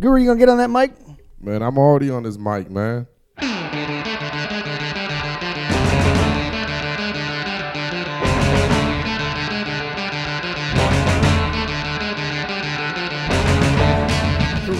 Guru, 0.00 0.18
you 0.18 0.26
gonna 0.28 0.38
get 0.38 0.48
on 0.48 0.56
that 0.56 0.70
mic? 0.70 0.92
Man, 1.42 1.62
I'm 1.62 1.76
already 1.76 2.08
on 2.08 2.22
this 2.22 2.38
mic, 2.38 2.70
man. 2.70 3.06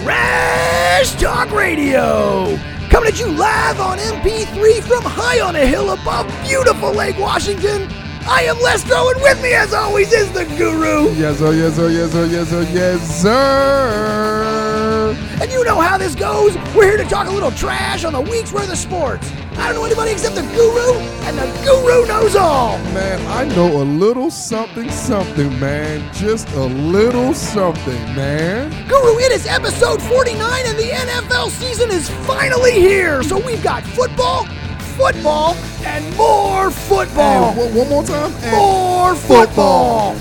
Trash 0.03 1.13
Talk 1.21 1.51
Radio. 1.53 2.57
Coming 2.89 3.11
at 3.11 3.21
you 3.21 3.27
live 3.27 3.79
on 3.79 3.99
MP3 3.99 4.83
from 4.83 5.03
high 5.03 5.41
on 5.41 5.55
a 5.55 5.67
hill 5.67 5.91
above 5.91 6.27
beautiful 6.43 6.93
Lake 6.93 7.19
Washington. 7.19 7.89
I 8.23 8.45
am 8.45 8.57
Lestro, 8.57 9.13
and 9.13 9.23
with 9.23 9.43
me, 9.43 9.53
as 9.53 9.75
always, 9.75 10.13
is 10.13 10.33
the 10.33 10.47
Guru. 10.57 11.13
Yes, 11.13 11.39
sir, 11.39 11.53
yes, 11.53 11.77
sir, 11.77 11.91
yes, 11.91 12.11
sir, 12.11 12.25
yes, 12.25 12.49
sir, 12.49 12.63
yes, 12.73 13.23
sir. 13.23 14.50
And 15.41 15.51
you 15.51 15.65
know 15.65 15.81
how 15.81 15.97
this 15.99 16.15
goes. 16.15 16.57
We're 16.75 16.85
here 16.85 16.97
to 16.99 17.05
talk 17.05 17.27
a 17.29 17.31
little 17.31 17.51
trash 17.51 18.05
on 18.05 18.13
the 18.13 18.21
week's 18.21 18.53
worth 18.53 18.71
of 18.71 18.79
sports. 18.79 19.31
I 19.57 19.67
don't 19.67 19.75
know 19.75 19.85
anybody 19.85 20.13
except 20.13 20.35
the 20.37 20.43
Guru, 20.43 20.99
and 21.27 21.37
the 21.37 21.47
Guru 21.65 22.07
knows 22.07 22.37
all. 22.37 22.79
Man, 22.95 23.21
I 23.27 23.45
know 23.55 23.83
a 23.83 23.85
little 23.85 24.31
something, 24.31 24.91
something, 24.91 25.59
man. 25.61 26.13
Just 26.15 26.49
a 26.53 26.65
little 26.65 27.35
something, 27.35 28.01
man. 28.15 28.71
Guru, 28.89 29.19
it 29.19 29.33
is 29.33 29.47
episode 29.47 30.01
49, 30.03 30.63
and 30.67 30.79
the 30.79 30.91
NFL 30.91 31.51
season 31.51 31.91
is 31.91 32.09
finally 32.27 32.73
here. 32.73 33.23
So 33.23 33.39
we've 33.45 33.63
got 33.63 33.83
football, 33.83 34.47
football, 34.97 35.55
and 35.85 36.17
more 36.17 36.71
football. 36.71 37.51
And 37.59 37.75
one, 37.77 37.89
more 37.89 38.05
time. 38.05 38.33
And 38.43 38.57
More 38.57 39.15
football. 39.15 40.15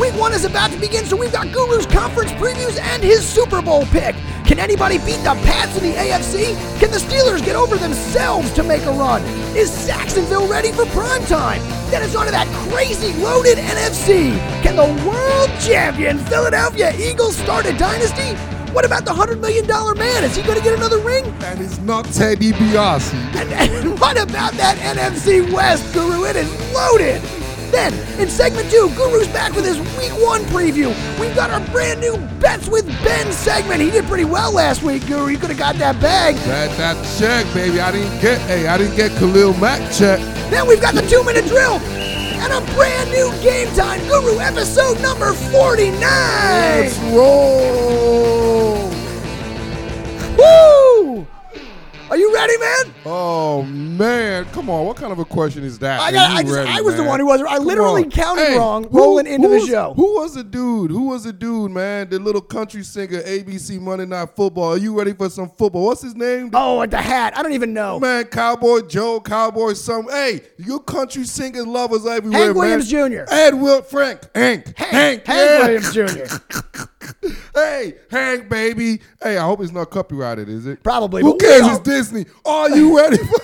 Week 0.00 0.14
one 0.14 0.32
is 0.32 0.44
about 0.44 0.72
to 0.72 0.78
begin, 0.78 1.04
so 1.04 1.16
we've 1.16 1.32
got 1.32 1.52
Guru's 1.52 1.86
conference 1.86 2.32
previews 2.32 2.80
and 2.80 3.02
his 3.02 3.24
Super 3.26 3.62
Bowl 3.62 3.86
pick. 3.86 4.16
Can 4.44 4.58
anybody 4.58 4.98
beat 4.98 5.22
the 5.24 5.34
Pats 5.46 5.76
in 5.78 5.84
the 5.84 5.94
AFC? 5.96 6.54
Can 6.78 6.90
the 6.90 6.98
Steelers 6.98 7.42
get 7.42 7.56
over 7.56 7.76
themselves 7.76 8.52
to 8.52 8.62
make 8.62 8.82
a 8.82 8.92
run? 8.92 9.22
Is 9.56 9.72
Sacksonville 9.72 10.46
ready 10.46 10.70
for 10.70 10.84
prime 10.86 11.24
time? 11.24 11.62
Then 11.90 12.02
it's 12.02 12.14
on 12.14 12.26
to 12.26 12.32
that 12.32 12.46
crazy 12.68 13.14
loaded 13.22 13.56
NFC. 13.56 14.36
Can 14.62 14.76
the 14.76 15.06
world 15.08 15.50
champion 15.60 16.18
Philadelphia 16.18 16.92
Eagles 16.98 17.36
start 17.38 17.64
a 17.64 17.72
dynasty? 17.78 18.36
What 18.74 18.84
about 18.84 19.06
the 19.06 19.12
$100 19.12 19.40
million 19.40 19.66
man? 19.96 20.24
Is 20.24 20.36
he 20.36 20.42
going 20.42 20.58
to 20.58 20.64
get 20.64 20.74
another 20.74 20.98
ring? 20.98 21.24
and 21.44 21.60
it's 21.60 21.78
not 21.78 22.04
Teddy 22.06 22.52
Biasi. 22.52 23.14
And, 23.36 23.50
and 23.52 23.98
what 24.00 24.20
about 24.20 24.52
that 24.54 24.76
NFC 24.78 25.50
West, 25.52 25.90
Guru? 25.94 26.24
It 26.24 26.36
is 26.36 26.74
loaded. 26.74 27.22
Then, 27.74 28.20
in 28.20 28.30
segment 28.30 28.70
two, 28.70 28.88
Guru's 28.94 29.26
back 29.28 29.52
with 29.52 29.64
his 29.64 29.80
week 29.98 30.12
one 30.22 30.42
preview. 30.44 30.94
We've 31.18 31.34
got 31.34 31.50
our 31.50 31.58
brand 31.72 32.00
new 32.00 32.16
Bets 32.38 32.68
with 32.68 32.86
Ben 33.02 33.32
segment. 33.32 33.80
He 33.80 33.90
did 33.90 34.04
pretty 34.04 34.24
well 34.24 34.52
last 34.52 34.84
week, 34.84 35.04
Guru. 35.08 35.26
You 35.26 35.38
could 35.38 35.50
have 35.50 35.58
got 35.58 35.74
that 35.76 36.00
bag. 36.00 36.36
That 36.46 36.70
that 36.78 36.96
check, 37.18 37.52
baby. 37.52 37.80
I 37.80 37.90
didn't 37.90 38.20
get. 38.20 38.40
Hey, 38.42 38.68
I 38.68 38.78
didn't 38.78 38.94
get 38.94 39.10
Khalil 39.18 39.54
Mack 39.54 39.80
check. 39.92 40.20
Then 40.50 40.68
we've 40.68 40.80
got 40.80 40.94
the 40.94 41.02
two 41.02 41.24
minute 41.24 41.46
drill 41.46 41.80
and 42.44 42.52
a 42.52 42.60
brand 42.74 43.10
new 43.10 43.32
Game 43.42 43.66
Time 43.74 43.98
Guru 44.06 44.38
episode 44.38 45.00
number 45.00 45.32
49. 45.32 45.98
Let's 46.00 46.96
roll. 47.12 48.88
Woo! 50.38 50.93
Are 52.10 52.16
you 52.18 52.32
ready, 52.34 52.56
man? 52.58 52.94
Oh 53.06 53.62
man, 53.62 54.44
come 54.46 54.68
on! 54.68 54.84
What 54.86 54.96
kind 54.96 55.10
of 55.12 55.18
a 55.18 55.24
question 55.24 55.64
is 55.64 55.78
that? 55.80 56.00
I 56.00 56.12
got. 56.12 56.30
I 56.32 56.42
just. 56.42 56.54
ready, 56.54 56.70
I 56.70 56.80
was 56.82 56.96
the 56.96 57.02
one 57.02 57.18
who 57.18 57.26
was. 57.26 57.40
I 57.42 57.58
literally 57.58 58.04
counted 58.04 58.44
Hey, 58.46 58.58
wrong, 58.58 58.84
who- 58.84 58.98
rolling 58.98 59.26
into 59.26 59.48
the 59.48 59.54
was- 59.56 59.66
show. 59.66 59.94
Who 59.96 60.14
was 60.20 60.34
the 60.34 60.44
dude? 60.44 60.90
Who 60.90 61.08
was 61.08 61.24
the 61.24 61.32
dude, 61.32 61.70
man? 61.72 62.10
The 62.10 62.18
little 62.18 62.42
country 62.42 62.82
singer, 62.84 63.20
ABC 63.22 63.80
Monday 63.80 64.04
Night 64.06 64.28
Football. 64.36 64.74
Are 64.74 64.76
you 64.78 64.96
ready 64.96 65.12
for 65.14 65.28
some 65.30 65.48
football? 65.48 65.86
What's 65.86 66.02
his 66.02 66.14
name? 66.14 66.50
Oh, 66.52 66.82
at 66.82 66.90
the 66.90 67.00
hat. 67.00 67.36
I 67.38 67.42
don't 67.42 67.52
even 67.52 67.72
know. 67.72 67.98
Man, 67.98 68.24
Cowboy 68.24 68.82
Joe, 68.82 69.20
Cowboy 69.20 69.72
some. 69.72 70.08
Hey, 70.08 70.42
you 70.58 70.80
country 70.80 71.24
singers 71.24 71.66
lovers 71.66 72.06
everywhere, 72.06 72.38
Hank 72.44 72.56
man. 72.56 72.60
Williams 72.60 72.88
Jr. 72.90 73.24
Ed 73.32 73.54
Will 73.54 73.82
Frank. 73.82 74.20
Hank. 74.34 74.76
Hank. 74.76 75.26
Hank 75.26 75.26
yeah. 75.26 75.58
Williams 75.66 75.92
Jr. 75.94 76.84
Hey, 77.54 77.94
Hank, 78.10 78.48
baby. 78.48 79.00
Hey, 79.22 79.38
I 79.38 79.44
hope 79.44 79.60
it's 79.60 79.72
not 79.72 79.90
copyrighted, 79.90 80.48
is 80.48 80.66
it? 80.66 80.82
Probably, 80.82 81.22
Who 81.22 81.36
cares? 81.38 81.66
It's 81.66 81.78
Disney. 81.80 82.26
Are 82.44 82.70
you 82.70 82.96
ready 82.98 83.18
for 83.18 83.24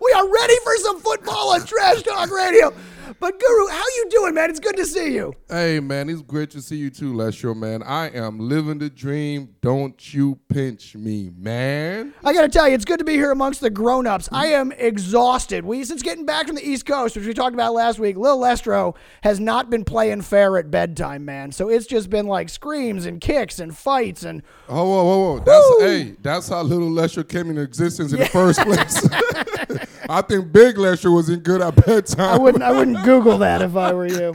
We 0.00 0.12
are 0.12 0.32
ready 0.32 0.54
for 0.64 0.76
some 0.78 1.00
football 1.00 1.52
on 1.52 1.64
Trash 1.66 2.02
Talk 2.02 2.30
Radio. 2.30 2.72
But 3.20 3.40
Guru, 3.40 3.68
how 3.68 3.84
you 3.96 4.06
doing, 4.10 4.34
man? 4.34 4.50
It's 4.50 4.60
good 4.60 4.76
to 4.76 4.84
see 4.86 5.14
you. 5.14 5.34
Hey 5.48 5.80
man, 5.80 6.08
it's 6.10 6.22
great 6.22 6.50
to 6.50 6.60
see 6.60 6.76
you 6.76 6.90
too, 6.90 7.12
Lestro, 7.12 7.56
man. 7.56 7.82
I 7.82 8.08
am 8.10 8.38
living 8.38 8.78
the 8.78 8.90
dream. 8.90 9.54
Don't 9.60 10.12
you 10.12 10.38
pinch 10.48 10.94
me, 10.94 11.30
man. 11.36 12.12
I 12.22 12.32
got 12.32 12.42
to 12.42 12.48
tell 12.48 12.68
you, 12.68 12.74
it's 12.74 12.84
good 12.84 12.98
to 12.98 13.04
be 13.04 13.14
here 13.14 13.30
amongst 13.30 13.60
the 13.60 13.70
grown-ups. 13.70 14.28
I 14.32 14.48
am 14.48 14.72
exhausted. 14.72 15.64
We 15.64 15.84
since 15.84 16.02
getting 16.02 16.26
back 16.26 16.46
from 16.46 16.56
the 16.56 16.68
East 16.68 16.86
Coast, 16.86 17.16
which 17.16 17.26
we 17.26 17.34
talked 17.34 17.54
about 17.54 17.72
last 17.74 17.98
week. 17.98 18.16
Lil 18.16 18.38
Lestro 18.38 18.94
has 19.22 19.40
not 19.40 19.70
been 19.70 19.84
playing 19.84 20.22
fair 20.22 20.58
at 20.58 20.70
bedtime, 20.70 21.24
man. 21.24 21.52
So 21.52 21.68
it's 21.68 21.86
just 21.86 22.10
been 22.10 22.26
like 22.26 22.48
screams 22.48 23.06
and 23.06 23.20
kicks 23.20 23.58
and 23.58 23.76
fights 23.76 24.22
and 24.24 24.42
Oh, 24.68 24.84
whoa, 24.84 25.04
whoa, 25.04 25.18
whoa. 25.18 25.38
That's 25.40 25.82
hey, 25.82 26.16
that's 26.22 26.48
how 26.48 26.62
little 26.62 26.90
Lestro 26.90 27.26
came 27.26 27.48
into 27.50 27.62
existence 27.62 28.12
in 28.12 28.18
the 28.18 28.26
first 28.26 28.60
place. 28.60 29.08
I 30.08 30.22
think 30.22 30.52
Big 30.52 30.76
Lestro 30.76 31.12
wasn't 31.12 31.42
good 31.42 31.60
at 31.60 31.74
bedtime. 31.84 32.20
I 32.20 32.38
wouldn't 32.38 32.62
I 32.62 32.72
wouldn't 32.72 33.04
Google 33.04 33.38
that 33.38 33.62
if 33.62 33.76
I 33.76 33.92
were 33.92 34.06
you. 34.06 34.34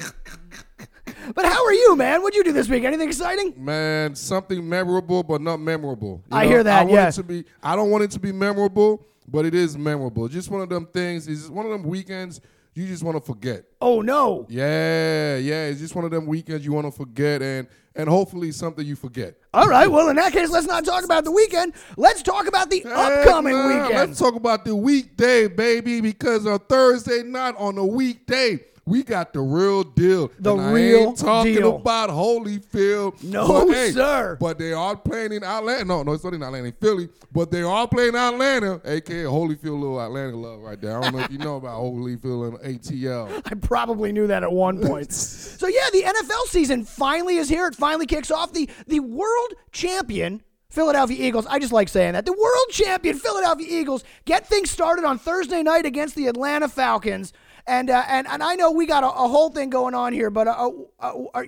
But 1.35 1.45
how 1.45 1.65
are 1.65 1.73
you, 1.73 1.95
man? 1.95 2.21
What'd 2.21 2.35
you 2.35 2.43
do 2.43 2.51
this 2.51 2.67
week? 2.67 2.83
Anything 2.83 3.07
exciting? 3.07 3.53
Man, 3.57 4.15
something 4.15 4.67
memorable 4.67 5.23
but 5.23 5.41
not 5.41 5.57
memorable. 5.59 6.21
You 6.31 6.37
I 6.37 6.45
hear 6.45 6.63
that, 6.63 6.81
I 6.81 6.83
want 6.83 6.93
yeah. 6.93 7.07
it 7.07 7.13
to 7.13 7.23
be. 7.23 7.45
I 7.61 7.75
don't 7.75 7.89
want 7.89 8.03
it 8.03 8.11
to 8.11 8.19
be 8.19 8.31
memorable, 8.31 9.07
but 9.27 9.45
it 9.45 9.55
is 9.55 9.77
memorable. 9.77 10.27
Just 10.27 10.49
one 10.51 10.61
of 10.61 10.69
them 10.69 10.85
things. 10.87 11.27
It's 11.27 11.49
one 11.49 11.65
of 11.65 11.71
them 11.71 11.83
weekends 11.83 12.41
you 12.73 12.87
just 12.87 13.03
want 13.03 13.17
to 13.17 13.21
forget. 13.21 13.65
Oh 13.81 14.01
no. 14.01 14.47
Yeah, 14.49 15.37
yeah. 15.37 15.65
It's 15.65 15.79
just 15.79 15.95
one 15.95 16.05
of 16.05 16.11
them 16.11 16.25
weekends 16.25 16.65
you 16.65 16.73
want 16.73 16.87
to 16.87 16.91
forget, 16.91 17.41
and 17.41 17.67
and 17.95 18.09
hopefully 18.09 18.51
something 18.51 18.85
you 18.85 18.95
forget. 18.95 19.35
All 19.53 19.67
right. 19.67 19.87
Well, 19.87 20.09
in 20.09 20.15
that 20.15 20.33
case, 20.33 20.49
let's 20.49 20.67
not 20.67 20.85
talk 20.85 21.03
about 21.03 21.23
the 21.23 21.31
weekend. 21.31 21.73
Let's 21.97 22.21
talk 22.21 22.47
about 22.47 22.69
the 22.69 22.83
upcoming 22.85 23.53
nah, 23.53 23.67
weekend. 23.67 24.09
Let's 24.09 24.19
talk 24.19 24.35
about 24.35 24.65
the 24.65 24.75
weekday, 24.75 25.47
baby, 25.47 26.01
because 26.01 26.45
on 26.47 26.59
Thursday 26.59 27.23
night 27.23 27.55
on 27.57 27.75
the 27.75 27.85
weekday, 27.85 28.59
we 28.85 29.03
got 29.03 29.31
the 29.33 29.39
real 29.39 29.83
deal. 29.83 30.29
The 30.39 30.51
And 30.53 30.61
I 30.61 30.71
real 30.71 30.99
ain't 31.09 31.17
talking 31.17 31.55
deal. 31.55 31.75
about 31.77 32.09
Holyfield. 32.09 33.23
No, 33.23 33.65
but, 33.65 33.73
hey, 33.73 33.91
sir. 33.91 34.37
But 34.39 34.59
they 34.59 34.73
are 34.73 34.95
playing 34.95 35.31
in 35.33 35.43
Atlanta. 35.43 35.85
No, 35.85 36.03
no, 36.03 36.11
it's 36.13 36.23
not 36.23 36.33
in 36.33 36.43
Atlanta, 36.43 36.67
in 36.67 36.73
Philly. 36.73 37.09
But 37.31 37.51
they 37.51 37.61
are 37.61 37.87
playing 37.87 38.15
Atlanta, 38.15 38.81
aka 38.85 39.23
Holyfield, 39.23 39.79
little 39.79 40.01
Atlanta 40.01 40.35
love 40.35 40.59
right 40.61 40.79
there. 40.79 40.97
I 40.97 41.01
don't 41.01 41.15
know 41.15 41.23
if 41.23 41.31
you 41.31 41.37
know 41.37 41.55
about 41.57 41.79
Holyfield 41.79 42.61
and 42.63 42.79
ATL. 42.81 43.41
I 43.51 43.55
probably 43.55 44.11
knew 44.11 44.27
that 44.27 44.43
at 44.43 44.51
one 44.51 44.79
point. 44.85 45.11
so 45.13 45.67
yeah, 45.67 45.89
the 45.91 46.03
NFL 46.03 46.47
season 46.49 46.83
finally 46.85 47.37
is 47.37 47.49
here. 47.49 47.67
It 47.67 47.75
finally 47.75 48.05
kicks 48.05 48.31
off. 48.31 48.53
The 48.53 48.69
the 48.87 48.99
world 48.99 49.53
champion 49.71 50.43
Philadelphia 50.69 51.25
Eagles. 51.27 51.45
I 51.47 51.59
just 51.59 51.71
like 51.71 51.87
saying 51.87 52.13
that. 52.13 52.25
The 52.25 52.33
world 52.33 52.65
champion 52.71 53.17
Philadelphia 53.17 53.67
Eagles 53.69 54.03
get 54.25 54.47
things 54.47 54.71
started 54.71 55.05
on 55.05 55.19
Thursday 55.19 55.61
night 55.63 55.85
against 55.85 56.15
the 56.15 56.27
Atlanta 56.27 56.67
Falcons. 56.67 57.31
And 57.65 57.89
uh, 57.89 58.03
and 58.07 58.27
and 58.27 58.43
I 58.43 58.55
know 58.55 58.71
we 58.71 58.85
got 58.85 59.03
a, 59.03 59.07
a 59.07 59.27
whole 59.27 59.49
thing 59.49 59.69
going 59.69 59.93
on 59.95 60.11
here, 60.13 60.29
but 60.29 60.47
uh, 60.47 60.69
uh, 60.99 61.13
are 61.33 61.45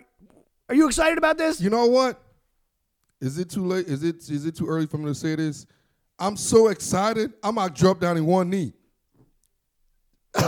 are 0.69 0.75
you 0.75 0.87
excited 0.87 1.17
about 1.17 1.37
this? 1.37 1.59
You 1.59 1.69
know 1.69 1.85
what? 1.87 2.21
Is 3.21 3.37
it 3.37 3.49
too 3.49 3.65
late? 3.65 3.87
Is 3.87 4.03
it 4.03 4.17
is 4.29 4.45
it 4.45 4.55
too 4.55 4.67
early 4.67 4.87
for 4.87 4.97
me 4.97 5.05
to 5.05 5.15
say 5.15 5.35
this? 5.35 5.65
I'm 6.17 6.37
so 6.37 6.67
excited. 6.69 7.33
I 7.43 7.51
might 7.51 7.73
drop 7.75 7.99
down 7.99 8.15
in 8.17 8.25
one 8.25 8.49
knee. 8.49 8.73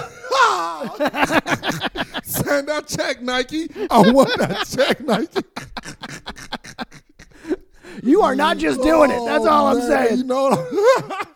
Send 2.23 2.67
that 2.69 2.85
check, 2.87 3.21
Nike. 3.21 3.67
I 3.89 4.11
want 4.11 4.37
that 4.37 4.65
check, 4.67 5.01
Nike. 5.01 5.41
You 8.03 8.21
are 8.21 8.35
not 8.35 8.57
just 8.57 8.81
doing 8.81 9.09
it. 9.11 9.19
That's 9.25 9.45
all 9.45 9.67
I'm 9.67 9.77
Oh, 9.77 9.89
man, 9.89 10.07
saying. 10.07 10.17
You 10.19 10.23
know, 10.25 10.49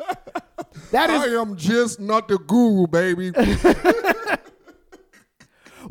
That 0.92 1.10
I 1.10 1.28
am 1.40 1.56
just 1.56 2.00
not 2.00 2.28
the 2.28 2.38
guru, 2.38 2.86
baby. 2.88 3.32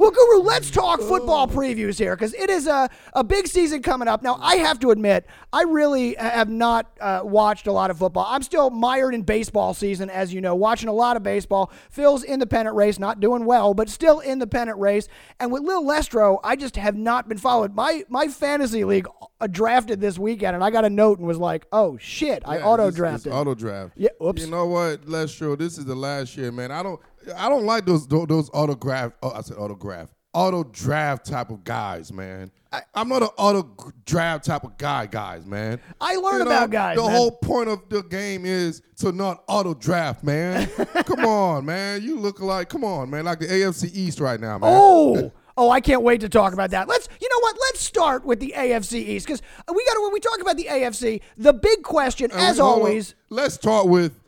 Well, 0.00 0.12
Guru, 0.12 0.41
let's 0.44 0.70
talk 0.70 0.99
football 1.02 1.47
previews 1.47 1.99
here 1.99 2.17
because 2.17 2.32
it 2.32 2.49
is 2.49 2.67
a, 2.67 2.88
a 3.12 3.23
big 3.23 3.47
season 3.47 3.82
coming 3.82 4.08
up. 4.08 4.23
Now, 4.23 4.38
I 4.41 4.56
have 4.56 4.81
to 4.81 4.93
admit, 4.93 5.26
I 5.52 5.64
really 5.64 6.14
have 6.14 6.49
not 6.49 6.91
uh, 7.02 7.20
watched 7.23 7.67
a 7.67 7.73
lot 7.73 7.91
of 7.91 7.99
football. 7.99 8.25
I'm 8.26 8.43
still 8.43 8.70
mired 8.70 9.14
in 9.14 9.20
baseball 9.20 9.75
season, 9.75 10.08
as 10.08 10.32
you 10.32 10.41
know, 10.41 10.55
watching 10.55 10.88
a 10.88 10.93
lot 10.94 11.19
of 11.19 11.23
baseball. 11.23 11.70
Phil's 11.91 12.25
in 12.25 12.41
the 12.41 12.47
pennant 12.47 12.76
race, 12.76 12.99
not 12.99 13.20
doing 13.20 13.44
well, 13.44 13.75
but 13.75 13.91
still 13.91 14.20
in 14.20 14.38
the 14.38 14.47
pennant 14.47 14.79
race. 14.79 15.06
And 15.38 15.52
with 15.52 15.64
Lil 15.64 15.85
Lestro, 15.85 16.41
I 16.43 16.56
just 16.56 16.76
have 16.76 16.96
not 16.96 17.29
been 17.29 17.37
followed. 17.37 17.75
My 17.75 18.03
my 18.08 18.29
fantasy 18.29 18.85
league 18.85 19.06
uh, 19.38 19.49
drafted 19.49 20.00
this 20.00 20.19
weekend, 20.19 20.55
and 20.55 20.64
I 20.64 20.70
got 20.70 20.87
a 20.87 20.91
note 20.91 21.19
and 21.19 21.29
was 21.29 21.37
like, 21.37 21.67
oh, 21.73 21.99
shit, 21.99 22.43
I 22.46 22.62
auto 22.62 22.91
drafted. 22.91 23.35
Auto 23.35 23.55
draft. 23.55 23.93
Yeah, 23.96 24.08
oops. 24.25 24.41
You 24.41 24.50
know 24.50 24.64
what, 24.64 25.03
Lestro? 25.05 25.58
This 25.58 25.76
is 25.76 25.85
the 25.85 25.94
last 25.94 26.38
year, 26.38 26.50
man. 26.50 26.73
I 26.73 26.82
don't. 26.82 26.99
I 27.37 27.49
don't 27.49 27.64
like 27.64 27.87
those 27.87 28.06
those, 28.06 28.50
autograph. 28.52 29.12
Oh, 29.22 29.31
I 29.31 29.43
said 29.43 29.56
autograph. 29.56 30.08
auto 30.32 30.64
draft 30.64 31.26
type 31.26 31.50
of 31.50 31.64
guys, 31.64 32.12
man. 32.12 32.50
I, 32.72 32.82
am 32.94 33.08
not 33.08 33.22
an 33.22 33.28
auto 33.37 33.93
draft 34.06 34.44
type 34.44 34.62
of 34.62 34.78
guy, 34.78 35.06
guys, 35.06 35.44
man. 35.44 35.81
I 36.00 36.14
learn 36.17 36.43
about 36.43 36.70
guys, 36.70 36.96
The 36.96 37.02
man. 37.02 37.11
whole 37.11 37.32
point 37.32 37.69
of 37.69 37.88
the 37.88 38.02
game 38.02 38.46
is 38.46 38.81
to 38.99 39.11
not 39.11 39.43
auto 39.49 39.75
draft, 39.75 40.22
man. 40.22 40.69
come 41.05 41.25
on, 41.25 41.64
man. 41.64 42.02
You 42.02 42.17
look 42.19 42.40
like, 42.40 42.69
come 42.69 42.84
on, 42.84 43.11
man, 43.11 43.25
like 43.25 43.40
the 43.40 43.46
AFC 43.49 43.90
East 43.93 44.20
right 44.20 44.38
now, 44.38 44.56
man. 44.58 44.70
Oh, 44.72 45.32
oh, 45.56 45.69
I 45.69 45.81
can't 45.81 46.02
wait 46.02 46.20
to 46.20 46.28
talk 46.28 46.52
about 46.52 46.70
that. 46.70 46.87
Let's, 46.87 47.08
you 47.20 47.28
know 47.28 47.40
what? 47.40 47.56
Let's 47.61 47.81
start 47.81 48.25
with 48.25 48.38
the 48.38 48.55
AFC 48.56 48.94
East 48.94 49.26
because 49.26 49.43
we 49.69 49.84
got 49.84 49.94
to. 49.94 50.00
When 50.02 50.12
we 50.12 50.20
talk 50.20 50.40
about 50.40 50.56
the 50.56 50.67
AFC, 50.70 51.22
the 51.37 51.52
big 51.52 51.82
question, 51.82 52.31
And 52.31 52.40
as 52.40 52.58
hold 52.58 52.72
on. 52.72 52.78
always, 52.78 53.14
let's 53.31 53.55
start 53.56 53.88
with 53.88 54.19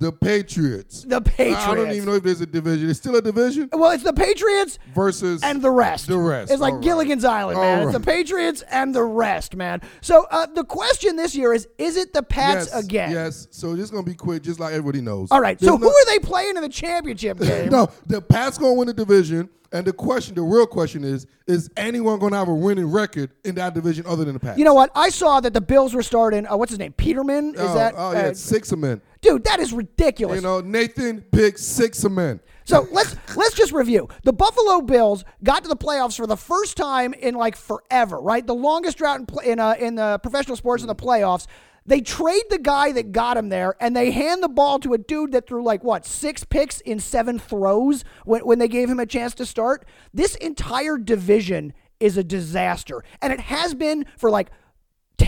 the 0.00 0.10
Patriots. 0.10 1.04
the 1.04 1.20
Patriots. 1.20 1.60
I 1.66 1.74
don't 1.74 1.92
even 1.92 2.06
know 2.06 2.14
if 2.14 2.22
there's 2.22 2.40
a 2.40 2.46
division. 2.46 2.88
It's 2.90 2.98
still 2.98 3.14
a 3.16 3.22
division 3.22 3.68
Well, 3.72 3.90
it's 3.90 4.02
the 4.02 4.12
Patriots 4.14 4.78
versus 4.94 5.42
and 5.44 5.60
the 5.62 5.70
rest. 5.70 6.08
The 6.08 6.18
rest. 6.18 6.50
It's 6.50 6.60
like 6.60 6.74
right. 6.74 6.82
Gilligan's 6.82 7.24
Island, 7.24 7.58
man. 7.60 7.80
All 7.80 7.88
It's 7.88 7.98
the. 7.98 8.04
Patriots 8.04 8.62
and 8.70 8.94
the 8.94 9.04
rest, 9.04 9.54
man. 9.54 9.82
So 10.00 10.26
uh, 10.30 10.46
the 10.46 10.64
question 10.64 11.16
this 11.16 11.36
year 11.36 11.52
is: 11.52 11.68
Is 11.78 11.96
it 11.96 12.12
the 12.14 12.22
Pats 12.22 12.70
yes, 12.72 12.84
again? 12.84 13.10
Yes. 13.12 13.46
So 13.50 13.74
is 13.74 13.90
gonna 13.90 14.02
be 14.02 14.14
quick, 14.14 14.42
just 14.42 14.58
like 14.58 14.72
everybody 14.72 15.00
knows. 15.02 15.28
All 15.30 15.40
right. 15.40 15.58
There's 15.58 15.70
So 15.70 15.76
no- 15.76 15.86
who 15.86 15.94
are 15.94 16.04
they 16.06 16.18
playing 16.18 16.56
in 16.56 16.62
the 16.62 16.68
championship 16.68 17.38
game? 17.40 17.68
No, 17.68 17.90
the 18.06 18.20
Pats 18.22 18.56
gonna 18.58 18.72
win 18.74 18.86
the 18.88 18.94
division, 18.94 19.48
and 19.72 19.86
the 19.86 19.92
question, 19.92 20.34
the 20.34 20.42
real 20.42 20.66
question 20.66 21.04
is, 21.04 21.26
is 21.46 21.70
anyone 21.76 22.18
gonna 22.18 22.36
have 22.36 22.48
a 22.48 22.54
winning 22.54 22.90
record 22.90 23.30
in 23.44 23.54
that 23.54 23.74
division 23.74 24.04
other 24.06 24.24
than 24.24 24.34
the 24.34 24.40
Pats? 24.40 24.58
You 24.58 24.64
know 24.64 24.74
what? 24.74 24.90
I 24.94 25.10
saw 25.10 25.40
that 25.40 25.52
the 25.52 25.60
Bills 25.60 25.94
were 25.94 26.02
starting. 26.02 26.46
Uh, 26.46 26.56
what's 26.56 26.70
his 26.70 26.78
name? 26.78 26.92
Peterman. 26.92 27.54
Is 27.54 27.60
oh, 27.60 27.74
that? 27.74 27.94
Oh 27.96 28.12
yeah, 28.12 28.18
uh, 28.18 28.28
it's 28.28 28.40
six 28.40 28.72
of 28.72 28.80
men. 28.80 29.00
dude, 29.20 29.44
that 29.44 29.60
is 29.60 29.72
ridiculous. 29.72 30.36
You 30.36 30.42
know, 30.42 30.60
Nathan 30.60 31.20
picked 31.20 31.60
six 31.60 32.02
of 32.04 32.12
men. 32.12 32.40
So 32.64 32.86
let's 32.92 33.16
let's 33.36 33.54
just 33.54 33.72
review. 33.72 34.08
The 34.24 34.32
Buffalo 34.32 34.80
Bills 34.80 35.24
got 35.42 35.62
to 35.62 35.68
the 35.68 35.76
playoffs 35.76 36.16
for 36.16 36.26
the 36.26 36.36
first 36.36 36.76
time 36.76 37.14
in 37.14 37.34
like 37.34 37.56
forever, 37.56 38.20
right? 38.20 38.46
The 38.46 38.54
longest 38.54 38.98
drought 38.98 39.20
in 39.20 39.52
in, 39.52 39.60
uh, 39.60 39.74
in 39.78 39.94
the 39.96 40.18
professional 40.22 40.56
sports 40.56 40.82
in 40.82 40.88
the 40.88 40.94
playoffs. 40.94 41.46
They 41.86 42.00
trade 42.00 42.44
the 42.50 42.58
guy 42.58 42.92
that 42.92 43.12
got 43.12 43.36
him 43.36 43.48
there, 43.48 43.74
and 43.80 43.96
they 43.96 44.10
hand 44.10 44.42
the 44.42 44.48
ball 44.48 44.78
to 44.80 44.94
a 44.94 44.98
dude 44.98 45.32
that 45.32 45.46
threw 45.46 45.62
like 45.62 45.82
what 45.82 46.06
six 46.06 46.44
picks 46.44 46.80
in 46.80 47.00
seven 47.00 47.38
throws 47.38 48.04
when, 48.24 48.42
when 48.42 48.58
they 48.58 48.68
gave 48.68 48.88
him 48.88 49.00
a 49.00 49.06
chance 49.06 49.34
to 49.34 49.46
start. 49.46 49.86
This 50.12 50.34
entire 50.36 50.98
division 50.98 51.72
is 51.98 52.16
a 52.16 52.24
disaster, 52.24 53.02
and 53.20 53.32
it 53.32 53.40
has 53.40 53.74
been 53.74 54.06
for 54.16 54.30
like 54.30 54.50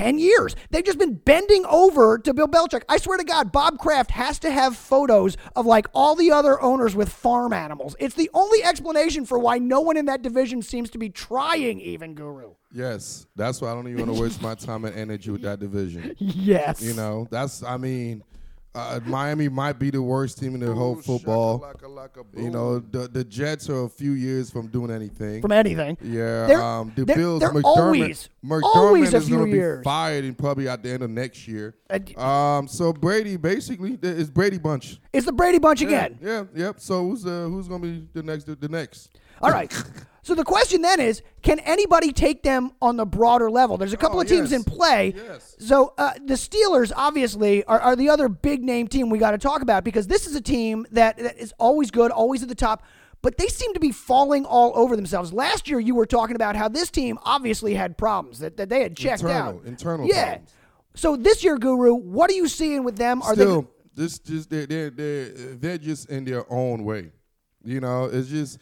10 0.03 0.19
years. 0.19 0.57
They've 0.71 0.85
just 0.85 0.99
been 0.99 1.15
bending 1.15 1.65
over 1.67 2.19
to 2.19 2.35
Bill 2.35 2.49
Belichick. 2.49 2.83
I 2.89 2.97
swear 2.97 3.19
to 3.19 3.25
God, 3.25 3.53
Bob 3.53 3.79
Kraft 3.79 4.11
has 4.11 4.39
to 4.41 4.51
have 4.51 4.77
photos 4.77 5.37
of 5.55 5.65
like 5.65 5.87
all 5.95 6.17
the 6.17 6.33
other 6.33 6.61
owners 6.61 6.97
with 6.97 7.09
farm 7.09 7.53
animals. 7.53 7.95
It's 8.01 8.17
the 8.17 8.29
only 8.35 8.65
explanation 8.65 9.25
for 9.25 9.39
why 9.39 9.59
no 9.59 9.81
one 9.81 9.97
in 9.97 10.07
that 10.07 10.23
division 10.23 10.61
seems 10.61 10.91
to 10.91 10.99
be 10.99 11.09
trying, 11.09 11.81
even 11.81 12.15
Guru. 12.15 12.55
Yes, 12.73 13.27
that's 13.37 13.61
why 13.61 13.71
I 13.71 13.75
don't 13.75 13.87
even 13.87 14.07
want 14.07 14.17
to 14.17 14.23
waste 14.23 14.43
my 14.43 14.57
time 14.57 14.85
and 14.85 14.97
energy 14.97 15.31
with 15.31 15.43
that 15.43 15.61
division. 15.61 16.17
Yes. 16.43 16.83
You 16.83 16.95
know, 16.95 17.29
that's 17.31 17.63
I 17.63 17.77
mean, 17.77 18.25
uh, 18.75 19.01
Miami 19.05 19.49
might 19.49 19.79
be 19.79 19.91
the 19.91 20.01
worst 20.01 20.39
team 20.39 20.55
in 20.55 20.61
the 20.61 20.73
whole 20.73 20.97
football. 20.97 21.63
You 22.37 22.51
know, 22.51 22.79
the 22.79 23.07
the 23.09 23.23
Jets 23.25 23.69
are 23.69 23.85
a 23.85 23.89
few 23.89 24.13
years 24.13 24.51
from 24.51 24.69
doing 24.69 24.91
anything. 24.91 25.43
From 25.43 25.53
anything. 25.53 25.99
Yeah, 26.03 26.47
They're- 26.47 26.61
um, 26.61 26.93
the 26.97 27.05
they're- 27.05 27.17
Bills. 27.17 27.41
they're 27.41 27.51
McDermott, 27.51 27.65
always- 27.65 28.29
McDermott 28.45 28.63
always 28.63 29.15
is 29.15 29.29
going 29.29 29.51
to 29.53 29.79
be 29.79 29.83
fired 29.85 30.25
and 30.25 30.37
probably 30.39 30.69
at 30.69 30.83
the 30.83 30.91
end 30.91 31.03
of 31.03 31.11
next 31.11 31.47
year. 31.47 31.75
Uh, 31.91 31.99
Um, 32.23 32.67
so 32.69 32.93
Brady 32.93 33.37
basically 33.37 33.97
th- 33.99 34.17
it's 34.19 34.31
Brady 34.31 34.59
bunch 34.59 34.99
It's 35.13 35.27
the 35.27 35.33
Brady 35.33 35.59
Bunch 35.59 35.83
again. 35.83 36.19
Yeah, 36.23 36.45
yep. 36.55 36.81
So 36.81 37.07
who's 37.09 37.27
uh, 37.27 37.47
who's 37.51 37.69
going 37.69 37.83
to 37.83 37.89
be 37.89 38.09
the 38.15 38.23
next? 38.23 38.45
The 38.61 38.69
next. 38.69 39.11
All 39.41 39.51
right. 39.51 39.73
So 40.25 40.37
the 40.37 40.45
question 40.45 40.83
then 40.83 41.01
is, 41.01 41.21
can 41.43 41.59
anybody 41.61 42.13
take 42.13 42.45
them 42.45 42.71
on 42.81 42.97
the 42.97 43.05
broader 43.05 43.51
level? 43.51 43.77
There's 43.77 43.93
a 43.93 43.97
couple 43.97 44.19
Oh, 44.19 44.23
of 44.23 44.29
teams 44.29 44.53
yes. 44.53 44.61
in 44.61 44.65
play. 44.65 45.15
Yes. 45.17 45.57
So 45.59 45.95
uh, 45.99 46.13
the 46.25 46.35
Steelers 46.35 46.93
obviously 46.95 47.65
are, 47.65 47.81
are 47.81 47.97
the 47.97 48.09
other 48.09 48.29
big 48.29 48.63
name 48.63 48.87
team 48.87 49.11
we 49.11 49.19
got 49.19 49.33
to 49.33 49.39
talk 49.39 49.63
about 49.63 49.83
because 49.83 50.07
this 50.07 50.29
is 50.29 50.37
a 50.37 50.41
team 50.41 50.87
that, 50.93 51.17
that 51.19 51.39
is 51.39 51.53
always 51.59 51.91
good, 51.91 52.13
always 52.13 52.43
at 52.45 52.49
the 52.49 52.55
top. 52.55 52.85
But 53.21 53.37
they 53.37 53.49
seem 53.49 53.75
to 53.75 53.81
be 53.81 53.91
falling 53.91 54.45
all 54.45 54.73
over 54.77 54.95
themselves. 54.95 55.33
Last 55.33 55.69
year, 55.69 55.81
you 55.81 55.95
were 55.97 56.07
talking 56.07 56.37
about 56.37 56.55
how 56.57 56.69
this 56.69 56.91
team 56.91 57.19
obviously 57.25 57.75
had 57.75 57.99
problems 57.99 58.39
that, 58.41 58.57
that 58.59 58.69
they 58.69 58.83
had 58.83 58.97
checked 58.97 59.23
Internal- 59.23 59.59
out. 59.59 59.65
internal 59.65 60.07
yeah. 60.07 60.25
problems. 60.25 60.51
So 60.95 61.17
this 61.17 61.43
year, 61.43 61.57
Guru, 61.59 61.95
what 61.95 62.31
are 62.31 62.35
you 62.35 62.47
seeing 62.49 62.85
with 62.85 62.97
them? 62.97 63.23
Are 63.23 63.35
Still, 63.35 63.63
they? 63.63 63.69
this 64.05 64.19
just 64.21 64.51
they're 64.51 64.67
they're 64.67 64.91
they're 64.91 65.25
they're 65.55 65.79
just 65.79 66.11
in 66.11 66.25
their 66.25 66.45
own 66.53 66.85
way. 66.85 67.11
You 67.65 67.81
know, 67.81 68.05
it's 68.07 68.29
just 68.29 68.59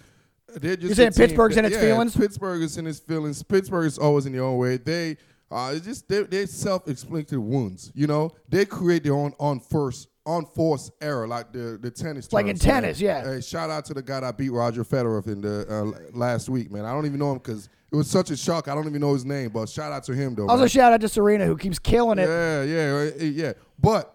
they're 0.54 0.76
just. 0.76 0.82
You're 0.82 0.94
saying 0.94 1.12
Pittsburgh's 1.12 1.54
that- 1.54 1.64
in 1.64 1.72
its 1.72 1.76
yeah, 1.76 1.92
feelings? 1.92 2.16
Pittsburgh 2.16 2.62
is 2.62 2.76
in 2.78 2.86
its 2.86 3.00
feelings. 3.00 3.42
Pittsburgh 3.42 3.86
is 3.86 3.98
always 3.98 4.26
in 4.26 4.32
their 4.32 4.44
own 4.44 4.58
way. 4.58 4.76
They 4.76 5.16
uh, 5.50 5.72
it's 5.74 5.84
just 5.84 6.08
they 6.08 6.22
they 6.22 6.46
self-inflicted 6.46 7.38
wounds. 7.38 7.90
You 7.94 8.06
know, 8.06 8.30
they 8.48 8.64
create 8.64 9.04
their 9.04 9.14
own 9.14 9.32
on 9.40 9.60
first 9.60 10.08
on 10.24 10.46
force 10.46 10.90
error, 11.00 11.26
like 11.26 11.52
the 11.52 11.78
the 11.80 11.90
tennis. 11.90 12.32
Like 12.32 12.46
in 12.46 12.56
tennis, 12.56 13.00
yeah. 13.00 13.24
Hey, 13.24 13.40
shout 13.40 13.68
out 13.68 13.84
to 13.86 13.94
the 13.94 14.02
guy 14.02 14.20
that 14.20 14.38
beat 14.38 14.50
Roger 14.50 14.84
Federer 14.84 15.26
in 15.26 15.40
the 15.40 15.66
uh, 15.68 16.16
last 16.16 16.48
week, 16.48 16.70
man. 16.70 16.84
I 16.84 16.92
don't 16.92 17.06
even 17.06 17.18
know 17.18 17.32
him 17.32 17.38
because 17.38 17.68
it 17.92 17.96
was 17.96 18.08
such 18.08 18.30
a 18.30 18.36
shock. 18.36 18.68
I 18.68 18.74
don't 18.74 18.86
even 18.86 19.00
know 19.00 19.12
his 19.12 19.24
name, 19.24 19.50
but 19.50 19.68
shout 19.68 19.90
out 19.90 20.04
to 20.04 20.14
him 20.14 20.36
though. 20.36 20.46
Also, 20.46 20.60
man. 20.60 20.68
shout 20.68 20.92
out 20.92 21.00
to 21.00 21.08
Serena 21.08 21.46
who 21.46 21.56
keeps 21.56 21.80
killing 21.80 22.18
it. 22.18 22.28
Yeah, 22.28 22.62
yeah, 22.62 23.10
yeah. 23.24 23.52
But 23.80 24.14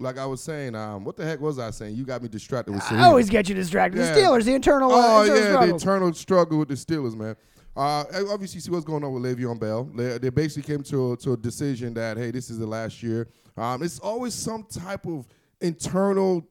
like 0.00 0.18
I 0.18 0.26
was 0.26 0.42
saying, 0.42 0.74
um, 0.74 1.04
what 1.04 1.16
the 1.16 1.24
heck 1.24 1.40
was 1.40 1.58
I 1.58 1.70
saying? 1.70 1.94
You 1.94 2.04
got 2.04 2.22
me 2.22 2.28
distracted 2.28 2.72
with 2.72 2.82
I 2.92 3.04
always 3.04 3.28
get 3.30 3.48
you 3.48 3.54
distracted. 3.54 3.98
Yeah. 4.00 4.12
The 4.14 4.20
Steelers, 4.20 4.44
the 4.44 4.54
internal. 4.54 4.92
uh, 4.92 4.96
Oh 4.96 5.22
internal 5.22 5.36
yeah, 5.36 5.42
the 5.42 5.50
struggles. 5.52 5.82
eternal 5.82 6.12
struggle 6.14 6.58
with 6.58 6.68
the 6.68 6.74
Steelers, 6.74 7.14
man. 7.14 7.36
Uh, 7.76 8.04
obviously, 8.30 8.60
see 8.60 8.70
what's 8.70 8.84
going 8.84 9.04
on 9.04 9.12
with 9.12 9.22
Le'Veon 9.22 9.58
Bell. 9.60 9.84
They, 9.94 10.18
they 10.18 10.30
basically 10.30 10.74
came 10.74 10.82
to 10.84 11.12
a, 11.12 11.16
to 11.18 11.32
a 11.34 11.36
decision 11.36 11.94
that 11.94 12.16
hey, 12.16 12.30
this 12.30 12.50
is 12.50 12.58
the 12.58 12.66
last 12.66 13.02
year. 13.02 13.28
Um, 13.56 13.82
it's 13.82 13.98
always 14.00 14.34
some 14.34 14.64
type 14.64 15.06
of 15.06 15.26
internal 15.60 16.46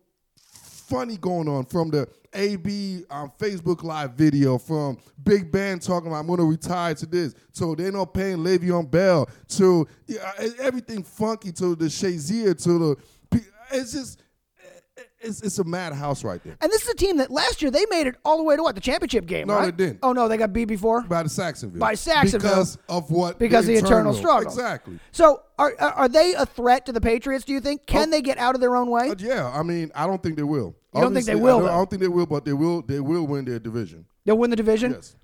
funny 0.53 1.17
going 1.17 1.47
on 1.47 1.65
from 1.65 1.89
the 1.89 2.07
AB 2.33 3.03
um, 3.09 3.31
Facebook 3.37 3.83
Live 3.83 4.13
video 4.13 4.57
from 4.57 4.97
Big 5.23 5.51
Ben 5.51 5.79
talking 5.79 6.07
about 6.07 6.19
I'm 6.19 6.27
going 6.27 6.39
to 6.39 6.45
retire 6.45 6.93
to 6.95 7.05
this. 7.05 7.33
So 7.51 7.75
they're 7.75 7.91
not 7.91 8.13
paying 8.13 8.37
Le'Veon 8.37 8.89
Bell 8.89 9.29
to 9.49 9.87
yeah, 10.07 10.31
everything 10.59 11.03
funky 11.03 11.51
to 11.53 11.75
the 11.75 11.85
Shazier 11.85 12.61
to 12.63 12.79
the. 12.79 12.95
It's 13.71 13.91
just 13.93 14.21
eh, 14.63 14.67
eh, 14.97 15.01
it's, 15.21 15.41
it's 15.41 15.59
a 15.59 15.63
madhouse 15.63 16.23
right 16.23 16.43
there. 16.43 16.57
And 16.61 16.71
this 16.71 16.83
is 16.83 16.89
a 16.89 16.95
team 16.95 17.17
that 17.17 17.29
last 17.31 17.61
year 17.61 17.71
they 17.71 17.85
made 17.89 18.07
it 18.07 18.15
all 18.25 18.37
the 18.37 18.43
way 18.43 18.55
to 18.55 18.63
what 18.63 18.75
the 18.75 18.81
championship 18.81 19.25
game. 19.25 19.47
No, 19.47 19.55
right? 19.55 19.75
they 19.75 19.85
didn't. 19.85 19.99
Oh 20.03 20.13
no, 20.13 20.27
they 20.27 20.37
got 20.37 20.53
beat 20.53 20.65
before. 20.65 21.01
by 21.03 21.23
the 21.23 21.29
Sacksonville. 21.29 21.79
By 21.79 21.93
Sacksonville. 21.95 22.49
Because 22.49 22.77
of 22.87 23.11
what? 23.11 23.39
Because 23.39 23.65
of 23.65 23.73
the 23.73 23.77
internal 23.77 24.13
struggle. 24.13 24.51
Exactly. 24.51 24.99
So 25.11 25.41
are 25.57 25.73
are 25.79 26.07
they 26.09 26.33
a 26.33 26.45
threat 26.45 26.85
to 26.87 26.91
the 26.91 27.01
Patriots? 27.01 27.45
Do 27.45 27.53
you 27.53 27.59
think? 27.59 27.85
Can 27.85 28.07
Oh. 28.07 28.11
they 28.11 28.21
get 28.21 28.37
out 28.37 28.55
of 28.55 28.61
their 28.61 28.75
own 28.75 28.89
way? 28.89 29.09
But 29.09 29.21
yeah, 29.21 29.49
I 29.53 29.63
mean, 29.63 29.91
I 29.95 30.07
don't 30.07 30.21
think 30.23 30.35
they 30.37 30.43
will. 30.43 30.75
You 30.95 31.01
don't 31.01 31.13
think 31.13 31.27
they 31.27 31.35
will, 31.35 31.57
I 31.57 31.59
don't. 31.61 31.69
I 31.69 31.73
don't 31.73 31.89
think 31.89 32.01
they 32.01 32.07
will, 32.07 32.25
but 32.25 32.45
they 32.45 32.53
will. 32.53 32.81
They 32.81 32.99
will 32.99 33.27
win 33.27 33.45
their 33.45 33.59
division. 33.59 34.05
They'll 34.25 34.37
win 34.37 34.49
the 34.49 34.55
division. 34.55 34.93
Yes. 34.93 35.15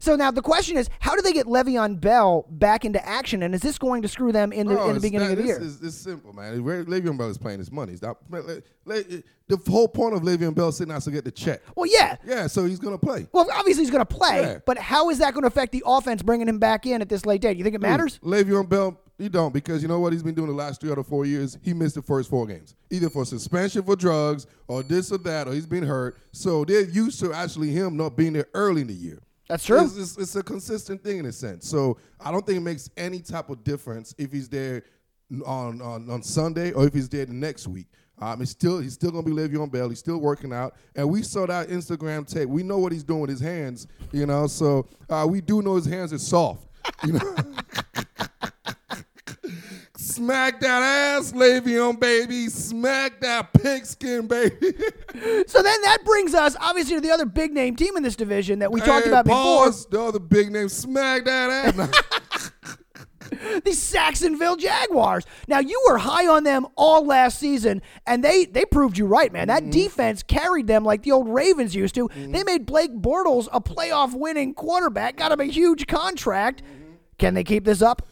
So 0.00 0.16
now 0.16 0.30
the 0.30 0.42
question 0.42 0.76
is, 0.78 0.88
how 0.98 1.14
do 1.14 1.20
they 1.22 1.32
get 1.32 1.46
Le'Veon 1.46 2.00
Bell 2.00 2.46
back 2.50 2.84
into 2.84 3.06
action? 3.06 3.42
And 3.42 3.54
is 3.54 3.60
this 3.60 3.78
going 3.78 4.00
to 4.02 4.08
screw 4.08 4.32
them 4.32 4.50
in 4.52 4.66
the 4.66 4.82
in 4.86 4.94
the 4.94 5.00
beginning 5.00 5.28
that- 5.28 5.32
of 5.34 5.38
the 5.38 5.42
this 5.44 5.58
year? 5.60 5.60
Is, 5.60 5.82
it's 5.82 5.96
simple, 5.96 6.32
man. 6.32 6.58
Le'Veon 6.62 7.16
Bell 7.18 7.28
is 7.28 7.38
playing 7.38 7.58
his 7.58 7.70
money. 7.70 7.96
Not, 8.00 8.16
Le- 8.30 8.62
Le- 8.86 9.02
the 9.48 9.56
whole 9.70 9.88
point 9.88 10.14
of 10.14 10.22
Le'Veon 10.22 10.54
Bell 10.54 10.72
sitting 10.72 10.92
out 10.94 11.02
to 11.02 11.10
get 11.10 11.24
the 11.24 11.30
check. 11.30 11.60
well, 11.76 11.86
yeah. 11.86 12.16
Yeah, 12.26 12.46
so 12.46 12.64
he's 12.64 12.78
gonna 12.78 12.96
play. 12.98 13.26
Well, 13.32 13.46
obviously 13.52 13.82
he's 13.84 13.90
going 13.90 14.00
to 14.06 14.14
play, 14.14 14.40
Yeah. 14.42 14.58
but 14.64 14.78
how 14.78 15.10
is 15.10 15.18
that 15.18 15.34
going 15.34 15.42
to 15.42 15.48
affect 15.48 15.72
the 15.72 15.82
offense 15.86 16.22
bringing 16.22 16.48
him 16.48 16.58
back 16.58 16.86
in 16.86 17.02
at 17.02 17.08
this 17.08 17.26
late 17.26 17.42
date? 17.42 17.56
You 17.58 17.64
think 17.64 17.74
it 17.74 17.80
matters? 17.82 18.18
Le'Veon 18.24 18.68
Bell, 18.68 18.98
you 19.18 19.28
don't 19.28 19.52
because 19.52 19.82
you 19.82 19.88
know 19.88 20.00
what 20.00 20.14
he's 20.14 20.22
been 20.22 20.34
doing 20.34 20.48
the 20.48 20.54
last 20.54 20.80
three 20.80 20.90
out 20.90 20.96
of 20.98 21.06
four 21.06 21.26
years. 21.26 21.58
He 21.62 21.74
missed 21.74 21.96
the 21.96 22.02
first 22.02 22.30
four 22.30 22.46
games, 22.46 22.74
either 22.90 23.10
for 23.10 23.26
suspension 23.26 23.82
for 23.82 23.96
drugs 23.96 24.46
or 24.66 24.82
this 24.82 25.12
or 25.12 25.18
that, 25.18 25.46
or 25.46 25.52
he's 25.52 25.66
been 25.66 25.84
hurt. 25.84 26.16
So 26.32 26.64
they're 26.64 26.82
used 26.88 27.20
to 27.20 27.34
actually 27.34 27.70
him 27.70 27.98
not 27.98 28.16
being 28.16 28.32
there 28.32 28.46
early 28.54 28.80
in 28.80 28.86
the 28.86 28.94
year. 28.94 29.18
That's 29.50 29.64
true. 29.64 29.82
It's, 29.82 29.96
it's, 29.96 30.16
it's 30.16 30.36
a 30.36 30.44
consistent 30.44 31.02
thing 31.02 31.18
in 31.18 31.26
a 31.26 31.32
sense. 31.32 31.68
So 31.68 31.98
I 32.20 32.30
don't 32.30 32.46
think 32.46 32.58
it 32.58 32.62
makes 32.62 32.88
any 32.96 33.18
type 33.18 33.50
of 33.50 33.64
difference 33.64 34.14
if 34.16 34.30
he's 34.30 34.48
there 34.48 34.84
on 35.44 35.82
on, 35.82 36.08
on 36.08 36.22
Sunday 36.22 36.70
or 36.70 36.86
if 36.86 36.94
he's 36.94 37.08
there 37.08 37.26
the 37.26 37.32
next 37.32 37.66
week. 37.66 37.88
Um, 38.20 38.42
it's 38.42 38.52
still 38.52 38.78
he's 38.78 38.94
still 38.94 39.10
gonna 39.10 39.24
be 39.24 39.32
Le'Veon 39.32 39.72
Bell. 39.72 39.88
He's 39.88 39.98
still 39.98 40.18
working 40.18 40.52
out, 40.52 40.76
and 40.94 41.10
we 41.10 41.22
saw 41.22 41.46
that 41.46 41.68
Instagram 41.68 42.32
tape. 42.32 42.48
We 42.48 42.62
know 42.62 42.78
what 42.78 42.92
he's 42.92 43.02
doing 43.02 43.22
with 43.22 43.30
his 43.30 43.40
hands, 43.40 43.88
you 44.12 44.24
know. 44.24 44.46
So 44.46 44.86
uh, 45.08 45.26
we 45.28 45.40
do 45.40 45.62
know 45.62 45.74
his 45.74 45.86
hands 45.86 46.12
are 46.12 46.18
soft, 46.18 46.68
you 47.04 47.14
know. 47.14 47.36
Smack 50.20 50.60
that 50.60 50.82
ass, 50.82 51.32
Le'Veon 51.32 51.98
baby. 51.98 52.48
Smack 52.48 53.22
that 53.22 53.54
pigskin, 53.54 54.26
baby. 54.26 54.74
So 55.46 55.62
then 55.62 55.80
that 55.82 55.98
brings 56.04 56.34
us 56.34 56.56
obviously 56.60 56.96
to 56.96 57.00
the 57.00 57.10
other 57.10 57.24
big 57.24 57.54
name 57.54 57.74
team 57.74 57.96
in 57.96 58.02
this 58.02 58.16
division 58.16 58.58
that 58.58 58.70
we 58.70 58.82
talked 58.82 59.04
Hey, 59.06 59.10
about 59.10 59.24
before. 59.24 59.64
pause, 59.64 59.86
The 59.86 59.98
other 59.98 60.18
big 60.18 60.52
name, 60.52 60.68
smack 60.68 61.24
that 61.24 61.74
ass. 61.78 62.80
the 63.64 63.72
Sacksonville 63.72 64.56
Jaguars. 64.56 65.24
Now 65.48 65.60
you 65.60 65.82
were 65.88 65.96
high 65.96 66.26
on 66.26 66.44
them 66.44 66.66
all 66.76 67.06
last 67.06 67.38
season, 67.38 67.80
and 68.06 68.22
they 68.22 68.44
they 68.44 68.66
proved 68.66 68.98
you 68.98 69.06
right, 69.06 69.32
man. 69.32 69.48
That 69.48 69.62
mm-hmm. 69.62 69.70
defense 69.70 70.22
carried 70.22 70.66
them 70.66 70.84
like 70.84 71.02
the 71.02 71.12
old 71.12 71.30
Ravens 71.30 71.74
used 71.74 71.94
to. 71.94 72.08
Mm-hmm. 72.08 72.32
They 72.32 72.44
made 72.44 72.66
Blake 72.66 72.92
Bortles 72.92 73.48
a 73.54 73.60
playoff 73.60 74.12
winning 74.14 74.52
quarterback, 74.52 75.16
got 75.16 75.32
him 75.32 75.40
a 75.40 75.44
huge 75.44 75.86
contract. 75.86 76.62
Mm-hmm. 76.62 76.94
Can 77.16 77.34
they 77.34 77.44
keep 77.44 77.64
this 77.64 77.80
up? 77.80 78.02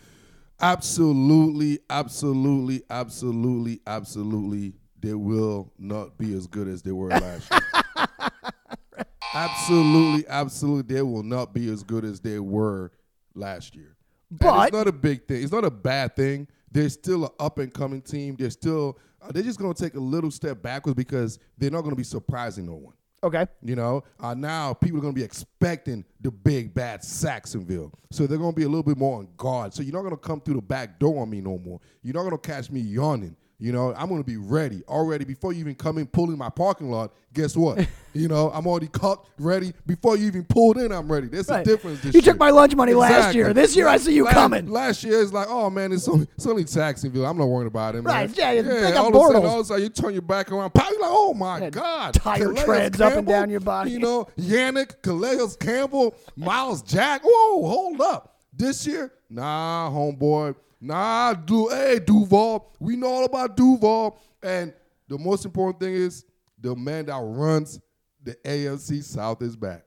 Absolutely, 0.61 1.79
absolutely, 1.89 2.83
absolutely, 2.91 3.81
absolutely. 3.87 4.75
They 5.01 5.15
will 5.15 5.73
not 5.79 6.19
be 6.19 6.35
as 6.35 6.47
good 6.49 6.67
as 6.67 6.83
they 6.83 6.91
were 6.91 7.11
last 7.11 7.51
year. 7.51 7.61
absolutely, 9.35 10.27
absolutely. 10.29 10.95
They 10.97 11.03
will 11.03 11.23
not 11.23 11.55
be 11.55 11.71
as 11.73 11.83
good 11.85 12.05
as 12.05 12.19
they 12.21 12.41
were 12.41 12.91
last 13.35 13.77
year. 13.77 13.97
And 14.31 14.39
But- 14.41 14.69
it's 14.69 14.73
not 14.77 14.89
a 14.89 14.93
big 14.93 15.27
thing. 15.27 15.43
It's 15.43 15.53
not 15.53 15.65
a 15.65 15.71
bad 15.71 16.17
thing. 16.17 16.49
They're 16.71 16.89
still 16.89 17.25
an 17.25 17.31
up 17.39 17.59
and 17.59 17.73
coming 17.73 18.03
team. 18.03 18.37
They're 18.37 18.51
still. 18.51 18.99
Uh, 19.23 19.33
they're 19.33 19.43
just 19.43 19.59
going 19.59 19.73
to 19.75 19.83
take 19.83 19.95
a 19.95 20.01
little 20.01 20.31
step 20.31 20.63
backwards 20.63 20.95
because 20.97 21.39
they're 21.57 21.71
not 21.71 21.81
going 21.81 21.91
to 21.91 21.97
be 21.97 22.05
surprising 22.05 22.67
no 22.67 22.75
one. 22.75 22.95
Okay. 23.23 23.47
You 23.63 23.75
know, 23.75 24.05
uh, 24.21 24.35
now 24.35 24.75
people 24.75 24.99
are 24.99 25.03
going 25.03 25.13
to 25.15 25.19
be 25.19 25.25
expecting 25.25 26.05
the 26.21 26.31
big 26.31 26.73
bad 26.73 27.03
Sacksonville. 27.03 27.93
So 28.11 28.27
they're 28.27 28.39
going 28.39 28.53
to 28.53 28.57
be 28.57 28.63
a 28.63 28.69
little 28.69 28.85
bit 28.85 28.97
more 28.97 29.19
on 29.19 29.29
guard. 29.37 29.75
So 29.75 29.83
you're 29.83 29.93
not 29.95 30.03
going 30.03 30.15
to 30.15 30.17
come 30.17 30.41
through 30.41 30.55
the 30.55 30.63
back 30.63 30.99
door 30.99 31.23
on 31.23 31.31
me 31.31 31.41
no 31.41 31.59
more. 31.59 31.81
You're 32.03 32.15
not 32.15 32.23
going 32.23 32.39
to 32.39 32.39
catch 32.39 32.71
me 32.71 32.81
yawning. 32.81 33.37
You 33.61 33.73
know, 33.73 33.93
I'm 33.97 34.09
going 34.09 34.21
to 34.21 34.27
be 34.27 34.37
ready 34.37 34.85
already 34.87 35.25
before 35.25 35.53
you 35.53 35.59
even 35.59 35.75
come 35.75 35.99
in 35.99 36.07
pulling 36.07 36.39
my 36.39 36.49
parking 36.49 36.93
lot. 36.93 37.13
Guess 37.35 37.57
what? 37.57 37.85
you 38.15 38.29
know, 38.29 38.53
I'm 38.53 38.69
already 38.69 38.87
cocked, 38.87 39.31
ready. 39.37 39.73
Before 39.85 40.17
you 40.17 40.27
even 40.29 40.45
pulled 40.45 40.79
in, 40.79 40.93
I'm 40.93 41.11
ready. 41.11 41.27
There's 41.27 41.49
Right. 41.49 41.67
a 41.67 41.69
difference. 41.69 42.01
This 42.01 42.15
You 42.15 42.21
year. 42.21 42.33
took 42.33 42.39
my 42.39 42.51
lunch 42.51 42.77
money 42.77 42.95
last 42.95 43.35
year. 43.35 43.53
This 43.53 43.75
year 43.75 43.89
I 43.89 43.97
see 43.97 44.15
you 44.15 44.27
last, 44.27 44.35
coming. 44.35 44.71
Last 44.71 45.03
year 45.03 45.21
it's 45.21 45.33
like, 45.33 45.49
oh 45.51 45.71
man, 45.71 45.91
it's 45.91 46.07
only, 46.09 46.29
it's 46.37 46.47
only 46.47 46.63
Jacksonville. 46.63 47.27
I'm 47.27 47.37
not 47.37 47.47
worried 47.47 47.67
about 47.67 47.97
it, 47.97 48.03
man. 48.03 48.15
Right, 48.15 48.39
yeah, 48.39 48.51
up 48.95 48.97
all 48.97 49.09
of 49.09 49.15
a 49.15 49.35
sudden, 49.35 49.49
all 49.51 49.55
of 49.59 49.61
a 49.61 49.65
sudden, 49.65 49.83
you 49.83 49.89
turn 49.89 50.13
your 50.13 50.23
back 50.23 50.53
around, 50.53 50.73
pow, 50.73 50.89
you're 50.91 51.01
like, 51.01 51.11
oh 51.13 51.35
my 51.35 51.59
Yeah, 51.59 51.71
god, 51.71 52.15
tire 52.15 52.53
Calais 52.53 52.65
treads 52.65 53.01
up 53.01 53.15
and 53.15 53.27
down 53.27 53.51
your 53.51 53.59
body. 53.61 53.91
You 53.91 53.99
know, 53.99 54.29
Yannick, 54.39 55.03
Calais 55.03 55.39
Campbell, 55.59 56.15
Myles 56.37 56.83
Jack. 56.83 57.23
Whoa, 57.25 57.67
hold 57.69 58.01
up. 58.01 58.37
This 58.53 58.87
year, 58.87 59.13
nah, 59.29 59.91
homeboy, 59.91 60.55
nah, 60.81 61.35
du- 61.35 61.69
hey 61.69 61.99
Duval. 61.99 62.73
We 62.81 62.97
know 62.97 63.09
all 63.09 63.25
about 63.25 63.57
Duval, 63.57 64.21
and 64.43 64.73
the 65.09 65.19
most 65.19 65.45
important 65.45 65.81
thing 65.81 65.95
is 65.95 66.25
the 66.61 66.75
man 66.75 67.07
that 67.07 67.21
runs 67.21 67.81
the 68.23 68.35
AFC 68.45 69.03
South 69.03 69.43
is 69.43 69.57
back. 69.57 69.85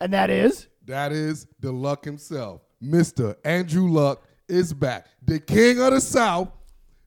And 0.00 0.12
that 0.12 0.30
is? 0.30 0.66
That 0.86 1.12
is 1.12 1.46
the 1.60 1.70
Luck 1.70 2.04
himself. 2.04 2.62
Mr. 2.82 3.36
Andrew 3.44 3.88
Luck 3.88 4.24
is 4.48 4.72
back. 4.72 5.06
The 5.22 5.38
king 5.38 5.80
of 5.80 5.92
the 5.92 6.00
South. 6.00 6.48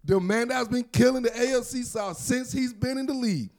The 0.05 0.19
man 0.19 0.49
that's 0.49 0.67
been 0.67 0.83
killing 0.83 1.23
the 1.23 1.29
AFC 1.29 1.83
South 1.83 2.17
since 2.17 2.51
he's 2.51 2.73
been 2.73 2.97
in 2.97 3.05
the 3.05 3.13
league. 3.13 3.49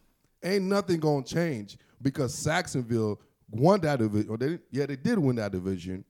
Ain't 0.42 0.64
nothing 0.64 1.00
gonna 1.00 1.24
change 1.24 1.78
because 2.02 2.34
Sacksonville 2.34 3.20
won 3.50 3.80
that 3.80 3.98
division. 3.98 4.28
Or 4.30 4.36
they, 4.36 4.58
yeah, 4.70 4.86
they 4.86 4.96
did 4.96 5.18
win 5.18 5.36
that 5.36 5.52
division 5.52 6.04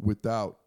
without 0.00 0.58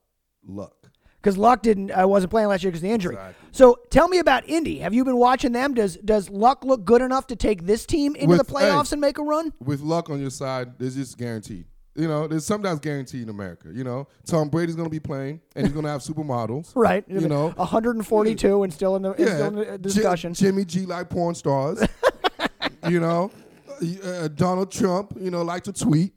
luck. 0.47 0.78
Because 1.21 1.37
Luck 1.37 1.61
didn't 1.61 1.91
uh, 1.91 2.07
wasn't 2.07 2.31
playing 2.31 2.47
last 2.47 2.63
year 2.63 2.71
because 2.71 2.79
of 2.81 2.87
the 2.87 2.93
injury. 2.93 3.15
Exactly. 3.15 3.49
So 3.51 3.79
tell 3.89 4.07
me 4.07 4.19
about 4.19 4.47
Indy. 4.47 4.79
Have 4.79 4.93
you 4.93 5.03
been 5.03 5.17
watching 5.17 5.51
them? 5.51 5.73
Does 5.73 5.97
does 5.97 6.29
Luck 6.29 6.63
look 6.63 6.85
good 6.85 7.01
enough 7.01 7.27
to 7.27 7.35
take 7.35 7.65
this 7.65 7.85
team 7.85 8.15
into 8.15 8.27
With- 8.29 8.47
the 8.47 8.53
playoffs 8.53 8.91
hey. 8.91 8.95
and 8.95 9.01
make 9.01 9.17
a 9.17 9.23
run? 9.23 9.51
With 9.59 9.81
luck 9.81 10.09
on 10.09 10.21
your 10.21 10.29
side, 10.29 10.79
there's 10.79 10.95
just 10.95 11.17
guaranteed. 11.17 11.65
You 11.95 12.07
know, 12.07 12.27
there's 12.27 12.45
something 12.45 12.69
that's 12.69 12.79
guaranteed 12.79 13.23
in 13.23 13.29
America. 13.29 13.69
You 13.73 13.83
know, 13.83 14.07
Tom 14.25 14.47
Brady's 14.47 14.75
gonna 14.75 14.89
be 14.89 15.01
playing 15.01 15.41
and 15.55 15.65
he's 15.65 15.75
gonna 15.75 15.89
have 15.89 16.01
supermodels. 16.01 16.71
Right. 16.75 17.03
You 17.09 17.27
know, 17.27 17.49
142 17.49 18.63
and 18.63 18.73
still 18.73 18.95
in 18.95 19.01
the, 19.01 19.13
still 19.15 19.47
in 19.47 19.55
the 19.55 19.77
discussion. 19.77 20.33
Jimmy 20.33 20.63
G 20.63 20.85
like 20.85 21.09
porn 21.09 21.35
stars. 21.35 21.83
you 22.87 23.01
know, 23.01 23.31
uh, 24.03 24.29
Donald 24.29 24.71
Trump, 24.71 25.13
you 25.19 25.31
know, 25.31 25.41
like 25.41 25.63
to 25.63 25.73
tweet. 25.73 26.13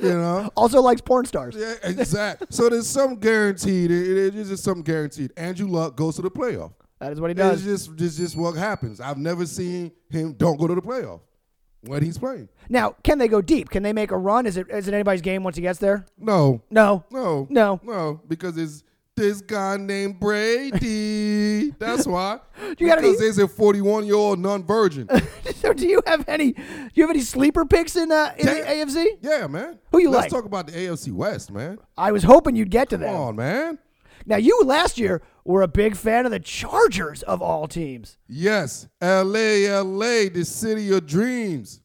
You 0.08 0.14
know, 0.14 0.50
also 0.56 0.80
likes 0.80 1.00
porn 1.00 1.24
stars. 1.26 1.54
yeah, 1.58 1.74
exactly. 1.82 2.46
so 2.50 2.68
there's 2.68 2.88
some 2.88 3.16
guaranteed. 3.16 3.90
It, 3.90 4.16
it 4.28 4.34
is 4.34 4.48
just 4.48 4.64
something 4.64 4.82
guaranteed. 4.82 5.32
Andrew 5.36 5.66
Luck 5.68 5.96
goes 5.96 6.16
to 6.16 6.22
the 6.22 6.30
playoff. 6.30 6.72
That 7.00 7.12
is 7.12 7.20
what 7.20 7.28
he 7.28 7.32
It's 7.32 7.62
does. 7.62 7.64
just, 7.64 8.00
it's 8.00 8.16
just 8.16 8.36
what 8.36 8.56
happens. 8.56 9.00
I've 9.00 9.18
never 9.18 9.46
seen 9.46 9.92
him 10.10 10.34
don't 10.34 10.58
go 10.58 10.66
to 10.66 10.74
the 10.74 10.82
playoff 10.82 11.20
when 11.82 12.02
he's 12.02 12.18
playing. 12.18 12.48
Now, 12.68 12.94
can 13.02 13.16
they 13.18 13.28
go 13.28 13.40
deep? 13.40 13.70
Can 13.70 13.82
they 13.82 13.92
make 13.94 14.10
a 14.10 14.18
run? 14.18 14.44
Is 14.46 14.56
it 14.58 14.68
is 14.70 14.86
it 14.86 14.92
anybody's 14.94 15.22
game 15.22 15.42
once 15.42 15.56
he 15.56 15.62
gets 15.62 15.78
there? 15.78 16.04
No, 16.18 16.60
No. 16.70 17.04
no, 17.10 17.46
No. 17.50 17.80
no, 17.82 18.20
because 18.28 18.56
it's 18.58 18.84
this 19.20 19.42
guy 19.42 19.76
named 19.76 20.18
Brady. 20.18 21.70
That's 21.78 22.06
why. 22.06 22.40
You 22.78 22.86
got 22.86 22.98
because 23.00 23.18
there's 23.18 23.38
a 23.38 23.48
41 23.48 24.04
year 24.06 24.14
old 24.14 24.38
non-virgin. 24.38 25.08
so 25.56 25.72
do 25.72 25.86
you 25.88 26.02
have 26.06 26.28
any 26.28 26.52
do 26.52 26.62
you 26.94 27.02
have 27.02 27.10
any 27.10 27.22
sleeper 27.22 27.64
picks 27.64 27.96
in 27.96 28.12
uh, 28.12 28.32
in 28.38 28.46
the 28.46 28.52
AFC? 28.52 29.06
Yeah, 29.22 29.46
man. 29.46 29.78
Who 29.90 29.98
you 29.98 30.10
Let's 30.10 30.24
like? 30.24 30.30
talk 30.30 30.44
about 30.44 30.66
the 30.66 30.72
AFC 30.74 31.10
West, 31.10 31.50
man. 31.50 31.78
I 31.96 32.12
was 32.12 32.22
hoping 32.22 32.56
you'd 32.56 32.70
get 32.70 32.90
to 32.90 32.96
Come 32.96 33.02
that. 33.06 33.14
on, 33.14 33.36
man. 33.36 33.78
Now 34.26 34.36
you 34.36 34.60
last 34.64 34.98
year 34.98 35.22
were 35.44 35.62
a 35.62 35.68
big 35.68 35.96
fan 35.96 36.26
of 36.26 36.32
the 36.32 36.38
Chargers 36.38 37.22
of 37.22 37.40
all 37.42 37.66
teams. 37.66 38.18
Yes, 38.28 38.86
LA, 39.02 39.80
LA, 39.82 40.28
the 40.28 40.44
city 40.44 40.92
of 40.92 41.06
dreams. 41.06 41.79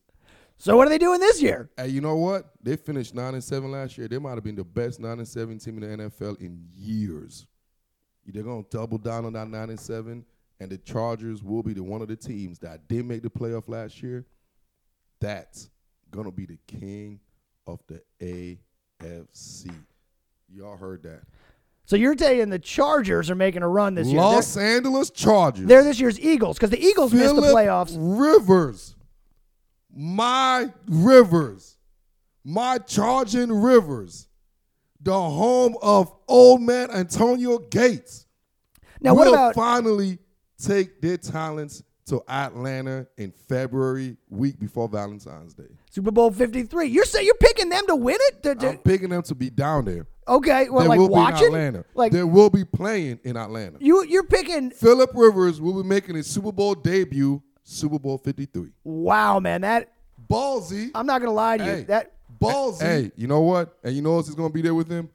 So 0.66 0.76
what 0.76 0.88
are 0.88 0.90
they 0.90 0.98
doing 0.98 1.20
this 1.20 1.44
year? 1.44 1.70
Hey, 1.78 1.90
you 1.90 2.02
know 2.02 2.16
what? 2.16 2.50
They 2.60 2.76
finished 2.76 3.14
nine 3.14 3.36
and 3.36 3.44
seven 3.44 3.70
last 3.70 4.00
year. 4.00 4.08
They 4.08 4.18
might 4.18 4.34
have 4.34 4.44
been 4.44 4.56
the 4.56 4.64
best 4.64 5.00
nine 5.00 5.20
and 5.20 5.28
seven 5.28 5.60
team 5.60 5.78
in 5.78 5.98
the 5.98 6.10
NFL 6.10 6.42
in 6.42 6.68
years. 6.76 7.46
They're 8.26 8.42
gonna 8.42 8.66
double 8.72 8.98
down 8.98 9.26
on 9.26 9.34
that 9.34 9.48
nine 9.48 9.70
and 9.70 9.80
seven, 9.80 10.26
and 10.60 10.72
the 10.72 10.80
Chargers 10.80 11.44
will 11.44 11.62
be 11.62 11.74
the 11.74 11.84
one 11.84 12.02
of 12.02 12.08
the 12.08 12.16
teams 12.16 12.58
that 12.60 12.88
did 12.88 13.06
make 13.06 13.22
the 13.22 13.30
playoff 13.30 13.70
last 13.70 14.02
year. 14.02 14.26
That's 15.22 15.70
gonna 16.10 16.32
be 16.32 16.48
the 16.48 16.58
king 16.66 17.20
of 17.68 17.80
the 17.86 18.02
AFC. 18.20 19.70
Y'all 20.52 20.78
heard 20.78 21.04
that? 21.04 21.22
So 21.86 21.96
you're 21.96 22.18
saying 22.18 22.50
the 22.50 22.58
Chargers 22.58 23.30
are 23.30 23.36
making 23.36 23.62
a 23.62 23.68
run 23.68 23.94
this 23.94 24.08
year. 24.08 24.20
Los 24.20 24.58
Angeles 24.58 25.12
Chargers. 25.12 25.68
they're 25.68 25.84
this 25.84 26.00
year's 26.00 26.20
Eagles 26.20 26.58
because 26.58 26.72
the 26.72 26.84
Eagles 26.84 27.14
missed 27.14 27.36
the 27.36 27.44
playoffs. 27.44 27.96
Rivers, 27.96 28.96
my 29.96 30.70
Rivers, 30.88 31.78
my 32.44 32.78
Charging 32.80 33.52
Rivers, 33.52 34.28
the 35.02 35.14
home 35.14 35.76
of 35.82 36.14
old 36.28 36.62
man 36.62 36.92
Antonio 36.92 37.58
Gates. 37.60 38.26
Now 39.02 39.14
what 39.16 39.28
about 39.28 39.56
finally 39.56 40.20
take 40.62 41.02
their 41.02 41.18
talents 41.18 41.82
to 42.08 42.22
Atlanta 42.28 43.08
in 43.18 43.32
February, 43.32 44.18
week 44.30 44.60
before 44.60 44.88
Valentine's 44.88 45.54
Day? 45.54 45.64
Super 45.90 46.12
Bowl 46.12 46.30
53? 46.32 46.88
You're 46.88 47.06
saying 47.06 47.26
you're 47.26 47.36
picking 47.36 47.70
them 47.70 47.88
to 47.88 47.96
win 47.96 48.18
it? 48.20 48.44
To- 48.44 48.56
to- 48.56 48.70
I'm 48.70 48.78
picking 48.80 49.10
them 49.10 49.24
to 49.24 49.36
be 49.36 49.50
down 49.50 49.86
there. 49.86 50.06
okay, 50.28 50.70
well, 50.70 50.84
they 50.84 50.90
like 50.90 51.00
will 51.00 51.10
watching, 51.10 51.40
be 51.40 51.46
in 51.46 51.54
Atlanta. 51.54 51.86
like 51.94 52.12
they 52.12 52.24
will 52.24 52.50
be 52.50 52.66
playing 52.66 53.20
in 53.24 53.38
Atlanta. 53.38 53.78
you 53.80 54.04
you're 54.06 54.24
picking. 54.26 54.72
Philip 54.72 55.12
Rivers 55.14 55.62
will 55.62 55.82
be 55.82 55.88
making 55.88 56.16
his 56.16 56.28
Super 56.28 56.52
Bowl 56.52 56.76
debut, 56.76 57.42
Super 57.66 58.00
Bowl 58.00 58.18
53. 58.18 58.70
Wow, 58.84 59.40
man, 59.42 59.62
that 59.62 59.92
Ballsy. 60.30 60.92
I'm 60.96 61.06
not 61.06 61.20
gonna 61.20 61.34
lie 61.34 61.58
to 61.58 61.66
you. 61.66 61.72
Hey. 61.72 61.84
That 61.84 62.14
Ballsy. 62.40 62.82
Hey, 62.82 63.12
you 63.16 63.28
know 63.28 63.42
what? 63.42 63.78
And 63.84 63.96
you 63.96 64.02
know 64.02 64.16
who's 64.16 64.34
going 64.34 64.50
to 64.50 64.54
be 64.54 64.62
there 64.62 64.76
with 64.76 64.90
him? 64.90 65.10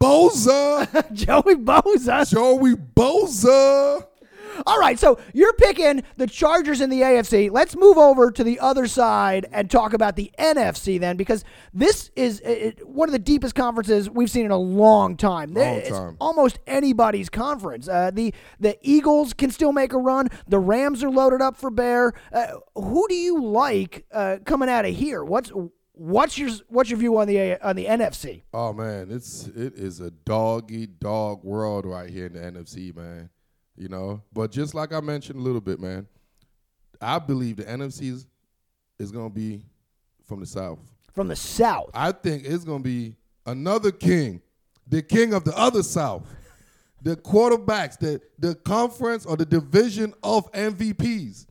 Bosa. 0.00 1.12
Joey 1.12 1.54
Bosa. 1.56 2.28
Joey 2.28 2.74
Bosa. 2.74 4.06
All 4.66 4.78
right, 4.78 4.98
so 4.98 5.18
you're 5.32 5.52
picking 5.54 6.02
the 6.16 6.26
Chargers 6.26 6.80
in 6.80 6.90
the 6.90 7.00
AFC. 7.00 7.50
Let's 7.50 7.76
move 7.76 7.96
over 7.96 8.30
to 8.30 8.44
the 8.44 8.60
other 8.60 8.86
side 8.86 9.46
and 9.52 9.70
talk 9.70 9.92
about 9.92 10.16
the 10.16 10.30
NFC 10.38 10.98
then, 11.00 11.16
because 11.16 11.44
this 11.72 12.10
is 12.16 12.40
it, 12.40 12.86
one 12.86 13.08
of 13.08 13.12
the 13.12 13.18
deepest 13.18 13.54
conferences 13.54 14.10
we've 14.10 14.30
seen 14.30 14.44
in 14.44 14.50
a 14.50 14.58
long 14.58 15.16
time. 15.16 15.54
Long 15.54 15.76
it's 15.76 15.90
time. 15.90 16.16
almost 16.20 16.58
anybody's 16.66 17.28
conference. 17.28 17.88
Uh, 17.88 18.10
the 18.12 18.34
the 18.60 18.78
Eagles 18.82 19.32
can 19.32 19.50
still 19.50 19.72
make 19.72 19.92
a 19.92 19.98
run. 19.98 20.28
The 20.46 20.58
Rams 20.58 21.02
are 21.02 21.10
loaded 21.10 21.40
up 21.40 21.56
for 21.56 21.70
Bear. 21.70 22.12
Uh, 22.32 22.46
who 22.74 23.06
do 23.08 23.14
you 23.14 23.42
like 23.42 24.04
uh, 24.12 24.38
coming 24.44 24.68
out 24.68 24.84
of 24.84 24.94
here? 24.94 25.24
What's 25.24 25.50
what's 25.92 26.38
your 26.38 26.50
what's 26.68 26.90
your 26.90 26.98
view 26.98 27.16
on 27.18 27.26
the 27.26 27.60
on 27.66 27.76
the 27.76 27.86
NFC? 27.86 28.42
Oh 28.52 28.72
man, 28.72 29.08
it's 29.10 29.46
it 29.48 29.74
is 29.74 30.00
a 30.00 30.10
doggy 30.10 30.86
dog 30.86 31.44
world 31.44 31.86
right 31.86 32.10
here 32.10 32.26
in 32.26 32.32
the 32.34 32.40
NFC, 32.40 32.94
man. 32.94 33.30
You 33.76 33.88
know, 33.88 34.22
but 34.32 34.50
just 34.52 34.74
like 34.74 34.92
I 34.92 35.00
mentioned 35.00 35.38
a 35.38 35.42
little 35.42 35.60
bit, 35.60 35.80
man, 35.80 36.06
I 37.00 37.18
believe 37.18 37.56
the 37.56 37.64
NFC 37.64 38.12
is, 38.12 38.26
to 39.10 39.28
be 39.30 39.64
from 40.26 40.40
the 40.40 40.46
South. 40.46 40.78
From 41.12 41.28
the 41.28 41.36
South, 41.36 41.90
I 41.94 42.12
think 42.12 42.44
it's 42.44 42.64
going 42.64 42.82
to 42.82 42.88
be 42.88 43.16
another 43.46 43.90
king, 43.90 44.40
the 44.86 45.02
king 45.02 45.34
of 45.34 45.44
the 45.44 45.56
other 45.58 45.82
South. 45.82 46.26
The 47.02 47.16
quarterbacks, 47.16 47.98
the 47.98 48.20
the 48.38 48.54
conference 48.54 49.26
or 49.26 49.36
the 49.36 49.44
division 49.44 50.14
of 50.22 50.50
MVPs. 50.52 51.46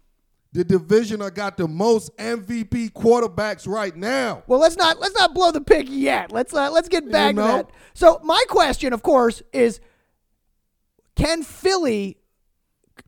The 0.53 0.63
division 0.63 1.19
that 1.19 1.35
got 1.35 1.57
the 1.57 1.67
most 1.67 2.15
MVP 2.17 2.91
quarterbacks 2.91 3.67
right 3.67 3.95
now. 3.95 4.43
Well, 4.47 4.59
let's 4.59 4.77
not 4.77 4.99
let's 4.99 5.15
not 5.15 5.33
blow 5.33 5.51
the 5.51 5.61
pick 5.61 5.87
yet. 5.89 6.31
Let's 6.31 6.53
uh, 6.53 6.71
let's 6.71 6.87
get 6.87 7.09
back 7.11 7.35
know? 7.35 7.41
to 7.41 7.53
that. 7.53 7.71
So 7.93 8.19
my 8.23 8.41
question, 8.47 8.93
of 8.93 9.03
course, 9.03 9.41
is 9.51 9.81
can 11.15 11.43
Philly 11.43 12.17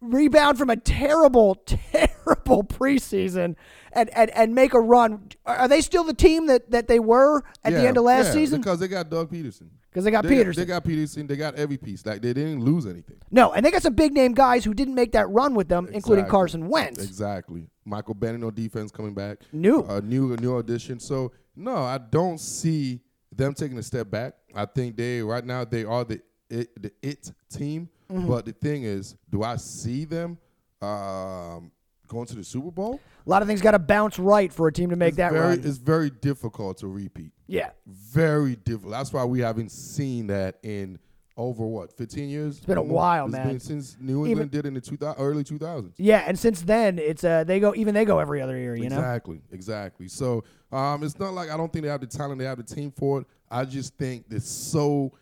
rebound 0.02 0.58
from 0.58 0.70
a 0.70 0.78
terrible, 0.78 1.56
terrible 1.66 2.64
preseason 2.64 3.56
and, 3.92 4.10
and, 4.16 4.30
and 4.32 4.56
make 4.56 4.74
a 4.74 4.80
run? 4.80 5.30
Are 5.46 5.68
they 5.68 5.82
still 5.82 6.04
the 6.04 6.14
team 6.14 6.48
that, 6.48 6.72
that 6.72 6.88
they 6.88 7.00
were 7.00 7.44
at 7.64 7.74
the 7.74 7.88
end 7.88 7.98
of 7.98 8.04
last 8.04 8.28
yeah, 8.28 8.34
season? 8.34 8.62
because 8.62 8.80
they 8.80 8.88
got 8.88 9.10
Doug 9.10 9.32
Pederson. 9.32 9.70
Because 9.90 10.06
they 10.06 10.12
got 10.12 10.24
They, 10.24 10.44
Pederson. 10.44 10.56
They 10.56 10.66
got 10.66 10.84
Pederson. 10.84 11.28
They 11.28 11.36
got 11.36 11.56
every 11.56 11.78
piece. 11.78 12.04
Like 12.04 12.22
they 12.24 12.34
didn't 12.34 12.64
lose 12.64 12.88
anything. 12.88 13.18
no, 13.30 13.54
and 13.54 13.64
they 13.64 13.70
got 13.70 13.84
some 13.84 13.94
big 13.94 14.12
name 14.12 14.34
guys 14.34 14.66
who 14.66 14.74
didn't 14.74 14.96
make 14.96 15.12
that 15.12 15.30
run 15.30 15.54
with 15.54 15.70
them, 15.70 15.88
including 15.92 16.26
Carson 16.26 16.68
Wentz. 16.68 17.04
Exactly. 17.04 17.68
Michael 17.86 18.16
Bennett 18.16 18.44
on 18.44 18.56
defense 18.56 18.92
coming 18.92 19.14
back. 19.14 19.40
New. 19.52 19.84
A 19.84 20.02
new 20.02 20.36
new 20.38 20.58
addition. 20.58 21.00
So 21.00 21.32
no, 21.56 21.76
I 21.76 22.00
don't 22.00 22.40
see 22.40 23.02
them 23.32 23.54
taking 23.54 23.78
a 23.78 23.84
step 23.84 24.10
back. 24.10 24.34
I 24.56 24.66
think 24.66 24.98
they 24.98 25.22
right 25.22 25.46
now 25.46 25.64
they 25.64 25.84
are 25.84 26.04
the 26.04 26.22
it, 26.54 26.82
the 26.82 26.92
it 27.02 27.32
team. 27.50 27.90
Mm-hmm. 28.12 28.28
But 28.28 28.46
the 28.46 28.54
thing 28.54 28.84
is, 28.84 29.16
do 29.30 29.44
I 29.44 29.56
see 29.56 30.06
them 30.06 30.38
um, 30.82 31.72
going 32.08 32.28
to 32.28 32.36
the 32.36 32.44
Super 32.44 32.72
Bowl? 32.72 33.00
A 33.26 33.30
lot 33.30 33.42
of 33.42 33.48
things 33.48 33.62
got 33.62 33.72
to 33.72 33.80
bounce 33.80 34.20
right 34.20 34.52
for 34.52 34.68
a 34.68 34.74
team 34.74 34.90
to 34.90 34.96
make 34.96 35.10
it's 35.10 35.18
that 35.18 35.32
very, 35.32 35.58
run. 35.58 35.62
It's 35.64 35.78
very 35.78 36.10
difficult 36.10 36.78
to 36.80 36.88
repeat. 36.88 37.32
Yeah. 37.48 37.72
Very 37.88 38.56
difficult. 38.56 38.92
That's 38.92 39.14
why 39.14 39.24
we 39.24 39.40
haven't 39.40 39.72
seen 39.72 40.28
that 40.28 40.60
in 40.64 41.00
over 41.36 41.66
what 41.66 41.92
15 41.98 42.30
years. 42.30 42.58
It's 42.58 42.66
been 42.66 42.78
a 42.78 42.84
while, 42.84 43.28
man. 43.28 43.48
Been 43.48 43.60
since 43.60 43.98
New 44.00 44.22
Even- 44.22 44.32
England 44.32 44.52
did 44.52 44.66
it 44.66 44.68
in 44.68 44.74
the 44.76 44.82
2000, 44.82 45.20
early 45.20 45.44
2000s. 45.44 45.94
Yeah, 45.98 46.24
and 46.28 46.38
since 46.38 46.62
then 46.62 47.00
it's 47.00 47.24
uh 47.24 47.44
they 47.44 47.60
go 47.60 47.74
even 47.76 47.96
they 47.96 48.06
go 48.06 48.20
every 48.20 48.42
other 48.42 48.56
year, 48.58 48.76
you 48.76 48.90
know. 48.90 48.98
Exactly, 48.98 49.42
exactly. 49.52 50.08
So 50.08 50.44
um, 50.72 51.04
it's 51.04 51.18
not 51.18 51.34
like 51.34 51.50
I 51.50 51.58
don't 51.58 51.74
think 51.74 51.84
they 51.84 51.90
have 51.90 52.02
the 52.02 52.08
talent, 52.08 52.38
they 52.40 52.46
have 52.46 52.58
the 52.58 52.76
team 52.76 52.92
for 52.92 53.22
it. 53.22 53.28
I 53.50 53.66
just 53.66 53.96
think 53.98 54.26
it's 54.32 54.50
so, 54.50 55.14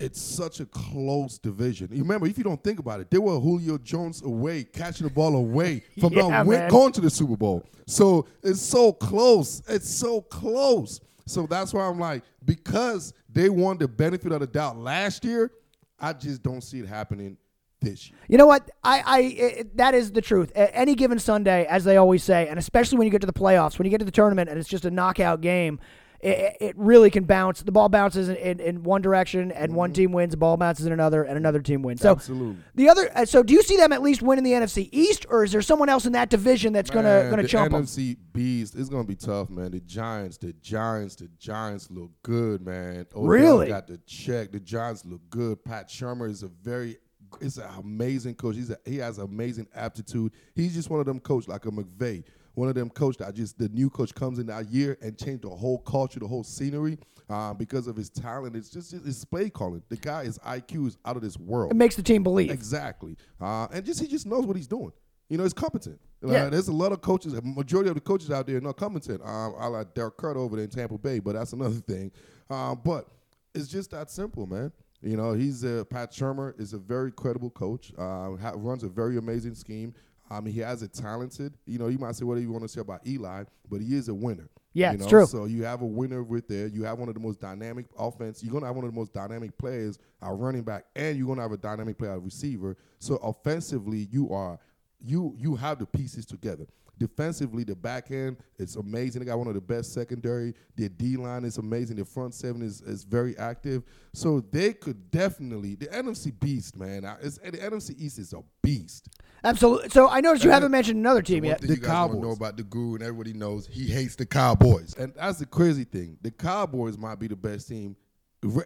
it's 0.00 0.20
such 0.20 0.60
a 0.60 0.66
close 0.66 1.38
division. 1.38 1.88
Remember, 1.90 2.26
if 2.26 2.38
you 2.38 2.44
don't 2.44 2.62
think 2.64 2.78
about 2.78 3.00
it, 3.00 3.10
they 3.10 3.18
were 3.18 3.38
Julio 3.38 3.78
Jones 3.78 4.22
away, 4.22 4.64
catching 4.64 5.06
the 5.06 5.12
ball 5.12 5.36
away 5.36 5.82
from 6.00 6.12
Yeah, 6.12 6.42
win- 6.42 6.68
going 6.68 6.92
to 6.92 7.00
the 7.00 7.10
Super 7.10 7.36
Bowl. 7.36 7.64
So 7.86 8.26
it's 8.42 8.60
so 8.62 8.92
close. 8.92 9.62
It's 9.68 9.88
so 9.88 10.22
close. 10.22 11.00
So 11.26 11.46
that's 11.46 11.72
why 11.72 11.86
I'm 11.86 11.98
like, 12.00 12.22
because 12.44 13.12
they 13.28 13.48
won 13.50 13.78
the 13.78 13.86
benefit 13.86 14.32
of 14.32 14.40
the 14.40 14.46
doubt 14.46 14.78
last 14.78 15.24
year, 15.24 15.52
I 15.98 16.12
just 16.12 16.42
don't 16.42 16.62
see 16.62 16.80
it 16.80 16.86
happening 16.86 17.36
this 17.80 18.10
year. 18.10 18.18
You 18.28 18.38
know 18.38 18.46
what? 18.46 18.70
I, 18.82 19.02
I 19.06 19.20
it, 19.20 19.76
that 19.76 19.94
is 19.94 20.12
the 20.12 20.20
truth. 20.22 20.50
A- 20.56 20.74
any 20.76 20.94
given 20.94 21.18
Sunday, 21.18 21.66
as 21.66 21.84
they 21.84 21.96
always 21.98 22.24
say, 22.24 22.48
and 22.48 22.58
especially 22.58 22.98
when 22.98 23.06
you 23.06 23.10
get 23.10 23.20
to 23.20 23.26
the 23.26 23.32
playoffs, 23.32 23.78
when 23.78 23.86
you 23.86 23.90
get 23.90 23.98
to 23.98 24.04
the 24.04 24.10
tournament, 24.10 24.48
and 24.48 24.58
it's 24.58 24.68
just 24.68 24.84
a 24.84 24.90
knockout 24.90 25.40
game, 25.40 25.78
it, 26.22 26.56
it 26.60 26.76
really 26.76 27.10
can 27.10 27.24
bounce. 27.24 27.62
The 27.62 27.72
ball 27.72 27.88
bounces 27.88 28.28
in, 28.28 28.36
in, 28.36 28.60
in 28.60 28.82
one 28.82 29.00
direction, 29.02 29.50
and 29.52 29.74
one 29.74 29.92
team 29.92 30.12
wins. 30.12 30.32
The 30.32 30.36
ball 30.36 30.56
bounces 30.56 30.86
in 30.86 30.92
another, 30.92 31.22
and 31.22 31.36
another 31.36 31.60
team 31.60 31.82
wins. 31.82 32.00
So 32.02 32.12
Absolutely. 32.12 32.56
the 32.74 32.88
other. 32.90 33.10
uh, 33.14 33.24
So 33.24 33.42
do 33.42 33.54
you 33.54 33.62
see 33.62 33.76
them 33.76 33.92
at 33.92 34.02
least 34.02 34.20
winning 34.22 34.44
the 34.44 34.52
NFC 34.52 34.88
East, 34.92 35.24
or 35.30 35.44
is 35.44 35.52
there 35.52 35.62
someone 35.62 35.88
else 35.88 36.04
in 36.06 36.12
that 36.12 36.28
division 36.30 36.72
that's 36.72 36.90
gonna 36.90 37.08
Man, 37.22 37.30
gonna 37.30 37.42
the 37.42 37.48
chump 37.48 37.72
them? 37.72 37.84
NFC 37.84 38.16
beast. 38.32 38.74
It's 38.76 38.88
gonna 38.88 39.04
be 39.04 39.16
tough, 39.16 39.48
man. 39.50 39.70
The 39.70 39.80
Giants, 39.80 40.36
the 40.36 40.52
Giants, 40.54 41.14
the 41.16 41.28
Giants 41.38 41.90
look 41.90 42.10
good, 42.22 42.64
man. 42.64 43.06
Odell 43.14 43.26
Really? 43.26 43.68
got 43.68 43.86
the 43.86 43.98
check. 44.06 44.52
The 44.52 44.60
Giants 44.60 45.04
look 45.06 45.22
good. 45.30 45.64
Pat 45.64 45.88
Shurmur 45.88 46.28
is 46.28 46.42
a 46.42 46.48
very, 46.48 46.98
it's 47.40 47.56
an 47.56 47.64
amazing 47.78 48.34
coach. 48.34 48.56
He's 48.56 48.70
a, 48.70 48.76
he 48.84 48.98
has 48.98 49.18
amazing 49.18 49.68
aptitude. 49.74 50.32
He's 50.54 50.74
just 50.74 50.90
one 50.90 51.00
of 51.00 51.06
them 51.06 51.18
coach 51.20 51.48
like 51.48 51.64
a 51.66 51.70
McVay. 51.70 52.24
One 52.54 52.68
of 52.68 52.74
them 52.74 52.90
coach 52.90 53.16
that 53.18 53.34
just 53.34 53.58
the 53.58 53.68
new 53.68 53.88
coach 53.90 54.14
comes 54.14 54.38
in 54.38 54.46
that 54.46 54.68
year 54.70 54.98
and 55.00 55.16
change 55.16 55.42
the 55.42 55.48
whole 55.50 55.78
culture, 55.78 56.18
the 56.18 56.26
whole 56.26 56.42
scenery, 56.44 56.98
uh, 57.28 57.54
because 57.54 57.86
of 57.86 57.96
his 57.96 58.10
talent. 58.10 58.56
It's 58.56 58.70
just 58.70 58.90
his 58.92 59.24
play 59.24 59.50
calling. 59.50 59.82
The 59.88 59.96
guy, 59.96 60.24
his 60.24 60.38
IQ 60.38 60.88
is 60.88 60.98
out 61.04 61.16
of 61.16 61.22
this 61.22 61.38
world. 61.38 61.70
It 61.70 61.76
makes 61.76 61.96
the 61.96 62.02
team 62.02 62.22
believe. 62.22 62.50
Exactly. 62.50 63.16
Uh, 63.40 63.68
and 63.72 63.84
just 63.84 64.00
he 64.00 64.08
just 64.08 64.26
knows 64.26 64.44
what 64.46 64.56
he's 64.56 64.66
doing. 64.66 64.92
You 65.28 65.36
know, 65.38 65.44
he's 65.44 65.52
competent. 65.52 66.00
Uh, 66.24 66.32
Yeah. 66.32 66.48
there's 66.50 66.66
a 66.68 66.72
lot 66.72 66.90
of 66.90 67.00
coaches, 67.00 67.34
a 67.34 67.40
majority 67.42 67.88
of 67.88 67.94
the 67.94 68.00
coaches 68.00 68.30
out 68.32 68.46
there 68.48 68.56
are 68.56 68.60
not 68.60 68.76
competent. 68.76 69.22
Um, 69.22 69.54
I 69.58 69.68
like 69.68 69.94
Dirk 69.94 70.16
Koetter 70.18 70.36
over 70.36 70.56
there 70.56 70.64
in 70.64 70.70
Tampa 70.70 70.98
Bay, 70.98 71.20
but 71.20 71.34
that's 71.34 71.52
another 71.52 71.76
thing. 71.86 72.10
Um, 72.50 72.80
but 72.84 73.06
it's 73.54 73.68
just 73.68 73.92
that 73.92 74.10
simple, 74.10 74.46
man. 74.46 74.72
You 75.02 75.16
know, 75.16 75.32
he's 75.32 75.62
a 75.64 75.86
Pat 75.88 76.10
Shurmur 76.12 76.60
is 76.60 76.72
a 76.74 76.78
very 76.78 77.10
credible 77.12 77.48
coach. 77.50 77.92
Uh, 77.96 78.36
ha- 78.36 78.52
runs 78.56 78.82
a 78.82 78.88
very 78.88 79.16
amazing 79.16 79.54
scheme. 79.54 79.94
I 80.30 80.40
mean, 80.40 80.54
he 80.54 80.60
has 80.60 80.82
a 80.82 80.88
talented. 80.88 81.54
You 81.66 81.78
know, 81.78 81.88
you 81.88 81.98
might 81.98 82.14
say 82.14 82.24
whatever 82.24 82.42
you 82.42 82.52
want 82.52 82.62
to 82.62 82.68
say 82.68 82.80
about 82.80 83.06
Eli, 83.06 83.44
but 83.68 83.80
he 83.80 83.96
is 83.96 84.08
a 84.08 84.14
winner. 84.14 84.48
Yeah, 84.72 84.92
you 84.92 84.98
it's 84.98 85.06
true. 85.06 85.26
So 85.26 85.46
you 85.46 85.64
have 85.64 85.82
a 85.82 85.86
winner 85.86 86.22
with 86.22 86.46
there. 86.46 86.68
You 86.68 86.84
have 86.84 86.98
one 86.98 87.08
of 87.08 87.14
the 87.14 87.20
most 87.20 87.40
dynamic 87.40 87.86
offense. 87.98 88.42
You're 88.42 88.52
gonna 88.52 88.66
have 88.66 88.76
one 88.76 88.84
of 88.84 88.92
the 88.92 88.98
most 88.98 89.12
dynamic 89.12 89.58
players, 89.58 89.98
our 90.22 90.36
running 90.36 90.62
back, 90.62 90.84
and 90.94 91.18
you're 91.18 91.26
gonna 91.26 91.42
have 91.42 91.52
a 91.52 91.56
dynamic 91.56 91.98
player, 91.98 92.12
at 92.12 92.22
receiver. 92.22 92.76
So 93.00 93.16
offensively, 93.16 94.08
you 94.12 94.32
are 94.32 94.60
you 95.00 95.34
you 95.36 95.56
have 95.56 95.80
the 95.80 95.86
pieces 95.86 96.24
together. 96.24 96.66
Defensively, 97.00 97.64
the 97.64 97.74
back 97.74 98.10
end 98.10 98.36
it's 98.58 98.76
amazing. 98.76 99.20
They 99.20 99.26
got 99.26 99.38
one 99.38 99.48
of 99.48 99.54
the 99.54 99.60
best 99.60 99.94
secondary. 99.94 100.52
Their 100.76 100.90
D 100.90 101.16
line 101.16 101.44
is 101.44 101.56
amazing. 101.56 101.96
The 101.96 102.04
front 102.04 102.34
seven 102.34 102.60
is, 102.60 102.82
is 102.82 103.04
very 103.04 103.36
active. 103.38 103.82
So 104.12 104.40
they 104.52 104.74
could 104.74 105.10
definitely 105.10 105.76
the 105.76 105.86
NFC 105.86 106.38
beast, 106.38 106.76
man. 106.76 107.06
I- 107.06 107.16
It's, 107.22 107.38
the 107.38 107.52
NFC 107.52 107.94
East 107.98 108.18
is 108.18 108.34
a 108.34 108.42
beast. 108.62 109.08
Absolutely. 109.42 109.88
So 109.88 110.10
I 110.10 110.20
noticed 110.20 110.44
you 110.44 110.50
haven't 110.50 110.70
mentioned 110.72 110.98
another 110.98 111.22
team 111.22 111.42
One 111.44 111.48
yet. 111.48 111.60
thing 111.60 111.68
The 111.68 111.74
you 111.76 111.80
guys 111.80 111.88
wanna 111.88 112.08
Cowboys. 112.12 112.22
Know 112.22 112.32
about 112.32 112.56
the 112.58 112.64
guru, 112.64 112.94
and 112.96 113.02
everybody 113.02 113.32
knows 113.32 113.66
he 113.66 113.86
hates 113.86 114.14
the 114.16 114.26
Cowboys, 114.26 114.94
and 114.98 115.14
that's 115.14 115.38
the 115.38 115.46
crazy 115.46 115.84
thing. 115.84 116.18
The 116.20 116.30
Cowboys 116.30 116.98
might 116.98 117.18
be 117.18 117.28
the 117.28 117.36
best 117.36 117.66
team 117.68 117.96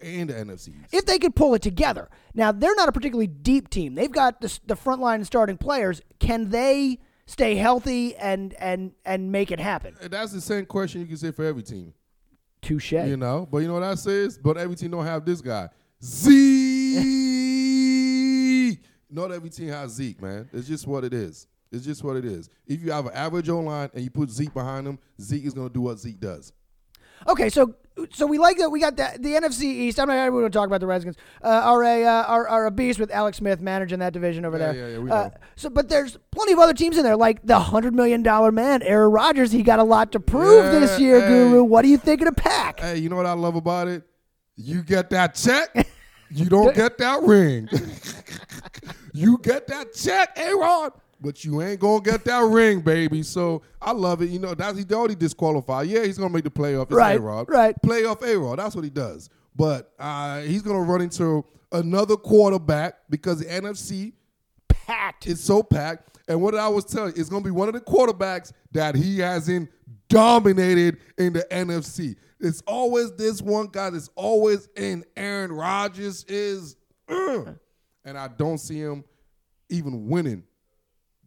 in 0.02 0.26
the 0.26 0.34
NFC. 0.34 0.72
If 0.92 1.06
they 1.06 1.18
could 1.20 1.36
pull 1.36 1.54
it 1.54 1.62
together. 1.62 2.10
Now 2.34 2.50
they're 2.50 2.74
not 2.74 2.88
a 2.88 2.92
particularly 2.92 3.28
deep 3.28 3.70
team. 3.70 3.94
They've 3.94 4.10
got 4.10 4.40
the, 4.40 4.58
the 4.66 4.74
front 4.76 5.00
line 5.00 5.16
and 5.20 5.26
starting 5.26 5.56
players. 5.56 6.00
Can 6.18 6.50
they 6.50 6.98
stay 7.26 7.56
healthy 7.56 8.16
and 8.16 8.54
and 8.54 8.92
and 9.04 9.32
make 9.32 9.50
it 9.50 9.60
happen? 9.60 9.96
And 10.00 10.10
that's 10.10 10.32
the 10.32 10.40
same 10.40 10.66
question 10.66 11.00
you 11.00 11.06
can 11.06 11.16
say 11.16 11.30
for 11.30 11.44
every 11.44 11.62
team, 11.62 11.92
Touche. 12.62 12.92
you 12.92 13.16
know. 13.16 13.48
But 13.50 13.58
you 13.58 13.68
know 13.68 13.74
what 13.74 13.82
I 13.82 13.94
says? 13.94 14.38
But 14.38 14.56
every 14.56 14.76
team 14.76 14.90
don't 14.90 15.06
have 15.06 15.24
this 15.24 15.40
guy, 15.40 15.68
Zeke. 16.02 17.04
Not 19.10 19.30
every 19.30 19.50
team 19.50 19.68
has 19.68 19.92
Zeke, 19.92 20.20
man. 20.20 20.48
It's 20.52 20.66
just 20.66 20.87
what 20.87 21.04
it 21.04 21.14
is. 21.14 21.46
It's 21.70 21.84
just 21.84 22.02
what 22.02 22.16
it 22.16 22.24
is. 22.24 22.48
If 22.66 22.82
you 22.82 22.90
have 22.92 23.06
an 23.06 23.12
average 23.14 23.48
O 23.48 23.60
line 23.60 23.90
and 23.94 24.02
you 24.02 24.10
put 24.10 24.30
Zeke 24.30 24.54
behind 24.54 24.87
him, 24.87 24.98
Zeke 25.20 25.44
is 25.44 25.54
going 25.54 25.68
to 25.68 25.72
do 25.72 25.82
what 25.82 25.98
Zeke 25.98 26.20
does. 26.20 26.52
Okay, 27.28 27.48
so 27.48 27.74
so 28.12 28.26
we 28.26 28.38
like 28.38 28.58
that 28.58 28.70
we 28.70 28.80
got 28.80 28.96
the, 28.96 29.08
the 29.20 29.30
NFC 29.34 29.62
East. 29.62 30.00
I'm 30.00 30.08
not 30.08 30.16
even 30.20 30.32
going 30.32 30.44
to 30.44 30.50
talk 30.50 30.66
about 30.66 30.80
the 30.80 30.87
Redskins. 30.87 31.16
Uh, 31.42 31.46
are 31.48 31.84
a 31.84 32.04
uh, 32.04 32.22
are, 32.24 32.48
are 32.48 32.66
a 32.66 32.70
beast 32.70 32.98
with 32.98 33.10
Alex 33.12 33.38
Smith 33.38 33.60
managing 33.60 34.00
that 34.00 34.12
division 34.12 34.44
over 34.44 34.58
Yeah, 34.58 34.72
there. 34.72 34.88
yeah, 34.88 34.94
yeah, 34.94 34.98
we 34.98 35.10
Uh, 35.10 35.24
know. 35.24 35.30
so, 35.56 35.70
but 35.70 35.88
there's 35.88 36.18
plenty 36.32 36.52
of 36.52 36.58
other 36.58 36.74
teams 36.74 36.96
in 36.98 37.04
there, 37.04 37.16
like 37.16 37.46
the 37.46 37.58
hundred 37.58 37.94
million 37.94 38.22
dollar 38.22 38.50
man, 38.50 38.82
Aaron 38.82 39.12
Rodgers. 39.12 39.52
He 39.52 39.62
got 39.62 39.78
a 39.78 39.84
lot 39.84 40.10
to 40.12 40.20
prove 40.20 40.64
Yeah, 40.72 40.80
this 40.80 40.98
year, 40.98 41.20
hey. 41.20 41.28
Guru. 41.28 41.62
What 41.64 41.82
do 41.82 41.88
you 41.88 41.96
think 41.98 42.20
of 42.20 42.26
the 42.26 42.32
pack? 42.40 42.80
Hey, 42.80 42.98
you 42.98 43.08
know 43.08 43.16
what 43.16 43.26
I 43.26 43.32
love 43.34 43.54
about 43.54 43.87
it? 43.88 44.02
You 44.56 44.82
get 44.82 45.10
that 45.10 45.34
check, 45.37 45.87
you 46.30 46.46
don't 46.46 46.74
get 46.82 46.98
that 46.98 47.22
ring. 47.22 47.68
you 49.12 49.38
get 49.42 49.66
that 49.68 49.94
check, 49.94 50.30
Aaron, 50.37 50.90
but 51.24 51.42
you 51.44 51.62
ain't 51.62 51.80
gonna 51.80 52.02
get 52.02 52.24
that 52.26 52.44
ring, 52.44 52.80
baby. 52.80 53.22
So 53.22 53.62
I 53.80 53.92
love 53.92 54.20
it. 54.20 54.28
You 54.28 54.38
know, 54.38 54.54
that's 54.54 54.78
he 54.78 54.84
already 54.94 55.14
disqualified. 55.14 55.88
Yeah, 55.88 56.04
he's 56.04 56.18
gonna 56.18 56.32
make 56.32 56.44
the 56.44 56.50
playoff. 56.50 56.82
It's 56.84 56.92
Right, 56.92 57.18
A-Rod. 57.18 57.48
right. 57.48 57.74
Playoff 57.82 58.22
A-Rod. 58.22 58.58
That's 58.58 58.74
what 58.76 58.84
he 58.84 58.90
does. 58.90 59.30
But 59.56 59.92
uh, 59.98 60.40
he's 60.42 60.62
gonna 60.62 60.82
run 60.82 61.00
into 61.00 61.44
another 61.72 62.16
quarterback 62.16 62.96
because 63.08 63.38
the 63.38 63.46
NFC 63.46 64.12
Packed. 64.68 65.26
it's 65.26 65.40
so 65.42 65.62
packed. 65.62 66.18
And 66.28 66.42
what 66.42 66.54
I 66.54 66.68
was 66.68 66.84
telling 66.84 67.14
you, 67.14 67.20
it's 67.20 67.30
to 67.30 67.40
be 67.40 67.50
one 67.50 67.68
of 67.68 67.74
the 67.74 67.80
quarterbacks 67.80 68.52
that 68.72 68.94
he 68.94 69.18
hasn't 69.18 69.70
dominated 70.08 70.98
in 71.18 71.32
the 71.32 71.46
NFC. 71.50 72.16
It's 72.40 72.62
always 72.66 73.12
this 73.16 73.40
one 73.40 73.68
guy 73.72 73.90
that's 73.90 74.10
always 74.14 74.68
in. 74.76 75.04
Aaron 75.16 75.52
Rodgers 75.52 76.24
is, 76.24 76.76
ugh. 77.08 77.56
and 78.04 78.18
I 78.18 78.28
don't 78.28 78.58
see 78.58 78.78
him 78.78 79.04
even 79.70 80.08
winning 80.08 80.44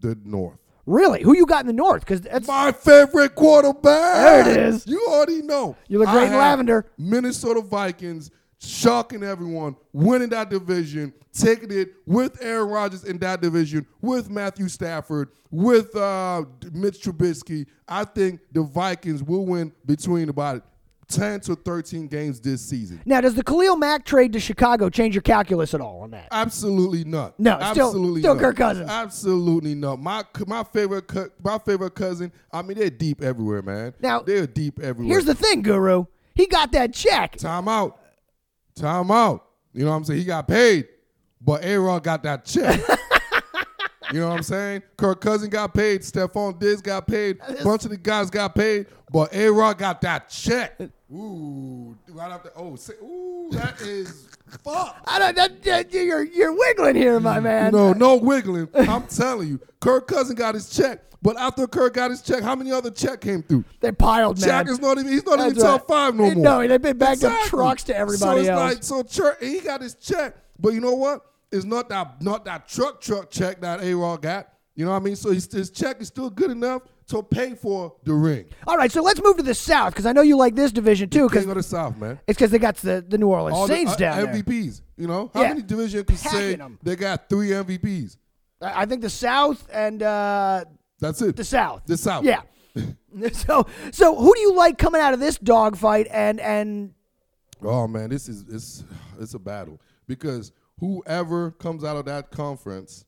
the 0.01 0.17
North. 0.23 0.60
Really? 0.86 1.21
Who 1.21 1.36
you 1.36 1.45
got 1.45 1.62
in 1.62 1.67
the 1.67 1.73
North? 1.73 2.01
Because 2.01 2.21
that's 2.21 2.47
My 2.47 2.71
favorite 2.71 3.36
quarterback. 3.36 4.45
There 4.45 4.49
it 4.49 4.57
is. 4.57 4.88
You 4.88 5.05
already 5.10 5.41
know. 5.41 5.75
You 5.89 5.99
look 5.99 6.07
I 6.07 6.13
great 6.13 6.27
in 6.27 6.38
lavender. 6.38 6.86
Minnesota 6.97 7.62
Vikings 7.62 8.31
shocking 8.60 9.23
everyone, 9.23 9.75
winning 9.93 10.29
that 10.29 10.49
division, 10.49 11.13
taking 11.31 11.71
it 11.71 11.89
with 12.05 12.41
Aaron 12.41 12.69
Rodgers 12.69 13.03
in 13.03 13.17
that 13.19 13.41
division, 13.41 13.86
with 14.01 14.29
Matthew 14.29 14.67
Stafford, 14.67 15.29
with 15.51 15.95
uh, 15.95 16.45
Mitch 16.71 17.01
Trubisky. 17.01 17.67
I 17.88 18.03
think 18.03 18.39
the 18.51 18.63
Vikings 18.63 19.23
will 19.23 19.45
win 19.45 19.71
between 19.86 20.29
about 20.29 20.65
10 21.09 21.39
to 21.41 21.55
13 21.55 22.07
games 22.07 22.39
this 22.41 22.61
season. 22.61 23.01
now 23.05 23.21
does 23.21 23.33
the 23.33 23.43
Khalil 23.43 23.77
Mack 23.77 24.03
trade 24.03 24.33
to 24.33 24.39
Chicago 24.39 24.89
change 24.89 25.15
your 25.15 25.21
calculus 25.21 25.73
at 25.73 25.79
all 25.79 26.01
on 26.01 26.11
that? 26.11 26.27
Absolutely 26.31 27.05
not. 27.05 27.39
No, 27.39 27.51
absolutely 27.53 28.21
still 28.21 28.35
not. 28.35 28.41
Kirk 28.41 28.57
Cousins. 28.57 28.89
Absolutely 28.89 29.73
not. 29.75 29.99
My 30.01 30.23
my 30.45 30.63
favorite 30.63 31.09
my 31.43 31.57
favorite 31.59 31.95
cousin. 31.95 32.31
I 32.51 32.61
mean, 32.61 32.77
they're 32.77 32.89
deep 32.89 33.21
everywhere, 33.21 33.61
man. 33.61 33.93
Now, 34.01 34.19
they're 34.21 34.47
deep 34.47 34.79
everywhere. 34.79 35.13
Here's 35.13 35.25
the 35.25 35.35
thing, 35.35 35.61
Guru. 35.61 36.05
He 36.35 36.45
got 36.45 36.71
that 36.73 36.93
check. 36.93 37.37
Time 37.37 37.67
out. 37.67 37.99
Time 38.75 39.09
out. 39.09 39.45
You 39.73 39.85
know 39.85 39.91
what 39.91 39.97
I'm 39.97 40.03
saying? 40.05 40.19
He 40.19 40.25
got 40.25 40.47
paid. 40.47 40.87
but 41.41 41.63
A 41.63 41.77
Rod 41.77 42.03
got 42.03 42.23
that 42.23 42.43
check. 42.45 42.79
you 44.11 44.19
know 44.19 44.29
what 44.29 44.37
I'm 44.37 44.43
saying? 44.43 44.83
Kirk 44.97 45.21
Cousin 45.21 45.49
got 45.49 45.73
paid, 45.73 46.01
Stefon 46.01 46.59
Diggs 46.59 46.81
got 46.81 47.07
paid, 47.07 47.37
a 47.47 47.63
bunch 47.63 47.85
of 47.85 47.91
the 47.91 47.97
guys 47.97 48.29
got 48.29 48.55
paid, 48.55 48.87
but 49.11 49.33
A 49.33 49.49
Rod 49.49 49.77
got 49.77 50.01
that 50.01 50.29
check. 50.29 50.79
Ooh, 51.13 51.97
right 52.09 52.31
after. 52.31 52.51
Oh, 52.55 52.75
say, 52.75 52.93
ooh, 53.01 53.47
that 53.53 53.79
is 53.81 54.27
fuck. 54.63 54.97
I 55.07 55.19
don't. 55.19 55.35
That, 55.37 55.63
that- 55.63 55.93
you're 55.93 56.23
you're 56.23 56.53
wiggling 56.53 56.97
here, 56.97 57.17
my 57.21 57.39
man. 57.39 57.71
No, 57.71 57.93
no 57.93 58.15
wiggling. 58.17 58.67
I'm 58.75 59.07
telling 59.07 59.47
you, 59.47 59.61
Kirk 59.79 60.07
Cousin 60.07 60.35
got 60.35 60.53
his 60.55 60.69
check. 60.69 61.03
But 61.21 61.37
after 61.39 61.65
Kirk 61.65 61.93
got 61.95 62.11
his 62.11 62.21
check, 62.21 62.43
how 62.43 62.55
many 62.55 62.71
other 62.71 62.91
check 62.91 63.21
came 63.21 63.41
through? 63.41 63.65
They 63.79 63.91
piled, 63.91 64.39
man. 64.39 64.65
Shaq 64.65 64.69
is 64.69 64.79
not 64.79 64.97
even 64.99 65.11
he's 65.11 65.25
not 65.25 65.39
That's 65.39 65.51
even 65.51 65.63
top 65.63 65.87
five 65.87 66.13
no 66.13 66.29
more. 66.31 66.43
No, 66.43 66.67
they've 66.67 66.81
been 66.81 66.97
backed 66.97 67.23
up 67.23 67.39
trucks 67.47 67.83
to 67.85 67.95
everybody 67.95 68.19
so 68.19 68.37
it's 68.37 68.49
else. 68.49 68.93
Like, 68.93 69.05
so 69.07 69.35
he 69.39 69.59
got 69.61 69.81
his 69.81 69.95
check, 69.95 70.35
but 70.59 70.73
you 70.73 70.79
know 70.79 70.93
what? 70.93 71.21
It's 71.51 71.65
not 71.65 71.89
that 71.89 72.21
not 72.21 72.45
that 72.45 72.67
truck 72.67 72.99
truck 73.01 73.29
check 73.29 73.62
that 73.62 73.81
A 73.81 73.93
Rod 73.93 74.21
got. 74.21 74.49
You 74.75 74.86
know 74.86 74.91
what 74.91 74.97
I 74.97 75.05
mean? 75.05 75.15
So 75.15 75.31
his, 75.31 75.51
his 75.51 75.71
check 75.71 75.99
is 76.01 76.07
still 76.07 76.29
good 76.29 76.51
enough 76.51 76.83
to 77.07 77.23
pay 77.23 77.55
for 77.55 77.95
the 78.03 78.13
ring. 78.13 78.45
All 78.67 78.77
right, 78.77 78.91
so 78.91 79.01
let's 79.01 79.19
move 79.23 79.38
to 79.38 79.43
the 79.43 79.55
South 79.55 79.91
because 79.93 80.05
I 80.05 80.12
know 80.12 80.21
you 80.21 80.38
like 80.38 80.53
this 80.53 80.71
division 80.71 81.10
too. 81.10 81.27
Because 81.27 81.47
the 81.47 81.63
South, 81.63 81.97
man. 81.97 82.19
it's 82.27 82.38
because 82.38 82.51
they 82.51 82.60
got 82.60 82.75
the, 82.77 83.03
the 83.07 83.17
New 83.17 83.27
Orleans 83.29 83.57
All 83.57 83.65
the, 83.65 83.73
Saints 83.73 83.93
uh, 83.93 83.95
down 83.95 84.17
there. 84.25 84.36
MVPs. 84.43 84.81
You 84.97 85.07
know 85.07 85.31
how 85.33 85.41
Yeah. 85.41 85.47
many 85.49 85.62
division 85.63 86.03
can 86.03 86.15
say 86.17 86.29
Packing 86.29 86.62
'em. 86.62 86.79
they 86.83 86.95
got 86.95 87.27
three 87.27 87.49
MVPs? 87.49 88.17
I 88.62 88.83
I 88.83 88.86
think 88.86 89.01
the 89.01 89.10
South 89.10 89.67
and 89.73 90.03
uh, 90.03 90.65
That's 90.99 91.21
it. 91.23 91.36
the 91.36 91.43
South. 91.43 91.81
The 91.88 91.97
South. 91.97 92.23
Yeah. 92.23 92.41
so 93.33 93.65
so 93.91 94.15
who 94.15 94.36
do 94.36 94.41
you 94.41 94.53
like 94.53 94.77
coming 94.77 95.01
out 95.01 95.13
of 95.15 95.19
this 95.19 95.38
dogfight 95.39 96.07
and 96.12 96.39
and 96.39 96.93
Oh 97.63 97.88
man, 97.88 98.10
this 98.10 98.29
is 98.29 98.45
it's 98.51 98.83
it's 99.19 99.33
a 99.33 99.39
battle 99.39 99.81
because 100.07 100.51
whoever 100.79 101.51
comes 101.51 101.83
out 101.83 101.97
of 101.97 102.05
that 102.05 102.31
conference 102.31 103.05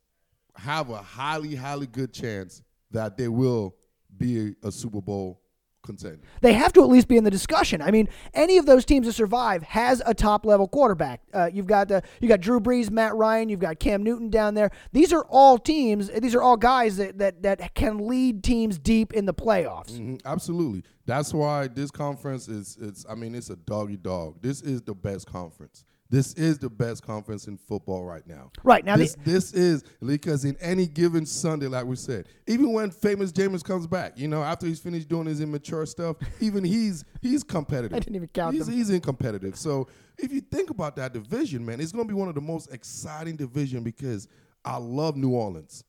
have 0.55 0.89
a 0.89 0.97
highly 0.97 1.55
highly 1.55 1.87
good 1.87 2.13
chance 2.13 2.61
that 2.91 3.17
they 3.17 3.27
will 3.27 3.75
be 4.17 4.55
a, 4.63 4.71
Super 4.71 5.01
Bowl 5.01 5.41
contender. 5.81 6.19
they 6.41 6.51
have 6.53 6.73
to 6.73 6.81
at 6.83 6.89
least 6.89 7.07
be 7.07 7.15
in 7.15 7.23
the 7.23 7.31
discussion. 7.31 7.81
I 7.81 7.89
mean, 7.89 8.09
any 8.33 8.57
of 8.57 8.65
those 8.65 8.83
teams 8.83 9.07
that 9.07 9.13
survive 9.13 9.63
has 9.63 10.01
a 10.05 10.13
top 10.13 10.45
level 10.45 10.67
quarterback. 10.67 11.21
Uh, 11.33 11.49
you've 11.51 11.67
got 11.67 11.87
the 11.87 12.03
you 12.19 12.27
got 12.27 12.41
Drew 12.41 12.59
Brees, 12.59 12.91
Matt 12.91 13.15
Ryan, 13.15 13.47
you've 13.49 13.61
got 13.61 13.79
Cam 13.79 14.03
Newton 14.03 14.29
down 14.29 14.55
there. 14.55 14.71
These 14.91 15.13
are 15.13 15.25
all 15.29 15.57
teams. 15.57 16.09
These 16.09 16.35
are 16.35 16.41
all 16.41 16.57
guys 16.57 16.97
that 16.97 17.17
that 17.19 17.41
that 17.43 17.73
can 17.75 18.07
lead 18.07 18.43
teams 18.43 18.77
deep 18.77 19.13
in 19.13 19.25
the 19.25 19.33
playoffs. 19.33 19.91
Mhm, 19.97 20.19
absolutely. 20.25 20.83
That's 21.09 21.33
why 21.33 21.67
this 21.67 21.89
conference 21.89 22.47
is 22.47 22.77
it's 22.79 23.03
I 23.09 23.15
mean 23.15 23.33
it's 23.33 23.49
a 23.49 23.55
doggy 23.55 23.97
dog. 23.97 24.43
This 24.43 24.61
is 24.61 24.83
the 24.83 24.93
best 24.93 25.25
conference. 25.25 25.83
This 26.11 26.33
is 26.35 26.59
the 26.59 26.69
best 26.69 27.03
conference 27.03 27.47
in 27.47 27.57
football 27.57 28.03
right 28.03 28.25
now. 28.27 28.51
Right, 28.63 28.85
now 28.85 28.95
the- 28.95 29.03
this, 29.03 29.17
this 29.23 29.53
is 29.53 29.83
because 30.05 30.45
in 30.45 30.55
any 30.59 30.85
given 30.85 31.25
Sunday, 31.25 31.67
like 31.67 31.85
we 31.85 31.95
said, 31.95 32.27
even 32.47 32.73
when 32.73 32.91
famous 32.91 33.31
Jameis 33.31 33.63
comes 33.63 33.87
back, 33.87 34.17
you 34.17 34.27
know, 34.27 34.43
after 34.43 34.67
he's 34.67 34.79
finished 34.79 35.07
doing 35.07 35.25
his 35.25 35.41
immature 35.41 35.85
stuff, 35.87 36.17
even 36.39 36.63
he's 36.63 37.03
he's 37.23 37.43
competitive. 37.43 37.93
I 37.95 37.99
didn't 37.99 38.15
even 38.15 38.27
count 38.27 38.53
he's, 38.53 38.67
them. 38.67 38.75
He's 38.75 38.91
in 38.91 39.01
competitive. 39.01 39.55
So 39.55 39.87
if 40.19 40.31
you 40.31 40.41
think 40.41 40.69
about 40.69 40.95
that 40.97 41.13
division, 41.13 41.65
man, 41.65 41.81
it's 41.81 41.91
gonna 41.91 42.05
be 42.05 42.13
one 42.13 42.29
of 42.29 42.35
the 42.35 42.41
most 42.41 42.71
exciting 42.71 43.35
division 43.35 43.81
because 43.81 44.27
I 44.63 44.77
love 44.77 45.17
New 45.17 45.31
Orleans. 45.31 45.83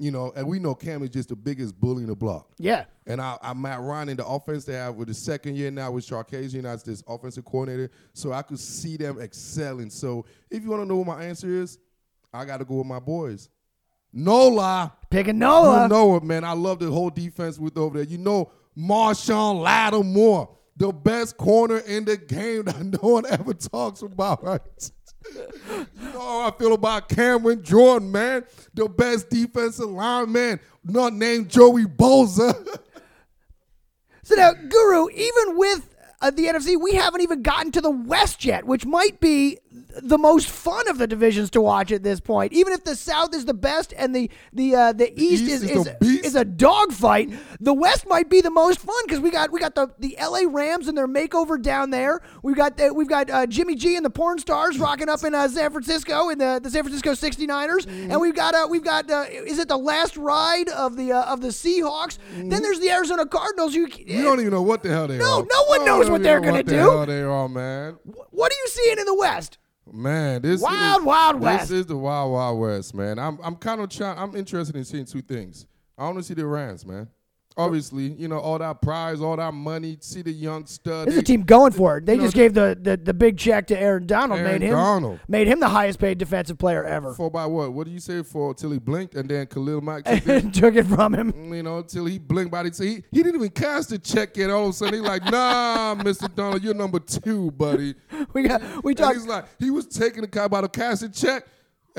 You 0.00 0.10
know, 0.10 0.32
and 0.34 0.46
we 0.48 0.58
know 0.58 0.74
Cam 0.74 1.02
is 1.02 1.10
just 1.10 1.28
the 1.28 1.36
biggest 1.36 1.78
bully 1.78 2.04
in 2.04 2.08
the 2.08 2.16
block. 2.16 2.48
Yeah. 2.56 2.84
And 3.06 3.20
I, 3.20 3.36
I'm 3.42 3.60
Matt 3.60 3.80
Ryan 3.80 4.08
in 4.08 4.16
the 4.16 4.26
offense 4.26 4.64
they 4.64 4.72
have 4.72 4.94
with 4.94 5.08
the 5.08 5.14
second 5.14 5.58
year 5.58 5.70
now 5.70 5.90
with 5.90 6.06
Sarkisian 6.06 6.64
as 6.64 6.82
this 6.82 7.04
offensive 7.06 7.44
coordinator. 7.44 7.90
So 8.14 8.32
I 8.32 8.40
could 8.40 8.58
see 8.58 8.96
them 8.96 9.20
excelling. 9.20 9.90
So 9.90 10.24
if 10.50 10.62
you 10.62 10.70
want 10.70 10.84
to 10.84 10.88
know 10.88 10.96
what 10.96 11.06
my 11.06 11.22
answer 11.24 11.48
is, 11.48 11.78
I 12.32 12.46
got 12.46 12.60
to 12.60 12.64
go 12.64 12.76
with 12.76 12.86
my 12.86 12.98
boys. 12.98 13.50
Nola. 14.10 14.94
Picking 15.10 15.38
Nola. 15.38 15.82
You 15.82 15.88
know 15.88 16.16
it, 16.16 16.22
man. 16.22 16.44
I 16.44 16.52
love 16.52 16.78
the 16.78 16.90
whole 16.90 17.10
defense 17.10 17.58
with 17.58 17.76
over 17.76 17.98
there. 17.98 18.06
You 18.06 18.18
know, 18.18 18.50
Marshon 18.78 19.60
Lattimore, 19.60 20.56
the 20.76 20.92
best 20.92 21.36
corner 21.36 21.76
in 21.76 22.06
the 22.06 22.16
game 22.16 22.64
that 22.64 22.82
no 23.02 23.06
one 23.06 23.26
ever 23.26 23.52
talks 23.52 24.00
about, 24.00 24.42
right? 24.42 24.60
You 25.34 26.12
know 26.12 26.20
how 26.20 26.48
I 26.48 26.50
feel 26.58 26.72
about 26.72 27.08
Cameron 27.08 27.62
Jordan, 27.62 28.10
man. 28.10 28.44
The 28.74 28.88
best 28.88 29.30
defensive 29.30 29.88
lineman, 29.88 30.60
not 30.84 31.12
named 31.12 31.48
Joey 31.48 31.84
Bosa. 31.84 32.54
So 34.22 34.36
now, 34.36 34.52
Guru, 34.52 35.08
even 35.10 35.56
with 35.56 35.92
uh, 36.20 36.30
the 36.30 36.44
NFC, 36.46 36.80
we 36.80 36.94
haven't 36.94 37.20
even 37.22 37.42
gotten 37.42 37.72
to 37.72 37.80
the 37.80 37.90
West 37.90 38.44
yet, 38.44 38.64
which 38.64 38.86
might 38.86 39.18
be 39.18 39.58
the 40.02 40.18
most 40.18 40.48
fun 40.48 40.88
of 40.88 40.98
the 40.98 41.06
divisions 41.06 41.48
to 41.50 41.60
watch 41.60 41.92
at 41.92 42.02
this 42.02 42.18
point. 42.18 42.52
Even 42.52 42.72
if 42.72 42.82
the 42.82 42.96
South 42.96 43.34
is 43.34 43.44
the 43.44 43.54
best 43.54 43.94
and 43.96 44.14
the 44.14 44.28
the 44.52 44.74
uh, 44.74 44.92
the 44.92 45.12
East, 45.20 45.44
East 45.44 45.52
is 45.52 45.62
is 45.62 45.70
is, 45.70 45.84
the 45.84 46.20
is 46.26 46.34
a 46.34 46.44
dogfight, 46.44 47.30
the 47.60 47.72
West 47.72 48.06
might 48.08 48.28
be 48.28 48.40
the 48.40 48.50
most 48.50 48.80
fun 48.80 48.96
because 49.04 49.20
we 49.20 49.30
got 49.30 49.52
we 49.52 49.60
got 49.60 49.74
the, 49.76 49.88
the 50.00 50.16
LA 50.20 50.40
Rams 50.48 50.88
and 50.88 50.98
their 50.98 51.06
makeover 51.06 51.60
down 51.60 51.90
there. 51.90 52.20
We've 52.42 52.56
got 52.56 52.76
the, 52.78 52.92
we've 52.92 53.08
got 53.08 53.30
uh, 53.30 53.46
Jimmy 53.46 53.76
G 53.76 53.94
and 53.96 54.04
the 54.04 54.10
porn 54.10 54.38
stars 54.40 54.78
rocking 54.78 55.08
up 55.08 55.22
in 55.22 55.34
uh, 55.34 55.46
San 55.48 55.70
Francisco 55.70 56.30
in 56.30 56.38
the, 56.38 56.60
the 56.62 56.70
San 56.70 56.82
Francisco 56.82 57.12
69ers, 57.12 57.86
Mm-hmm. 57.86 58.10
and 58.10 58.20
we've 58.20 58.34
got 58.34 58.54
uh, 58.54 58.66
we've 58.68 58.84
got 58.84 59.08
uh, 59.10 59.24
is 59.30 59.58
it 59.58 59.68
the 59.68 59.78
last 59.78 60.16
ride 60.16 60.68
of 60.70 60.96
the 60.96 61.12
uh, 61.12 61.32
of 61.32 61.40
the 61.40 61.48
Seahawks? 61.48 62.18
Then 62.34 62.62
there's 62.62 62.80
the 62.80 62.90
Arizona 62.90 63.24
Cardinals. 63.26 63.74
You 63.74 63.82
You 63.86 63.88
Mm-hmm. 63.88 64.22
don't 64.24 64.40
even 64.40 64.52
know 64.52 64.62
what 64.62 64.82
the 64.82 64.88
hell 64.90 65.06
they 65.06 65.18
No, 65.18 65.40
are. 65.40 65.42
no 65.42 65.46
no 65.48 65.64
one 65.68 65.84
knows 65.84 66.10
what 66.10 66.22
they're 66.22 66.40
gonna 66.40 66.52
what 66.54 66.66
the 66.66 66.72
do. 66.72 66.78
hell 66.78 67.06
they 67.06 67.22
are, 67.22 67.48
man. 67.48 67.96
What 68.30 68.50
are 68.52 68.56
you 68.56 68.66
seeing 68.68 68.98
in 68.98 69.04
the 69.06 69.14
West? 69.14 69.58
Man, 69.92 70.42
this 70.42 70.60
Wild, 70.60 71.00
is, 71.00 71.06
Wild 71.06 71.42
this 71.42 71.70
is 71.70 71.86
the 71.86 71.96
wild, 71.96 72.32
wild 72.32 72.60
west, 72.60 72.94
man. 72.94 73.18
I'm, 73.18 73.38
I'm 73.42 73.56
kind 73.56 73.80
of 73.80 73.88
trying. 73.88 74.18
I'm 74.18 74.36
interested 74.36 74.76
in 74.76 74.84
seeing 74.84 75.04
two 75.04 75.22
things. 75.22 75.66
I 75.98 76.04
want 76.04 76.18
to 76.18 76.22
see 76.22 76.34
the 76.34 76.46
Rams, 76.46 76.86
man. 76.86 77.08
Obviously, 77.56 78.12
you 78.12 78.28
know 78.28 78.38
all 78.38 78.58
that 78.58 78.80
prize, 78.80 79.20
all 79.20 79.36
that 79.36 79.52
money. 79.52 79.98
See 80.00 80.22
the 80.22 80.30
young 80.30 80.66
stud. 80.66 81.08
This 81.08 81.14
is 81.14 81.20
a 81.20 81.24
team 81.24 81.42
going 81.42 81.72
for 81.72 81.98
it. 81.98 82.06
They 82.06 82.16
know, 82.16 82.22
just 82.22 82.34
gave 82.34 82.54
the, 82.54 82.78
the, 82.80 82.96
the 82.96 83.12
big 83.12 83.36
check 83.36 83.66
to 83.66 83.78
Aaron 83.78 84.06
Donald, 84.06 84.40
Aaron 84.40 84.52
made 84.52 84.62
him 84.62 84.72
Donald. 84.74 85.20
made 85.28 85.46
him 85.48 85.60
the 85.60 85.68
highest 85.68 85.98
paid 85.98 86.18
defensive 86.18 86.58
player 86.58 86.84
ever, 86.84 87.12
for 87.12 87.30
by 87.30 87.46
what? 87.46 87.72
What 87.72 87.86
do 87.86 87.92
you 87.92 87.98
say 88.00 88.22
for 88.22 88.54
till 88.54 88.70
he 88.70 88.78
blinked 88.78 89.14
and 89.14 89.28
then 89.28 89.46
Khalil 89.46 89.80
Mack 89.80 90.04
took 90.06 90.26
it? 90.28 90.54
took 90.54 90.74
it 90.76 90.86
from 90.86 91.14
him. 91.14 91.32
Mm, 91.32 91.56
you 91.56 91.62
know, 91.62 91.82
till 91.82 92.06
he 92.06 92.18
blinked 92.18 92.52
by 92.52 92.62
the 92.62 92.70
he, 92.70 93.02
he 93.10 93.22
didn't 93.22 93.34
even 93.34 93.50
cash 93.50 93.86
the 93.86 93.98
check 93.98 94.36
yet. 94.36 94.48
All 94.48 94.64
of 94.64 94.70
a 94.70 94.72
sudden, 94.72 94.94
he 94.94 95.00
like, 95.00 95.24
nah, 95.24 95.94
Mr. 95.98 96.32
Donald, 96.34 96.62
you're 96.62 96.74
number 96.74 97.00
two, 97.00 97.50
buddy. 97.52 97.94
We 98.32 98.42
got 98.44 98.84
we 98.84 98.94
talked. 98.94 99.16
he's 99.16 99.26
like, 99.26 99.46
he 99.58 99.70
was 99.70 99.86
taking 99.86 100.20
the 100.20 100.28
guy 100.28 100.46
by 100.46 100.60
the 100.60 100.68
cash 100.68 101.00
the 101.00 101.08
check. 101.08 101.46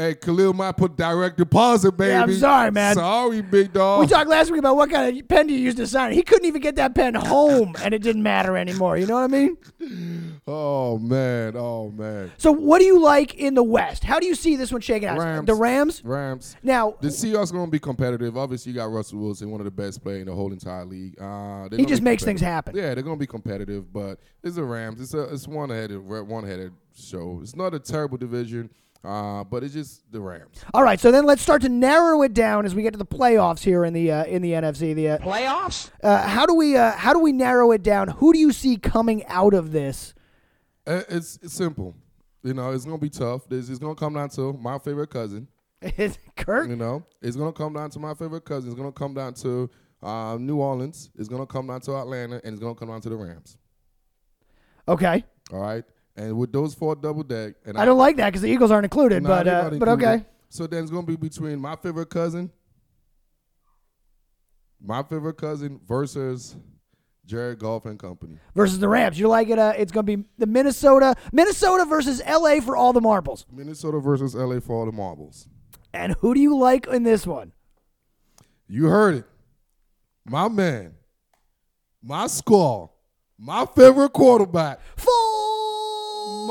Hey, 0.01 0.15
Khalil 0.15 0.53
might 0.53 0.71
put 0.77 0.97
direct 0.97 1.37
deposit, 1.37 1.91
baby. 1.91 2.09
Yeah, 2.09 2.23
I'm 2.23 2.33
sorry, 2.33 2.71
man. 2.71 2.95
Sorry, 2.95 3.41
big 3.43 3.71
dog. 3.71 3.99
We 3.99 4.07
talked 4.07 4.31
last 4.31 4.49
week 4.49 4.57
about 4.57 4.75
what 4.75 4.89
kind 4.89 5.15
of 5.15 5.27
pen 5.27 5.45
do 5.45 5.53
you 5.53 5.59
use 5.59 5.75
to 5.75 5.85
sign. 5.85 6.11
it. 6.11 6.15
He 6.15 6.23
couldn't 6.23 6.45
even 6.45 6.59
get 6.59 6.75
that 6.77 6.95
pen 6.95 7.13
home, 7.13 7.75
and 7.83 7.93
it 7.93 8.01
didn't 8.01 8.23
matter 8.23 8.57
anymore. 8.57 8.97
You 8.97 9.05
know 9.05 9.13
what 9.13 9.23
I 9.23 9.27
mean? 9.27 9.57
oh 10.47 10.97
man, 10.97 11.55
oh 11.55 11.91
man. 11.91 12.31
So, 12.39 12.51
what 12.51 12.79
do 12.79 12.85
you 12.85 12.99
like 12.99 13.35
in 13.35 13.53
the 13.53 13.61
West? 13.61 14.03
How 14.03 14.19
do 14.19 14.25
you 14.25 14.33
see 14.33 14.55
this 14.55 14.71
one 14.71 14.81
shaking 14.81 15.07
out? 15.07 15.19
Rams. 15.19 15.45
The 15.45 15.53
Rams. 15.53 16.03
Rams. 16.03 16.55
Now, 16.63 16.95
The 16.99 17.09
Seahawks 17.09 17.51
going 17.51 17.67
to 17.67 17.71
be 17.71 17.77
competitive. 17.79 18.35
Obviously, 18.37 18.71
you 18.71 18.77
got 18.79 18.85
Russell 18.85 19.19
Wilson, 19.19 19.51
one 19.51 19.61
of 19.61 19.65
the 19.65 19.71
best 19.71 20.01
players 20.01 20.21
in 20.21 20.27
the 20.29 20.33
whole 20.33 20.51
entire 20.51 20.83
league. 20.83 21.21
Uh, 21.21 21.69
He 21.77 21.85
just 21.85 22.01
makes 22.01 22.23
things 22.23 22.41
happen. 22.41 22.75
Yeah, 22.75 22.95
they're 22.95 23.03
going 23.03 23.17
to 23.17 23.19
be 23.19 23.27
competitive, 23.27 23.93
but 23.93 24.19
it's 24.41 24.55
the 24.55 24.63
Rams. 24.63 24.99
It's 24.99 25.13
a 25.13 25.31
it's 25.31 25.47
one 25.47 25.69
headed 25.69 26.03
one 26.03 26.43
headed 26.43 26.73
show. 26.97 27.39
It's 27.43 27.55
not 27.55 27.75
a 27.75 27.79
terrible 27.79 28.17
division, 28.17 28.71
uh, 29.03 29.43
but 29.43 29.63
it's 29.63 29.73
just 29.73 30.11
the 30.11 30.19
Rams. 30.21 30.63
all 30.73 30.83
right. 30.83 30.99
So 30.99 31.11
then 31.11 31.25
let's 31.25 31.41
start 31.41 31.61
to 31.63 31.69
narrow 31.69 32.21
it 32.21 32.33
down 32.33 32.65
as 32.65 32.75
we 32.75 32.83
get 32.83 32.91
to 32.93 32.99
the 32.99 33.05
playoffs 33.05 33.63
here 33.63 33.83
in 33.85 33.93
the 33.93 34.11
uh, 34.11 34.25
in 34.25 34.41
the 34.41 34.51
NFC. 34.51 34.93
The 34.93 35.09
uh, 35.09 35.17
Playoffs? 35.19 35.89
uh, 36.03 36.27
how 36.27 36.45
do 36.45 36.53
we 36.53 36.77
uh, 36.77 36.91
how 36.91 37.13
do 37.13 37.19
we 37.19 37.31
narrow 37.31 37.71
it 37.71 37.83
down? 37.83 38.07
Who 38.09 38.31
do 38.33 38.39
you 38.39 38.51
see 38.51 38.77
coming 38.77 39.25
out 39.27 39.53
of 39.53 39.71
this? 39.71 40.13
Uh, 40.85 41.01
It's 41.09 41.39
it's 41.41 41.53
simple. 41.53 41.95
You 42.43 42.53
know, 42.55 42.71
it's 42.71 42.85
going 42.85 42.97
to 42.97 43.01
be 43.01 43.09
tough. 43.09 43.47
This 43.47 43.69
is 43.69 43.77
going 43.77 43.95
to 43.95 43.99
come 43.99 44.15
down 44.15 44.29
to 44.29 44.53
my 44.53 44.79
favorite 44.79 45.09
cousin. 45.11 45.47
Is 45.81 46.15
it 46.17 46.35
Kurt? 46.35 46.69
You 46.69 46.75
know, 46.75 47.03
it's 47.21 47.35
going 47.35 47.51
to 47.53 47.57
come 47.57 47.73
down 47.73 47.89
to 47.91 47.99
my 47.99 48.13
favorite 48.15 48.45
cousin. 48.45 48.69
It's 48.71 48.79
going 48.79 48.91
to 48.91 48.97
come 48.97 49.13
down 49.13 49.33
to 49.35 49.69
uh, 50.01 50.37
New 50.39 50.57
Orleans. 50.57 51.11
It's 51.19 51.27
going 51.29 51.41
to 51.41 51.45
come 51.45 51.67
down 51.67 51.81
to 51.81 51.95
Atlanta, 51.97 52.41
and 52.43 52.53
it's 52.53 52.59
going 52.59 52.73
to 52.73 52.79
come 52.79 52.89
down 52.89 53.01
to 53.01 53.09
the 53.09 53.15
Rams. 53.15 53.57
Okay. 54.87 55.23
All 55.53 55.59
right. 55.59 55.83
And 56.15 56.37
with 56.37 56.51
those 56.51 56.73
four 56.73 56.95
double 56.95 57.23
deck, 57.23 57.53
and 57.65 57.77
I 57.77 57.85
don't 57.85 57.97
like 57.97 58.17
that 58.17 58.27
because 58.27 58.41
the 58.41 58.49
Eagles 58.49 58.69
aren't 58.71 58.85
included, 58.85 59.23
Nah, 59.23 59.29
but 59.29 59.43
they're 59.45 59.55
uh, 59.59 59.61
not 59.69 59.79
but 59.79 59.87
included. 59.87 60.07
okay. 60.07 60.25
So 60.49 60.67
then 60.67 60.83
it's 60.83 60.91
gonna 60.91 61.05
be 61.07 61.15
between 61.15 61.59
my 61.59 61.75
favorite 61.77 62.09
cousin, 62.09 62.51
my 64.83 65.03
favorite 65.03 65.37
cousin 65.37 65.79
versus 65.87 66.55
Jared 67.25 67.59
Goff 67.59 67.85
and 67.85 67.97
Company. 67.99 68.37
Versus 68.55 68.79
the 68.79 68.89
Rams, 68.89 69.17
you 69.19 69.27
like 69.29 69.47
it? 69.49 69.57
Uh, 69.59 69.73
it's 69.77 69.91
going 69.91 70.05
to 70.05 70.17
be 70.17 70.23
the 70.37 70.47
Minnesota 70.47 71.15
Minnesota 71.31 71.85
versus 71.85 72.21
L.A. 72.25 72.59
for 72.59 72.75
all 72.75 72.91
the 72.91 72.99
marbles. 72.99 73.45
Minnesota 73.51 73.99
versus 73.99 74.35
LA 74.35 74.59
for 74.59 74.75
all 74.75 74.85
the 74.85 74.91
marbles. 74.91 75.47
And 75.93 76.13
who 76.19 76.33
do 76.33 76.41
you 76.41 76.57
like 76.57 76.87
in 76.87 77.03
this 77.03 77.25
one? 77.27 77.53
You 78.67 78.87
heard 78.87 79.15
it, 79.15 79.25
my 80.25 80.47
man, 80.49 80.95
my 82.03 82.27
squall, 82.27 82.97
my 83.37 83.65
favorite 83.75 84.13
quarterback, 84.13 84.79
Full. 84.97 85.50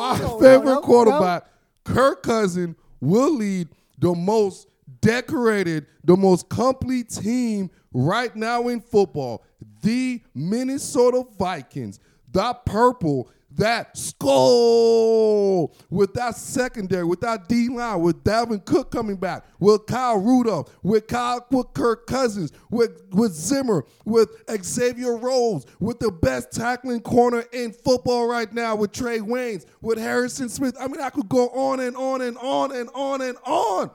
My 0.00 0.18
No, 0.18 0.26
no, 0.26 0.40
favorite 0.40 0.64
no, 0.64 0.74
no. 0.74 0.80
quarterback, 0.80 1.46
Kirk 1.84 2.22
Cousin 2.22 2.74
will 3.00 3.34
lead 3.36 3.68
the 3.98 4.14
most 4.14 4.68
decorated, 5.00 5.86
the 6.04 6.16
most 6.16 6.48
complete 6.48 7.10
team 7.10 7.70
right 7.92 8.34
now 8.34 8.68
in 8.68 8.80
football, 8.80 9.44
the 9.82 10.20
Minnesota 10.34 11.24
Vikings. 11.38 12.00
The 12.32 12.54
purple, 12.64 13.28
that 13.56 13.96
skull 13.96 15.74
with 15.90 16.14
that 16.14 16.36
secondary, 16.36 17.04
with 17.04 17.20
that 17.20 17.48
D 17.48 17.68
line, 17.68 18.00
with 18.00 18.22
Dalvin 18.24 18.64
Cook 18.64 18.90
coming 18.90 19.16
back, 19.16 19.44
with 19.58 19.86
Kyle 19.86 20.18
Rudolph, 20.18 20.74
with 20.82 21.06
Kyle, 21.06 21.46
with 21.50 21.72
Kirk 21.74 22.06
Cousins, 22.06 22.52
with 22.70 23.02
with 23.12 23.32
Zimmer, 23.32 23.84
with 24.04 24.30
Xavier 24.62 25.16
Rhodes, 25.16 25.66
with 25.80 25.98
the 25.98 26.10
best 26.10 26.52
tackling 26.52 27.00
corner 27.00 27.44
in 27.52 27.72
football 27.72 28.28
right 28.28 28.52
now, 28.52 28.76
with 28.76 28.92
Trae 28.92 29.20
Waynes, 29.20 29.66
with 29.80 29.98
Harrison 29.98 30.48
Smith. 30.48 30.76
I 30.80 30.86
mean, 30.86 31.00
I 31.00 31.10
could 31.10 31.28
go 31.28 31.48
on 31.50 31.80
and 31.80 31.96
on 31.96 32.22
and 32.22 32.38
on 32.38 32.72
and 32.74 32.88
on 32.94 33.20
and 33.20 33.36
on, 33.44 33.90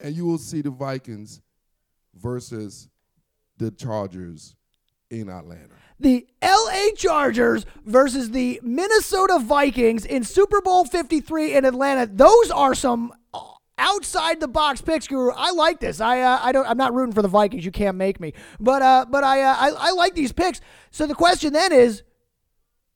and 0.00 0.14
you 0.14 0.24
will 0.24 0.38
see 0.38 0.60
the 0.60 0.70
Vikings 0.70 1.40
versus 2.14 2.88
the 3.58 3.70
Chargers 3.70 4.54
in 5.10 5.28
Atlanta 5.28 5.74
the 6.00 6.26
LA 6.42 6.90
Chargers 6.96 7.66
versus 7.84 8.30
the 8.30 8.60
Minnesota 8.62 9.40
Vikings 9.40 10.04
in 10.04 10.22
Super 10.22 10.60
Bowl 10.60 10.84
53 10.84 11.56
in 11.56 11.64
Atlanta. 11.64 12.06
Those 12.06 12.50
are 12.50 12.74
some 12.74 13.12
outside 13.78 14.40
the 14.40 14.48
box 14.48 14.80
picks, 14.80 15.06
Guru. 15.06 15.32
I 15.34 15.50
like 15.52 15.80
this. 15.80 16.00
I 16.00 16.20
uh, 16.20 16.40
I 16.42 16.52
don't. 16.52 16.66
I'm 16.66 16.76
not 16.76 16.94
rooting 16.94 17.14
for 17.14 17.22
the 17.22 17.28
Vikings. 17.28 17.64
You 17.64 17.70
can't 17.70 17.96
make 17.96 18.20
me. 18.20 18.34
But 18.60 18.82
uh, 18.82 19.06
but 19.08 19.24
I, 19.24 19.42
uh, 19.42 19.56
I 19.58 19.70
I 19.88 19.90
like 19.92 20.14
these 20.14 20.32
picks. 20.32 20.60
So 20.90 21.06
the 21.06 21.14
question 21.14 21.52
then 21.52 21.72
is, 21.72 22.02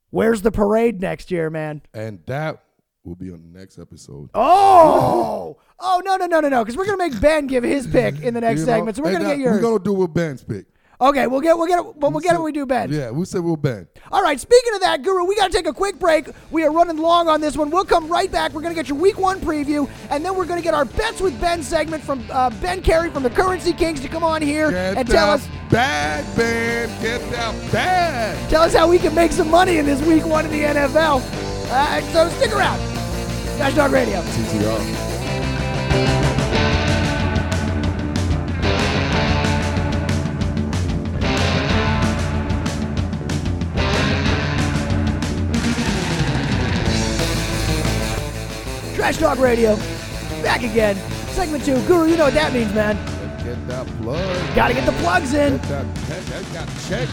where's 0.09 0.41
the 0.41 0.51
parade 0.51 1.01
next 1.01 1.31
year, 1.31 1.49
man? 1.49 1.81
And 1.93 2.19
that 2.27 2.63
will 3.03 3.15
be 3.15 3.31
on 3.31 3.41
the 3.41 3.59
next 3.59 3.79
episode. 3.79 4.29
Oh, 4.33 5.57
oh 5.79 6.01
no 6.05 6.15
no 6.15 6.25
no 6.25 6.39
no 6.39 6.49
no! 6.49 6.63
Because 6.63 6.77
we're 6.77 6.85
gonna 6.85 6.97
make 6.97 7.19
Ben 7.19 7.47
give 7.47 7.63
his 7.63 7.87
pick 7.87 8.21
in 8.21 8.33
the 8.33 8.41
next 8.41 8.61
you 8.61 8.65
know, 8.67 8.73
segment. 8.73 8.97
So 8.97 9.03
we're 9.03 9.13
gonna 9.13 9.25
get 9.25 9.39
yours. 9.39 9.55
We're 9.55 9.61
gonna 9.61 9.83
do 9.83 9.93
with 9.93 10.13
Ben's 10.13 10.43
pick. 10.43 10.65
Okay, 11.03 11.27
we'll 11.27 11.41
get 11.41 11.57
we'll 11.57 11.67
get 11.67 11.79
it. 11.79 11.95
We'll, 11.97 12.11
we'll 12.11 12.21
get 12.21 12.33
it 12.33 12.37
when 12.37 12.45
we 12.45 12.53
do 12.53 12.65
Ben. 12.65 12.89
Yeah, 12.89 13.11
we 13.11 13.25
said 13.25 13.41
we'll 13.43 13.57
Ben. 13.57 13.89
All 14.09 14.23
right. 14.23 14.39
Speaking 14.39 14.73
of 14.73 14.79
that, 14.81 15.03
Guru, 15.03 15.25
we 15.25 15.35
got 15.35 15.51
to 15.51 15.57
take 15.57 15.67
a 15.67 15.73
quick 15.73 15.99
break. 15.99 16.29
We 16.49 16.63
are 16.63 16.71
running 16.71 16.95
long 16.95 17.27
on 17.27 17.41
this 17.41 17.57
one. 17.57 17.69
We'll 17.69 17.83
come 17.83 18.07
right 18.07 18.31
back. 18.31 18.53
We're 18.53 18.61
going 18.61 18.73
to 18.73 18.79
get 18.81 18.87
your 18.87 18.97
Week 18.97 19.19
One 19.19 19.41
preview, 19.41 19.89
and 20.09 20.23
then 20.23 20.37
we're 20.37 20.45
going 20.45 20.59
to 20.59 20.63
get 20.63 20.73
our 20.73 20.85
bets 20.85 21.19
with 21.19 21.39
Ben 21.41 21.61
segment 21.61 22.03
from 22.03 22.23
uh, 22.31 22.51
Ben 22.61 22.81
Carey 22.81 23.09
from 23.09 23.21
the 23.21 23.29
Currency 23.29 23.73
Kings 23.73 23.99
to 23.99 24.07
come 24.07 24.23
on 24.23 24.41
here 24.41 24.71
get 24.71 24.97
and 24.97 25.05
tell 25.09 25.29
us 25.29 25.45
bad 25.69 26.23
Ben, 26.37 26.87
get 27.01 27.19
that 27.31 27.71
bad. 27.73 28.49
Tell 28.49 28.63
us 28.63 28.73
how 28.73 28.87
we 28.87 28.97
can 28.97 29.13
make 29.13 29.33
some 29.33 29.51
money 29.51 29.79
in 29.79 29.85
this 29.85 30.01
Week 30.03 30.25
One 30.25 30.45
in 30.45 30.51
the 30.51 30.63
NFL. 30.63 31.21
Uh, 31.69 32.01
so 32.13 32.29
stick 32.37 32.55
around. 32.55 32.79
Trash 33.57 33.75
Talk 33.75 33.91
Radio. 33.91 34.21
TTR. 34.21 35.22
Trash 49.03 49.17
Talk 49.17 49.37
Radio, 49.37 49.75
back 50.41 50.63
again. 50.63 50.95
Segment 51.31 51.65
two. 51.65 51.75
Guru, 51.87 52.07
you 52.07 52.15
know 52.15 52.23
what 52.23 52.33
that 52.35 52.53
means, 52.53 52.73
man. 52.73 52.95
Get 53.43 53.67
that 53.67 53.85
plug. 54.01 54.55
Gotta 54.55 54.73
get 54.73 54.85
the 54.85 54.93
plugs 55.03 55.33
in. 55.33 55.57
Get 55.57 55.67
that, 55.67 56.53
got 56.53 56.67
check. 56.87 57.09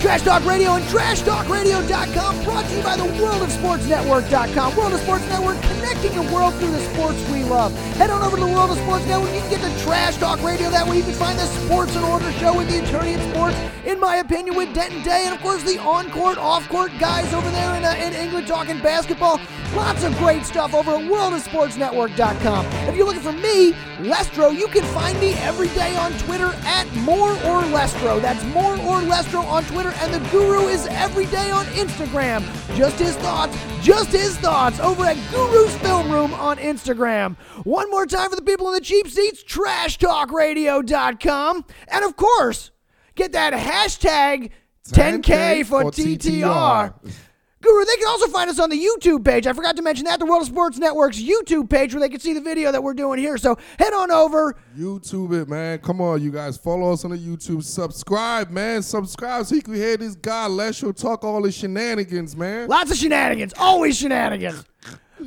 Trash 0.00 0.22
Talk 0.22 0.44
Radio 0.44 0.74
and 0.74 0.84
TrashTalkRadio.com 0.86 2.44
brought 2.44 2.66
to 2.66 2.76
you 2.76 2.82
by 2.82 2.96
the 2.96 3.04
World 3.22 3.40
of 3.40 3.50
Sports 3.50 3.86
Network.com. 3.86 4.76
World 4.76 4.92
of 4.92 5.00
Sports 5.00 5.26
Network 5.28 5.58
connecting 5.62 6.12
your 6.12 6.30
world 6.30 6.52
through 6.56 6.72
the 6.72 6.80
sports 6.92 7.18
we 7.30 7.44
love. 7.44 7.72
Head 7.96 8.10
on 8.10 8.22
over 8.22 8.36
to 8.36 8.44
the 8.44 8.52
World 8.52 8.70
of 8.70 8.78
Sports 8.78 9.06
Network. 9.06 9.32
You 9.32 9.40
can 9.40 9.50
get 9.50 9.62
the 9.62 9.82
Trash 9.82 10.16
Talk 10.16 10.42
Radio. 10.42 10.68
That 10.68 10.86
way 10.86 10.98
you 10.98 11.04
can 11.04 11.14
find 11.14 11.38
the 11.38 11.46
Sports 11.46 11.94
and 11.96 12.04
Order 12.04 12.30
show 12.32 12.54
with 12.56 12.68
the 12.68 12.84
attorney 12.84 13.14
in 13.14 13.30
sports, 13.32 13.56
in 13.86 13.98
my 14.00 14.16
opinion, 14.16 14.56
with 14.56 14.74
Denton 14.74 15.02
Day, 15.02 15.22
and 15.26 15.34
of 15.34 15.40
course 15.40 15.62
the 15.62 15.78
on-court, 15.78 16.38
off-court 16.38 16.92
guys 16.98 17.32
over 17.32 17.48
there 17.50 17.74
in, 17.76 17.84
uh, 17.84 17.92
in 17.92 18.12
England 18.12 18.46
talking 18.46 18.80
basketball. 18.80 19.40
Lots 19.74 20.04
of 20.04 20.16
great 20.18 20.44
stuff 20.44 20.72
over 20.72 20.92
at 20.92 21.00
worldofsportsnetwork.com. 21.00 22.66
If 22.88 22.94
you're 22.94 23.06
looking 23.06 23.22
for 23.22 23.32
me, 23.32 23.72
Lestro, 23.98 24.56
you 24.56 24.68
can 24.68 24.84
find 24.92 25.03
me 25.12 25.34
every 25.34 25.68
day 25.68 25.94
on 25.96 26.12
Twitter 26.18 26.50
at 26.64 26.90
More 26.96 27.32
or 27.32 27.60
Lestro. 27.62 28.20
That's 28.22 28.42
More 28.54 28.72
or 28.72 29.02
Lestro 29.02 29.44
on 29.44 29.62
Twitter, 29.64 29.92
and 29.98 30.14
the 30.14 30.20
Guru 30.30 30.68
is 30.68 30.86
every 30.86 31.26
day 31.26 31.50
on 31.50 31.66
Instagram. 31.66 32.42
Just 32.74 32.98
his 32.98 33.14
thoughts, 33.16 33.54
just 33.82 34.12
his 34.12 34.38
thoughts 34.38 34.80
over 34.80 35.04
at 35.04 35.18
Guru's 35.30 35.76
Film 35.76 36.10
Room 36.10 36.32
on 36.34 36.56
Instagram. 36.56 37.36
One 37.64 37.90
more 37.90 38.06
time 38.06 38.30
for 38.30 38.36
the 38.36 38.42
people 38.42 38.68
in 38.68 38.74
the 38.74 38.80
cheap 38.80 39.08
seats, 39.08 39.44
trashtalkradio.com. 39.44 41.64
And 41.88 42.04
of 42.04 42.16
course, 42.16 42.70
get 43.14 43.32
that 43.32 43.52
hashtag 43.52 44.52
10K 44.88 45.66
for, 45.66 45.82
for 45.82 45.90
TTR. 45.90 46.18
TTR. 46.18 46.94
Guru, 47.64 47.84
they 47.84 47.96
can 47.96 48.08
also 48.08 48.28
find 48.28 48.50
us 48.50 48.58
on 48.60 48.70
the 48.70 48.78
YouTube 48.78 49.24
page. 49.24 49.46
I 49.46 49.52
forgot 49.52 49.76
to 49.76 49.82
mention 49.82 50.04
that, 50.04 50.18
the 50.18 50.26
World 50.26 50.42
of 50.42 50.48
Sports 50.48 50.78
Network's 50.78 51.20
YouTube 51.20 51.70
page 51.70 51.94
where 51.94 52.00
they 52.00 52.08
can 52.08 52.20
see 52.20 52.34
the 52.34 52.40
video 52.40 52.70
that 52.70 52.82
we're 52.82 52.94
doing 52.94 53.18
here. 53.18 53.38
So 53.38 53.56
head 53.78 53.92
on 53.92 54.10
over. 54.10 54.54
YouTube 54.78 55.32
it, 55.40 55.48
man. 55.48 55.78
Come 55.78 56.00
on, 56.00 56.22
you 56.22 56.30
guys. 56.30 56.56
Follow 56.56 56.92
us 56.92 57.04
on 57.04 57.10
the 57.10 57.18
YouTube. 57.18 57.62
Subscribe, 57.62 58.50
man. 58.50 58.82
Subscribe 58.82 59.46
so 59.46 59.54
you 59.54 59.62
can 59.62 59.74
hear 59.74 59.96
this 59.96 60.14
guy 60.14 60.46
Lesho 60.48 60.94
talk 60.94 61.24
all 61.24 61.42
his 61.44 61.54
shenanigans, 61.54 62.36
man. 62.36 62.68
Lots 62.68 62.90
of 62.90 62.96
shenanigans. 62.96 63.54
Always 63.58 63.96
shenanigans. 63.96 64.64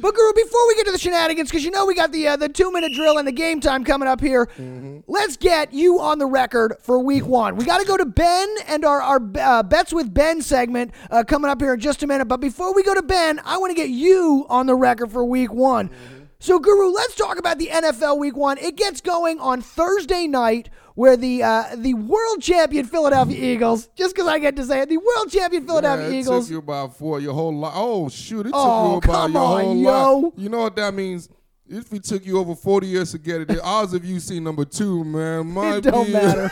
But 0.01 0.15
Guru, 0.15 0.33
before 0.33 0.67
we 0.67 0.75
get 0.75 0.85
to 0.85 0.91
the 0.91 0.97
shenanigans, 0.97 1.49
because 1.49 1.63
you 1.65 1.71
know 1.71 1.85
we 1.85 1.95
got 1.95 2.11
the 2.11 2.27
uh, 2.27 2.35
the 2.35 2.49
two 2.49 2.71
minute 2.71 2.93
drill 2.93 3.17
and 3.17 3.27
the 3.27 3.31
game 3.31 3.59
time 3.59 3.83
coming 3.83 4.07
up 4.07 4.21
here, 4.21 4.45
mm-hmm. 4.45 4.99
let's 5.07 5.37
get 5.37 5.73
you 5.73 5.99
on 5.99 6.19
the 6.19 6.25
record 6.25 6.75
for 6.81 6.99
week 6.99 7.25
one. 7.25 7.55
We 7.55 7.65
got 7.65 7.79
to 7.79 7.85
go 7.85 7.97
to 7.97 8.05
Ben 8.05 8.55
and 8.67 8.85
our 8.85 9.01
our 9.01 9.21
uh, 9.39 9.63
bets 9.63 9.93
with 9.93 10.13
Ben 10.13 10.41
segment 10.41 10.93
uh, 11.09 11.23
coming 11.23 11.49
up 11.49 11.61
here 11.61 11.73
in 11.73 11.79
just 11.79 12.03
a 12.03 12.07
minute. 12.07 12.25
But 12.25 12.37
before 12.37 12.73
we 12.73 12.83
go 12.83 12.93
to 12.93 13.03
Ben, 13.03 13.41
I 13.43 13.57
want 13.57 13.71
to 13.71 13.75
get 13.75 13.89
you 13.89 14.45
on 14.49 14.67
the 14.67 14.75
record 14.75 15.11
for 15.11 15.25
week 15.25 15.53
one. 15.53 15.89
Mm-hmm. 15.89 16.17
So, 16.39 16.59
Guru, 16.59 16.89
let's 16.89 17.15
talk 17.15 17.39
about 17.39 17.57
the 17.57 17.67
NFL 17.67 18.19
Week 18.19 18.37
One. 18.37 18.59
It 18.59 18.75
gets 18.75 19.01
going 19.01 19.39
on 19.39 19.59
Thursday 19.59 20.27
night, 20.27 20.69
where 20.97 21.15
the 21.15 21.43
uh, 21.43 21.75
the 21.75 21.93
world 21.93 22.41
champion 22.41 22.83
Philadelphia 22.83 23.53
Eagles, 23.53 23.87
just 23.95 24.15
because 24.15 24.27
I 24.27 24.39
get 24.39 24.55
to 24.55 24.65
say 24.65 24.81
it, 24.81 24.89
the 24.89 24.97
world 24.97 25.29
champion 25.31 25.63
Philadelphia 25.63 26.09
yeah, 26.09 26.15
it 26.15 26.19
Eagles. 26.21 26.45
Took 26.45 26.51
you 26.51 26.57
about 26.57 26.97
four 26.97 27.19
your 27.19 27.35
whole 27.35 27.55
life. 27.55 27.73
Oh 27.75 28.09
shoot! 28.09 28.47
It 28.47 28.49
took 28.49 28.55
oh, 28.55 28.93
you 28.93 28.97
about 28.97 29.29
your 29.29 29.39
on, 29.39 29.63
whole 29.63 29.77
yo. 29.77 30.17
life. 30.17 30.33
You 30.37 30.49
know 30.49 30.61
what 30.61 30.75
that 30.75 30.95
means? 30.95 31.29
If 31.69 31.91
it 31.91 32.03
took 32.03 32.25
you 32.25 32.39
over 32.39 32.55
40 32.55 32.87
years 32.87 33.11
to 33.11 33.17
get 33.17 33.41
it, 33.41 33.49
the 33.49 33.61
odds 33.61 33.93
of 33.93 34.05
you 34.05 34.19
seeing 34.19 34.43
number 34.43 34.63
two, 34.63 35.03
man, 35.03 35.47
might 35.47 35.77
it 35.77 35.81
don't 35.81 36.05
be. 36.05 36.13
matter. 36.13 36.49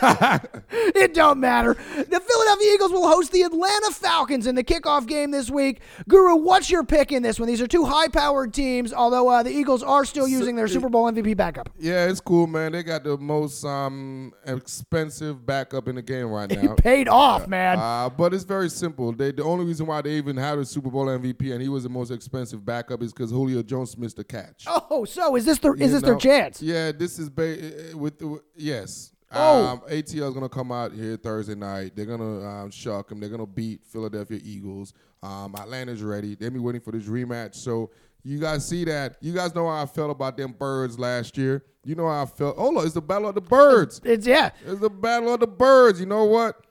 it 0.70 1.14
don't 1.14 1.40
matter. 1.40 1.74
The 1.74 2.20
Philadelphia 2.20 2.72
Eagles 2.74 2.92
will 2.92 3.08
host 3.08 3.32
the 3.32 3.42
Atlanta 3.42 3.92
Falcons 3.92 4.46
in 4.46 4.54
the 4.54 4.64
kickoff 4.64 5.06
game 5.06 5.30
this 5.30 5.50
week. 5.50 5.80
Guru, 6.06 6.36
what's 6.36 6.68
your 6.68 6.84
pick 6.84 7.12
in 7.12 7.22
this 7.22 7.40
one? 7.40 7.48
These 7.48 7.62
are 7.62 7.66
two 7.66 7.84
high-powered 7.86 8.52
teams, 8.52 8.92
although 8.92 9.28
uh, 9.28 9.42
the 9.42 9.50
Eagles 9.50 9.82
are 9.82 10.04
still 10.04 10.28
using 10.28 10.54
their 10.54 10.68
Super 10.68 10.90
Bowl 10.90 11.10
MVP 11.10 11.34
backup. 11.36 11.70
Yeah, 11.78 12.06
it's 12.08 12.20
cool, 12.20 12.46
man. 12.46 12.72
They 12.72 12.82
got 12.82 13.02
the 13.02 13.16
most 13.16 13.64
um, 13.64 14.32
expensive 14.44 15.46
backup 15.46 15.88
in 15.88 15.94
the 15.96 16.02
game 16.02 16.26
right 16.28 16.50
now. 16.62 16.72
It 16.72 16.76
paid 16.78 17.08
off, 17.08 17.48
man. 17.48 17.78
Uh, 17.78 18.10
but 18.10 18.34
it's 18.34 18.44
very 18.44 18.68
simple. 18.68 19.12
They, 19.12 19.32
the 19.32 19.44
only 19.44 19.64
reason 19.64 19.86
why 19.86 20.02
they 20.02 20.10
even 20.16 20.36
had 20.36 20.58
a 20.58 20.64
Super 20.64 20.90
Bowl 20.90 21.06
MVP 21.06 21.52
and 21.52 21.62
he 21.62 21.68
was 21.70 21.84
the 21.84 21.88
most 21.88 22.10
expensive 22.10 22.64
backup 22.66 23.02
is 23.02 23.12
because 23.14 23.30
Julio 23.30 23.62
Jones 23.62 23.96
missed 23.96 24.18
a 24.18 24.24
catch. 24.24 24.64
Oh, 24.66 25.05
so 25.06 25.36
is 25.36 25.44
this 25.44 25.58
the 25.58 25.72
is 25.72 25.92
this 25.92 26.02
know, 26.02 26.08
their 26.08 26.16
chance? 26.16 26.62
Yeah, 26.62 26.92
this 26.92 27.18
is 27.18 27.28
ba- 27.28 27.58
eh, 27.58 27.90
eh, 27.90 27.94
with 27.94 28.22
yes. 28.54 29.12
Oh. 29.32 29.66
Um, 29.66 29.80
ATL 29.90 30.28
is 30.28 30.34
gonna 30.34 30.48
come 30.48 30.70
out 30.70 30.92
here 30.92 31.16
Thursday 31.16 31.54
night. 31.54 31.92
They're 31.96 32.06
gonna 32.06 32.46
um, 32.46 32.70
shock 32.70 33.08
them. 33.08 33.20
They're 33.20 33.28
gonna 33.28 33.46
beat 33.46 33.84
Philadelphia 33.84 34.40
Eagles. 34.42 34.92
Um, 35.22 35.54
Atlanta's 35.56 36.02
ready. 36.02 36.34
They'll 36.34 36.50
be 36.50 36.58
waiting 36.58 36.80
for 36.80 36.92
this 36.92 37.04
rematch. 37.04 37.56
So 37.56 37.90
you 38.22 38.38
guys 38.38 38.66
see 38.66 38.84
that. 38.84 39.16
You 39.20 39.32
guys 39.32 39.54
know 39.54 39.68
how 39.68 39.82
I 39.82 39.86
felt 39.86 40.10
about 40.10 40.36
them 40.36 40.52
birds 40.52 40.98
last 40.98 41.36
year. 41.36 41.64
You 41.84 41.94
know 41.94 42.08
how 42.08 42.22
I 42.22 42.26
felt. 42.26 42.56
Oh, 42.58 42.70
look, 42.70 42.84
it's 42.84 42.94
the 42.94 43.02
battle 43.02 43.28
of 43.28 43.34
the 43.34 43.40
birds. 43.40 44.00
It's 44.04 44.26
yeah. 44.26 44.50
It's 44.64 44.80
the 44.80 44.90
battle 44.90 45.34
of 45.34 45.40
the 45.40 45.46
birds. 45.46 46.00
You 46.00 46.06
know 46.06 46.24
what? 46.24 46.64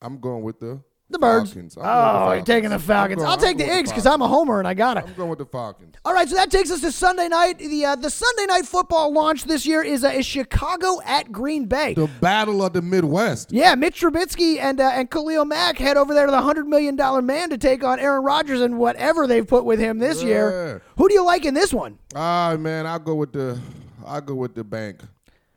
I'm 0.00 0.18
going 0.18 0.42
with 0.42 0.60
the 0.60 0.82
the 1.14 1.18
birds. 1.18 1.52
Falcons. 1.52 1.78
Oh, 1.80 2.32
you're 2.32 2.44
taking 2.44 2.70
the 2.70 2.78
Falcons. 2.78 3.22
Going, 3.22 3.30
I'll 3.30 3.38
take 3.38 3.56
the 3.56 3.66
eggs 3.66 3.90
because 3.90 4.06
I'm 4.06 4.20
a 4.20 4.28
homer 4.28 4.58
and 4.58 4.68
I 4.68 4.74
got 4.74 4.98
it. 4.98 5.04
I'm 5.06 5.14
going 5.14 5.30
with 5.30 5.38
the 5.38 5.46
Falcons. 5.46 5.94
All 6.04 6.12
right, 6.12 6.28
so 6.28 6.34
that 6.34 6.50
takes 6.50 6.70
us 6.70 6.80
to 6.82 6.92
Sunday 6.92 7.28
night. 7.28 7.58
The 7.58 7.84
uh, 7.84 7.96
the 7.96 8.10
Sunday 8.10 8.46
night 8.46 8.66
football 8.66 9.12
launch 9.12 9.44
this 9.44 9.64
year 9.64 9.82
is, 9.82 10.04
uh, 10.04 10.08
is 10.08 10.26
Chicago 10.26 11.00
at 11.04 11.32
Green 11.32 11.66
Bay. 11.66 11.94
The 11.94 12.10
battle 12.20 12.62
of 12.62 12.74
the 12.74 12.82
Midwest. 12.82 13.52
Yeah, 13.52 13.74
Mitch 13.74 14.00
Trubisky 14.00 14.58
and 14.58 14.80
uh, 14.80 14.90
and 14.92 15.10
Khalil 15.10 15.44
Mack 15.44 15.78
head 15.78 15.96
over 15.96 16.12
there 16.12 16.26
to 16.26 16.32
the 16.32 16.42
hundred 16.42 16.66
million 16.66 16.96
dollar 16.96 17.22
man 17.22 17.50
to 17.50 17.58
take 17.58 17.82
on 17.82 17.98
Aaron 17.98 18.22
Rodgers 18.22 18.60
and 18.60 18.78
whatever 18.78 19.26
they've 19.26 19.46
put 19.46 19.64
with 19.64 19.78
him 19.78 19.98
this 19.98 20.22
yeah. 20.22 20.28
year. 20.28 20.82
Who 20.98 21.08
do 21.08 21.14
you 21.14 21.24
like 21.24 21.44
in 21.44 21.54
this 21.54 21.72
one? 21.72 21.98
Ah, 22.14 22.56
man, 22.58 22.86
I'll 22.86 22.98
go 22.98 23.14
with 23.14 23.32
the 23.32 23.58
I'll 24.06 24.20
go 24.20 24.34
with 24.34 24.54
the 24.54 24.64
bank. 24.64 25.00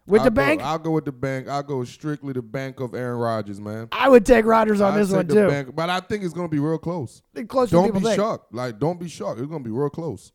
With 0.07 0.21
I'll 0.21 0.25
the 0.25 0.31
go, 0.31 0.35
bank? 0.35 0.61
I'll 0.61 0.79
go 0.79 0.91
with 0.91 1.05
the 1.05 1.11
bank. 1.11 1.49
I'll 1.49 1.63
go 1.63 1.83
strictly 1.83 2.31
the 2.31 2.41
bank 2.41 2.79
of 2.79 2.95
Aaron 2.95 3.17
Rodgers, 3.17 3.59
man. 3.59 3.89
I 3.91 4.07
would 4.07 4.25
take 4.25 4.45
Rodgers 4.45 4.79
on 4.79 4.93
I'll 4.93 4.99
this 4.99 5.11
one 5.11 5.27
the 5.27 5.33
too. 5.33 5.47
Bank, 5.49 5.75
but 5.75 5.89
I 5.89 5.99
think 5.99 6.23
it's 6.23 6.33
gonna 6.33 6.47
be 6.47 6.59
real 6.59 6.77
close. 6.77 7.21
Close 7.49 7.69
don't 7.69 7.93
be 7.93 7.99
think. 7.99 8.15
shocked. 8.15 8.53
Like, 8.53 8.79
don't 8.79 8.99
be 8.99 9.09
shocked. 9.09 9.39
It's 9.39 9.49
gonna 9.49 9.63
be 9.63 9.69
real 9.69 9.89
close. 9.89 10.31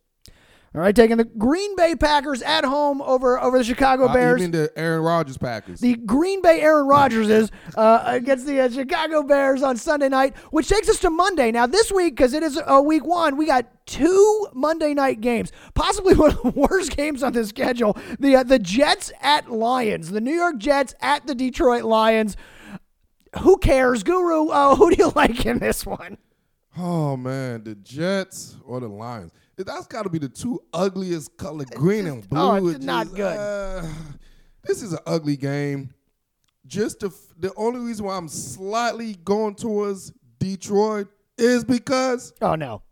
All 0.75 0.81
right, 0.81 0.97
taking 0.97 1.19
the 1.19 1.25
Green 1.25 1.77
Bay 1.77 1.95
Packers 1.95 2.41
at 2.41 2.65
home 2.65 3.03
over 3.03 3.39
over 3.39 3.59
the 3.59 3.65
Chicago 3.65 4.07
Uh, 4.07 4.15
Bears. 4.15 4.41
you 4.41 4.45
mean 4.49 4.53
the 4.53 4.73
Aaron 4.75 5.03
Rodgers 5.03 5.37
Packers? 5.37 5.81
the 5.81 5.97
Green 5.97 6.41
Bay 6.41 6.63
Aaron 6.63 6.87
Rodgers 6.87 7.29
is 7.29 7.51
uh, 7.77 8.03
against 8.07 8.47
the 8.47 8.59
uh, 8.59 8.71
Chicago 8.71 9.23
Bears 9.23 9.63
on 9.63 9.77
Sunday 9.77 10.09
night, 10.09 10.35
which 10.51 10.69
takes 10.71 10.89
us 10.89 10.99
to 11.01 11.11
Monday. 11.11 11.51
Now, 11.53 11.67
this 11.67 11.93
week, 11.93 12.17
because 12.17 12.33
it 12.33 12.43
is 12.43 12.59
uh, 12.59 12.81
week 12.83 13.05
one, 13.05 13.37
we 13.37 13.45
got 13.45 13.67
two 13.87 14.47
Monday 14.55 14.95
night 14.95 15.21
games, 15.21 15.53
possibly 15.75 16.15
one 16.17 16.31
of 16.31 16.43
the 16.43 16.51
worst 16.59 16.97
games 16.97 17.23
on 17.23 17.35
the 17.35 17.45
schedule. 17.45 17.95
The 18.19 18.37
uh, 18.37 18.43
the 18.45 18.59
Jets 18.59 19.13
at 19.21 19.51
Lions, 19.53 20.11
the 20.11 20.23
New 20.23 20.35
York 20.35 20.57
Jets 20.57 20.95
at 21.03 21.27
the 21.27 21.35
Detroit 21.35 21.83
Lions. 21.85 22.35
Who 23.41 23.59
cares, 23.59 24.03
Guru? 24.03 24.49
Uh, 24.49 24.75
who 24.77 24.91
do 24.91 24.97
you 24.99 25.13
like 25.17 25.45
in 25.45 25.59
this 25.59 25.85
one? 25.85 26.17
oh 26.79 27.15
man, 27.19 27.63
the 27.65 27.75
Jets 27.75 28.57
or 28.65 28.81
the 28.81 28.89
Lions? 28.89 29.33
That's 29.57 29.87
got 29.87 30.03
to 30.03 30.09
be 30.11 30.19
the 30.19 30.29
two 30.29 30.61
ugliest 30.73 31.37
color, 31.37 31.65
green 31.75 32.07
and 32.07 32.29
blue. 32.29 32.41
oh, 32.41 32.67
it's 32.69 32.77
It 32.79 32.83
not 32.83 33.05
just, 33.07 33.17
good. 33.17 33.37
uh, 33.37 33.87
this 34.65 34.83
is 34.83 34.93
an 34.93 34.99
ugly 35.07 35.37
game. 35.37 35.93
Just 36.67 37.01
the 37.01 37.09
f- 37.09 37.35
the 37.39 37.53
only 37.57 37.81
reason 37.81 38.07
why 38.07 38.17
I'm 38.17 38.29
slightly 38.29 39.15
going 39.25 39.55
towards 39.57 40.13
Detroit 40.39 41.09
is 41.39 41.65
because 41.65 42.33
Oh 42.41 42.55
no! 42.55 42.83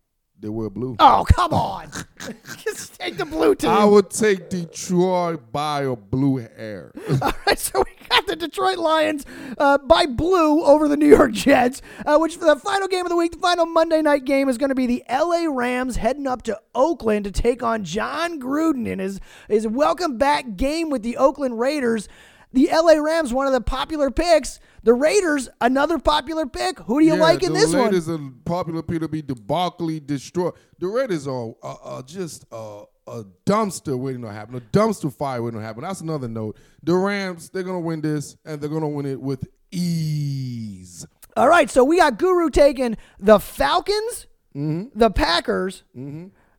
They 0.41 0.49
wear 0.49 0.71
blue. 0.71 0.97
Oh 0.99 1.27
come 1.29 1.53
on! 1.53 1.91
Just 2.65 2.99
take 2.99 3.19
the 3.19 3.27
blue 3.27 3.55
team. 3.55 3.69
I 3.69 3.85
would 3.85 4.09
take 4.09 4.49
Detroit 4.49 5.53
by 5.53 5.83
a 5.83 5.95
blue 5.95 6.39
hair. 6.39 6.93
All 7.23 7.33
right, 7.47 7.59
so 7.59 7.81
we 7.85 8.09
got 8.09 8.27
the 8.27 8.37
Detroit 8.37 8.79
Lions 8.79 9.27
uh, 9.59 9.77
by 9.77 10.07
blue 10.07 10.63
over 10.65 10.89
the 10.89 10.97
New 10.97 11.09
York 11.09 11.33
Jets, 11.33 11.83
uh, 12.07 12.17
which 12.17 12.37
for 12.37 12.47
the 12.47 12.57
final 12.57 12.89
game 12.89 13.05
of 13.05 13.11
the 13.11 13.17
week, 13.17 13.33
the 13.33 13.39
final 13.39 13.67
Monday 13.67 14.01
night 14.01 14.25
game 14.25 14.49
is 14.49 14.57
going 14.57 14.71
to 14.71 14.75
be 14.75 14.87
the 14.87 15.05
LA 15.11 15.45
Rams 15.47 15.97
heading 15.97 16.27
up 16.27 16.41
to 16.43 16.59
Oakland 16.75 17.27
to 17.27 17.31
take 17.31 17.63
on 17.63 17.85
Jon 17.85 18.41
Gruden 18.41 18.87
in 18.87 18.99
his, 18.99 19.21
his 19.47 19.67
welcome 19.67 20.17
back 20.17 20.57
game 20.57 20.89
with 20.89 21.03
the 21.03 21.19
Oakland 21.19 21.61
Raiders. 21.61 22.09
The 22.55 22.71
LA 22.73 22.95
Rams, 22.95 23.35
one 23.35 23.47
of 23.47 23.53
the 23.53 23.61
popular 23.61 24.11
picks. 24.11 24.59
The 24.83 24.95
Raiders, 24.95 25.49
another 25.61 25.99
popular 25.99 26.47
pick. 26.47 26.79
Who 26.81 27.01
do 27.01 27.07
you 27.07 27.15
Yeah, 27.15 27.21
like 27.21 27.43
in 27.43 27.53
this 27.53 27.67
one? 27.67 27.73
The 27.73 27.85
Raiders 27.85 28.09
are 28.09 28.15
a 28.15 28.31
popular 28.45 28.83
people 28.83 29.09
to 29.09 29.13
be 29.13 29.23
debauchery 29.23 30.01
destroyed. 30.01 30.55
The 30.79 30.87
Raiders 30.89 31.27
are, 31.29 31.53
are, 31.63 31.79
are 31.83 32.03
just 32.03 32.45
a, 32.51 32.85
a 33.07 33.25
dumpster 33.45 33.99
waiting 33.99 34.23
to 34.23 34.33
happen. 34.33 34.55
A 34.55 34.61
dumpster 34.61 35.13
fire 35.13 35.43
waiting 35.43 35.61
to 35.61 35.67
happen. 35.67 35.83
That's 35.83 36.01
another 36.01 36.29
note. 36.29 36.57
The 36.83 36.95
Rams, 36.95 37.51
they're 37.51 37.63
gonna 37.63 37.81
win 37.81 38.01
this, 38.01 38.37
and 38.45 38.61
they're 38.61 38.71
gonna 38.71 38.89
win 38.89 39.05
it 39.07 39.21
with 39.21 39.47
ease. 39.71 41.07
All 41.37 41.49
right, 41.49 41.71
so 41.71 41.85
we 41.85 41.99
got 41.99 42.19
Guru 42.19 42.51
taking 42.51 42.97
the 43.19 43.39
Falcons, 43.39 44.27
Mm-hmm. 44.57 44.99
the 44.99 45.11
Packers, 45.11 45.85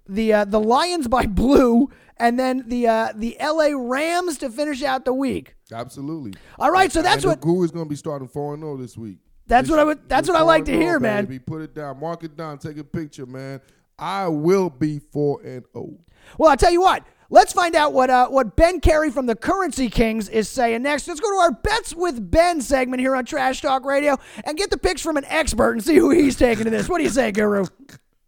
the 0.08 0.34
uh, 0.34 0.46
the 0.46 0.60
Lions 0.60 1.08
by 1.08 1.26
blue, 1.26 1.90
and 2.18 2.40
then 2.40 2.64
the 2.68 2.88
uh, 2.88 3.14
the 3.16 3.40
L.A. 3.40 3.76
Rams 3.76 4.38
to 4.40 4.50
finish 4.50 4.84
out 4.84 5.06
the 5.06 5.14
week. 5.14 5.56
Absolutely. 5.72 6.34
All 6.60 6.72
right, 6.72 6.92
so 6.92 7.02
that's 7.02 7.26
what 7.26 7.42
Guru 7.42 7.64
is 7.64 7.72
gonna 7.72 7.86
be 7.86 7.96
starting 7.96 8.28
four 8.28 8.54
and 8.54 8.64
zero 8.64 8.78
this 8.78 8.98
week. 8.98 9.18
That's 9.48 9.70
what 9.70 9.80
I 9.80 9.84
would- 9.84 10.08
that's 10.08 10.30
what 10.30 10.38
I 10.38 10.44
like 10.44 10.66
to 10.66 10.72
hear, 10.72 11.00
man. 11.00 11.26
Baby. 11.26 11.40
Put 11.40 11.62
it 11.62 11.76
down, 11.76 12.00
mark 12.00 12.24
it 12.24 12.38
down, 12.38 12.58
take 12.58 12.78
a 12.78 12.84
picture, 12.84 13.26
man. 13.26 13.60
I 14.00 14.28
will 14.28 14.70
be 14.70 15.00
four 15.00 15.42
and 15.44 15.64
oh. 15.76 15.86
zero. 15.86 15.98
Well, 16.38 16.52
I'll 16.52 16.58
tell 16.58 16.72
you 16.72 16.82
what. 16.82 17.04
Let's 17.34 17.54
find 17.54 17.76
out 17.78 17.94
what 17.94 18.10
uh, 18.10 18.28
what 18.28 18.58
Ben 18.58 18.82
Carey 18.82 19.10
from 19.10 19.26
the 19.26 19.38
Currency 19.38 19.90
Kings 19.90 20.28
is 20.28 20.50
saying 20.50 20.84
next. 20.84 21.08
Let's 21.08 21.22
go 21.22 21.32
to 21.32 21.38
our 21.38 21.52
bets 21.54 21.96
with 21.96 22.30
Ben 22.30 22.60
segment 22.60 23.00
here 23.00 23.16
on 23.16 23.24
Trash 23.24 23.62
Talk 23.62 23.86
Radio 23.86 24.18
and 24.44 24.58
get 24.58 24.70
the 24.70 24.78
picks 24.78 25.02
from 25.02 25.16
an 25.16 25.24
expert 25.26 25.72
and 25.72 25.84
see 25.84 25.96
who 25.96 26.10
he's 26.10 26.36
taking 26.36 26.66
to 26.66 26.70
this. 26.70 26.90
What 26.90 26.98
do 26.98 27.06
you 27.06 27.10
say, 27.10 27.32
Guru? 27.32 27.66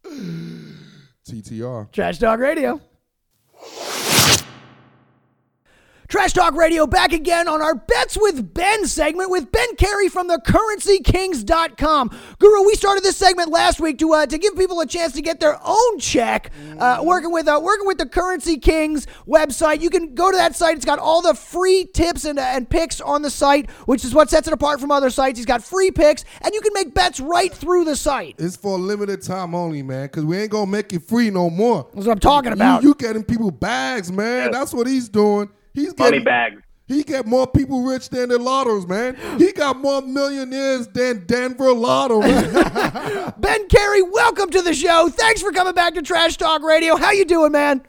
TTR. 1.27 1.91
Trash 1.91 2.19
Talk 2.19 2.39
Radio. 2.39 2.81
Trash 6.13 6.33
Talk 6.33 6.53
Radio 6.53 6.85
back 6.85 7.11
again 7.11 7.47
on 7.47 7.59
our 7.59 7.73
Bets 7.73 8.19
with 8.21 8.53
Ben 8.53 8.85
segment 8.85 9.31
with 9.31 9.51
Ben 9.51 9.75
Carey 9.77 10.09
from 10.09 10.27
the 10.27 10.37
CurrencyKings.com. 10.45 12.11
Guru, 12.37 12.65
we 12.67 12.75
started 12.75 13.03
this 13.03 13.17
segment 13.17 13.49
last 13.49 13.79
week 13.79 13.97
to 13.97 14.13
uh, 14.13 14.27
to 14.27 14.37
give 14.37 14.55
people 14.55 14.79
a 14.81 14.85
chance 14.85 15.13
to 15.13 15.23
get 15.23 15.39
their 15.39 15.59
own 15.65 15.97
check. 15.97 16.51
Uh, 16.77 16.99
working 17.01 17.31
with 17.31 17.47
uh, 17.47 17.59
working 17.63 17.87
with 17.87 17.97
the 17.97 18.05
Currency 18.05 18.59
Kings 18.59 19.07
website, 19.27 19.81
you 19.81 19.89
can 19.89 20.13
go 20.13 20.29
to 20.29 20.37
that 20.37 20.55
site. 20.55 20.75
It's 20.75 20.85
got 20.85 20.99
all 20.99 21.23
the 21.23 21.33
free 21.33 21.85
tips 21.85 22.25
and, 22.25 22.37
uh, 22.37 22.43
and 22.43 22.69
picks 22.69 23.01
on 23.01 23.23
the 23.23 23.31
site, 23.31 23.71
which 23.87 24.05
is 24.05 24.13
what 24.13 24.29
sets 24.29 24.47
it 24.47 24.53
apart 24.53 24.79
from 24.79 24.91
other 24.91 25.09
sites. 25.09 25.39
He's 25.39 25.47
got 25.47 25.63
free 25.63 25.89
picks, 25.89 26.25
and 26.43 26.53
you 26.53 26.61
can 26.61 26.73
make 26.75 26.93
bets 26.93 27.19
right 27.21 27.51
through 27.51 27.85
the 27.85 27.95
site. 27.95 28.35
It's 28.37 28.55
for 28.55 28.77
a 28.77 28.79
limited 28.79 29.23
time 29.23 29.55
only, 29.55 29.81
man, 29.81 30.05
because 30.05 30.25
we 30.25 30.37
ain't 30.37 30.51
gonna 30.51 30.69
make 30.69 30.93
it 30.93 31.01
free 31.01 31.31
no 31.31 31.49
more. 31.49 31.89
That's 31.95 32.05
what 32.05 32.13
I'm 32.13 32.19
talking 32.19 32.53
about. 32.53 32.83
You, 32.83 32.89
you 32.89 32.93
getting 32.93 33.23
people 33.23 33.49
bags, 33.49 34.11
man. 34.11 34.51
That's 34.51 34.75
what 34.75 34.85
he's 34.85 35.09
doing. 35.09 35.49
He's 35.73 35.97
Money 35.97 36.11
getting 36.11 36.23
bags. 36.23 36.61
He 36.85 37.03
got 37.03 37.25
more 37.25 37.47
people 37.47 37.81
rich 37.83 38.09
than 38.09 38.29
the 38.29 38.37
lottos, 38.37 38.87
man. 38.87 39.15
He 39.39 39.53
got 39.53 39.77
more 39.77 40.01
millionaires 40.01 40.87
than 40.87 41.25
Denver 41.25 41.71
Lotto. 41.73 42.21
Ben 43.37 43.67
Carey, 43.69 44.01
welcome 44.01 44.49
to 44.49 44.61
the 44.61 44.73
show. 44.73 45.07
Thanks 45.09 45.41
for 45.41 45.51
coming 45.51 45.73
back 45.73 45.93
to 45.95 46.01
Trash 46.01 46.35
Talk 46.37 46.61
Radio. 46.61 46.97
How 46.97 47.11
you 47.11 47.25
doing, 47.25 47.53
man? 47.53 47.81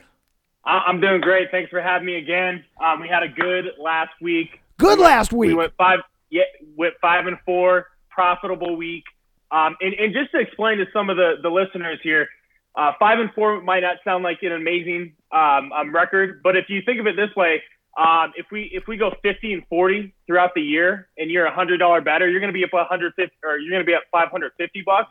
I- 0.64 0.84
I'm 0.86 1.00
doing 1.00 1.20
great. 1.20 1.50
Thanks 1.50 1.70
for 1.70 1.82
having 1.82 2.06
me 2.06 2.16
again. 2.16 2.64
Um, 2.80 3.00
we 3.00 3.08
had 3.08 3.22
a 3.24 3.28
good 3.28 3.72
last 3.78 4.12
week. 4.22 4.60
Good 4.78 4.98
last 5.00 5.32
week. 5.32 5.48
We 5.48 5.54
went 5.54 5.72
five, 5.76 5.98
yeah, 6.30 6.42
went 6.76 6.94
five 7.00 7.26
and 7.26 7.36
four, 7.44 7.88
profitable 8.10 8.76
week. 8.76 9.04
Um, 9.50 9.76
and, 9.80 9.92
and 9.94 10.12
just 10.14 10.30
to 10.32 10.38
explain 10.38 10.78
to 10.78 10.86
some 10.92 11.10
of 11.10 11.16
the, 11.16 11.34
the 11.42 11.48
listeners 11.50 11.98
here, 12.02 12.28
uh, 12.76 12.92
five 12.98 13.18
and 13.20 13.30
four 13.34 13.60
might 13.62 13.80
not 13.80 13.96
sound 14.04 14.24
like 14.24 14.38
an 14.42 14.52
amazing 14.52 15.14
um, 15.30 15.72
um, 15.72 15.94
record, 15.94 16.40
but 16.42 16.56
if 16.56 16.66
you 16.68 16.82
think 16.84 17.00
of 17.00 17.06
it 17.06 17.16
this 17.16 17.34
way, 17.36 17.62
um, 17.96 18.32
if 18.36 18.46
we 18.50 18.68
if 18.72 18.88
we 18.88 18.96
go 18.96 19.12
50 19.22 19.52
and 19.52 19.62
40 19.68 20.12
throughout 20.26 20.50
the 20.54 20.60
year, 20.60 21.08
and 21.16 21.30
you're 21.30 21.46
a 21.46 21.54
hundred 21.54 21.78
dollar 21.78 22.00
better, 22.00 22.28
you're 22.28 22.40
going 22.40 22.52
to 22.52 22.58
be 22.58 22.64
up 22.64 22.72
150, 22.72 23.36
or 23.44 23.58
you're 23.58 23.70
going 23.70 23.82
to 23.82 23.86
be 23.86 23.94
at 23.94 24.02
550 24.10 24.82
bucks. 24.84 25.10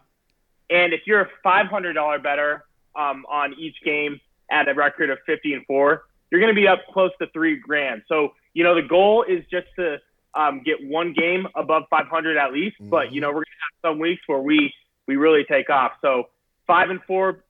And 0.69 0.93
if 0.93 1.01
you're 1.05 1.21
a 1.21 1.29
five 1.41 1.67
hundred 1.67 1.93
dollar 1.93 2.19
better 2.19 2.65
um, 2.95 3.25
on 3.31 3.53
each 3.57 3.75
game 3.85 4.19
at 4.51 4.67
a 4.67 4.73
record 4.73 5.09
of 5.09 5.19
50 5.25 5.53
and 5.53 5.65
four, 5.65 6.03
you're 6.29 6.41
going 6.41 6.53
to 6.53 6.59
be 6.59 6.67
up 6.67 6.79
close 6.91 7.11
to 7.21 7.27
three 7.31 7.57
grand. 7.57 8.03
So 8.09 8.33
you 8.53 8.65
know 8.65 8.75
the 8.75 8.87
goal 8.87 9.23
is 9.23 9.45
just 9.49 9.67
to 9.77 9.99
um, 10.35 10.61
get 10.65 10.85
one 10.85 11.13
game 11.13 11.47
above 11.55 11.83
500 11.89 12.35
at 12.35 12.51
least. 12.51 12.75
But 12.81 13.13
you 13.13 13.21
know 13.21 13.29
we're 13.29 13.35
going 13.35 13.45
to 13.45 13.87
have 13.87 13.93
some 13.93 13.99
weeks 13.99 14.23
where 14.27 14.41
we 14.41 14.73
we 15.07 15.15
really 15.15 15.45
take 15.45 15.69
off. 15.69 15.93
So 16.01 16.25
five 16.67 16.89
and 16.89 16.99
four 17.07 17.43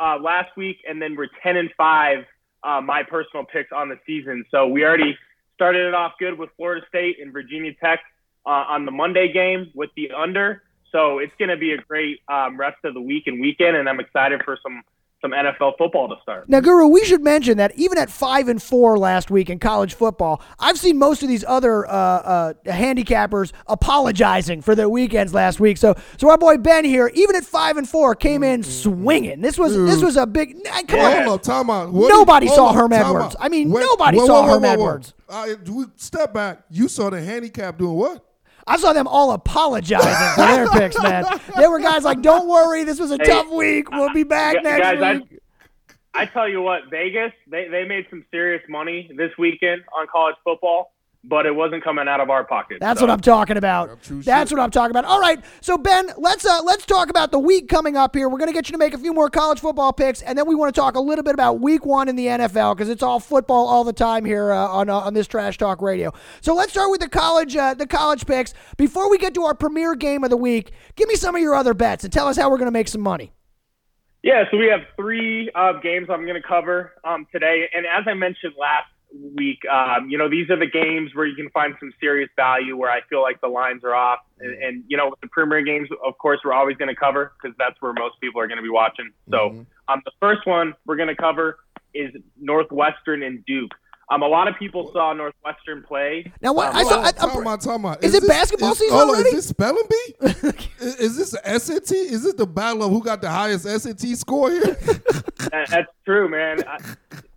uh, 0.00 0.18
last 0.20 0.56
week, 0.56 0.78
and 0.88 1.00
then 1.00 1.16
we're 1.16 1.28
10 1.42 1.56
and 1.56 1.70
five. 1.76 2.24
Uh, 2.62 2.80
my 2.80 3.04
personal 3.04 3.44
picks 3.44 3.70
on 3.70 3.88
the 3.88 3.96
season. 4.04 4.44
So 4.50 4.66
we 4.66 4.84
already 4.84 5.16
started 5.54 5.86
it 5.86 5.94
off 5.94 6.12
good 6.18 6.36
with 6.36 6.50
Florida 6.56 6.84
State 6.88 7.18
and 7.20 7.32
Virginia 7.32 7.72
Tech 7.80 8.00
uh, 8.44 8.64
on 8.68 8.84
the 8.84 8.90
Monday 8.90 9.32
game 9.32 9.70
with 9.74 9.90
the 9.96 10.10
under. 10.10 10.62
So 10.90 11.18
it's 11.18 11.32
going 11.38 11.50
to 11.50 11.56
be 11.56 11.72
a 11.72 11.78
great 11.78 12.20
um, 12.28 12.56
rest 12.58 12.78
of 12.84 12.94
the 12.94 13.00
week 13.00 13.26
and 13.26 13.40
weekend, 13.40 13.76
and 13.76 13.88
I'm 13.88 14.00
excited 14.00 14.42
for 14.44 14.58
some 14.62 14.82
some 15.20 15.32
NFL 15.32 15.76
football 15.78 16.08
to 16.08 16.14
start. 16.22 16.48
Now, 16.48 16.60
Guru, 16.60 16.86
we 16.86 17.04
should 17.04 17.22
mention 17.22 17.58
that 17.58 17.72
even 17.76 17.98
at 17.98 18.08
five 18.08 18.48
and 18.48 18.62
four 18.62 18.96
last 18.98 19.30
week 19.30 19.50
in 19.50 19.58
college 19.58 19.94
football, 19.94 20.40
I've 20.60 20.78
seen 20.78 20.96
most 20.98 21.22
of 21.22 21.28
these 21.28 21.44
other 21.46 21.86
uh, 21.88 21.90
uh, 21.92 22.52
handicappers 22.66 23.52
apologizing 23.66 24.62
for 24.62 24.74
their 24.74 24.88
weekends 24.88 25.34
last 25.34 25.58
week. 25.58 25.76
So, 25.76 25.96
so 26.18 26.30
our 26.30 26.38
boy 26.38 26.58
Ben 26.58 26.84
here, 26.84 27.10
even 27.14 27.34
at 27.34 27.44
five 27.44 27.76
and 27.76 27.88
four, 27.88 28.14
came 28.14 28.44
in 28.44 28.62
swinging. 28.62 29.40
This 29.40 29.58
was 29.58 29.74
this 29.74 30.02
was 30.02 30.16
a 30.16 30.26
big. 30.26 30.56
nah, 30.64 30.82
Come 30.86 31.00
on, 31.00 31.24
Hold 31.24 31.40
up, 31.40 31.42
time 31.42 31.70
out. 31.70 31.92
What 31.92 32.08
Nobody 32.08 32.46
hold 32.46 32.56
saw 32.56 32.68
up, 32.68 32.76
Herm 32.76 32.92
Edwards. 32.92 33.34
out. 33.34 33.36
I 33.40 33.48
mean, 33.48 33.70
Wait, 33.70 33.80
nobody 33.80 34.18
whoa, 34.18 34.26
saw 34.26 34.42
whoa, 34.42 34.42
whoa, 34.42 34.52
Herm 34.54 34.62
whoa, 34.62 34.68
whoa. 34.68 34.88
Edwards. 34.90 35.14
Uh, 35.28 35.46
step 35.96 36.32
back. 36.32 36.62
You 36.70 36.88
saw 36.88 37.10
the 37.10 37.20
handicap 37.20 37.78
doing 37.78 37.96
what? 37.96 38.24
I 38.68 38.76
saw 38.76 38.92
them 38.92 39.06
all 39.08 39.32
apologizing 39.32 40.34
for 40.34 40.46
their 40.46 40.68
picks, 40.68 41.02
man. 41.02 41.24
There 41.56 41.70
were 41.70 41.80
guys 41.80 42.04
like, 42.04 42.20
"Don't 42.22 42.46
worry, 42.48 42.84
this 42.84 43.00
was 43.00 43.10
a 43.10 43.18
tough 43.18 43.50
week. 43.50 43.90
We'll 43.90 44.12
be 44.12 44.24
back 44.24 44.56
Gu- 44.56 44.62
next 44.62 44.80
guys, 44.80 45.02
I, 45.02 45.12
week." 45.14 45.40
I 46.14 46.26
tell 46.26 46.48
you 46.48 46.62
what, 46.62 46.90
Vegas, 46.90 47.32
they, 47.46 47.68
they 47.68 47.84
made 47.84 48.06
some 48.10 48.24
serious 48.30 48.62
money 48.68 49.10
this 49.16 49.30
weekend 49.38 49.82
on 49.98 50.06
college 50.06 50.36
football, 50.44 50.92
but 51.24 51.46
it 51.46 51.54
wasn't 51.54 51.82
coming 51.82 52.06
out 52.08 52.20
of 52.20 52.30
our 52.30 52.44
pocket. 52.44 52.78
That's 52.80 53.00
So- 53.00 53.06
what 53.06 53.12
I'm 53.12 53.20
talking 53.20 53.56
about. 53.56 53.88
That's 54.02 54.24
shit. 54.24 54.50
what 54.56 54.60
I'm 54.62 54.70
talking 54.70 54.90
about. 54.90 55.04
All 55.04 55.20
right, 55.20 55.38
so 55.60 55.76
Ben, 55.76 56.10
let's 56.16 56.46
uh, 56.46 56.60
let's 56.64 56.86
talk 56.86 57.10
about 57.10 57.32
the 57.32 57.38
week 57.38 57.68
coming 57.68 57.96
up 57.96 58.14
here. 58.14 58.28
We're 58.28 58.38
gonna 58.38 58.52
get 58.52 58.68
you 58.68 58.72
to 58.72 58.78
make 58.78 58.94
a 58.94 58.98
few 58.98 59.12
more 59.12 59.28
college 59.28 59.58
football 59.60 59.92
picks, 59.92 60.22
and 60.22 60.38
then 60.38 60.46
we 60.46 60.54
want 60.54 60.74
to 60.74 60.80
talk 60.80 60.94
a 60.96 61.00
little 61.00 61.24
bit 61.24 61.34
about 61.34 61.60
Week 61.60 61.84
One 61.84 62.08
in 62.08 62.16
the 62.16 62.26
NFL 62.28 62.74
because 62.76 62.88
it's 62.88 63.02
all 63.02 63.20
football 63.20 63.66
all 63.66 63.84
the 63.84 63.92
time 63.92 64.24
here 64.24 64.52
uh, 64.52 64.68
on 64.68 64.88
uh, 64.88 64.94
on 64.98 65.14
this 65.14 65.26
Trash 65.26 65.58
Talk 65.58 65.82
Radio. 65.82 66.12
So 66.40 66.54
let's 66.54 66.72
start 66.72 66.90
with 66.90 67.00
the 67.00 67.08
college 67.08 67.56
uh, 67.56 67.74
the 67.74 67.86
college 67.86 68.24
picks. 68.26 68.54
Before 68.76 69.10
we 69.10 69.18
get 69.18 69.34
to 69.34 69.42
our 69.44 69.54
premier 69.54 69.94
game 69.94 70.24
of 70.24 70.30
the 70.30 70.36
week, 70.36 70.70
give 70.96 71.08
me 71.08 71.14
some 71.16 71.34
of 71.34 71.40
your 71.42 71.54
other 71.54 71.74
bets 71.74 72.04
and 72.04 72.12
tell 72.12 72.28
us 72.28 72.36
how 72.36 72.50
we're 72.50 72.58
gonna 72.58 72.70
make 72.70 72.88
some 72.88 73.00
money. 73.02 73.32
Yeah, 74.22 74.44
so 74.50 74.56
we 74.56 74.66
have 74.66 74.80
three 74.96 75.48
uh, 75.54 75.74
games 75.74 76.08
I'm 76.10 76.26
going 76.26 76.40
to 76.42 76.46
cover 76.46 76.92
um, 77.04 77.26
today. 77.30 77.68
And 77.72 77.86
as 77.86 78.02
I 78.08 78.14
mentioned 78.14 78.54
last 78.58 78.88
week, 79.34 79.58
um, 79.70 80.10
you 80.10 80.18
know, 80.18 80.28
these 80.28 80.50
are 80.50 80.56
the 80.58 80.66
games 80.66 81.14
where 81.14 81.26
you 81.26 81.34
can 81.34 81.48
find 81.50 81.74
some 81.80 81.92
serious 82.00 82.28
value 82.36 82.76
where 82.76 82.90
I 82.90 83.00
feel 83.08 83.22
like 83.22 83.40
the 83.40 83.48
lines 83.48 83.82
are 83.84 83.94
off. 83.94 84.18
And, 84.40 84.52
and 84.62 84.84
you 84.88 84.96
know, 84.96 85.14
the 85.22 85.28
premier 85.28 85.62
games, 85.62 85.88
of 86.04 86.16
course, 86.18 86.40
we're 86.44 86.52
always 86.52 86.76
going 86.76 86.88
to 86.88 86.94
cover 86.96 87.32
because 87.40 87.56
that's 87.58 87.80
where 87.80 87.92
most 87.92 88.20
people 88.20 88.40
are 88.40 88.46
going 88.46 88.58
to 88.58 88.62
be 88.62 88.68
watching. 88.70 89.10
So 89.30 89.64
Um, 89.88 90.02
the 90.04 90.12
first 90.20 90.46
one 90.46 90.74
we're 90.86 90.96
going 90.96 91.08
to 91.08 91.16
cover 91.16 91.58
is 91.94 92.12
Northwestern 92.40 93.22
and 93.22 93.44
Duke. 93.46 93.70
Um, 94.10 94.22
a 94.22 94.26
lot 94.26 94.48
of 94.48 94.54
people 94.58 94.90
saw 94.92 95.12
Northwestern 95.12 95.82
play. 95.82 96.32
Now, 96.40 96.54
what 96.54 96.68
Um, 96.70 96.76
I 96.76 96.82
saw, 96.84 97.02
I, 97.02 97.12
Talk 97.12 97.30
I'm- 97.30 97.42
about, 97.42 97.60
talk 97.60 97.78
about. 97.78 98.02
Is 98.04 98.14
it 98.14 98.26
basketball 98.26 98.72
is, 98.72 98.78
season 98.78 98.96
hold 98.96 99.10
already? 99.10 99.28
Is 99.28 99.34
this 99.34 99.48
spelling 99.48 99.84
bee? 99.88 100.14
is, 100.80 100.96
is 100.96 101.16
this 101.16 101.34
a 101.44 101.58
SAT? 101.60 101.92
Is 101.92 102.22
this 102.24 102.34
the 102.34 102.46
battle 102.46 102.84
of 102.84 102.90
who 102.90 103.02
got 103.02 103.20
the 103.20 103.28
highest 103.30 103.64
SAT 103.64 104.00
score 104.16 104.50
here? 104.50 104.60
That- 105.50 105.68
that's 105.70 105.92
true, 106.04 106.28
man. 106.28 106.62
I, 106.66 106.78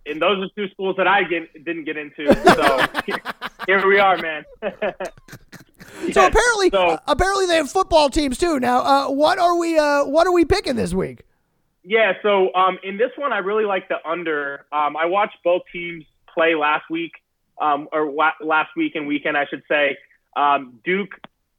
and 0.06 0.20
those 0.20 0.44
are 0.44 0.48
two 0.56 0.68
schools 0.70 0.96
that 0.96 1.06
I 1.06 1.22
get, 1.24 1.52
didn't 1.64 1.84
get 1.84 1.96
into. 1.96 2.32
So 2.34 2.86
here 3.66 3.86
we 3.86 3.98
are, 3.98 4.16
man. 4.18 4.44
so 4.62 6.22
Yeah, 6.22 6.26
apparently, 6.26 6.70
so- 6.70 6.98
apparently 7.06 7.46
they 7.46 7.56
have 7.56 7.70
football 7.70 8.10
teams 8.10 8.38
too. 8.38 8.60
Now, 8.60 8.80
uh, 8.80 9.10
what 9.10 9.38
are 9.38 9.56
we, 9.56 9.78
uh, 9.78 10.04
what 10.04 10.26
are 10.26 10.32
we 10.32 10.44
picking 10.44 10.76
this 10.76 10.94
week? 10.94 11.22
Yeah, 11.84 12.12
so 12.22 12.54
um, 12.54 12.78
in 12.84 12.96
this 12.96 13.10
one, 13.16 13.32
I 13.32 13.38
really 13.38 13.64
like 13.64 13.88
the 13.88 13.96
under. 14.08 14.66
Um, 14.72 14.96
I 14.96 15.06
watched 15.06 15.38
both 15.42 15.62
teams 15.72 16.04
play 16.32 16.54
last 16.54 16.84
week, 16.88 17.10
um, 17.60 17.88
or 17.92 18.06
wa- 18.06 18.32
last 18.40 18.70
week 18.76 18.94
and 18.94 19.06
weekend, 19.06 19.36
I 19.36 19.46
should 19.46 19.62
say. 19.68 19.96
Um, 20.36 20.78
Duke, 20.84 21.10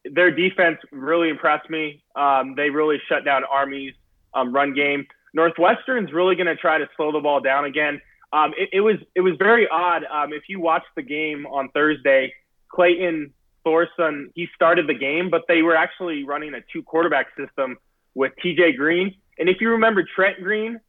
their 0.06 0.32
defense 0.32 0.78
really 0.92 1.30
impressed 1.30 1.70
me. 1.70 2.04
Um, 2.16 2.56
they 2.56 2.70
really 2.70 2.98
shut 3.10 3.26
down 3.26 3.44
Army's 3.44 3.94
um, 4.34 4.54
run 4.54 4.74
game. 4.74 5.06
Northwestern's 5.34 6.14
really 6.14 6.36
going 6.36 6.48
to 6.48 6.56
try 6.56 6.78
to 6.78 6.88
slow 6.96 7.12
the 7.12 7.20
ball 7.20 7.42
down 7.42 7.66
again. 7.66 8.00
Um, 8.34 8.52
it, 8.58 8.70
it 8.74 8.82
was 8.82 8.96
it 9.16 9.22
was 9.22 9.36
very 9.38 9.68
odd. 9.70 10.04
Um, 10.06 10.34
if 10.34 10.44
you 10.50 10.60
watched 10.60 10.88
the 10.96 11.04
game 11.04 11.46
on 11.46 11.70
Thursday, 11.70 12.34
Clayton 12.70 13.32
Thorson 13.64 14.32
he 14.36 14.48
started 14.56 14.88
the 14.88 14.94
game, 14.96 15.30
but 15.30 15.44
they 15.48 15.62
were 15.62 15.76
actually 15.76 16.24
running 16.26 16.54
a 16.56 16.60
two 16.74 16.82
quarterback 16.84 17.28
system 17.38 17.78
with 18.16 18.32
T.J. 18.42 18.74
Green. 18.74 19.16
And 19.38 19.48
if 19.50 19.62
you 19.62 19.70
remember 19.70 20.04
Trent 20.16 20.42
Green 20.42 20.80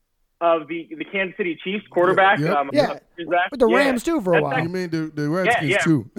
of 0.40 0.68
the 0.68 0.88
the 0.99 1.05
Kansas 1.05 1.36
City 1.36 1.57
Chiefs 1.62 1.86
quarterback, 1.88 2.38
Yep. 2.38 2.57
um, 2.57 2.70
Yeah. 2.72 2.99
is 3.18 3.28
that- 3.28 3.51
With 3.51 3.61
the 3.61 3.68
yeah, 3.68 3.76
Rams 3.76 4.03
too 4.03 4.20
for 4.22 4.32
a 4.32 4.40
that's 4.40 4.42
while. 4.45 4.62
you 4.62 4.68
mean 4.68 4.90
the, 4.90 5.12
the 5.14 5.28
Redskins 5.28 5.70
yeah. 5.70 5.78
too? 5.78 6.11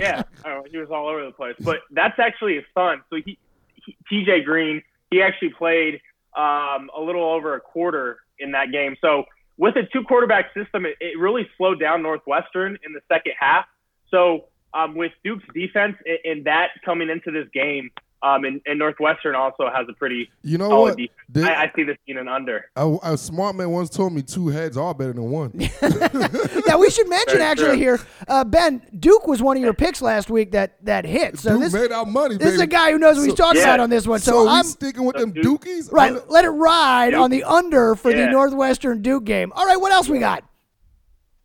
yeah, 0.00 0.22
I 0.44 0.48
know, 0.48 0.64
he 0.70 0.78
was 0.78 0.88
all 0.90 1.06
over 1.08 1.24
the 1.24 1.32
place. 1.32 1.54
But 1.60 1.80
that's 1.90 2.18
actually 2.18 2.54
his 2.56 2.64
son. 2.74 3.02
So 3.10 3.16
he, 3.24 3.38
he 3.84 3.96
TJ 4.10 4.44
Green, 4.44 4.82
he 5.10 5.22
actually 5.22 5.50
played 5.50 6.00
um, 6.36 6.90
a 6.96 7.00
little 7.00 7.24
over 7.24 7.54
a 7.54 7.60
quarter 7.60 8.18
in 8.38 8.52
that 8.52 8.72
game. 8.72 8.96
So 9.00 9.24
with 9.56 9.76
a 9.76 9.82
two 9.92 10.02
quarterback 10.04 10.52
system, 10.54 10.86
it, 10.86 10.96
it 11.00 11.18
really 11.18 11.48
slowed 11.56 11.80
down 11.80 12.02
Northwestern 12.02 12.78
in 12.84 12.92
the 12.92 13.00
second 13.08 13.32
half. 13.38 13.66
So 14.10 14.46
um, 14.72 14.94
with 14.96 15.12
Duke's 15.22 15.44
defense 15.54 15.96
and, 16.06 16.18
and 16.24 16.44
that 16.46 16.70
coming 16.84 17.08
into 17.08 17.30
this 17.30 17.48
game, 17.52 17.90
um, 18.24 18.44
and, 18.44 18.60
and 18.64 18.78
Northwestern 18.78 19.34
also 19.34 19.68
has 19.72 19.86
a 19.88 19.92
pretty 19.92 20.30
You 20.42 20.56
know 20.58 20.80
what? 20.80 20.96
defense. 20.96 21.46
I, 21.46 21.64
I 21.64 21.72
see 21.76 21.82
this 21.82 21.96
being 22.06 22.18
an 22.18 22.26
under. 22.26 22.64
A, 22.76 22.96
a 23.02 23.18
smart 23.18 23.54
man 23.54 23.70
once 23.70 23.90
told 23.90 24.12
me 24.14 24.22
two 24.22 24.48
heads 24.48 24.76
are 24.78 24.94
better 24.94 25.12
than 25.12 25.30
one. 25.30 25.52
yeah, 25.82 26.76
we 26.76 26.88
should 26.90 27.08
mention 27.08 27.38
Very 27.38 27.42
actually 27.42 27.68
true. 27.70 27.76
here, 27.76 28.00
uh, 28.28 28.44
Ben 28.44 28.80
Duke 28.98 29.26
was 29.26 29.42
one 29.42 29.56
of 29.58 29.62
your 29.62 29.74
picks 29.74 30.00
last 30.00 30.30
week 30.30 30.52
that 30.52 30.82
that 30.86 31.04
hit. 31.04 31.38
So 31.38 31.50
Duke 31.50 31.60
this 31.60 31.72
made 31.74 31.92
our 31.92 32.06
money, 32.06 32.36
this 32.36 32.54
is 32.54 32.60
a 32.60 32.66
guy 32.66 32.90
who 32.92 32.98
knows 32.98 33.16
what 33.18 33.24
he's 33.26 33.34
talking 33.34 33.60
Yeah. 33.60 33.68
about 33.68 33.80
on 33.80 33.90
this 33.90 34.06
one. 34.06 34.20
So, 34.20 34.44
So, 34.44 34.48
I'm 34.48 34.64
sticking 34.64 35.04
with 35.04 35.16
So 35.16 35.20
them 35.26 35.32
Duke- 35.32 35.62
Dukies? 35.64 35.92
right. 35.92 36.12
I'm- 36.12 36.22
Let 36.28 36.44
it 36.46 36.50
ride 36.50 37.10
Duke. 37.10 37.20
on 37.20 37.30
the 37.30 37.44
under 37.44 37.94
for 37.94 38.12
the 38.12 38.26
Northwestern 38.30 39.02
Duke 39.02 39.24
game. 39.24 39.52
All 39.54 39.66
right, 39.66 39.76
what 39.80 39.92
else 39.92 40.08
we 40.08 40.18
got? 40.18 40.44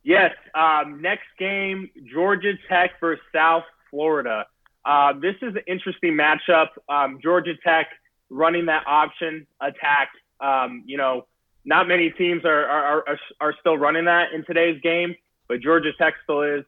Yes. 0.03 0.31
Um, 0.55 1.01
next 1.01 1.27
game, 1.37 1.89
Georgia 2.11 2.53
Tech 2.69 2.91
versus 2.99 3.23
South 3.33 3.63
Florida. 3.91 4.45
Uh, 4.89 5.13
this 5.21 5.35
is 5.43 5.53
an 5.55 5.61
interesting 5.67 6.17
matchup. 6.17 6.69
Um, 6.89 7.19
Georgia 7.21 7.53
Tech 7.63 7.89
running 8.31 8.65
that 8.65 8.83
option 8.87 9.45
attack. 9.61 10.09
Um, 10.41 10.83
you 10.87 10.97
know, 10.97 11.27
not 11.63 11.87
many 11.87 12.09
teams 12.09 12.43
are, 12.43 12.65
are, 12.65 13.07
are, 13.07 13.19
are 13.39 13.55
still 13.59 13.77
running 13.77 14.05
that 14.05 14.33
in 14.33 14.43
today's 14.45 14.81
game, 14.81 15.13
but 15.47 15.61
Georgia 15.61 15.91
Tech 15.95 16.15
still 16.23 16.41
is. 16.41 16.65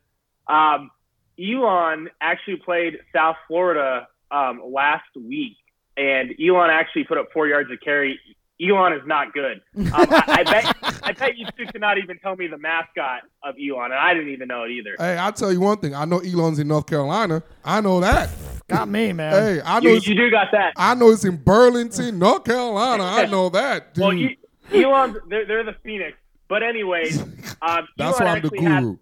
Um, 0.48 0.92
Elon 1.40 2.10
actually 2.22 2.58
played 2.58 3.00
South 3.12 3.38
Florida 3.48 4.08
um, 4.30 4.62
last 4.64 5.10
week, 5.16 5.58
and 5.98 6.32
Elon 6.40 6.70
actually 6.70 7.06
put 7.06 7.18
up 7.18 7.30
four 7.34 7.48
yards 7.48 7.72
of 7.72 7.80
carry. 7.84 8.20
Elon 8.64 8.94
is 8.94 9.02
not 9.06 9.34
good. 9.34 9.62
Um, 9.78 9.92
I, 9.94 10.24
I 10.28 10.44
bet 10.44 10.76
I 11.04 11.12
bet 11.14 11.38
you 11.38 11.48
two 11.58 11.66
cannot 11.72 11.98
even 11.98 12.20
tell 12.20 12.36
me 12.36 12.48
the 12.48 12.58
mascot 12.58 13.22
of 13.44 13.56
Elon, 13.56 13.86
and 13.86 13.94
I 13.94 14.14
didn't 14.14 14.30
even 14.30 14.48
know 14.48 14.64
it 14.64 14.72
either. 14.72 14.96
Hey, 15.00 15.18
I'll 15.18 15.34
tell 15.34 15.52
you 15.52 15.60
one 15.60 15.78
thing. 15.80 15.96
I 15.96 16.06
know 16.06 16.20
Elon's 16.20 16.60
in 16.60 16.68
North 16.68 16.86
Carolina. 16.86 17.42
I 17.66 17.82
know 17.82 18.00
that. 18.02 18.30
Got 18.68 18.88
me, 18.88 19.14
man. 19.14 19.34
hey, 19.34 19.62
I 19.66 19.80
know 19.80 19.90
You, 19.90 20.00
you 20.04 20.16
do 20.16 20.30
got 20.32 20.48
that. 20.52 20.74
I 20.78 20.94
know 20.96 21.10
it's 21.10 21.26
in 21.26 21.38
Burlington, 21.38 22.20
North 22.20 22.44
Carolina. 22.46 23.04
I 23.04 23.26
know 23.26 23.50
that. 23.50 23.94
Dude. 23.94 24.02
Well, 24.04 24.14
you, 24.14 24.36
Elon, 24.74 25.18
they're, 25.28 25.46
they're 25.46 25.64
the 25.64 25.76
Phoenix. 25.84 26.18
But 26.48 26.64
anyways, 26.64 27.22
um, 27.22 27.88
That's 27.98 28.20
Elon 28.20 28.26
why 28.26 28.26
I'm 28.26 28.42
the 28.42 28.48
actually 28.48 28.64
has 28.64 28.84
guru. 28.84 28.98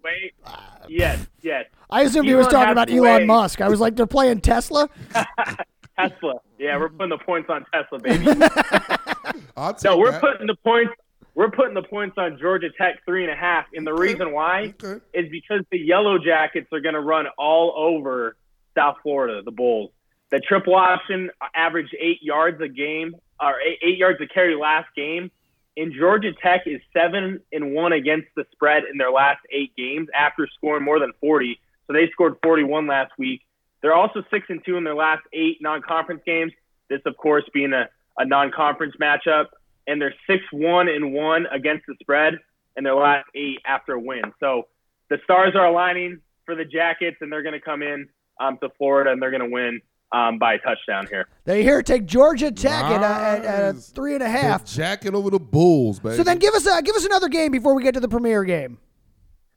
Yes, 0.88 1.26
yes. 1.42 1.66
I 1.90 2.02
assumed 2.02 2.28
he 2.28 2.34
was 2.34 2.46
talking 2.48 2.72
about 2.72 2.90
Elon 2.90 3.26
Musk. 3.26 3.60
I 3.60 3.68
was 3.68 3.80
like, 3.80 3.96
they're 3.96 4.06
playing 4.06 4.40
Tesla. 4.40 4.88
Tesla. 6.08 6.34
Yeah, 6.58 6.78
we're 6.78 6.88
putting 6.88 7.10
the 7.10 7.18
points 7.18 7.50
on 7.50 7.64
Tesla, 7.72 7.98
baby. 7.98 8.26
No, 9.84 9.98
we're 9.98 10.12
that. 10.12 10.20
putting 10.20 10.46
the 10.46 10.54
points. 10.64 10.92
We're 11.34 11.50
putting 11.50 11.74
the 11.74 11.82
points 11.82 12.16
on 12.18 12.38
Georgia 12.40 12.68
Tech 12.76 13.04
three 13.04 13.22
and 13.24 13.32
a 13.32 13.36
half, 13.36 13.66
and 13.74 13.86
the 13.86 13.92
reason 13.92 14.32
why 14.32 14.74
Okay. 14.82 15.00
is 15.14 15.30
because 15.30 15.60
the 15.70 15.78
Yellow 15.78 16.18
Jackets 16.18 16.68
are 16.72 16.80
going 16.80 16.94
to 16.94 17.00
run 17.00 17.26
all 17.38 17.72
over 17.76 18.36
South 18.74 18.96
Florida, 19.02 19.42
the 19.42 19.50
Bulls. 19.50 19.90
The 20.30 20.40
triple 20.40 20.74
option 20.74 21.30
averaged 21.54 21.94
eight 21.98 22.22
yards 22.22 22.60
a 22.60 22.68
game, 22.68 23.14
or 23.40 23.54
eight, 23.60 23.78
eight 23.82 23.98
yards 23.98 24.20
a 24.20 24.26
carry 24.26 24.54
last 24.56 24.88
game. 24.96 25.30
And 25.76 25.92
Georgia 25.92 26.32
Tech 26.42 26.62
is 26.66 26.80
seven 26.92 27.40
and 27.52 27.74
one 27.74 27.92
against 27.92 28.28
the 28.36 28.44
spread 28.52 28.82
in 28.90 28.98
their 28.98 29.10
last 29.12 29.40
eight 29.50 29.72
games 29.76 30.08
after 30.14 30.48
scoring 30.56 30.84
more 30.84 30.98
than 30.98 31.12
40. 31.20 31.58
So 31.86 31.92
they 31.92 32.08
scored 32.10 32.36
41 32.42 32.86
last 32.86 33.12
week. 33.18 33.42
They're 33.82 33.94
also 33.94 34.22
six 34.30 34.46
and 34.48 34.60
two 34.64 34.76
in 34.76 34.84
their 34.84 34.94
last 34.94 35.22
eight 35.32 35.58
non-conference 35.60 36.22
games. 36.26 36.52
This, 36.88 37.00
of 37.06 37.16
course, 37.16 37.44
being 37.54 37.72
a, 37.72 37.88
a 38.18 38.24
non-conference 38.24 38.94
matchup, 39.00 39.46
and 39.86 40.00
they're 40.00 40.14
six 40.26 40.42
one 40.52 40.88
and 40.88 41.12
one 41.12 41.46
against 41.52 41.86
the 41.86 41.94
spread 42.00 42.34
in 42.76 42.84
their 42.84 42.94
last 42.94 43.26
eight 43.34 43.58
after 43.66 43.94
a 43.94 44.00
win. 44.00 44.22
So 44.40 44.68
the 45.08 45.18
stars 45.24 45.54
are 45.54 45.66
aligning 45.66 46.20
for 46.46 46.54
the 46.54 46.64
Jackets, 46.64 47.16
and 47.20 47.32
they're 47.32 47.42
going 47.42 47.54
to 47.54 47.60
come 47.60 47.82
in 47.82 48.08
um, 48.40 48.58
to 48.62 48.68
Florida, 48.76 49.10
and 49.12 49.22
they're 49.22 49.30
going 49.30 49.42
to 49.42 49.50
win 49.50 49.80
um, 50.12 50.38
by 50.38 50.54
a 50.54 50.58
touchdown 50.58 51.06
here. 51.08 51.28
They 51.44 51.62
here 51.62 51.82
take 51.82 52.04
Georgia 52.06 52.50
Tech 52.50 52.82
at, 52.84 53.02
uh, 53.02 53.04
at, 53.04 53.44
at 53.44 53.62
a 53.62 53.72
Nice. 53.74 53.90
three 53.90 54.14
and 54.14 54.22
a 54.22 54.26
The 54.26 54.62
jacket 54.64 55.14
over 55.14 55.30
the 55.30 55.38
Bulls, 55.38 56.00
baby. 56.00 56.16
So 56.16 56.24
then 56.24 56.38
give 56.38 56.54
us 56.54 56.66
uh, 56.66 56.80
give 56.80 56.96
us 56.96 57.04
another 57.04 57.28
game 57.28 57.52
before 57.52 57.74
we 57.74 57.82
get 57.82 57.94
to 57.94 58.00
the 58.00 58.08
premier 58.08 58.42
game. 58.44 58.78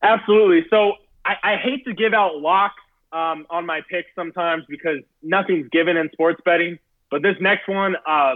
Absolutely. 0.04 0.66
So 0.70 0.94
I, 1.26 1.34
I 1.44 1.56
hate 1.58 1.86
to 1.86 1.94
give 1.94 2.14
out 2.14 2.38
locks 2.38 2.82
um, 3.14 3.46
on 3.50 3.66
my 3.66 3.82
picks 3.90 4.10
sometimes 4.16 4.64
because 4.68 5.00
nothing's 5.22 5.70
given 5.70 5.96
in 5.96 6.10
sports 6.12 6.42
betting. 6.44 6.80
But 7.12 7.22
this 7.22 7.36
next 7.40 7.68
one, 7.68 7.96
uh, 7.96 8.36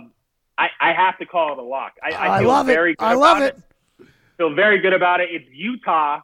I, 0.57 0.67
I 0.80 0.93
have 0.93 1.17
to 1.17 1.25
call 1.25 1.53
it 1.53 1.57
a 1.57 1.63
lock. 1.63 1.93
I, 2.03 2.11
I, 2.11 2.28
I 2.28 2.39
love 2.41 2.69
it. 2.69 2.95
I 2.99 3.13
love 3.15 3.38
about 3.38 3.55
it. 3.55 4.07
Feel 4.38 4.53
very 4.53 4.80
good 4.80 4.93
about 4.93 5.19
it. 5.19 5.30
It's 5.32 5.49
Utah 5.51 6.21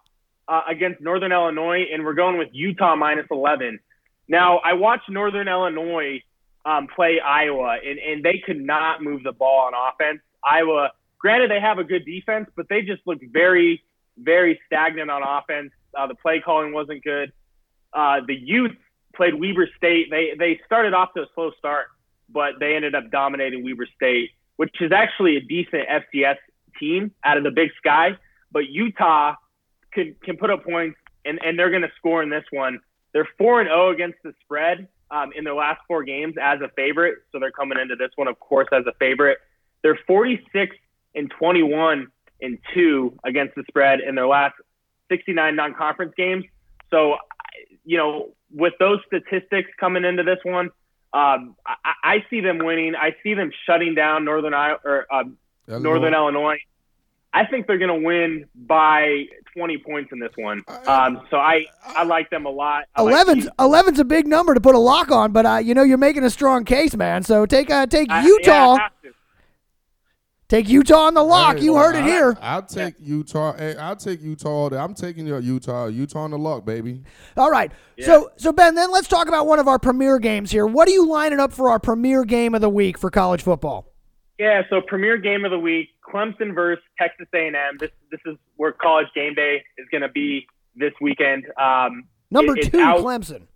uh, 0.47 0.61
against 0.69 1.01
Northern 1.01 1.31
Illinois, 1.31 1.85
and 1.91 2.05
we're 2.05 2.13
going 2.13 2.37
with 2.37 2.49
Utah 2.51 2.95
minus 2.95 3.25
11. 3.31 3.79
Now, 4.27 4.59
I 4.59 4.73
watched 4.73 5.09
Northern 5.09 5.47
Illinois 5.47 6.21
um, 6.65 6.87
play 6.87 7.19
Iowa, 7.19 7.77
and, 7.83 7.99
and 7.99 8.23
they 8.23 8.41
could 8.45 8.61
not 8.61 9.01
move 9.01 9.23
the 9.23 9.31
ball 9.31 9.67
on 9.67 9.73
offense. 9.73 10.21
Iowa, 10.43 10.91
granted, 11.17 11.49
they 11.49 11.59
have 11.59 11.79
a 11.79 11.83
good 11.83 12.05
defense, 12.05 12.49
but 12.55 12.69
they 12.69 12.81
just 12.83 13.01
looked 13.05 13.23
very, 13.31 13.83
very 14.17 14.59
stagnant 14.67 15.09
on 15.09 15.23
offense. 15.23 15.71
Uh, 15.97 16.07
the 16.07 16.15
play 16.15 16.39
calling 16.39 16.71
wasn't 16.73 17.03
good. 17.03 17.33
Uh, 17.93 18.21
the 18.25 18.35
Utes 18.35 18.75
played 19.15 19.35
Weber 19.35 19.69
State. 19.77 20.09
They 20.09 20.33
they 20.37 20.59
started 20.65 20.93
off 20.93 21.13
to 21.13 21.21
a 21.21 21.25
slow 21.35 21.51
start, 21.57 21.87
but 22.29 22.53
they 22.59 22.75
ended 22.75 22.95
up 22.95 23.11
dominating 23.11 23.63
Weber 23.63 23.87
State, 23.95 24.31
which 24.57 24.75
is 24.81 24.91
actually 24.91 25.37
a 25.37 25.41
decent 25.41 25.83
FCS 25.87 26.37
team 26.79 27.11
out 27.23 27.37
of 27.37 27.43
the 27.43 27.51
Big 27.51 27.69
Sky. 27.77 28.17
But 28.51 28.69
Utah 28.69 29.35
can 29.91 30.15
can 30.23 30.37
put 30.37 30.49
up 30.49 30.63
points, 30.63 30.97
and, 31.25 31.39
and 31.43 31.57
they're 31.57 31.69
going 31.69 31.83
to 31.83 31.91
score 31.97 32.23
in 32.23 32.29
this 32.29 32.45
one. 32.51 32.79
They're 33.13 33.29
four 33.37 33.61
and 33.61 33.69
zero 33.69 33.91
against 33.91 34.17
the 34.23 34.33
spread 34.43 34.87
um, 35.11 35.31
in 35.35 35.43
their 35.43 35.53
last 35.53 35.81
four 35.87 36.03
games 36.03 36.35
as 36.41 36.59
a 36.61 36.69
favorite, 36.75 37.19
so 37.31 37.39
they're 37.39 37.51
coming 37.51 37.79
into 37.79 37.95
this 37.95 38.09
one, 38.15 38.27
of 38.27 38.39
course, 38.39 38.67
as 38.71 38.85
a 38.87 38.93
favorite. 38.99 39.37
They're 39.83 39.99
46 40.07 40.75
and 41.13 41.31
21 41.37 42.07
and 42.41 42.57
two 42.73 43.17
against 43.23 43.55
the 43.55 43.63
spread 43.67 43.99
in 43.99 44.15
their 44.15 44.27
last 44.27 44.55
69 45.09 45.55
non-conference 45.55 46.13
games. 46.17 46.45
So, 46.89 47.17
you 47.85 47.97
know, 47.97 48.29
with 48.51 48.73
those 48.79 48.99
statistics 49.07 49.69
coming 49.79 50.05
into 50.05 50.23
this 50.23 50.39
one, 50.43 50.69
um, 51.13 51.55
I, 51.65 51.93
I 52.03 52.25
see 52.29 52.41
them 52.41 52.59
winning. 52.59 52.95
I 52.95 53.15
see 53.23 53.33
them 53.33 53.51
shutting 53.65 53.95
down 53.95 54.25
Northern 54.25 54.53
I- 54.53 54.77
or 54.83 55.05
uh, 55.11 55.23
Illinois. 55.67 55.83
Northern 55.83 56.13
Illinois. 56.13 56.57
I 57.35 57.45
think 57.47 57.65
they're 57.65 57.79
going 57.79 58.01
to 58.01 58.05
win 58.05 58.45
by 58.55 59.25
20 59.55 59.79
points 59.79 60.11
in 60.11 60.19
this 60.19 60.31
one. 60.35 60.63
Um, 60.85 61.25
so 61.31 61.37
I, 61.37 61.65
I 61.83 62.03
like 62.03 62.29
them 62.29 62.45
a 62.45 62.49
lot. 62.49 62.85
I 62.95 63.01
like 63.01 63.25
11's, 63.25 63.49
11's 63.57 63.99
a 63.99 64.05
big 64.05 64.27
number 64.27 64.53
to 64.53 64.61
put 64.61 64.75
a 64.75 64.79
lock 64.79 65.11
on, 65.11 65.31
but 65.31 65.45
uh, 65.45 65.55
you 65.57 65.73
know 65.73 65.81
you're 65.81 65.97
making 65.97 66.23
a 66.23 66.29
strong 66.29 66.63
case, 66.63 66.95
man. 66.95 67.23
So 67.23 67.47
take 67.47 67.71
uh, 67.71 67.87
take 67.87 68.11
Utah, 68.11 68.41
yeah, 68.43 68.63
I 68.65 68.79
have 68.83 69.01
to. 69.01 69.13
Take 70.53 70.69
Utah 70.69 71.07
on 71.07 71.15
the 71.15 71.23
lock. 71.23 71.57
Hey, 71.57 71.63
you 71.63 71.75
heard 71.75 71.95
it 71.95 72.03
here. 72.03 72.37
I'll 72.39 72.61
take 72.61 72.93
Utah. 72.99 73.57
Hey, 73.57 73.75
I'll 73.75 73.95
take 73.95 74.21
Utah. 74.21 74.69
I'm 74.75 74.93
taking 74.93 75.25
your 75.25 75.39
Utah. 75.39 75.87
Utah 75.87 76.19
on 76.19 76.29
the 76.29 76.37
lock, 76.37 76.63
baby. 76.63 77.01
All 77.35 77.49
right. 77.49 77.71
So, 77.99 78.29
so 78.37 78.51
Ben, 78.53 78.75
then 78.75 78.91
let's 78.91 79.07
talk 79.07 79.27
about 79.27 79.47
one 79.47 79.57
of 79.57 79.67
our 79.67 79.79
premier 79.79 80.19
games 80.19 80.51
here. 80.51 80.67
What 80.67 80.87
are 80.87 80.91
you 80.91 81.07
lining 81.07 81.39
up 81.39 81.51
for 81.53 81.71
our 81.71 81.79
premier 81.79 82.23
game 82.23 82.53
of 82.53 82.61
the 82.61 82.69
week 82.69 82.99
for 82.99 83.09
college 83.09 83.41
football? 83.41 83.91
Yeah, 84.37 84.61
so 84.69 84.79
premier 84.79 85.17
game 85.17 85.43
of 85.43 85.49
the 85.49 85.57
week, 85.57 85.89
Clemson 86.07 86.53
versus 86.53 86.83
Texas 86.99 87.25
A&M. 87.33 87.53
This 87.79 87.89
this 88.11 88.19
is 88.27 88.37
where 88.57 88.73
college 88.73 89.07
game 89.15 89.33
day 89.33 89.63
is 89.79 89.87
going 89.89 90.01
to 90.01 90.09
be 90.09 90.45
this 90.75 90.93
weekend. 91.01 91.45
Um, 91.59 92.03
Number 92.29 92.55
it- 92.55 92.71
two, 92.71 92.79
out- 92.79 92.99
Clemson. 92.99 93.47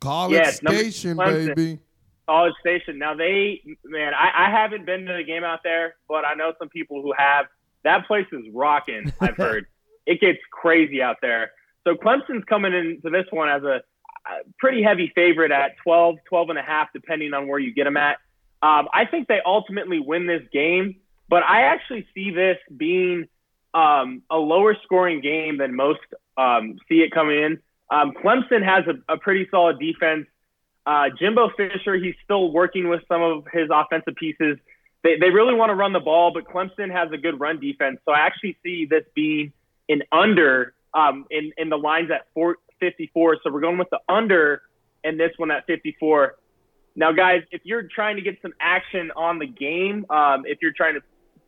College 0.00 0.32
Yes, 0.32 0.62
number 0.62 0.78
Station, 0.78 1.18
Clemson. 1.18 1.54
baby. 1.54 1.78
College 2.26 2.54
Station. 2.60 2.98
Now 2.98 3.14
they, 3.14 3.62
man, 3.84 4.12
I, 4.14 4.46
I 4.46 4.50
haven't 4.50 4.86
been 4.86 5.06
to 5.06 5.14
the 5.14 5.24
game 5.24 5.44
out 5.44 5.60
there, 5.62 5.94
but 6.08 6.24
I 6.24 6.34
know 6.34 6.52
some 6.58 6.68
people 6.68 7.02
who 7.02 7.12
have. 7.16 7.46
That 7.84 8.06
place 8.06 8.26
is 8.32 8.44
rocking. 8.52 9.12
I've 9.20 9.36
heard 9.36 9.66
it 10.06 10.20
gets 10.20 10.38
crazy 10.50 11.00
out 11.02 11.16
there. 11.22 11.52
So 11.84 11.94
Clemson's 11.94 12.44
coming 12.48 12.74
into 12.74 13.10
this 13.10 13.26
one 13.30 13.48
as 13.48 13.62
a, 13.62 13.82
pretty 14.58 14.82
heavy 14.82 15.12
favorite 15.14 15.52
at 15.52 15.76
12, 15.84 16.16
12 16.28 16.50
and 16.50 16.58
a 16.58 16.62
half, 16.62 16.88
depending 16.92 17.32
on 17.32 17.46
where 17.46 17.60
you 17.60 17.72
get 17.72 17.84
them 17.84 17.96
at. 17.96 18.16
Um, 18.60 18.88
I 18.92 19.04
think 19.08 19.28
they 19.28 19.40
ultimately 19.46 20.00
win 20.00 20.26
this 20.26 20.42
game, 20.52 20.96
but 21.28 21.44
I 21.44 21.62
actually 21.62 22.08
see 22.12 22.32
this 22.32 22.56
being 22.76 23.28
um, 23.74 24.22
a 24.30 24.36
lower 24.36 24.76
scoring 24.82 25.20
game 25.20 25.58
than 25.58 25.76
most 25.76 26.00
um, 26.36 26.76
see 26.88 26.96
it 26.96 27.12
coming 27.12 27.38
in. 27.38 27.58
Um, 27.90 28.12
Clemson 28.12 28.64
has 28.64 28.84
a, 28.88 29.14
a 29.14 29.18
pretty 29.18 29.46
solid 29.50 29.78
defense. 29.78 30.26
Uh, 30.86 31.10
Jimbo 31.18 31.50
Fisher, 31.56 31.96
he's 31.96 32.14
still 32.24 32.52
working 32.52 32.88
with 32.88 33.02
some 33.08 33.20
of 33.20 33.44
his 33.52 33.68
offensive 33.72 34.14
pieces. 34.14 34.56
They, 35.02 35.18
they 35.18 35.30
really 35.30 35.54
want 35.54 35.70
to 35.70 35.74
run 35.74 35.92
the 35.92 36.00
ball, 36.00 36.32
but 36.32 36.44
Clemson 36.44 36.90
has 36.92 37.10
a 37.12 37.16
good 37.16 37.40
run 37.40 37.58
defense. 37.58 37.98
So 38.04 38.12
I 38.12 38.20
actually 38.20 38.56
see 38.62 38.86
this 38.86 39.04
being 39.14 39.52
an 39.88 40.02
under 40.12 40.74
um, 40.94 41.26
in, 41.30 41.52
in 41.58 41.68
the 41.68 41.76
lines 41.76 42.10
at 42.10 42.26
four, 42.34 42.56
54. 42.80 43.38
So 43.42 43.52
we're 43.52 43.60
going 43.60 43.78
with 43.78 43.90
the 43.90 44.00
under 44.08 44.62
and 45.04 45.18
this 45.18 45.32
one 45.36 45.50
at 45.50 45.66
54. 45.66 46.36
Now, 46.94 47.12
guys, 47.12 47.42
if 47.50 47.60
you're 47.64 47.82
trying 47.82 48.16
to 48.16 48.22
get 48.22 48.38
some 48.40 48.54
action 48.60 49.10
on 49.16 49.38
the 49.38 49.46
game, 49.46 50.06
um, 50.08 50.44
if 50.46 50.58
you're 50.62 50.72
trying 50.72 50.94
to 50.94 51.02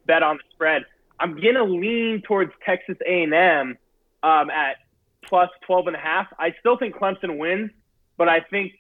bet 0.07 0.23
on 0.23 0.37
the 0.37 0.43
spread, 0.53 0.83
I'm 1.21 1.41
going 1.41 1.55
to 1.55 1.65
lean 1.65 2.23
towards 2.27 2.53
Texas 2.65 2.97
A&M 3.07 3.79
um, 4.23 4.51
at 4.51 4.77
plus 5.25 5.49
12 5.67 5.89
and 5.89 5.97
a 5.97 5.99
half. 5.99 6.27
I 6.39 6.55
still 6.61 6.77
think 6.77 6.95
Clemson 6.95 7.39
wins, 7.39 7.71
but 8.17 8.29
I 8.29 8.41
think 8.41 8.73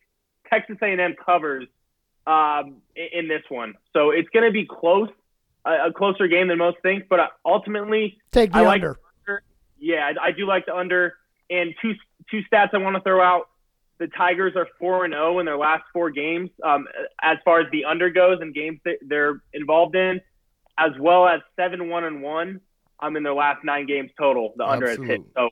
Texas 0.50 0.76
A&M 0.82 1.14
covers 1.24 1.66
um, 2.26 2.76
in 2.94 3.28
this 3.28 3.42
one. 3.48 3.74
So 3.92 4.10
it's 4.10 4.28
going 4.30 4.44
to 4.44 4.52
be 4.52 4.66
close, 4.66 5.08
a, 5.64 5.92
closer 5.92 6.28
game 6.28 6.48
than 6.48 6.58
most 6.58 6.78
think. 6.82 7.08
But 7.08 7.20
uh, 7.20 7.26
ultimately, 7.44 8.18
Take 8.32 8.52
the 8.52 8.58
I 8.58 8.62
like 8.62 8.82
under. 8.82 8.98
yeah, 9.78 10.12
I, 10.20 10.28
I 10.28 10.32
do 10.32 10.46
like 10.46 10.66
the 10.66 10.76
under. 10.76 11.14
And 11.50 11.74
two 11.80 11.94
two 12.30 12.42
stats 12.52 12.74
I 12.74 12.78
want 12.78 12.96
to 12.96 13.02
throw 13.02 13.22
out: 13.22 13.48
the 13.98 14.06
Tigers 14.08 14.54
are 14.56 14.68
four 14.78 15.04
and 15.04 15.14
zero 15.14 15.38
in 15.38 15.46
their 15.46 15.56
last 15.56 15.84
four 15.92 16.10
games, 16.10 16.50
um, 16.62 16.86
as 17.22 17.38
far 17.44 17.60
as 17.60 17.70
the 17.72 17.86
under 17.86 18.10
goes 18.10 18.38
and 18.40 18.54
games 18.54 18.80
that 18.84 18.98
they're 19.02 19.40
involved 19.54 19.96
in, 19.96 20.20
as 20.78 20.92
well 21.00 21.26
as 21.26 21.40
seven 21.56 21.88
one 21.88 22.04
and 22.04 22.22
one 22.22 22.60
um, 23.00 23.16
in 23.16 23.22
their 23.22 23.34
last 23.34 23.64
nine 23.64 23.86
games 23.86 24.10
total. 24.18 24.52
The 24.56 24.66
under 24.66 24.88
has 24.88 24.98
hit. 24.98 25.22
So 25.34 25.48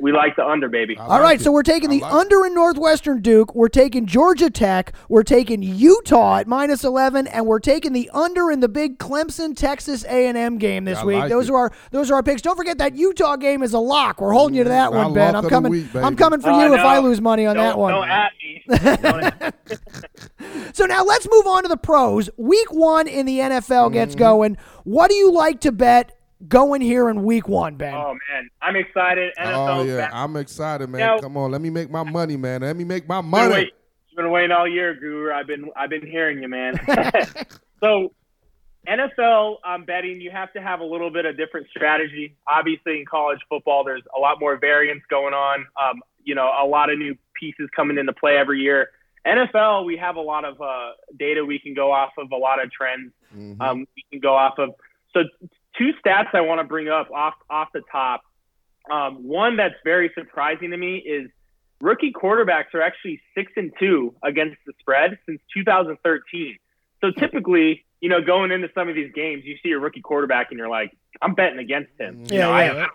we 0.00 0.12
like 0.12 0.36
the 0.36 0.44
under, 0.46 0.68
baby. 0.68 0.96
I 0.96 1.02
All 1.02 1.08
like 1.08 1.20
right, 1.22 1.40
it. 1.40 1.44
so 1.44 1.50
we're 1.52 1.62
taking 1.62 1.90
the 1.90 2.00
like 2.00 2.12
under 2.12 2.46
in 2.46 2.54
Northwestern 2.54 3.20
Duke. 3.20 3.54
We're 3.54 3.68
taking 3.68 4.06
Georgia 4.06 4.48
Tech. 4.50 4.92
We're 5.08 5.22
taking 5.22 5.62
Utah 5.62 6.36
at 6.38 6.46
minus 6.46 6.84
eleven, 6.84 7.26
and 7.26 7.46
we're 7.46 7.58
taking 7.58 7.92
the 7.92 8.10
under 8.14 8.50
in 8.50 8.60
the 8.60 8.68
big 8.68 8.98
Clemson 8.98 9.56
Texas 9.56 10.04
A 10.04 10.26
and 10.28 10.36
M 10.38 10.58
game 10.58 10.84
this 10.84 10.98
I 10.98 11.04
week. 11.04 11.18
like 11.18 11.30
those 11.30 11.48
it. 11.48 11.52
are 11.52 11.56
our 11.58 11.72
those 11.90 12.10
are 12.10 12.14
our 12.14 12.22
picks. 12.22 12.42
Don't 12.42 12.56
forget 12.56 12.78
that 12.78 12.94
Utah 12.96 13.36
game 13.36 13.62
is 13.62 13.72
a 13.74 13.78
lock. 13.78 14.20
We're 14.20 14.32
holding 14.32 14.56
you 14.56 14.64
to 14.64 14.70
that 14.70 14.92
My 14.92 15.04
one, 15.04 15.14
Ben. 15.14 15.34
I'm 15.36 15.48
coming. 15.48 15.72
week, 15.72 15.94
I'm 15.94 16.16
coming 16.16 16.40
for 16.40 16.50
Oh, 16.50 16.60
you 16.66 16.74
if. 16.74 16.80
I 16.80 16.98
lose 16.98 17.20
money 17.20 17.46
on 17.46 17.56
don't, 17.56 17.64
that 17.64 17.78
one. 17.78 17.92
Don't 17.98 18.08
at 18.08 18.32
me. 18.42 18.62
So 20.72 20.86
now 20.86 21.04
let's 21.04 21.26
move 21.30 21.46
on 21.46 21.62
to 21.62 21.68
the 21.68 21.76
pros. 21.76 22.30
Week 22.36 22.72
one 22.72 23.06
in 23.08 23.26
the 23.26 23.38
NFL 23.38 23.92
gets 23.92 24.14
Mm-hmm. 24.14 24.18
going. 24.18 24.56
What 24.84 25.08
do 25.10 25.16
you 25.16 25.32
like 25.32 25.60
to 25.60 25.72
bet 25.72 26.17
going 26.46 26.80
here 26.80 27.08
in 27.08 27.24
week 27.24 27.48
one, 27.48 27.76
Ben? 27.76 27.94
oh 27.94 28.14
man, 28.30 28.48
I'm 28.62 28.76
excited. 28.76 29.34
NFL 29.38 29.68
Oh 29.80 29.84
's 29.84 29.88
yeah, 29.88 29.96
back. 29.96 30.10
I'm 30.14 30.36
excited, 30.36 30.88
man. 30.88 31.00
Now- 31.00 31.18
Come 31.18 31.36
on, 31.36 31.50
let 31.50 31.60
me 31.60 31.70
make 31.70 31.90
my 31.90 32.02
money, 32.04 32.36
man. 32.36 32.60
Let 32.62 32.76
me 32.76 32.84
make 32.84 33.08
my 33.08 33.20
been 33.20 33.30
money. 33.30 33.54
wait- 33.54 33.72
been 34.16 34.30
waiting 34.32 34.50
all 34.50 34.66
year, 34.66 34.94
Guru. 34.94 35.32
I've 35.32 35.46
been 35.46 35.70
I've 35.76 35.90
been 35.90 36.04
hearing 36.04 36.42
you, 36.42 36.48
man. 36.48 36.74
so 37.80 38.12
NFL 38.86 39.56
um, 39.64 39.84
betting, 39.84 40.20
you 40.20 40.30
have 40.30 40.52
to 40.54 40.60
have 40.62 40.80
a 40.80 40.84
little 40.84 41.10
bit 41.10 41.24
of 41.26 41.36
different 41.36 41.68
strategy. 41.70 42.34
Obviously, 42.46 42.98
in 43.00 43.04
college 43.06 43.38
football, 43.48 43.84
there's 43.84 44.02
a 44.16 44.18
lot 44.20 44.40
more 44.40 44.56
variance 44.56 45.02
going 45.10 45.34
on. 45.34 45.66
Um, 45.80 46.02
you 46.24 46.34
know, 46.34 46.46
a 46.60 46.66
lot 46.66 46.90
of 46.90 46.98
new 46.98 47.16
pieces 47.34 47.68
coming 47.76 47.98
into 47.98 48.12
play 48.12 48.36
every 48.36 48.60
year. 48.60 48.90
NFL, 49.26 49.84
we 49.84 49.96
have 49.98 50.16
a 50.16 50.20
lot 50.20 50.44
of 50.44 50.60
uh, 50.60 50.92
data 51.18 51.44
we 51.44 51.58
can 51.58 51.74
go 51.74 51.92
off 51.92 52.10
of, 52.18 52.30
a 52.32 52.36
lot 52.36 52.62
of 52.64 52.70
trends 52.72 53.12
Mhm. 53.36 53.60
um, 53.60 53.86
we 53.94 54.04
can 54.10 54.20
go 54.20 54.34
off 54.34 54.58
of. 54.58 54.70
So, 55.12 55.20
two 55.78 55.92
stats 56.04 56.34
I 56.34 56.42
want 56.42 56.60
to 56.60 56.64
bring 56.64 56.88
up 56.88 57.10
off 57.10 57.34
off 57.48 57.68
the 57.72 57.82
top. 57.90 58.22
Um, 58.90 59.24
one 59.26 59.56
that's 59.56 59.74
very 59.84 60.10
surprising 60.14 60.70
to 60.70 60.76
me 60.76 60.96
is 60.96 61.30
rookie 61.80 62.12
quarterbacks 62.12 62.74
are 62.74 62.82
actually 62.82 63.20
six 63.34 63.52
and 63.56 63.72
two 63.78 64.14
against 64.22 64.56
the 64.66 64.72
spread 64.80 65.18
since 65.26 65.40
2013. 65.54 66.58
So 67.00 67.10
typically, 67.10 67.84
you 68.00 68.08
know, 68.08 68.20
going 68.22 68.50
into 68.50 68.68
some 68.74 68.88
of 68.88 68.94
these 68.94 69.12
games, 69.12 69.44
you 69.44 69.56
see 69.62 69.70
a 69.72 69.78
rookie 69.78 70.00
quarterback 70.00 70.48
and 70.50 70.58
you're 70.58 70.68
like, 70.68 70.96
I'm 71.22 71.34
betting 71.34 71.58
against 71.58 71.92
him. 71.98 72.18
You 72.30 72.38
Yeah, 72.38 72.46
know, 72.46 72.50
yeah. 72.56 72.72
I, 72.72 72.88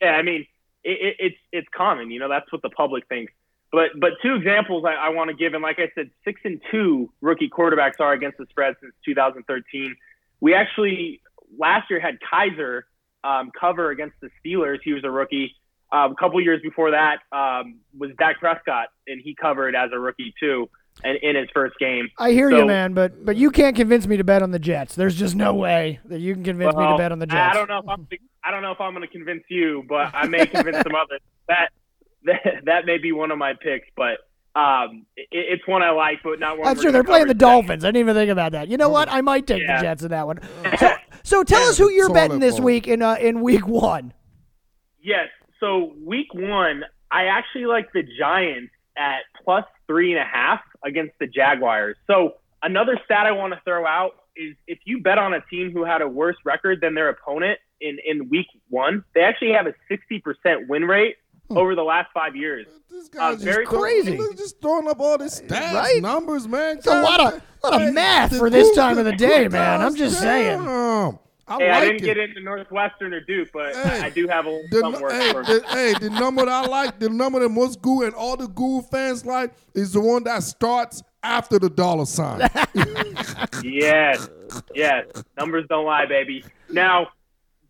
yeah, 0.00 0.10
I 0.12 0.22
mean, 0.22 0.46
it, 0.82 0.90
it, 0.90 1.16
it's 1.18 1.36
it's 1.52 1.68
common. 1.74 2.10
You 2.10 2.20
know, 2.20 2.28
that's 2.28 2.50
what 2.52 2.62
the 2.62 2.70
public 2.70 3.06
thinks. 3.08 3.32
But 3.72 3.90
but 3.98 4.12
two 4.22 4.34
examples 4.34 4.84
I, 4.84 4.94
I 4.94 5.08
want 5.10 5.30
to 5.30 5.36
give, 5.36 5.54
and 5.54 5.62
like 5.62 5.78
I 5.78 5.90
said, 5.94 6.10
six 6.24 6.40
and 6.44 6.60
two 6.70 7.10
rookie 7.20 7.48
quarterbacks 7.48 8.00
are 8.00 8.12
against 8.12 8.38
the 8.38 8.46
spread 8.50 8.74
since 8.80 8.94
2013. 9.04 9.96
We 10.40 10.54
actually 10.54 11.20
last 11.58 11.90
year 11.90 12.00
had 12.00 12.18
Kizer 12.20 12.82
um, 13.22 13.50
cover 13.58 13.90
against 13.90 14.16
the 14.20 14.30
Steelers. 14.44 14.78
He 14.84 14.92
was 14.92 15.04
a 15.04 15.10
rookie. 15.10 15.54
Um, 15.92 16.12
a 16.12 16.14
couple 16.16 16.40
years 16.40 16.60
before 16.62 16.90
that 16.90 17.18
um, 17.30 17.80
was 17.96 18.10
Dak 18.18 18.40
Prescott, 18.40 18.88
and 19.06 19.20
he 19.22 19.34
covered 19.34 19.76
as 19.76 19.90
a 19.92 19.98
rookie 19.98 20.34
too, 20.40 20.68
and 21.04 21.16
in 21.22 21.36
his 21.36 21.48
first 21.54 21.78
game. 21.78 22.08
I 22.18 22.32
hear 22.32 22.50
you, 22.50 22.64
man, 22.66 22.94
but 22.94 23.24
but 23.24 23.36
you 23.36 23.50
can't 23.50 23.76
convince 23.76 24.06
me 24.06 24.16
to 24.16 24.24
bet 24.24 24.42
on 24.42 24.50
the 24.50 24.58
Jets. 24.58 24.94
There's 24.94 25.14
just 25.14 25.36
no 25.36 25.54
way 25.54 26.00
that 26.06 26.20
you 26.20 26.34
can 26.34 26.42
convince 26.42 26.74
me 26.74 26.86
to 26.86 26.96
bet 26.96 27.12
on 27.12 27.18
the 27.18 27.26
Jets. 27.26 27.50
I 27.54 27.54
don't 27.54 27.68
know 27.68 27.78
if 27.78 27.88
I'm 27.88 28.08
I 28.42 28.50
don't 28.50 28.62
know 28.62 28.72
if 28.72 28.80
I'm 28.80 28.92
going 28.92 29.06
to 29.06 29.12
convince 29.12 29.44
you, 29.48 29.84
but 29.88 30.14
I 30.14 30.26
may 30.26 30.46
convince 30.46 30.78
some 30.78 30.94
others. 30.94 31.20
That, 31.48 31.68
that 32.24 32.64
that 32.64 32.86
may 32.86 32.98
be 32.98 33.12
one 33.12 33.30
of 33.30 33.38
my 33.38 33.54
picks, 33.54 33.88
but 33.96 34.18
um, 34.56 35.06
it, 35.16 35.28
it's 35.32 35.66
one 35.66 35.82
I 35.82 35.90
like, 35.90 36.20
but 36.22 36.38
not 36.40 36.58
one. 36.58 36.64
That's 36.64 36.78
we're 36.78 36.82
true. 36.84 36.92
They're 36.92 37.04
playing 37.04 37.26
the 37.28 37.34
cover 37.34 37.52
today. 37.54 37.66
Dolphins. 37.68 37.84
I 37.84 37.88
didn't 37.88 38.00
even 38.00 38.14
think 38.14 38.30
about 38.30 38.52
that. 38.52 38.68
You 38.68 38.76
know 38.76 38.88
what? 38.88 39.08
I 39.10 39.20
might 39.20 39.46
take 39.46 39.62
Yeah. 39.62 39.78
the 39.78 39.82
Jets 39.82 40.02
in 40.02 40.10
that 40.10 40.26
one. 40.26 40.40
So, 40.78 40.90
so 41.22 41.42
tell 41.44 41.62
us 41.68 41.78
who 41.78 41.90
you're 41.90 42.08
Toilet 42.08 42.14
betting 42.28 42.38
this 42.40 42.56
bowl. 42.56 42.66
week 42.66 42.86
in 42.86 43.00
uh, 43.02 43.14
in 43.14 43.40
week 43.40 43.66
one. 43.66 44.12
Yes. 45.02 45.28
So 45.60 45.94
week 46.04 46.32
one, 46.34 46.84
I 47.10 47.24
actually 47.26 47.66
like 47.66 47.92
the 47.92 48.02
Giants 48.18 48.72
at 48.96 49.20
plus 49.42 49.64
three 49.86 50.12
and 50.12 50.20
a 50.20 50.24
half 50.24 50.60
against 50.84 51.14
the 51.18 51.26
Jaguars. 51.26 51.96
So 52.06 52.34
another 52.62 52.98
stat 53.04 53.26
I 53.26 53.32
want 53.32 53.54
to 53.54 53.60
throw 53.64 53.86
out 53.86 54.12
is 54.36 54.54
if 54.66 54.78
you 54.84 55.00
bet 55.00 55.16
on 55.18 55.32
a 55.32 55.40
team 55.50 55.70
who 55.72 55.84
had 55.84 56.02
a 56.02 56.08
worse 56.08 56.36
record 56.44 56.80
than 56.80 56.94
their 56.94 57.08
opponent 57.08 57.58
in, 57.80 57.98
in 58.04 58.28
week 58.28 58.46
one, 58.68 59.04
they 59.14 59.22
actually 59.22 59.52
have 59.52 59.66
a 59.66 59.74
60% 59.90 60.68
win 60.68 60.82
rate 60.84 61.16
over 61.50 61.74
the 61.74 61.82
last 61.82 62.10
five 62.12 62.34
years. 62.36 62.66
This 62.90 63.08
guy's 63.08 63.20
Uh, 63.22 63.32
just 63.34 63.44
very 63.44 63.66
crazy. 63.66 64.16
Look, 64.16 64.36
just 64.36 64.60
throwing 64.60 64.88
up 64.88 65.00
all 65.00 65.18
this 65.18 65.40
stats, 65.40 65.72
Right? 65.74 66.00
numbers, 66.02 66.46
man. 66.48 66.78
It's 66.78 66.86
a 66.86 67.02
lot 67.02 67.20
of 67.20 67.42
lot 67.62 67.82
of 67.82 67.92
math 67.94 68.36
for 68.36 68.50
this 68.50 68.74
time 68.74 68.98
of 68.98 69.04
the 69.04 69.12
day, 69.16 69.48
man. 69.48 69.80
I'm 69.82 69.94
just 69.94 70.20
saying. 70.20 70.58
Damn. 70.64 71.18
I 71.46 71.56
Hey, 71.58 71.68
I 71.70 71.80
didn't 71.84 71.96
it. 71.96 72.04
get 72.04 72.16
into 72.16 72.40
Northwestern 72.40 73.12
or 73.12 73.20
Duke, 73.20 73.50
but 73.52 73.74
Hey, 73.76 74.00
I 74.00 74.08
do 74.08 74.26
have 74.28 74.46
a 74.46 74.50
little 74.50 74.64
The, 74.70 74.80
some 74.80 75.02
work 75.02 75.12
hey, 75.12 75.32
for 75.32 75.42
me. 75.42 75.46
the, 75.46 75.64
hey, 75.68 75.94
the 76.00 76.08
number 76.08 76.42
that 76.46 76.50
I 76.50 76.66
like, 76.66 76.98
the 76.98 77.10
number 77.10 77.38
that 77.40 77.50
most 77.50 77.82
Guru 77.82 78.06
and 78.06 78.14
all 78.14 78.36
the 78.38 78.48
Guru 78.48 78.80
fans 78.80 79.26
like 79.26 79.52
is 79.74 79.92
the 79.92 80.00
one 80.00 80.24
that 80.24 80.42
starts 80.42 81.02
after 81.22 81.58
the 81.58 81.68
dollar 81.68 82.06
sign. 82.06 82.48
Yes, 83.62 84.28
yes. 84.74 85.06
Numbers 85.38 85.64
don't 85.68 85.84
lie, 85.86 86.06
baby. 86.06 86.44
Now, 86.70 87.08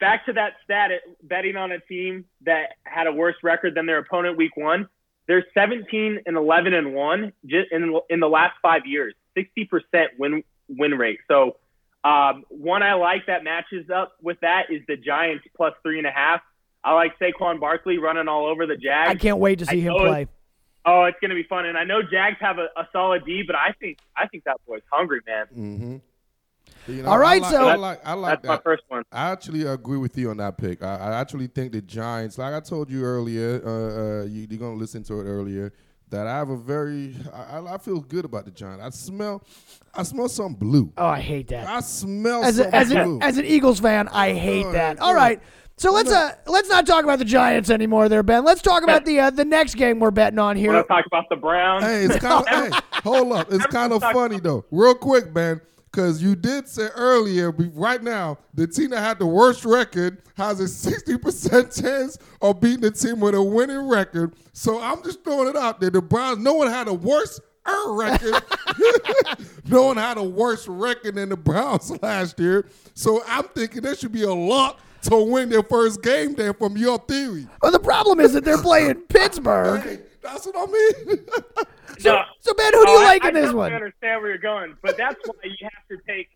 back 0.01 0.27
to 0.27 0.33
that 0.35 0.55
stat, 0.65 0.91
it- 0.91 1.03
betting 1.23 1.57
on 1.57 1.73
a 1.73 1.79
team 1.81 2.25
that 2.43 2.75
had 2.85 3.07
a 3.07 3.13
worse 3.13 3.37
record 3.43 3.75
than 3.75 3.87
their 3.87 3.99
opponent 3.99 4.37
week 4.37 4.57
one. 4.57 4.89
They're 5.27 5.45
17 5.55 6.21
and 6.27 6.37
11 6.37 6.75
and 6.75 6.95
one 6.95 7.33
just 7.47 7.73
in 7.73 7.99
in 8.11 8.21
the 8.21 8.29
last 8.29 8.55
five 8.61 8.87
years, 8.87 9.15
60 9.35 9.65
percent 9.67 10.11
win 10.19 10.45
win 10.69 10.93
rate. 10.93 11.21
So, 11.29 11.57
um, 12.05 12.45
one 12.51 12.83
I 12.83 12.95
like 12.95 13.27
that 13.27 13.43
matches 13.45 13.89
up 13.89 14.13
with 14.21 14.39
that 14.41 14.65
is 14.71 14.83
the 14.87 14.97
Giants 14.97 15.45
plus 15.57 15.73
three 15.83 15.99
and 15.99 16.07
a 16.07 16.11
half. 16.11 16.43
I 16.83 16.93
like 16.93 17.19
Saquon 17.19 17.59
Barkley 17.61 17.97
running 17.97 18.29
all 18.29 18.45
over 18.47 18.67
the 18.67 18.77
Jags. 18.77 19.11
I 19.11 19.15
can't 19.15 19.39
wait 19.39 19.61
to 19.61 19.67
see 19.67 19.79
I 19.79 19.81
him 19.81 19.95
play. 19.95 20.29
Oh, 20.85 21.05
it's 21.05 21.17
gonna 21.23 21.35
be 21.35 21.45
fun, 21.45 21.65
and 21.65 21.79
I 21.79 21.85
know 21.85 22.03
Jags 22.03 22.37
have 22.41 22.59
a, 22.59 22.69
a 22.77 22.87
solid 22.93 23.25
D, 23.25 23.43
but 23.47 23.57
I 23.57 23.73
think 23.81 23.97
I 24.15 24.27
think 24.29 24.45
that 24.45 24.59
boy's 24.67 24.83
hungry, 24.93 25.21
man. 25.27 25.47
hmm 25.47 25.97
You 26.87 27.03
know, 27.03 27.09
All 27.09 27.19
right, 27.19 27.41
I 27.43 27.45
like, 27.47 27.51
so- 27.51 27.69
I 27.69 27.75
like, 27.77 28.01
I 28.07 28.13
like 28.13 28.43
That's 28.43 28.49
my 28.59 28.63
first 28.63 28.83
one. 28.89 29.05
I 29.11 29.31
actually 29.31 29.65
agree 29.67 29.97
with 29.99 30.17
you 30.19 30.31
on 30.31 30.37
that 30.37 30.59
pick. 30.59 30.83
I, 30.83 30.97
I 30.97 31.21
actually 31.21 31.47
think 31.47 31.73
the 31.73 31.81
Giants, 31.81 32.37
like 32.37 32.53
I 32.53 32.61
told 32.61 32.91
you 32.91 33.05
earlier, 33.05 33.63
uh, 33.65 33.71
uh, 33.71 34.25
you, 34.27 34.47
you're 34.51 34.59
gonna 34.61 34.75
listen 34.75 35.03
to 35.05 35.21
it 35.21 35.25
earlier. 35.25 35.73
That 36.11 36.27
I 36.27 36.37
have 36.37 36.51
a 36.51 36.57
very, 36.57 37.17
I, 37.33 37.57
I- 37.59 37.75
I 37.75 37.79
feel 37.79 38.01
good 38.01 38.27
about 38.27 38.45
the 38.45 38.51
Giants. 38.51 38.85
I 38.85 38.91
smell, 38.91 39.43
I 39.95 40.03
smell 40.03 40.29
some 40.29 40.53
blue. 40.55 40.93
Oh, 40.99 41.07
I 41.07 41.19
hate 41.21 41.49
that. 41.49 41.67
I 41.67 41.81
smell 41.81 42.45
As, 42.45 42.57
some 42.57 42.67
a, 42.67 42.69
as, 42.77 42.89
blue. 42.91 43.17
an, 43.17 43.23
as 43.23 43.39
an 43.39 43.47
Eagles 43.47 43.81
fan, 43.81 44.09
I 44.09 44.35
hate 44.35 44.67
Oh, 44.67 44.73
that. 44.73 44.97
yeah, 44.99 45.03
All 45.03 45.15
So 45.77 45.91
let's 45.91 46.13
uh 46.13 46.35
let's 46.47 46.69
not 46.69 46.87
talk 46.87 47.03
about 47.05 47.19
the 47.19 47.25
Giants 47.25 47.71
anymore 47.71 48.09
there, 48.11 48.23
Ben. 48.23 48.45
Let's 48.45 48.61
talk 48.63 48.83
about 48.85 49.07
the 49.07 49.19
uh, 49.21 49.31
the 49.31 49.45
next 49.47 49.75
game 49.77 49.99
we're 49.99 50.11
betting 50.13 50.39
on 50.39 50.45
Want 50.49 50.59
here. 50.59 50.73
to 50.75 50.83
talk 50.85 51.07
about 51.07 51.25
the 51.31 51.37
Browns? 51.37 51.83
Hey, 51.83 52.05
it's 52.05 52.17
kind 52.19 52.47
of 52.47 52.49
hey, 52.73 52.79
hold 53.03 53.33
up. 53.33 53.51
It's 53.51 53.67
kind 53.67 53.93
of 53.93 54.03
funny 54.03 54.39
though. 54.39 54.67
Real 54.71 54.95
quick, 54.95 55.35
man, 55.35 55.61
because 55.95 56.21
you 56.21 56.35
did 56.35 56.69
say 56.69 56.89
earlier, 56.97 57.53
right 57.53 58.03
now, 58.03 58.37
the 58.55 58.67
team 58.67 58.91
that 58.91 59.01
had 59.01 59.21
the 59.21 59.27
worst 59.27 59.65
record 59.65 60.23
has 60.37 60.59
a 60.59 60.67
sixty 60.67 61.17
percent 61.17 61.73
chance 61.83 62.19
of 62.43 62.61
beating 62.61 62.81
the 62.81 62.91
team 62.91 63.21
with 63.21 63.35
a 63.35 63.43
winning 63.43 63.89
record. 63.89 64.35
So 64.53 64.81
I'm 64.81 65.03
just 65.05 65.23
throwing 65.23 65.49
it 65.49 65.57
out 65.57 65.81
there. 65.81 65.91
The 65.91 66.03
Browns, 66.03 66.39
no 66.39 66.55
one 66.55 66.69
had 66.69 66.89
a 66.89 66.95
worse 66.95 67.41
record. 67.87 68.43
no 69.69 69.85
one 69.85 69.97
had 69.97 70.19
a 70.19 70.23
worse 70.23 70.67
record 70.67 71.15
than 71.15 71.29
the 71.29 71.37
Browns 71.37 71.91
last 72.03 72.41
year. 72.41 72.67
So 72.95 73.23
I'm 73.29 73.45
thinking 73.45 73.83
there 73.83 73.95
should 73.95 74.13
be 74.13 74.23
a 74.23 74.35
lock 74.35 74.81
to 75.03 75.17
win 75.17 75.49
their 75.49 75.63
first 75.63 76.03
game 76.03 76.35
there 76.35 76.55
from 76.55 76.77
your 76.77 76.99
theory. 76.99 77.47
Well, 77.63 77.71
the 77.71 77.79
problem 77.79 78.21
is 78.21 78.33
that 78.33 78.45
they're 78.45 78.59
playing 78.59 78.95
Pittsburgh. 79.03 80.03
That's 80.25 80.47
what 80.47 80.57
I 80.57 80.67
mean. 80.73 81.19
So, 81.99 82.13
No. 82.13 82.23
so 82.41 82.53
Ben, 82.55 82.73
who 82.73 82.85
do 82.85 82.91
you 82.91 82.99
Oh, 82.99 83.03
like 83.05 83.25
I 83.25 83.29
in 83.29 83.35
this 83.35 83.43
definitely 83.45 83.59
one? 83.61 83.73
understand 83.75 84.21
where 84.21 84.31
you're 84.31 84.39
going, 84.39 84.77
but 84.83 84.97
that's 84.97 85.15
why 85.27 85.35
you 85.45 85.55
have 85.63 85.87
to 85.91 85.97
take, 86.09 86.29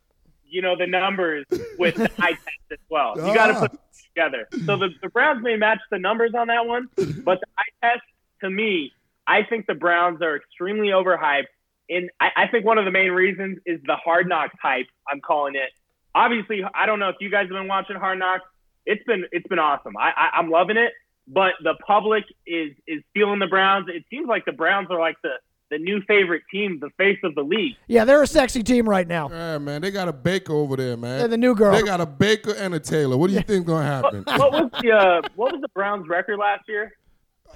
you 0.49 0.63
know, 0.63 0.77
the 0.77 0.87
numbers 0.87 1.45
with 1.79 1.97
the 1.97 2.09
eye 2.23 2.31
test 2.31 2.71
as 2.71 2.79
well. 2.89 3.15
You 3.17 3.35
got 3.35 3.49
to 3.49 3.55
Ah. 3.57 3.61
put 3.63 3.73
them 3.73 3.81
together. 4.15 4.49
So 4.67 4.77
the, 4.77 4.91
the 5.03 5.09
Browns 5.09 5.43
may 5.43 5.57
match 5.57 5.81
the 5.91 5.99
numbers 5.99 6.31
on 6.39 6.47
that 6.47 6.65
one, 6.67 6.87
but 6.97 7.41
the 7.41 7.47
eye 7.59 7.73
test, 7.83 8.03
to 8.43 8.51
me, 8.51 8.93
I 9.27 9.43
think 9.43 9.67
the 9.67 9.75
Browns 9.75 10.23
are 10.23 10.37
extremely 10.37 10.89
overhyped. 10.89 11.47
And 11.91 12.09
I, 12.21 12.29
I 12.37 12.47
think 12.47 12.65
one 12.65 12.79
of 12.79 12.85
the 12.85 12.93
main 12.93 13.11
reasons 13.11 13.59
is 13.67 13.81
the 13.85 13.97
hard 13.97 14.29
knocks 14.29 14.55
hype. 14.63 14.87
I'm 15.11 15.21
calling 15.21 15.57
it. 15.57 15.71
Obviously, 16.15 16.63
I 16.73 16.87
don't 16.87 17.01
know 17.01 17.09
if 17.09 17.17
you 17.21 17.31
guys 17.31 17.43
have 17.45 17.51
been 17.51 17.67
watching 17.69 17.97
Hard 17.97 18.19
Knocks. 18.21 18.45
It's 18.87 19.03
been 19.05 19.25
it's 19.33 19.47
been 19.49 19.59
awesome. 19.59 19.97
I, 19.97 20.11
I 20.17 20.39
I'm 20.39 20.51
loving 20.51 20.77
it. 20.77 20.93
But 21.31 21.53
the 21.63 21.75
public 21.87 22.25
is 22.47 22.73
is 22.87 23.03
feeling 23.15 23.39
the 23.39 23.47
Browns. 23.47 23.87
It 23.89 24.05
seems 24.11 24.29
like 24.29 24.45
the 24.47 24.53
Browns 24.53 24.89
are 24.91 24.99
like 24.99 25.17
the 25.23 25.33
the 25.71 25.77
new 25.79 26.01
favorite 26.09 26.43
team, 26.51 26.79
the 26.81 26.89
face 26.97 27.19
of 27.23 27.35
the 27.35 27.43
league. 27.43 27.75
Yeah, 27.89 28.07
they're 28.07 28.23
a 28.23 28.27
sexy 28.27 28.63
team 28.63 28.89
right 28.89 29.07
now. 29.07 29.29
Yeah, 29.29 29.59
man, 29.59 29.83
they 29.83 29.91
got 29.91 30.09
a 30.09 30.13
Baker 30.15 30.55
over 30.55 30.77
there, 30.77 30.97
man. 30.97 31.19
They're 31.19 31.29
the 31.29 31.37
new 31.37 31.55
girl. 31.55 31.73
They 31.73 31.83
got 31.83 32.01
a 32.01 32.07
Baker 32.07 32.55
and 32.55 32.75
a 32.75 32.81
Taylor. 32.81 33.19
What 33.19 33.29
do 33.29 33.35
you 33.35 33.43
think 33.43 33.67
gonna 33.67 33.85
happen? 33.85 34.25
What 34.27 34.53
was 34.53 34.71
the 34.81 34.93
uh, 34.93 35.21
what 35.37 35.53
was 35.53 35.61
the 35.61 35.69
Browns 35.75 36.09
record 36.09 36.39
last 36.39 36.63
year? 36.69 36.93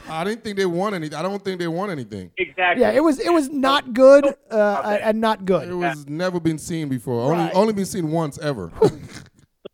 I 0.08 0.24
didn't 0.24 0.42
think 0.44 0.56
they 0.56 0.66
won 0.66 0.92
anything. 0.94 1.16
I 1.18 1.22
don't 1.22 1.42
think 1.44 1.58
they 1.58 1.68
won 1.68 1.90
anything. 1.90 2.30
Exactly. 2.36 2.82
Yeah, 2.82 2.90
it 2.92 3.02
was 3.02 3.18
it 3.20 3.32
was 3.32 3.48
not 3.48 3.94
good 3.94 4.26
uh, 4.50 4.98
and 5.02 5.20
not 5.20 5.44
good. 5.46 5.68
It 5.68 5.74
was 5.74 6.06
never 6.06 6.40
been 6.40 6.58
seen 6.58 6.88
before. 6.90 7.22
Only 7.22 7.44
Right. 7.44 7.54
only 7.54 7.72
been 7.72 7.86
seen 7.86 8.10
once 8.10 8.38
ever. 8.38 8.70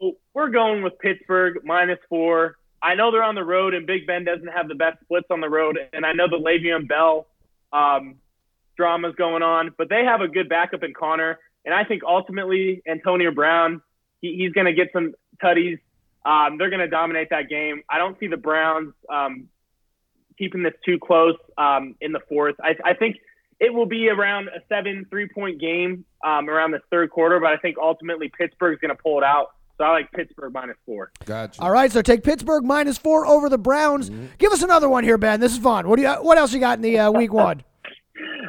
So 0.01 0.13
we're 0.35 0.51
going 0.51 0.83
with 0.85 0.97
Pittsburgh 1.01 1.59
minus 1.65 1.99
four. 2.09 2.57
I 2.83 2.95
know 2.95 3.11
they're 3.11 3.23
on 3.23 3.35
the 3.35 3.45
road, 3.45 3.75
and 3.75 3.87
Big 3.87 4.07
Ben 4.07 4.25
doesn't 4.25 4.49
have 4.49 4.69
the 4.69 4.75
best 4.75 5.01
splits 5.01 5.27
on 5.31 5.41
the 5.41 5.49
road, 5.49 5.79
and 5.93 6.07
I 6.07 6.13
know 6.13 6.29
the 6.29 6.37
Le'Veon 6.37 6.89
Bell 6.89 7.27
um, 7.73 8.17
drama's 8.77 9.15
going 9.17 9.43
on, 9.43 9.75
but 9.77 9.89
they 9.89 10.05
have 10.05 10.21
a 10.21 10.29
good 10.29 10.49
backup 10.49 10.83
in 10.83 10.95
Conner, 10.95 11.39
and 11.65 11.75
I 11.75 11.85
think 11.85 12.03
ultimately 12.05 12.83
Antonio 12.87 13.31
Brown, 13.33 13.83
he, 14.21 14.37
he's 14.37 14.53
going 14.53 14.67
to 14.67 14.73
get 14.73 14.89
some 14.93 15.15
tutties. 15.43 15.79
Um, 16.25 16.59
they're 16.59 16.71
going 16.71 16.81
to 16.81 16.89
dominate 16.89 17.31
that 17.31 17.49
game. 17.49 17.83
I 17.89 17.99
don't 17.99 18.19
see 18.21 18.27
the 18.29 18.37
Browns 18.37 18.93
um, 19.11 19.49
keeping 20.37 20.63
this 20.63 20.75
too 20.85 20.99
close 20.99 21.37
um, 21.57 21.97
in 22.01 22.13
the 22.13 22.21
fourth. 22.29 22.55
I, 22.61 22.77
I 22.85 22.95
think 22.95 23.17
it 23.61 23.75
will 23.75 23.87
be 23.87 24.09
around 24.09 24.49
a 24.49 24.61
seven 24.69 25.07
three 25.11 25.29
point 25.29 25.61
game 25.61 26.05
um, 26.25 26.49
around 26.49 26.71
the 26.71 26.81
third 26.91 27.11
quarter, 27.11 27.41
but 27.41 27.51
I 27.51 27.57
think 27.57 27.77
ultimately 27.81 28.31
Pittsburgh's 28.37 28.81
going 28.81 28.97
to 28.97 29.03
pull 29.03 29.19
it 29.19 29.25
out. 29.25 29.49
So 29.79 29.85
I 29.85 29.91
like 29.91 30.11
Pittsburgh 30.13 30.53
minus 30.53 30.77
four. 30.85 31.13
Gotcha. 31.25 31.63
All 31.63 31.71
right, 31.71 31.91
so 31.91 32.03
take 32.03 32.25
Pittsburgh 32.25 32.65
minus 32.65 32.99
four 32.99 33.27
over 33.27 33.49
the 33.49 33.59
Browns. 33.59 34.11
Give 34.39 34.53
us 34.53 34.63
another 34.63 34.89
one 34.89 35.05
here, 35.05 35.19
Ben. 35.19 35.39
This 35.39 35.53
is 35.53 35.59
fun. 35.59 35.89
What 35.89 35.97
do 35.97 36.03
you? 36.03 36.11
What 36.15 36.37
else 36.37 36.53
you 36.53 36.59
got 36.59 36.79
in 36.79 36.83
the 36.83 36.99
uh, 36.99 37.11
week 37.13 37.33
one? 37.33 37.63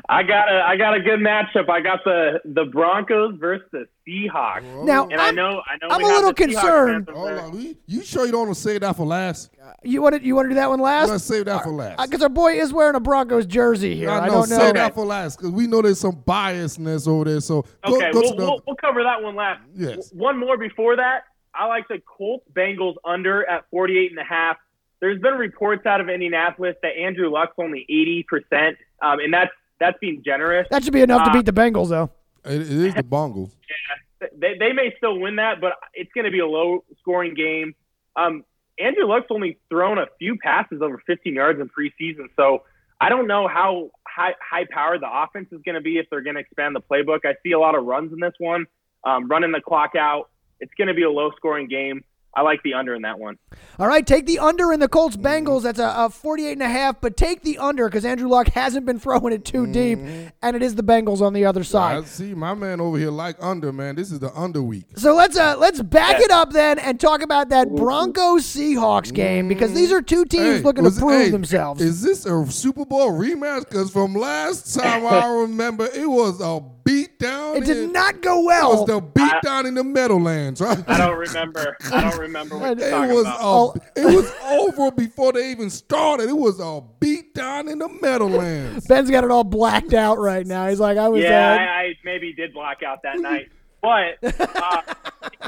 I 0.08 0.24
got 0.24 0.52
a 0.52 0.64
I 0.66 0.76
got 0.78 0.96
a 0.96 1.00
good 1.00 1.20
matchup. 1.20 1.70
I 1.70 1.82
got 1.82 2.04
the 2.04 2.40
the 2.46 2.66
Broncos 2.66 3.36
versus 3.40 3.68
the 3.72 3.86
Seahawks. 4.08 4.86
Now, 4.86 5.08
And 5.08 5.20
i 5.22 5.26
I'm- 5.26 5.36
know 5.36 5.62
I 5.68 5.78
know 5.82 5.88
I'm 5.94 5.98
we 6.00 6.06
a 6.06 6.08
have 6.08 6.18
little 6.18 6.34
concerned. 6.34 7.10
Hold 7.12 7.32
on. 7.32 7.60
You, 7.62 7.76
you 7.86 8.04
sure 8.04 8.26
you 8.26 8.32
don't 8.32 8.48
want 8.48 8.56
to 8.56 8.62
save 8.62 8.82
that 8.82 8.96
for 8.96 9.06
last? 9.06 9.52
You 9.84 10.02
want 10.02 10.16
to 10.16 10.24
you 10.24 10.36
want 10.36 10.46
to 10.46 10.50
do 10.50 10.56
that 10.56 10.70
one 10.70 10.80
last? 10.80 11.10
Let's 11.10 11.24
save 11.24 11.46
that 11.46 11.64
for 11.64 11.70
last. 11.72 12.00
Uh, 12.00 12.06
because 12.06 12.24
our 12.24 12.30
boy 12.30 12.60
is 12.60 12.74
wearing 12.74 12.96
a 12.96 13.00
Broncos 13.00 13.46
jersey 13.46 13.96
here. 13.96 14.10
I, 14.10 14.20
I 14.20 14.26
know. 14.28 14.34
don't 14.34 14.50
know. 14.50 14.58
Save 14.58 14.74
that 14.76 14.96
for 14.96 15.06
last 15.06 15.38
because 15.38 15.52
we 15.52 15.68
know 15.68 15.82
there's 15.82 16.00
some 16.00 16.16
biasness 16.28 17.08
over 17.08 17.26
there. 17.26 17.40
So 17.42 17.64
go, 17.86 17.96
Okay, 17.96 18.12
go 18.12 18.20
we'll, 18.22 18.32
to 18.32 18.36
the. 18.38 18.44
we'll, 18.46 18.62
we'll 18.68 18.76
cover 18.78 19.04
that 19.04 19.22
one 19.22 19.36
last. 19.36 19.62
Yes. 19.76 20.12
One 20.14 20.38
more 20.40 20.58
before 20.58 20.96
that. 20.96 21.24
I 21.54 21.66
like 21.66 21.88
the 21.88 22.00
Colts 22.06 22.46
Bengals 22.54 22.96
under 23.04 23.48
at 23.50 23.66
48 23.72 24.12
and 24.12 24.20
a 24.20 24.24
half. 24.24 24.58
There's 25.02 25.20
been 25.22 25.36
reports 25.36 25.86
out 25.86 26.02
of 26.02 26.10
Indianapolis 26.10 26.76
that 26.82 26.98
Andrew 26.98 27.30
Luck's 27.32 27.54
only 27.58 27.86
80%, 27.90 28.76
um, 29.02 29.20
and 29.20 29.34
that's 29.34 29.52
that's 29.80 29.98
being 30.00 30.22
generous. 30.26 30.68
That 30.72 30.84
should 30.84 30.92
be 30.92 31.02
enough 31.02 31.24
to 31.24 31.30
Uh, 31.30 31.34
beat 31.34 31.46
the 31.46 31.54
Bengals, 31.54 31.88
though. 31.90 32.12
it, 32.44 32.62
it 32.62 32.70
is 32.70 32.94
the 32.96 33.04
Bongles. 33.04 33.52
they, 34.38 34.58
they 34.60 34.74
may 34.74 34.94
still 34.98 35.18
win 35.18 35.38
that, 35.38 35.62
but 35.62 35.74
it's 35.94 36.12
going 36.14 36.26
to 36.26 36.32
be 36.32 36.40
a 36.40 36.48
low 36.48 36.84
scoring 37.00 37.34
game. 37.34 37.76
Um, 38.18 38.44
Andrew 38.78 39.06
Luck's 39.06 39.28
only 39.30 39.58
thrown 39.70 39.98
a 39.98 40.08
few 40.20 40.38
passes 40.38 40.82
over 40.82 41.02
15 41.08 41.34
yards 41.34 41.62
in 41.62 41.70
preseason, 41.70 42.28
so 42.36 42.64
I 43.00 43.08
don't 43.08 43.28
know 43.28 43.48
how 43.48 43.92
high, 44.06 44.36
high 44.42 44.66
powered 44.70 45.02
the 45.02 45.10
offense 45.10 45.48
is 45.54 45.62
going 45.64 45.76
to 45.76 45.82
be 45.82 45.98
if 45.98 46.08
they're 46.10 46.22
going 46.22 46.36
to 46.36 46.42
expand 46.42 46.76
the 46.76 46.82
playbook. 46.82 47.20
I 47.24 47.36
see 47.42 47.52
a 47.54 47.60
lot 47.60 47.76
of 47.76 47.86
runs 47.86 48.12
in 48.12 48.20
this 48.20 48.34
one, 48.38 48.66
um, 49.06 49.30
running 49.30 49.54
the 49.54 49.62
clock 49.62 49.96
out. 49.98 50.30
It's 50.60 50.74
going 50.78 50.90
to 50.90 50.94
be 50.94 51.04
a 51.04 51.12
low 51.12 51.32
scoring 51.38 51.70
game. 51.70 52.04
I 52.40 52.42
like 52.42 52.64
the 52.64 52.74
under 52.74 52.96
in 52.96 53.02
that 53.02 53.20
one. 53.20 53.38
All 53.78 53.88
right, 53.88 54.08
take 54.08 54.26
the 54.26 54.40
under 54.40 54.72
in 54.72 54.80
the 54.80 54.88
Colts 54.88 55.18
Bengals. 55.18 55.64
That's 55.64 55.78
a, 55.80 55.94
a 55.98 56.10
48 56.10 56.54
and 56.54 56.62
a 56.64 56.70
half, 56.70 57.02
but 57.02 57.18
take 57.18 57.42
the 57.44 57.58
under 57.58 57.90
because 57.90 58.06
Andrew 58.06 58.30
Luck 58.30 58.48
hasn't 58.48 58.86
been 58.86 58.98
throwing 59.00 59.34
it 59.34 59.44
too 59.44 59.68
deep, 59.68 60.00
and 60.42 60.56
it 60.56 60.64
is 60.64 60.76
the 60.76 60.84
Bengals 60.84 61.20
on 61.20 61.34
the 61.34 61.44
other 61.44 61.66
side. 61.66 61.98
I 61.98 62.00
side. 62.02 62.08
see 62.08 62.34
my 62.34 62.54
man 62.54 62.80
over 62.80 62.98
here 62.98 63.12
like 63.12 63.36
under 63.42 63.74
man. 63.74 63.96
This 63.96 64.10
is 64.10 64.20
the 64.20 64.34
under 64.34 64.62
week. 64.64 64.86
So 64.96 65.16
let's 65.16 65.38
uh 65.38 65.58
let's 65.60 65.82
back 65.82 66.22
it 66.22 66.32
up 66.32 66.52
then 66.52 66.80
and 66.80 66.98
talk 66.98 67.22
about 67.22 67.50
that 67.50 67.68
Broncos 67.76 68.46
Seahawks 68.46 69.14
game 69.14 69.50
because 69.50 69.74
these 69.74 69.92
are 69.92 70.02
two 70.02 70.24
teams 70.24 70.44
Hey, 70.60 70.62
looking 70.62 70.86
to 70.86 70.90
was- 70.92 71.00
prove 71.00 71.12
hey, 71.24 71.30
themselves. 71.30 71.82
Is 71.82 72.02
this 72.02 72.26
a 72.26 72.46
Super 72.50 72.86
Bowl 72.86 73.12
rematch? 73.12 73.68
Because 73.68 73.92
from 73.92 74.14
last 74.16 74.74
time 74.80 75.06
I 75.08 75.28
remember, 75.42 75.88
it 75.94 76.08
was 76.10 76.40
a 76.40 76.62
beat 76.90 77.20
down. 77.20 77.58
it 77.58 77.66
did 77.66 77.78
in- 77.78 77.92
not 77.92 78.22
go 78.22 78.44
well. 78.44 78.72
It 78.72 78.76
well. 78.76 78.86
was 78.86 78.88
the 78.88 79.02
beat 79.02 79.34
down 79.44 79.66
in 79.66 79.76
the 79.76 79.84
Meadowlands, 79.84 80.60
right? 80.62 80.84
I 80.88 80.98
don't 80.98 81.18
remember. 81.18 81.78
I 81.92 82.02
don't 82.10 82.20
remember 82.20 82.58
what 82.58 82.80
It 82.80 82.92
was 83.14 83.22
about. 83.22 83.40
a, 83.40 83.44
Oh. 83.44 83.74
it 83.96 84.06
was 84.06 84.32
over 84.44 84.92
before 84.92 85.34
they 85.34 85.52
even 85.52 85.70
started. 85.70 86.30
It 86.30 86.38
was 86.38 86.60
a 86.60 86.82
beat 87.00 87.34
down 87.36 87.68
in 87.68 87.80
the 87.80 87.90
Meadowlands. 87.90 88.88
Ben's 88.88 89.10
got 89.12 89.24
it 89.24 89.32
all 89.32 89.44
blacked 89.44 89.94
out 89.94 90.18
right 90.20 90.46
now. 90.48 90.68
He's 90.68 90.80
like, 90.80 90.98
I 90.98 91.08
was. 91.10 91.24
Yeah, 91.24 91.52
uh, 91.52 91.56
I, 91.56 91.82
I 91.82 91.94
maybe 92.04 92.34
did 92.34 92.54
black 92.54 92.82
out 92.84 93.04
that 93.04 93.20
night. 93.20 93.50
But 93.82 94.18
uh, 94.24 94.82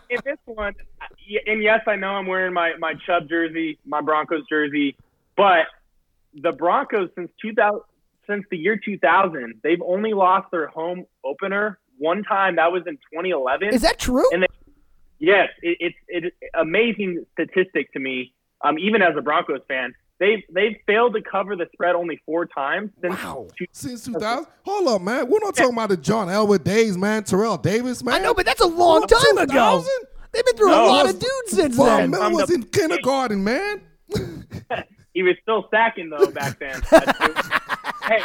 in 0.10 0.20
this 0.24 0.38
one, 0.46 0.74
and 1.48 1.62
yes, 1.62 1.82
I 1.88 1.96
know 1.98 2.10
I'm 2.10 2.28
wearing 2.28 2.54
my, 2.54 2.74
my 2.80 2.94
Chubb 3.06 3.28
jersey, 3.28 3.78
my 3.86 4.00
Broncos 4.02 4.44
jersey, 4.48 4.96
but 5.36 5.66
the 6.42 6.52
Broncos 6.54 7.10
since 7.16 7.30
2000, 7.42 7.82
since 8.28 8.44
the 8.52 8.58
year 8.58 8.78
2000, 8.84 9.56
they've 9.64 9.82
only 9.86 10.14
lost 10.14 10.48
their 10.52 10.68
home 10.68 11.06
opener 11.26 11.80
one 11.98 12.24
time. 12.24 12.56
That 12.58 12.72
was 12.72 12.84
in 12.88 12.96
2011. 13.14 13.70
is 13.74 13.82
that 13.82 14.00
true? 14.00 14.26
And 14.34 14.46
Yes, 15.20 15.50
it, 15.62 15.78
it's 15.80 15.96
it's 16.08 16.36
amazing 16.56 17.24
statistic 17.34 17.94
to 17.94 18.00
me. 18.00 18.34
Um, 18.64 18.80
even 18.80 19.04
as 19.04 19.16
a 19.16 19.22
Broncos 19.22 19.60
fan, 19.68 19.94
they've 20.20 20.42
they've 20.52 20.78
failed 20.88 21.14
to 21.14 21.22
cover 21.22 21.56
the 21.56 21.68
spread 21.74 21.94
only 21.94 22.20
four 22.26 22.48
times 22.48 22.90
since. 23.02 23.14
Wow. 23.24 23.48
two- 23.56 23.66
Since 23.72 24.06
2000. 24.06 24.48
Hold 24.66 24.88
up, 24.88 25.02
man. 25.04 25.30
We're 25.30 25.38
not 25.44 25.56
talking 25.56 25.74
about 25.74 25.90
the 25.90 25.98
John 25.98 26.28
Elway 26.28 26.64
days, 26.64 26.98
man. 26.98 27.24
Terrell 27.24 27.58
Davis, 27.58 28.04
man. 28.04 28.16
I 28.16 28.18
know, 28.24 28.34
but 28.34 28.48
that's 28.48 28.62
a 28.62 28.66
long 28.68 29.06
time 29.06 29.38
ago. 29.38 29.46
2000? 29.84 29.90
They've 30.32 30.46
been 30.46 30.56
through 30.58 30.74
a 30.74 30.76
No. 30.76 30.88
lot 30.88 31.06
of 31.10 31.20
dudes 31.20 31.52
since 31.52 31.76
Von 31.76 31.86
then. 31.86 32.10
Miller 32.12 32.24
I'm 32.24 32.34
was 32.34 32.48
the- 32.48 32.56
in 32.56 32.64
kindergarten, 32.64 33.44
man. 33.44 33.82
he 35.14 35.24
was 35.24 35.36
still 35.42 35.68
sacking 35.72 36.10
though 36.10 36.28
back 36.28 36.60
then. 36.60 36.82
hey, 38.04 38.24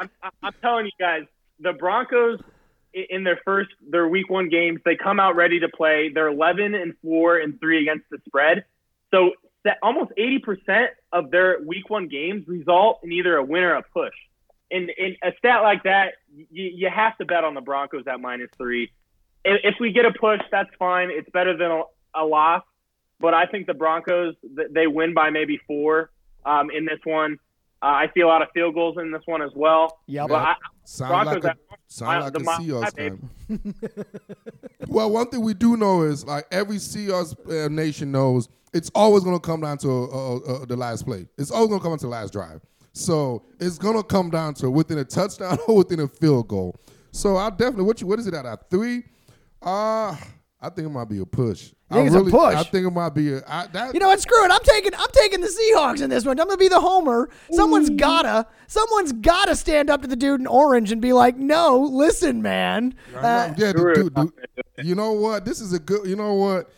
I'm, 0.00 0.10
I'm 0.42 0.54
telling 0.60 0.86
you 0.86 0.92
guys, 0.98 1.24
the 1.60 1.72
Broncos 1.72 2.40
in 2.92 3.24
their 3.24 3.40
first 3.44 3.70
their 3.88 4.08
week 4.08 4.30
one 4.30 4.48
games, 4.48 4.80
they 4.84 4.96
come 4.96 5.18
out 5.18 5.36
ready 5.36 5.60
to 5.60 5.68
play. 5.68 6.10
They're 6.14 6.28
11 6.28 6.74
and 6.74 6.94
four 7.02 7.38
and 7.38 7.58
three 7.58 7.82
against 7.82 8.08
the 8.10 8.18
spread. 8.26 8.64
So 9.12 9.32
almost 9.82 10.12
80 10.16 10.38
percent 10.40 10.90
of 11.12 11.30
their 11.30 11.58
week 11.64 11.88
one 11.90 12.08
games 12.08 12.46
result 12.46 13.00
in 13.02 13.12
either 13.12 13.36
a 13.36 13.44
win 13.44 13.62
or 13.62 13.74
a 13.74 13.82
push. 13.82 14.14
And, 14.70 14.90
in 14.90 15.16
a 15.22 15.32
stat 15.38 15.62
like 15.62 15.84
that, 15.84 16.14
you, 16.32 16.70
you 16.74 16.90
have 16.90 17.16
to 17.18 17.24
bet 17.24 17.44
on 17.44 17.54
the 17.54 17.60
Broncos 17.60 18.04
at 18.06 18.20
minus 18.20 18.50
three. 18.56 18.90
if, 19.44 19.60
if 19.62 19.74
we 19.80 19.92
get 19.92 20.04
a 20.04 20.12
push, 20.12 20.40
that's 20.50 20.70
fine. 20.78 21.10
It's 21.10 21.28
better 21.30 21.56
than 21.56 21.70
a, 21.70 21.82
a 22.14 22.24
loss. 22.24 22.62
But 23.24 23.32
I 23.32 23.46
think 23.46 23.66
the 23.66 23.72
Broncos 23.72 24.34
they 24.70 24.86
win 24.86 25.14
by 25.14 25.30
maybe 25.30 25.58
four 25.66 26.10
um, 26.44 26.70
in 26.70 26.84
this 26.84 26.98
one. 27.04 27.38
Uh, 27.82 27.86
I 27.86 28.10
see 28.12 28.20
a 28.20 28.26
lot 28.26 28.42
of 28.42 28.48
field 28.52 28.74
goals 28.74 28.98
in 29.00 29.12
this 29.12 29.22
one 29.24 29.40
as 29.40 29.50
well. 29.56 29.98
Yeah, 30.06 30.26
But 30.28 30.42
I, 30.42 30.54
Sound 30.84 31.08
Broncos 31.10 31.42
like 31.44 31.54
a, 31.54 31.76
sound 31.86 32.20
like 32.22 32.32
the 32.34 32.40
a 32.40 32.42
Seahawks 32.42 32.94
fan. 32.94 33.74
well, 34.88 35.10
one 35.10 35.26
thing 35.30 35.40
we 35.40 35.54
do 35.54 35.78
know 35.78 36.02
is 36.02 36.26
like 36.26 36.44
every 36.50 36.76
Seahawks 36.76 37.34
uh, 37.48 37.68
nation 37.68 38.12
knows 38.12 38.50
it's 38.74 38.90
always 38.94 39.24
going 39.24 39.36
to 39.36 39.40
come 39.40 39.62
down 39.62 39.78
to 39.78 39.90
uh, 39.90 40.34
uh, 40.36 40.36
uh, 40.36 40.64
the 40.66 40.76
last 40.76 41.06
play. 41.06 41.26
It's 41.38 41.50
always 41.50 41.68
going 41.68 41.80
to 41.80 41.82
come 41.82 41.92
down 41.92 41.98
to 42.00 42.06
the 42.06 42.12
last 42.12 42.34
drive. 42.34 42.60
So 42.92 43.42
it's 43.58 43.78
going 43.78 43.96
to 43.96 44.02
come 44.02 44.28
down 44.28 44.52
to 44.56 44.70
within 44.70 44.98
a 44.98 45.04
touchdown 45.04 45.56
or 45.66 45.76
within 45.78 46.00
a 46.00 46.08
field 46.08 46.48
goal. 46.48 46.76
So 47.10 47.38
I 47.38 47.48
definitely 47.48 47.84
what 47.84 48.02
you 48.02 48.06
what 48.06 48.18
is 48.18 48.26
it 48.26 48.34
at 48.34 48.44
at 48.44 48.68
three? 48.68 49.04
Uh 49.62 50.14
I 50.60 50.70
think 50.70 50.86
it 50.86 50.90
might 50.90 51.08
be 51.10 51.18
a 51.18 51.26
push. 51.26 51.72
You 51.94 52.10
think 52.10 52.16
I 52.16 52.18
it's 52.18 52.28
a 52.28 52.30
push? 52.30 52.54
I 52.54 52.62
think 52.64 52.86
it 52.86 52.90
might 52.90 53.14
be 53.14 53.32
a. 53.34 53.42
I, 53.46 53.66
that, 53.68 53.94
You 53.94 54.00
know 54.00 54.08
what? 54.08 54.20
Screw 54.20 54.44
it. 54.44 54.50
I'm 54.50 54.62
taking 54.62 54.94
I'm 54.94 55.10
taking 55.12 55.40
the 55.40 55.48
Seahawks 55.48 56.02
in 56.02 56.10
this 56.10 56.24
one. 56.24 56.38
I'm 56.38 56.46
gonna 56.46 56.56
be 56.56 56.68
the 56.68 56.80
homer. 56.80 57.30
Someone's 57.52 57.90
gotta 57.90 58.46
someone's 58.66 59.12
gotta 59.12 59.56
stand 59.56 59.90
up 59.90 60.02
to 60.02 60.08
the 60.08 60.16
dude 60.16 60.40
in 60.40 60.46
orange 60.46 60.92
and 60.92 61.00
be 61.00 61.12
like, 61.12 61.36
"No, 61.36 61.78
listen, 61.80 62.42
man." 62.42 62.94
Uh, 63.14 63.52
yeah, 63.56 63.70
Screw 63.70 63.94
dude, 63.94 64.14
dude, 64.14 64.32
you 64.82 64.94
know 64.94 65.12
what? 65.12 65.44
This 65.44 65.60
is 65.60 65.72
a 65.72 65.78
good. 65.78 66.06
You 66.06 66.16
know 66.16 66.34
what? 66.34 66.70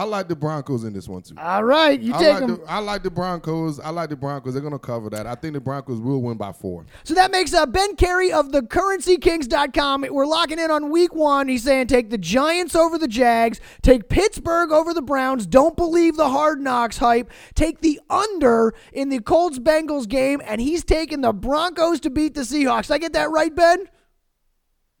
I 0.00 0.04
like 0.04 0.28
the 0.28 0.34
Broncos 0.36 0.84
in 0.84 0.94
this 0.94 1.06
one 1.06 1.20
too. 1.20 1.34
all 1.36 1.62
right, 1.62 2.00
you 2.00 2.14
I 2.14 2.18
take 2.18 2.32
like, 2.32 2.40
them. 2.40 2.56
the, 2.56 2.70
I 2.70 2.78
like 2.78 3.02
the 3.02 3.10
Broncos. 3.10 3.78
I 3.78 3.90
like 3.90 4.08
the 4.08 4.16
Broncos. 4.16 4.54
They're 4.54 4.62
gonna 4.62 4.78
cover 4.78 5.10
that. 5.10 5.26
I 5.26 5.34
think 5.34 5.52
the 5.52 5.60
Broncos 5.60 6.00
will 6.00 6.22
win 6.22 6.38
by 6.38 6.52
four. 6.52 6.86
So 7.04 7.12
that 7.12 7.30
makes 7.30 7.52
uh, 7.52 7.66
Ben 7.66 7.96
Carey 7.96 8.32
of 8.32 8.50
the 8.50 8.62
CurrencyKings.com. 8.62 10.06
We're 10.10 10.24
locking 10.24 10.58
in 10.58 10.70
on 10.70 10.90
week 10.90 11.14
one. 11.14 11.48
He's 11.48 11.64
saying 11.64 11.88
take 11.88 12.08
the 12.08 12.16
Giants 12.16 12.74
over 12.74 12.96
the 12.96 13.08
Jags, 13.08 13.60
take 13.82 14.08
Pittsburgh 14.08 14.72
over 14.72 14.94
the 14.94 15.02
Browns. 15.02 15.46
Don't 15.46 15.76
believe 15.76 16.16
the 16.16 16.30
hard 16.30 16.62
knocks 16.62 16.96
hype. 16.96 17.30
Take 17.54 17.82
the 17.82 18.00
under 18.08 18.72
in 18.94 19.10
the 19.10 19.20
Colts 19.20 19.58
Bengals 19.58 20.08
game, 20.08 20.40
and 20.46 20.62
he's 20.62 20.82
taking 20.82 21.20
the 21.20 21.34
Broncos 21.34 22.00
to 22.00 22.08
beat 22.08 22.32
the 22.32 22.40
Seahawks. 22.40 22.86
Did 22.86 22.94
I 22.94 22.98
get 22.98 23.12
that 23.12 23.30
right, 23.30 23.54
Ben? 23.54 23.86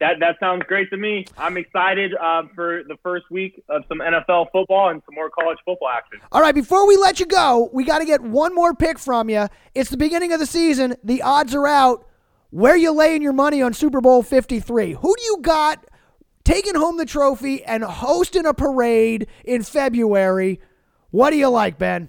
That 0.00 0.18
that 0.20 0.36
sounds 0.40 0.62
great 0.66 0.90
to 0.90 0.96
me. 0.96 1.26
I'm 1.38 1.56
excited 1.56 2.14
uh, 2.14 2.42
for 2.54 2.82
the 2.88 2.96
first 3.02 3.30
week 3.30 3.62
of 3.68 3.84
some 3.88 3.98
NFL 3.98 4.46
football 4.50 4.88
and 4.88 5.02
some 5.06 5.14
more 5.14 5.30
college 5.30 5.58
football 5.64 5.88
action. 5.88 6.20
All 6.32 6.40
right, 6.40 6.54
before 6.54 6.86
we 6.88 6.96
let 6.96 7.20
you 7.20 7.26
go, 7.26 7.70
we 7.72 7.84
got 7.84 7.98
to 8.00 8.04
get 8.06 8.20
one 8.22 8.54
more 8.54 8.74
pick 8.74 8.98
from 8.98 9.28
you. 9.28 9.46
It's 9.74 9.90
the 9.90 9.96
beginning 9.96 10.32
of 10.32 10.40
the 10.40 10.46
season. 10.46 10.96
The 11.04 11.22
odds 11.22 11.54
are 11.54 11.66
out. 11.66 12.06
Where 12.52 12.76
you 12.76 12.90
laying 12.92 13.22
your 13.22 13.32
money 13.32 13.62
on 13.62 13.72
Super 13.74 14.00
Bowl 14.00 14.24
53? 14.24 14.94
Who 14.94 15.14
do 15.16 15.22
you 15.22 15.38
got 15.40 15.84
taking 16.44 16.74
home 16.74 16.96
the 16.96 17.06
trophy 17.06 17.62
and 17.62 17.84
hosting 17.84 18.44
a 18.44 18.52
parade 18.54 19.28
in 19.44 19.62
February? 19.62 20.60
What 21.10 21.30
do 21.30 21.36
you 21.36 21.48
like, 21.48 21.78
Ben? 21.78 22.08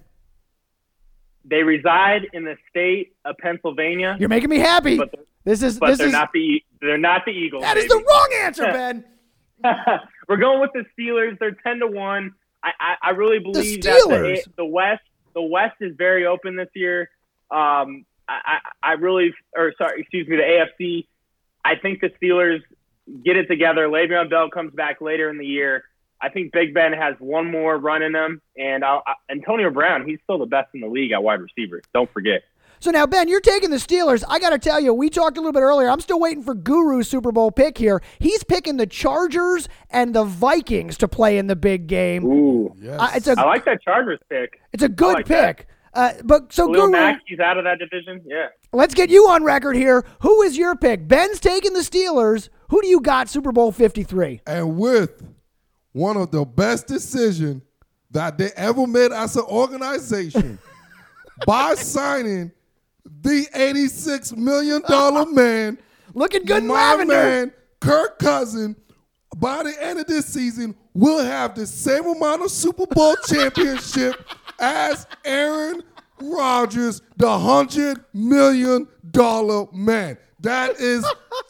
They 1.46 1.64
reside 1.64 2.28
in 2.34 2.46
the 2.46 2.56
state 2.70 3.14
of 3.26 3.36
Pennsylvania, 3.38 4.16
You're 4.20 4.30
making 4.30 4.50
me 4.50 4.58
happy. 4.60 4.98
But 4.98 5.12
they're- 5.12 5.26
This 5.44 5.64
is 5.64 5.80
but 5.80 5.88
this 5.88 5.98
they're 5.98 6.08
is 6.08 6.14
not 6.14 6.32
the 6.34 6.64
they're 6.82 6.98
not 6.98 7.26
the 7.26 7.32
Eagles. 7.32 7.64
that 7.64 7.78
is 7.78 7.86
baby. 7.86 8.00
the 8.00 8.06
wrong 8.08 8.30
answer, 8.42 8.64
Ben. 8.72 9.04
We're 10.28 10.38
going 10.38 10.60
with 10.60 10.72
the 10.74 10.86
Steelers. 10.98 11.38
They're 11.40 11.58
ten 11.66 11.80
to 11.80 11.88
one. 11.88 12.34
I, 12.64 12.72
I, 12.80 12.96
I 13.02 13.10
really 13.12 13.40
believe 13.40 13.82
that 13.84 14.06
the, 14.08 14.44
the 14.58 14.66
West 14.66 15.02
the 15.34 15.42
West 15.42 15.76
is 15.82 15.96
very 15.98 16.26
open 16.26 16.56
this 16.56 16.70
year. 16.76 17.10
Um, 17.50 18.06
I, 18.28 18.40
I, 18.46 18.60
I 18.84 18.92
really 18.94 19.34
or 19.56 19.74
sorry, 19.78 20.02
excuse 20.02 20.28
me, 20.28 20.38
the 20.38 20.44
AFC. 20.44 21.08
I 21.64 21.76
think 21.76 22.02
the 22.02 22.10
Steelers 22.22 22.62
get 23.24 23.36
it 23.36 23.48
together. 23.48 23.88
Le'Veon 23.88 24.30
Bell 24.30 24.50
comes 24.50 24.74
back 24.74 25.02
later 25.02 25.30
in 25.30 25.38
the 25.38 25.46
year. 25.46 25.84
I 26.22 26.30
think 26.30 26.52
Big 26.52 26.74
Ben 26.74 26.94
has 26.94 27.16
one 27.20 27.50
more 27.50 27.78
run 27.78 28.04
in 28.04 28.16
him, 28.16 28.42
and 28.56 28.86
I'll, 28.86 29.02
I, 29.06 29.14
Antonio 29.32 29.72
Brown, 29.72 30.08
he's 30.08 30.20
still 30.24 30.38
the 30.38 30.46
best 30.46 30.70
in 30.74 30.82
the 30.82 30.88
league 30.88 31.12
at 31.12 31.24
wide 31.24 31.42
receiver. 31.42 31.82
Don't 31.94 32.12
forget. 32.14 32.44
So 32.82 32.90
now, 32.90 33.06
Ben, 33.06 33.28
you're 33.28 33.42
taking 33.42 33.70
the 33.70 33.78
Steelers. 33.78 34.24
I 34.28 34.40
got 34.40 34.50
to 34.50 34.58
tell 34.60 34.80
you, 34.80 34.92
we 34.92 35.12
talked 35.12 35.38
a 35.38 35.40
little 35.40 35.54
bit 35.54 35.62
earlier. 35.62 35.88
I'm 35.88 36.00
still 36.00 36.20
waiting 36.20 36.42
for 36.44 36.56
Guru's 36.56 37.08
Super 37.08 37.32
Bowl 37.32 37.52
pick 37.52 37.78
here. 37.78 38.02
He's 38.18 38.44
picking 38.44 38.78
the 38.78 38.88
Chargers 38.88 39.70
and 39.92 40.16
the 40.16 40.24
Vikings 40.24 40.98
to 40.98 41.08
play 41.08 41.38
in 41.38 41.46
the 41.46 41.56
big 41.56 41.86
game. 41.86 42.26
Ooh, 42.26 42.74
Yes. 42.82 43.00
Uh, 43.00 43.12
it's 43.14 43.28
a 43.28 43.36
I 43.40 43.44
like 43.46 43.66
that 43.66 43.84
Chargers 43.84 44.20
pick. 44.30 44.60
It's 44.74 44.82
a 44.82 44.90
good 44.90 45.14
like 45.14 45.28
that. 45.28 45.58
pick. 45.58 45.68
Uh, 45.94 46.14
but 46.24 46.52
so 46.52 46.66
Khalil 46.66 46.88
Guru, 46.88 46.92
Mack, 46.94 47.22
he's 47.28 47.40
out 47.40 47.58
of 47.60 47.66
that 47.66 47.78
division. 47.78 48.22
Yeah. 48.26 48.48
let's 48.74 48.96
get 48.96 49.12
you 49.12 49.28
on 49.28 49.44
record 49.44 49.76
here. 49.76 50.04
Who 50.22 50.42
is 50.42 50.58
your 50.58 50.76
pick? 50.76 51.08
Ben's 51.08 51.40
taking 51.40 51.74
the 51.74 51.82
Steelers. 51.82 52.50
Who 52.70 52.82
do 52.82 52.88
you 52.88 53.00
got 53.02 53.30
Super 53.30 53.52
Bowl 53.52 53.72
53? 53.72 54.42
and 54.48 54.78
with 54.78 55.22
one 55.92 56.18
of 56.18 56.32
the 56.32 56.46
best 56.46 56.88
decisions 56.88 57.62
that 58.10 58.40
they 58.40 58.50
ever 58.56 58.88
made 58.88 59.12
as 59.12 59.36
an 59.36 59.44
organization 59.44 60.58
by 61.46 61.76
signing 61.76 62.52
the 63.06 63.48
$86 63.54 64.36
million 64.38 64.82
man, 65.36 65.78
Looking 66.14 66.44
good 66.44 66.64
my 66.64 66.74
lavender. 66.74 67.14
man, 67.14 67.54
Kirk 67.80 68.20
Cousin, 68.20 68.76
by 69.38 69.64
the 69.64 69.74
end 69.82 70.00
of 70.00 70.08
this 70.08 70.26
season, 70.26 70.76
will 70.94 71.24
have 71.24 71.56
the 71.56 71.66
same 71.66 72.06
amount 72.06 72.42
of 72.44 72.52
Super 72.52 72.86
Bowl 72.86 73.16
championship 73.28 74.16
as 74.60 75.08
Aaron 75.24 75.82
Rodgers, 76.20 77.02
the 77.18 77.40
hundred 77.40 78.04
million 78.14 78.88
dollar 79.10 79.68
man. 79.72 80.18
That 80.42 80.80
is 80.80 81.06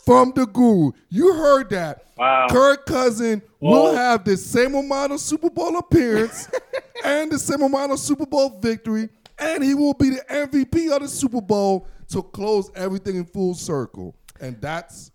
from 0.05 0.33
the 0.35 0.45
guru. 0.45 0.91
You 1.09 1.33
heard 1.33 1.69
that. 1.71 2.05
Wow. 2.17 2.47
Kirk 2.49 2.85
Cousin 2.85 3.41
will 3.59 3.93
have 3.95 4.23
the 4.25 4.37
same 4.37 4.75
amount 4.75 5.13
of 5.13 5.19
Super 5.19 5.49
Bowl 5.49 5.77
appearance 5.77 6.49
and 7.05 7.31
the 7.31 7.39
same 7.39 7.61
amount 7.61 7.91
of 7.93 7.99
Super 7.99 8.25
Bowl 8.25 8.59
victory, 8.59 9.09
and 9.41 9.63
he 9.63 9.75
will 9.75 9.93
be 9.93 10.11
the 10.11 10.23
MVP 10.29 10.91
of 10.95 11.01
the 11.01 11.07
Super 11.07 11.41
Bowl 11.41 11.87
to 12.09 12.21
close 12.21 12.71
everything 12.75 13.15
in 13.15 13.25
full 13.25 13.53
circle. 13.53 14.15
And 14.39 14.59
that's 14.61 15.11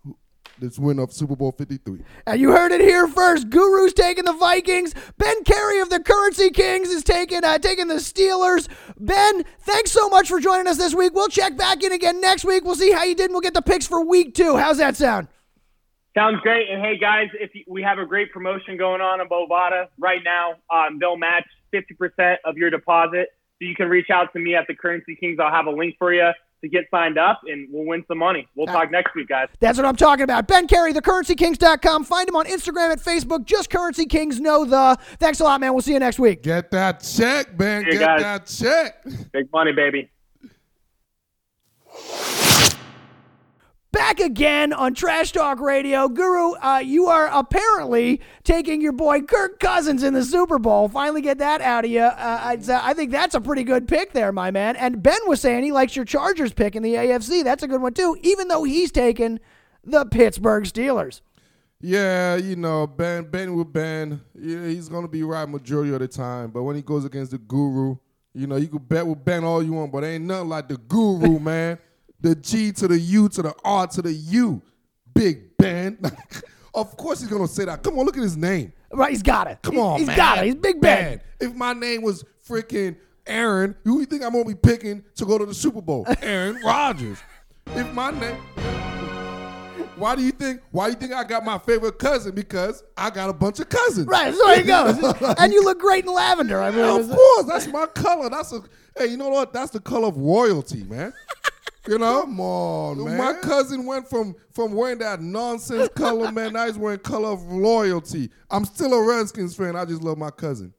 this 0.59 0.79
win 0.79 0.99
of 0.99 1.13
Super 1.13 1.35
Bowl 1.35 1.51
53. 1.51 1.99
And 2.25 2.41
you 2.41 2.51
heard 2.51 2.71
it 2.71 2.81
here 2.81 3.07
first. 3.07 3.49
Guru's 3.49 3.93
taking 3.93 4.25
the 4.25 4.33
Vikings. 4.33 4.93
Ben 5.17 5.43
Carey 5.43 5.79
of 5.81 5.89
the 5.89 5.99
Currency 5.99 6.49
Kings 6.49 6.89
is 6.89 7.03
taking 7.03 7.43
uh, 7.43 7.59
taking 7.59 7.87
the 7.87 7.95
Steelers. 7.95 8.67
Ben, 8.99 9.43
thanks 9.61 9.91
so 9.91 10.09
much 10.09 10.27
for 10.27 10.39
joining 10.39 10.67
us 10.67 10.77
this 10.77 10.95
week. 10.95 11.13
We'll 11.13 11.27
check 11.27 11.57
back 11.57 11.83
in 11.83 11.91
again 11.91 12.19
next 12.21 12.43
week. 12.43 12.63
We'll 12.63 12.75
see 12.75 12.91
how 12.91 13.03
you 13.03 13.15
did. 13.15 13.25
and 13.25 13.33
We'll 13.33 13.41
get 13.41 13.53
the 13.53 13.61
picks 13.61 13.87
for 13.87 14.03
week 14.03 14.33
two. 14.33 14.57
How's 14.57 14.79
that 14.79 14.95
sound? 14.95 15.27
Sounds 16.17 16.39
great. 16.41 16.67
And 16.69 16.81
hey, 16.81 16.97
guys, 16.97 17.27
if 17.39 17.53
you, 17.53 17.63
we 17.67 17.83
have 17.83 17.99
a 17.99 18.05
great 18.05 18.31
promotion 18.31 18.75
going 18.75 19.01
on 19.01 19.21
in 19.21 19.27
Bovada 19.29 19.85
right 19.99 20.21
now, 20.25 20.55
um, 20.73 20.97
they'll 20.99 21.17
match 21.17 21.45
50% 21.71 22.37
of 22.43 22.57
your 22.57 22.71
deposit. 22.71 23.29
So 23.59 23.67
you 23.67 23.75
can 23.75 23.89
reach 23.89 24.09
out 24.11 24.31
to 24.33 24.39
me 24.39 24.55
at 24.55 24.67
the 24.67 24.75
Currency 24.75 25.15
Kings. 25.15 25.39
I'll 25.41 25.51
have 25.51 25.65
a 25.65 25.71
link 25.71 25.95
for 25.97 26.13
you 26.13 26.29
to 26.61 26.67
get 26.67 26.85
signed 26.89 27.17
up, 27.17 27.41
and 27.45 27.67
we'll 27.71 27.85
win 27.85 28.03
some 28.07 28.17
money. 28.17 28.47
We'll 28.55 28.67
talk 28.67 28.91
next 28.91 29.15
week, 29.15 29.27
guys. 29.27 29.47
That's 29.59 29.77
what 29.77 29.85
I'm 29.85 29.95
talking 29.95 30.23
about. 30.23 30.47
Ben 30.47 30.67
Carey, 30.67 30.93
thecurrencykings.com. 30.93 32.03
Find 32.03 32.27
him 32.29 32.35
on 32.35 32.45
Instagram 32.45 32.91
at 32.91 32.99
Facebook. 32.99 33.45
Just 33.45 33.69
Currency 33.69 34.05
Kings 34.05 34.39
know 34.39 34.65
the. 34.65 34.97
Thanks 35.19 35.39
a 35.39 35.43
lot, 35.43 35.61
man. 35.61 35.73
We'll 35.73 35.81
see 35.81 35.93
you 35.93 35.99
next 35.99 36.19
week. 36.19 36.43
Get 36.43 36.71
that 36.71 37.01
check, 37.01 37.57
Ben. 37.57 37.83
Get 37.83 37.99
guys. 37.99 38.21
that 38.21 38.45
check. 38.47 39.03
Big 39.31 39.51
money, 39.51 39.71
baby. 39.71 40.09
Back 43.97 44.19
again 44.19 44.73
on 44.73 44.93
Trash 44.93 45.31
Talk 45.31 45.59
Radio. 45.59 46.07
Guru, 46.07 46.51
uh, 46.61 46.77
you 46.85 47.07
are 47.07 47.27
apparently 47.33 48.21
taking 48.43 48.79
your 48.79 48.91
boy 48.91 49.21
Kirk 49.21 49.59
Cousins 49.59 50.03
in 50.03 50.13
the 50.13 50.23
Super 50.23 50.59
Bowl. 50.59 50.87
Finally 50.87 51.21
get 51.21 51.39
that 51.39 51.61
out 51.61 51.83
of 51.83 51.89
you. 51.89 52.01
Uh, 52.01 52.39
I'd 52.43 52.69
I 52.69 52.93
think 52.93 53.09
that's 53.09 53.33
a 53.33 53.41
pretty 53.41 53.63
good 53.63 53.87
pick 53.87 54.13
there, 54.13 54.31
my 54.31 54.51
man. 54.51 54.75
And 54.75 55.01
Ben 55.01 55.17
was 55.25 55.41
saying 55.41 55.63
he 55.63 55.71
likes 55.71 55.95
your 55.95 56.05
Chargers 56.05 56.53
pick 56.53 56.75
in 56.75 56.83
the 56.83 56.93
AFC. 56.93 57.43
That's 57.43 57.63
a 57.63 57.67
good 57.67 57.81
one, 57.81 57.95
too, 57.95 58.15
even 58.21 58.49
though 58.49 58.63
he's 58.65 58.91
taken 58.91 59.39
the 59.83 60.05
Pittsburgh 60.05 60.65
Steelers. 60.65 61.21
Yeah, 61.81 62.35
you 62.35 62.55
know, 62.55 62.85
Ben 62.85 63.23
Ben 63.23 63.55
with 63.55 63.73
Ben, 63.73 64.21
yeah, 64.35 64.67
he's 64.67 64.89
gonna 64.89 65.07
be 65.07 65.23
right 65.23 65.49
majority 65.49 65.91
of 65.91 65.99
the 66.01 66.07
time. 66.07 66.51
But 66.51 66.61
when 66.63 66.75
he 66.75 66.83
goes 66.83 67.03
against 67.03 67.31
the 67.31 67.39
guru, 67.39 67.97
you 68.35 68.45
know, 68.45 68.57
you 68.57 68.67
can 68.67 68.77
bet 68.77 69.07
with 69.07 69.25
Ben 69.25 69.43
all 69.43 69.63
you 69.63 69.73
want, 69.73 69.91
but 69.91 70.03
ain't 70.03 70.25
nothing 70.25 70.49
like 70.49 70.67
the 70.67 70.77
guru, 70.77 71.39
man. 71.39 71.79
The 72.27 72.35
G 72.35 72.73
to 72.73 72.89
the 72.89 72.99
U 72.99 73.29
to 73.29 73.41
the 73.41 73.55
R 73.63 73.87
to 73.87 74.01
the 74.01 74.11
U. 74.11 74.61
Big 75.13 75.55
Ben. 75.55 75.97
of 76.75 76.97
course 76.97 77.21
he's 77.21 77.29
gonna 77.29 77.47
say 77.47 77.63
that. 77.63 77.83
Come 77.83 77.97
on, 77.97 78.05
look 78.05 78.17
at 78.17 78.23
his 78.23 78.35
name. 78.35 78.73
Right, 78.91 79.11
he's 79.11 79.23
got 79.23 79.47
it. 79.47 79.59
Come 79.61 79.75
He- 79.75 79.79
on, 79.79 79.99
He's 79.99 80.07
man. 80.07 80.17
got 80.17 80.37
it. 80.39 80.43
He's 80.43 80.55
Big 80.55 80.81
Ben. 80.81 81.21
If 81.39 81.55
my 81.55 81.71
name 81.71 82.01
was 82.01 82.25
freaking 82.45 82.97
Aaron, 83.25 83.75
who 83.85 83.93
do 83.93 83.99
you 84.01 84.05
think 84.05 84.23
I'm 84.23 84.33
gonna 84.33 84.43
be 84.43 84.55
picking 84.55 85.05
to 85.15 85.25
go 85.25 85.37
to 85.37 85.45
the 85.45 85.53
Super 85.53 85.81
Bowl? 85.81 86.05
Aaron 86.21 86.59
Rodgers. 86.65 87.17
If 87.67 87.93
my 87.93 88.11
name 88.11 88.35
why 89.95 90.15
do 90.15 90.21
you 90.21 90.31
think 90.31 90.59
why 90.71 90.87
do 90.87 90.91
you 90.91 90.97
think 90.99 91.13
I 91.13 91.23
got 91.23 91.45
my 91.45 91.57
favorite 91.59 91.97
cousin? 91.97 92.35
Because 92.35 92.83
I 92.97 93.09
got 93.09 93.29
a 93.29 93.33
bunch 93.33 93.61
of 93.61 93.69
cousins. 93.69 94.05
Right, 94.05 94.33
so 94.33 94.45
there 94.47 94.57
he 94.57 94.63
goes. 94.63 94.97
and 95.39 95.53
you 95.53 95.63
look 95.63 95.79
great 95.79 96.05
in 96.05 96.13
lavender. 96.13 96.61
I 96.61 96.71
mean, 96.71 96.79
Yeah, 96.79 96.99
of 96.99 97.09
course, 97.09 97.45
that's 97.45 97.67
my 97.67 97.85
color. 97.85 98.29
That's 98.29 98.51
a 98.51 98.61
hey, 98.97 99.07
you 99.07 99.15
know 99.17 99.29
what? 99.29 99.53
That's 99.53 99.71
the 99.71 99.79
color 99.79 100.09
of 100.09 100.17
royalty, 100.17 100.83
man. 100.83 101.13
You 101.87 101.97
know, 101.97 102.21
Come 102.21 102.39
on, 102.39 103.03
man. 103.05 103.17
My 103.17 103.33
cousin 103.33 103.85
went 103.85 104.09
from 104.09 104.35
from 104.51 104.73
wearing 104.73 104.97
that 104.99 105.21
nonsense 105.21 105.89
color, 105.95 106.31
man. 106.31 106.53
Now 106.53 106.65
he's 106.65 106.77
wearing 106.77 106.99
color 106.99 107.29
of 107.29 107.43
loyalty. 107.43 108.29
I'm 108.49 108.65
still 108.65 108.93
a 108.93 109.07
Redskins 109.07 109.55
fan. 109.55 109.75
I 109.75 109.85
just 109.85 110.01
love 110.01 110.17
my 110.17 110.31
cousin. 110.31 110.73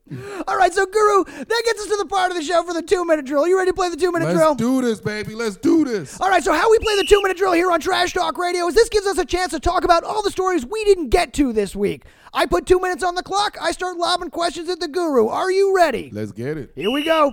All 0.49 0.57
right, 0.57 0.73
so 0.73 0.85
Guru, 0.85 1.25
that 1.25 1.63
gets 1.65 1.81
us 1.81 1.87
to 1.87 1.97
the 1.97 2.07
part 2.07 2.31
of 2.33 2.37
the 2.37 2.43
show 2.43 2.63
for 2.65 2.75
the 2.75 2.83
two 2.83 3.05
minute 3.05 3.25
drill. 3.25 3.47
You 3.47 3.57
ready 3.57 3.71
to 3.71 3.75
play 3.75 3.89
the 3.89 3.97
two 3.97 4.11
minute 4.11 4.33
drill? 4.35 4.49
Let's 4.51 4.59
do 4.59 4.83
this, 4.83 5.01
baby. 5.01 5.35
Let's 5.35 5.57
do 5.57 5.85
this. 5.85 6.21
All 6.21 6.29
right, 6.29 6.43
so 6.43 6.53
how 6.53 6.71
we 6.71 6.79
play 6.79 6.97
the 6.97 7.05
two 7.05 7.23
minute 7.23 7.37
drill 7.37 7.53
here 7.53 7.71
on 7.71 7.81
Trash 7.81 8.13
Talk 8.15 8.37
Radio 8.37 8.67
is 8.67 8.75
this 8.75 8.89
gives 8.89 9.07
us 9.07 9.19
a 9.19 9.25
chance 9.25 9.53
to 9.53 9.61
talk 9.61 9.85
about 9.85 10.05
all 10.05 10.23
the 10.23 10.31
stories 10.31 10.67
we 10.67 10.85
didn't 10.85 11.11
get 11.11 11.33
to 11.35 11.53
this 11.53 11.77
week. 11.77 12.05
I 12.35 12.47
put 12.47 12.67
two 12.67 12.81
minutes 12.81 13.03
on 13.05 13.15
the 13.15 13.23
clock. 13.23 13.57
I 13.61 13.73
start 13.73 13.97
lobbing 13.97 14.31
questions 14.31 14.69
at 14.69 14.81
the 14.81 14.89
guru. 14.89 15.29
Are 15.29 15.51
you 15.51 15.75
ready? 15.75 16.11
Let's 16.13 16.33
get 16.33 16.59
it. 16.59 16.73
Here 16.75 16.91
we 16.91 17.05
go. 17.05 17.33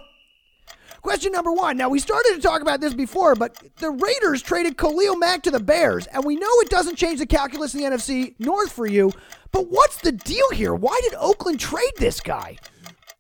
Question 1.06 1.34
number 1.34 1.52
one. 1.52 1.78
Now, 1.78 1.88
we 1.88 2.00
started 2.00 2.34
to 2.34 2.42
talk 2.42 2.64
about 2.64 2.82
this 2.82 2.96
before, 2.96 3.36
but 3.36 3.62
the 3.76 3.92
Raiders 3.92 4.42
traded 4.42 4.76
Khalil 4.76 5.16
Mack 5.18 5.44
to 5.44 5.52
the 5.52 5.60
Bears, 5.60 6.08
and 6.08 6.26
we 6.26 6.36
know 6.36 6.48
it 6.62 6.70
doesn't 6.70 6.96
change 6.96 7.20
the 7.20 7.28
calculus 7.28 7.76
in 7.76 7.82
the 7.82 7.96
NFC 7.96 8.34
North 8.40 8.72
for 8.72 8.88
you. 8.88 9.12
But 9.52 9.68
what's 9.70 9.98
the 9.98 10.12
deal 10.12 10.50
here? 10.50 10.74
Why 10.74 11.00
did 11.04 11.14
Oakland 11.20 11.60
trade 11.60 11.92
this 12.00 12.20
guy? 12.20 12.58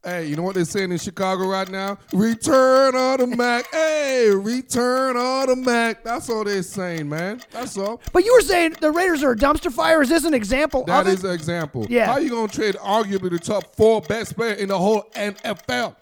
Hey, 0.03 0.25
you 0.25 0.35
know 0.35 0.41
what 0.41 0.55
they're 0.55 0.65
saying 0.65 0.91
in 0.93 0.97
Chicago 0.97 1.45
right 1.47 1.69
now? 1.69 1.99
Return 2.11 2.95
of 2.95 3.19
the 3.19 3.27
Mac. 3.27 3.71
hey, 3.71 4.31
return 4.31 5.15
of 5.15 5.49
the 5.49 5.55
Mac. 5.55 6.03
That's 6.03 6.27
all 6.27 6.43
they're 6.43 6.63
saying, 6.63 7.07
man. 7.07 7.39
That's 7.51 7.77
all. 7.77 8.01
But 8.13 8.25
you 8.25 8.33
were 8.33 8.41
saying 8.41 8.77
the 8.81 8.91
Raiders 8.91 9.21
are 9.21 9.33
a 9.33 9.37
dumpster 9.37 9.71
fire. 9.71 10.01
Is 10.01 10.09
this 10.09 10.23
an 10.23 10.33
example 10.33 10.85
That 10.85 11.05
is 11.05 11.23
an 11.23 11.33
example. 11.33 11.85
Yeah. 11.87 12.07
How 12.07 12.17
you 12.17 12.31
gonna 12.31 12.47
trade 12.47 12.77
arguably 12.77 13.29
the 13.29 13.37
top 13.37 13.75
four 13.75 14.01
best 14.01 14.35
player 14.35 14.53
in 14.53 14.69
the 14.69 14.77
whole 14.79 15.03
NFL? 15.15 15.95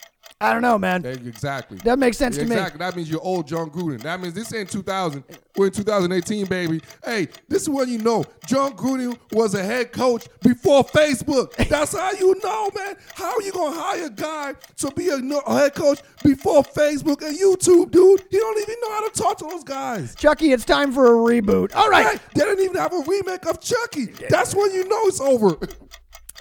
I 0.44 0.52
don't 0.52 0.60
know, 0.60 0.76
man. 0.76 1.06
Exactly. 1.06 1.78
That 1.78 1.98
makes 1.98 2.18
sense 2.18 2.36
to 2.36 2.44
me. 2.44 2.52
Exactly. 2.54 2.78
That 2.78 2.94
means 2.94 3.10
you're 3.10 3.22
old 3.22 3.46
Jon 3.46 3.70
Gruden. 3.70 4.02
That 4.02 4.20
means 4.20 4.34
this 4.34 4.52
ain't 4.52 4.70
2000. 4.70 5.24
We're 5.56 5.66
in 5.66 5.72
2018, 5.72 6.46
baby. 6.46 6.82
Hey, 7.02 7.28
this 7.48 7.62
is 7.62 7.70
when 7.70 7.88
you 7.88 7.98
know 7.98 8.24
Jon 8.46 8.76
Gruden 8.76 9.18
was 9.32 9.54
a 9.54 9.62
head 9.62 9.92
coach 9.92 10.26
before 10.42 10.84
Facebook. 10.84 11.54
That's 11.68 11.96
how 11.96 12.12
you 12.12 12.38
know, 12.44 12.70
man. 12.76 12.96
How 13.14 13.34
are 13.34 13.42
you 13.42 13.52
gonna 13.52 13.80
hire 13.80 14.04
a 14.04 14.10
guy 14.10 14.54
to 14.78 14.90
be 14.90 15.08
a 15.08 15.14
a 15.16 15.58
head 15.58 15.74
coach 15.74 16.00
before 16.22 16.62
Facebook 16.62 17.26
and 17.26 17.38
YouTube, 17.38 17.90
dude? 17.90 18.24
He 18.30 18.36
don't 18.36 18.60
even 18.60 18.74
know 18.82 18.90
how 18.90 19.08
to 19.08 19.18
talk 19.18 19.38
to 19.38 19.46
those 19.46 19.64
guys. 19.64 20.14
Chucky, 20.14 20.52
it's 20.52 20.66
time 20.66 20.92
for 20.92 21.06
a 21.06 21.32
reboot. 21.32 21.74
All 21.74 21.88
right. 21.88 22.06
Hey, 22.06 22.18
they 22.34 22.44
didn't 22.44 22.64
even 22.64 22.76
have 22.76 22.92
a 22.92 23.02
remake 23.06 23.46
of 23.46 23.60
Chucky. 23.60 24.06
That's 24.28 24.54
when 24.54 24.72
you 24.72 24.86
know 24.88 25.00
it's 25.04 25.20
over. 25.20 25.56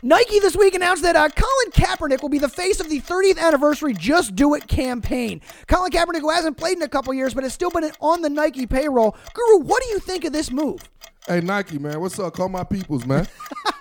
Nike 0.06 0.40
this 0.40 0.56
week 0.58 0.76
announced 0.76 1.02
that 1.04 1.16
uh, 1.16 1.30
Colin 1.30 1.72
Kaepernick 1.72 2.22
will 2.22 2.28
be 2.30 2.38
the 2.38 2.50
face 2.50 2.82
of 2.82 2.90
the 2.90 3.00
30th 3.00 3.38
anniversary 3.40 3.94
Just 3.94 4.36
Do 4.36 4.54
It 4.54 4.68
campaign. 4.68 5.40
Colin 5.68 5.92
Kaepernick, 5.92 6.20
who 6.20 6.30
hasn't 6.30 6.58
played 6.58 6.76
in 6.76 6.84
a 6.84 6.90
couple 6.90 7.14
years 7.14 7.34
but 7.34 7.44
has 7.44 7.54
still 7.54 7.70
been 7.70 7.90
on 8.02 8.22
the 8.22 8.30
Nike 8.30 8.68
payroll. 8.68 9.16
Guru, 9.34 9.60
what 9.64 9.82
do 9.82 9.88
you 9.90 10.00
think 10.00 10.26
of 10.26 10.34
this 10.34 10.52
move? 10.52 10.82
hey, 11.26 11.40
Nike, 11.40 11.80
man, 11.80 12.02
what's 12.02 12.20
up? 12.20 12.34
Call 12.34 12.50
my 12.50 12.66
peoples, 12.66 13.06
man. 13.06 13.26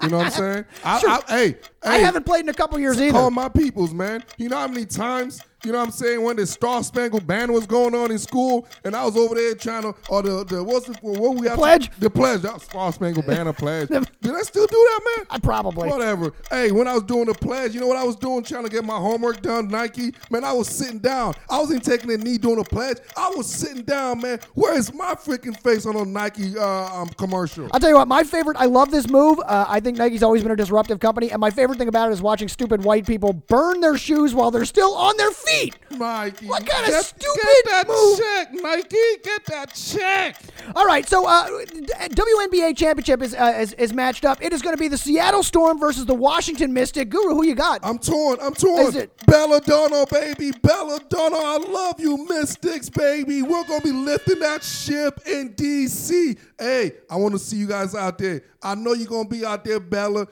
You 0.01 0.11
know 0.11 0.19
what 0.19 0.27
I'm 0.27 0.33
saying? 0.55 0.65
I, 0.85 0.99
Sure. 1.01 1.11
I, 1.11 1.23
hey, 1.27 1.57
I 1.83 1.99
hey, 1.99 2.05
haven't 2.05 2.25
played 2.25 2.45
in 2.45 2.49
a 2.49 2.55
couple 2.55 2.79
years 2.79 3.01
either. 3.01 3.11
Call 3.19 3.33
my 3.33 3.49
peoples, 3.49 3.93
man. 3.93 4.23
You 4.37 4.49
know 4.49 4.59
how 4.59 4.69
many 4.69 4.87
times, 4.87 5.43
you 5.65 5.73
know 5.73 5.79
what 5.79 5.87
I'm 5.87 5.93
saying, 5.93 6.23
when 6.23 6.37
the 6.37 6.47
Star 6.47 6.83
Spangled 6.83 7.27
Banner 7.27 7.53
was 7.53 7.67
going 7.67 7.95
on 7.95 8.11
in 8.11 8.19
school, 8.19 8.67
and 8.85 8.97
I 8.97 9.05
was 9.05 9.17
over 9.17 9.35
there 9.35 9.55
trying 9.55 9.83
to, 9.83 9.95
or 10.09 10.23
the, 10.23 10.45
the 10.45 10.63
what's 10.63 10.87
the, 10.87 10.95
what 11.01 11.37
we 11.37 11.49
have 11.49 11.59
Pledge? 11.59 11.91
The 11.99 12.11
pledge. 12.11 12.43
That 12.43 12.61
Star 12.61 12.93
Spangled 12.93 13.27
Banner 13.27 13.53
pledge. 13.53 13.89
Did 14.23 14.35
I 14.35 14.43
still 14.43 14.67
do 14.67 14.77
that, 14.77 15.01
man? 15.17 15.27
I 15.31 15.39
probably. 15.39 15.89
Whatever. 15.89 16.33
Hey, 16.51 16.73
when 16.73 16.89
I 16.89 16.95
was 16.95 17.05
doing 17.05 17.27
the 17.27 17.35
pledge, 17.35 17.75
you 17.75 17.81
know 17.81 17.87
what 17.87 17.97
I 17.97 18.05
was 18.05 18.17
doing? 18.17 18.43
Trying 18.43 18.65
to 18.65 18.71
get 18.71 18.85
my 18.85 18.97
homework 18.97 19.43
done, 19.43 19.69
Nike. 19.69 20.15
Man, 20.31 20.45
I 20.45 20.53
was 20.53 20.69
sitting 20.69 20.99
down. 20.99 21.35
I 21.49 21.59
wasn't 21.59 21.85
taking 21.85 22.11
a 22.11 22.17
knee 22.17 22.39
doing 22.39 22.57
the 22.57 22.65
pledge. 22.65 22.99
I 23.17 23.31
was 23.37 23.47
sitting 23.47 23.83
down, 23.83 24.21
man. 24.21 24.41
Where 24.55 24.75
is 24.77 24.93
my 24.93 25.15
freaking 25.15 25.57
face 25.61 25.87
on 25.87 25.97
a 25.97 26.05
Nike 26.05 26.59
uh, 26.59 27.03
um, 27.03 27.09
commercial? 27.11 27.69
I'll 27.73 27.81
tell 27.81 27.91
you 27.91 27.97
what, 27.97 28.09
my 28.09 28.25
favorite, 28.25 28.57
I 28.59 28.67
love 28.67 28.91
this 28.91 29.09
move. 29.09 29.39
Uh, 29.41 29.67
I 29.69 29.81
think 29.81 29.99
Nike's 29.99 30.23
always 30.23 30.43
been 30.43 30.53
a 30.53 30.57
disruptive 30.57 31.01
company, 31.01 31.31
and 31.31 31.41
my 31.41 31.51
favorite 31.51 31.79
thing 31.79 31.89
about 31.89 32.11
it 32.11 32.13
is 32.13 32.23
watching 32.23 32.49
stupid 32.49 32.83
white 32.85 33.07
people 33.07 33.33
burn 33.33 33.81
their 33.81 33.97
shoes 33.97 34.35
while 34.35 34.51
they're 34.51 34.65
still 34.65 34.95
on 34.95 35.17
their 35.17 35.31
feet. 35.31 35.52
Nike. 35.91 36.47
What 36.47 36.67
kind 36.67 36.85
of 36.87 36.91
Get- 36.93 37.05
stupid 37.05 37.41
Get 37.43 37.65
that 37.71 37.89
move? 37.89 38.19
check, 38.19 38.53
Nike. 38.55 38.97
Get 39.23 39.45
that 39.47 39.75
check. 39.75 40.41
All 40.75 40.87
right, 40.87 41.07
so 41.07 41.27
uh, 41.27 41.49
WNBA 41.49 42.77
championship 42.77 43.23
is, 43.23 43.35
uh, 43.35 43.55
is 43.59 43.73
is 43.75 43.93
matched 43.93 44.25
up. 44.25 44.43
It 44.43 44.53
is 44.53 44.63
going 44.63 44.75
to 44.75 44.81
be 44.81 44.89
the 44.89 44.99
Seattle 44.99 45.43
Storm 45.43 45.79
versus 45.79 46.07
the 46.07 46.15
Washington 46.15 46.73
Mystic. 46.73 47.11
Guru, 47.11 47.35
who 47.35 47.45
you 47.45 47.55
got? 47.55 47.81
I'm 47.83 47.99
torn. 47.99 48.39
I'm 48.41 48.55
torn. 48.55 48.87
Is 48.87 48.97
it- 48.97 49.13
Belladonna, 49.27 50.05
baby. 50.11 50.53
Belladonna. 50.63 51.37
I 51.37 51.57
love 51.59 52.01
you, 52.01 52.27
Mystics, 52.29 52.89
baby. 52.91 53.43
We're 53.43 53.65
going 53.65 53.81
to 53.81 53.87
be 53.87 53.93
lifting 53.93 54.39
that 54.41 54.63
ship 54.63 55.21
in 55.27 55.53
D.C. 55.55 56.37
Hey, 56.59 56.93
I 57.11 57.17
want 57.17 57.33
to 57.35 57.39
see 57.39 57.57
you 57.57 57.67
guys 57.67 57.95
out 57.95 58.19
there. 58.19 58.43
I 58.63 58.75
know 58.75 58.93
you're 58.93 59.07
going 59.09 59.29
to 59.29 59.31
be 59.31 59.45
out 59.45 59.65
there, 59.65 59.81
Bella. 59.81 60.27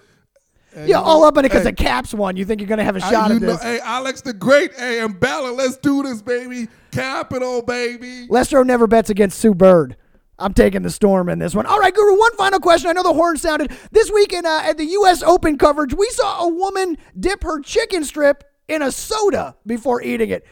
And 0.75 0.89
yeah, 0.89 0.99
you 0.99 1.03
all 1.03 1.21
know- 1.21 1.29
up 1.29 1.37
in 1.37 1.45
it 1.45 1.49
because 1.49 1.65
hey, 1.65 1.71
the 1.71 1.77
Caps 1.77 2.15
won. 2.15 2.37
You 2.37 2.45
think 2.45 2.61
you're 2.61 2.69
going 2.69 2.79
to 2.79 2.85
have 2.85 2.97
a 2.97 3.01
shot 3.01 3.31
you 3.31 3.37
at 3.37 3.43
know, 3.43 3.47
this? 3.49 3.63
hey, 3.63 3.81
Alex 3.81 4.21
the 4.21 4.33
Great. 4.33 4.75
Hey, 4.75 5.01
and 5.01 5.19
Bella, 5.19 5.51
let's 5.51 5.77
do 5.77 6.03
this, 6.03 6.23
baby. 6.23 6.69
Capital, 6.93 7.63
baby. 7.63 8.27
Lestro 8.29 8.65
never 8.65 8.87
bets 8.87 9.11
against 9.11 9.39
Sue 9.39 9.55
Bird. 9.55 9.97
I'm 10.39 10.55
taking 10.55 10.83
the 10.83 10.91
storm 10.91 11.29
in 11.29 11.39
this 11.39 11.55
one. 11.55 11.67
All 11.67 11.79
right, 11.79 11.95
Guru, 11.95 12.19
one 12.19 12.35
final 12.37 12.61
question. 12.61 12.89
I 12.89 12.95
know 12.95 13.03
the 13.03 13.13
horn 13.13 13.37
sounded. 13.37 13.73
This 13.91 14.11
week 14.11 14.33
in, 14.33 14.47
uh, 14.47 14.63
at 14.65 14.79
the 14.79 14.87
U.S. 14.87 15.23
Open 15.23 15.59
coverage, 15.59 15.93
we 15.93 16.09
saw 16.11 16.45
a 16.45 16.49
woman 16.49 16.97
dip 17.19 17.43
her 17.43 17.61
chicken 17.61 18.05
strip 18.05 18.45
in 18.67 18.81
a 18.81 18.91
soda 18.91 19.57
before 19.67 20.01
eating 20.03 20.31
it. 20.31 20.47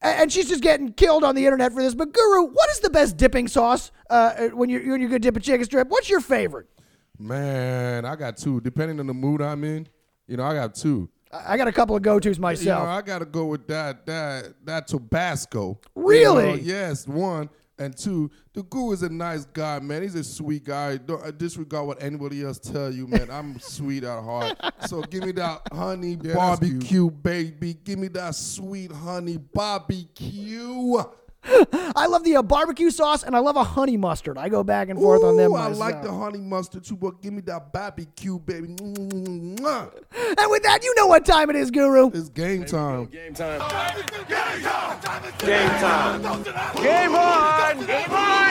And 0.00 0.32
she's 0.32 0.48
just 0.48 0.62
getting 0.62 0.92
killed 0.92 1.24
on 1.24 1.34
the 1.34 1.44
internet 1.44 1.72
for 1.72 1.82
this. 1.82 1.94
But, 1.94 2.12
Guru, 2.12 2.48
what 2.48 2.70
is 2.70 2.80
the 2.80 2.90
best 2.90 3.16
dipping 3.16 3.48
sauce 3.48 3.90
uh, 4.10 4.48
when 4.48 4.68
you're, 4.68 4.80
when 4.90 5.00
you're 5.00 5.10
going 5.10 5.22
to 5.22 5.26
dip 5.28 5.36
a 5.36 5.40
chicken 5.40 5.64
strip? 5.64 5.88
What's 5.88 6.10
your 6.10 6.20
favorite? 6.20 6.66
Man, 7.18 8.04
I 8.04 8.16
got 8.16 8.36
two. 8.36 8.60
Depending 8.60 9.00
on 9.00 9.06
the 9.06 9.14
mood 9.14 9.42
I'm 9.42 9.64
in, 9.64 9.86
you 10.26 10.36
know, 10.36 10.44
I 10.44 10.54
got 10.54 10.74
two. 10.74 11.08
I 11.32 11.54
I 11.54 11.56
got 11.56 11.68
a 11.68 11.72
couple 11.72 11.96
of 11.96 12.02
go 12.02 12.18
tos 12.18 12.36
You 12.36 12.40
know, 12.40 12.48
myself. 12.48 12.88
I 12.88 13.02
gotta 13.02 13.24
go 13.24 13.46
with 13.46 13.66
that 13.68 14.06
that 14.06 14.54
that 14.64 14.86
Tabasco. 14.86 15.78
Really? 15.94 16.50
You 16.50 16.56
know, 16.56 16.62
yes, 16.62 17.06
one 17.06 17.48
and 17.78 17.96
two. 17.96 18.30
The 18.52 18.62
guru 18.62 18.92
is 18.92 19.02
a 19.02 19.08
nice 19.08 19.44
guy, 19.44 19.78
man. 19.80 20.02
He's 20.02 20.14
a 20.14 20.24
sweet 20.24 20.64
guy. 20.64 20.96
Don't 20.98 21.24
uh, 21.24 21.30
disregard 21.30 21.86
what 21.86 22.02
anybody 22.02 22.44
else 22.44 22.58
tell 22.58 22.92
you, 22.92 23.06
man. 23.06 23.30
I'm 23.30 23.58
sweet 23.60 24.04
at 24.04 24.22
heart. 24.22 24.58
So 24.86 25.02
give 25.02 25.24
me 25.24 25.32
that 25.32 25.62
honey 25.72 26.16
that's 26.16 26.34
barbecue, 26.36 27.10
baby. 27.10 27.74
Give 27.74 27.98
me 27.98 28.08
that 28.08 28.34
sweet 28.34 28.92
honey 28.92 29.38
barbecue. 29.38 31.02
I 31.44 32.06
love 32.06 32.22
the 32.24 32.36
uh, 32.36 32.42
barbecue 32.42 32.90
sauce 32.90 33.22
and 33.24 33.34
I 33.34 33.40
love 33.40 33.56
a 33.56 33.64
honey 33.64 33.96
mustard. 33.96 34.38
I 34.38 34.48
go 34.48 34.62
back 34.62 34.88
and 34.88 34.98
forth 34.98 35.24
on 35.24 35.36
them. 35.36 35.52
Ooh, 35.52 35.56
I 35.56 35.68
myself. 35.68 35.78
like 35.78 36.02
the 36.02 36.12
honey 36.12 36.38
mustard 36.38 36.84
too, 36.84 36.96
but 36.96 37.20
give 37.20 37.32
me 37.32 37.40
that 37.42 37.72
barbecue, 37.72 38.38
baby. 38.38 38.68
Mwah. 38.68 39.92
And 40.38 40.50
with 40.50 40.62
that, 40.62 40.84
you 40.84 40.94
know 40.96 41.06
what 41.06 41.24
time 41.24 41.50
it 41.50 41.56
is, 41.56 41.70
Guru. 41.70 42.10
It's 42.14 42.28
game 42.28 42.64
time. 42.64 43.06
Game 43.06 43.34
time. 43.34 43.60
Game 44.28 44.58
time. 44.60 45.02
Game 45.38 45.82
on. 45.84 46.22
Game 46.82 47.14
on. 47.14 47.86
Game 47.86 48.12
on. 48.12 48.42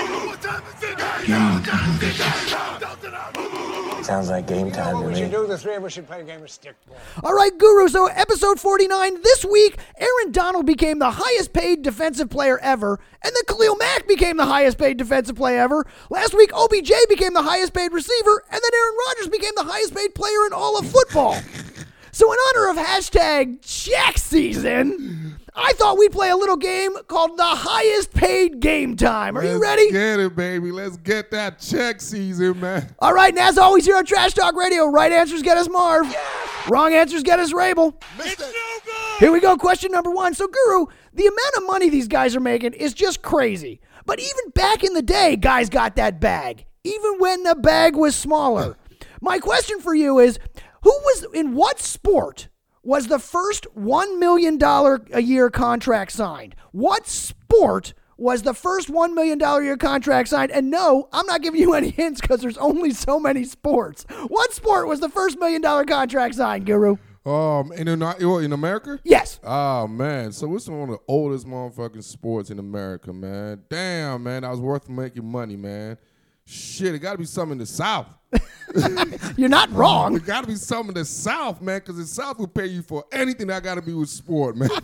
Sounds 4.04 4.30
like 4.30 4.48
game 4.48 4.72
time 4.72 4.98
to 4.98 5.08
We 5.08 5.14
should 5.16 5.26
me. 5.26 5.30
do 5.30 5.46
the 5.48 5.58
three 5.58 5.76
of 5.76 5.84
us 5.84 5.94
should 5.94 6.08
play 6.08 6.22
a 6.22 6.24
game 6.24 6.42
of 6.42 6.48
stickball. 6.48 6.96
All 7.24 7.34
right, 7.34 7.56
Guru. 7.58 7.88
So, 7.88 8.08
episode 8.08 8.60
49. 8.60 9.22
This 9.22 9.46
week, 9.46 9.78
Aaron 9.98 10.32
Donald 10.32 10.66
became 10.66 10.98
the 11.00 11.12
highest 11.12 11.54
paid 11.54 11.84
defensive 11.84 12.30
player 12.30 12.58
ever, 12.60 13.00
and 13.24 13.34
then 13.36 13.44
Khalil 13.48 13.76
Mack 13.78 14.08
became 14.08 14.38
the 14.38 14.46
highest 14.46 14.78
paid 14.80 14.98
defensive 14.98 15.36
player 15.36 15.60
ever. 15.60 15.86
Last 16.10 16.34
week, 16.36 16.52
OBJ 16.54 16.92
became 17.10 17.34
the 17.34 17.44
highest 17.44 17.74
paid 17.74 17.94
receiver, 17.94 18.44
and 18.52 18.60
then 18.62 18.72
Aaron 18.74 18.96
Rodgers 19.08 19.28
became 19.30 19.54
the 19.56 19.64
highest 19.64 19.94
paid 19.96 20.16
player 20.16 20.46
in 20.48 20.54
all 20.54 20.80
of 20.80 20.88
football. 20.90 21.38
so, 22.12 22.32
in 22.34 22.38
honor 22.56 22.70
of 22.72 22.78
hashtag 22.78 23.60
check 23.62 24.18
season, 24.18 25.31
I 25.54 25.74
thought 25.74 25.98
we'd 25.98 26.12
play 26.12 26.30
a 26.30 26.36
little 26.36 26.56
game 26.56 26.92
called 27.08 27.38
the 27.38 27.44
highest 27.44 28.14
paid 28.14 28.62
game 28.62 28.96
time. 28.96 29.38
Are 29.38 29.44
you 29.44 29.52
Let's 29.52 29.62
ready? 29.62 29.92
Get 29.92 30.20
it, 30.20 30.36
baby. 30.36 30.72
Let's 30.72 30.98
get 30.98 31.30
that 31.32 31.60
check 31.60 32.00
season, 32.00 32.60
man. 32.60 32.94
All 33.00 33.14
right, 33.14 33.30
and 33.30 33.40
as 33.40 33.58
always 33.58 33.86
here 33.86 33.98
on 33.98 34.06
Trash 34.06 34.34
Talk 34.34 34.56
Radio, 34.56 34.86
right 34.88 35.12
answers 35.12 35.42
get 35.42 35.58
us 35.58 35.68
Marv. 35.68 36.08
Wrong 36.70 36.94
answers 36.94 37.24
get 37.24 37.40
us 37.40 37.52
Rabel. 37.54 38.00
Here 39.20 39.32
we 39.32 39.40
go. 39.40 39.58
Question 39.58 39.92
number 39.92 40.10
one. 40.10 40.34
So, 40.34 40.48
Guru, 40.48 40.86
the 41.14 41.28
amount 41.28 41.56
of 41.58 41.68
money 41.68 41.90
these 41.90 42.08
guys 42.08 42.36
are 42.36 42.40
making 42.40 42.74
is 42.74 42.94
just 42.94 43.22
crazy. 43.22 43.82
But 44.06 44.20
even 44.20 44.50
back 44.56 44.84
in 44.84 44.94
the 44.94 45.02
day, 45.02 45.36
guys 45.36 45.70
got 45.70 45.96
that 45.98 46.20
bag, 46.20 46.66
even 46.84 47.20
when 47.20 47.44
the 47.44 47.56
bag 47.56 47.96
was 47.96 48.16
smaller. 48.16 48.78
My 49.22 49.38
question 49.38 49.80
for 49.80 49.94
you 49.94 50.20
is 50.20 50.40
who 50.82 50.90
was 50.90 51.28
in 51.34 51.54
what 51.54 51.80
sport 51.80 52.48
was 52.84 53.08
the 53.08 53.20
first 53.20 53.68
$1 53.78 54.20
million 54.20 54.62
a 55.14 55.22
year 55.22 55.50
contract 55.50 56.12
signed? 56.12 56.56
What 56.72 57.08
sport 57.08 57.94
was 58.18 58.44
the 58.44 58.54
first 58.54 58.90
$1 58.90 59.14
million 59.14 59.42
a 59.42 59.62
year 59.62 59.78
contract 59.78 60.30
signed? 60.30 60.52
And 60.52 60.70
no, 60.70 61.08
I'm 61.12 61.26
not 61.26 61.42
giving 61.42 61.62
you 61.62 61.74
any 61.74 61.90
hints 61.90 62.22
because 62.22 62.42
there's 62.42 62.58
only 62.58 62.92
so 62.92 63.20
many 63.20 63.44
sports. 63.44 64.06
What 64.28 64.54
sport 64.54 64.88
was 64.88 65.00
the 65.00 65.10
first 65.10 65.40
million 65.40 65.62
dollar 65.62 65.86
contract 65.86 66.36
signed, 66.36 66.66
Guru? 66.66 66.98
Um, 67.24 67.72
in 67.74 67.88
in 67.88 68.52
America? 68.52 69.00
Yes. 69.04 69.40
Oh 69.44 69.88
man, 69.88 70.32
so 70.32 70.56
it's 70.56 70.68
one 70.68 70.90
of 70.90 70.90
the 70.90 71.00
oldest 71.08 71.46
motherfucking 71.46 72.04
sports 72.04 72.50
in 72.50 72.58
America, 72.58 73.14
man. 73.14 73.62
Damn, 73.70 74.24
man, 74.24 74.42
that 74.42 74.50
was 74.50 74.60
worth 74.60 74.90
making 74.90 75.26
money, 75.26 75.56
man. 75.56 76.00
Shit, 76.52 76.94
it 76.94 77.00
got 77.00 77.14
to 77.14 77.18
be 77.18 77.24
something 77.24 77.54
in 77.54 77.58
the 77.60 77.66
South. 77.66 78.08
You're 79.38 79.48
not 79.48 79.72
wrong. 79.72 80.18
It 80.18 80.26
got 80.26 80.42
to 80.42 80.48
be 80.48 80.56
something 80.56 80.90
in 80.90 80.96
the 80.96 81.06
South, 81.06 81.62
man, 81.62 81.80
because 81.80 81.96
the 81.96 82.06
South 82.06 82.40
will 82.40 82.48
pay 82.48 82.66
you 82.66 82.82
for 82.82 83.06
anything 83.14 83.48
that 83.48 83.64
got 83.64 83.76
to 83.76 83.82
be 83.82 83.94
with 83.94 84.10
sport, 84.10 84.58
man. 84.58 84.70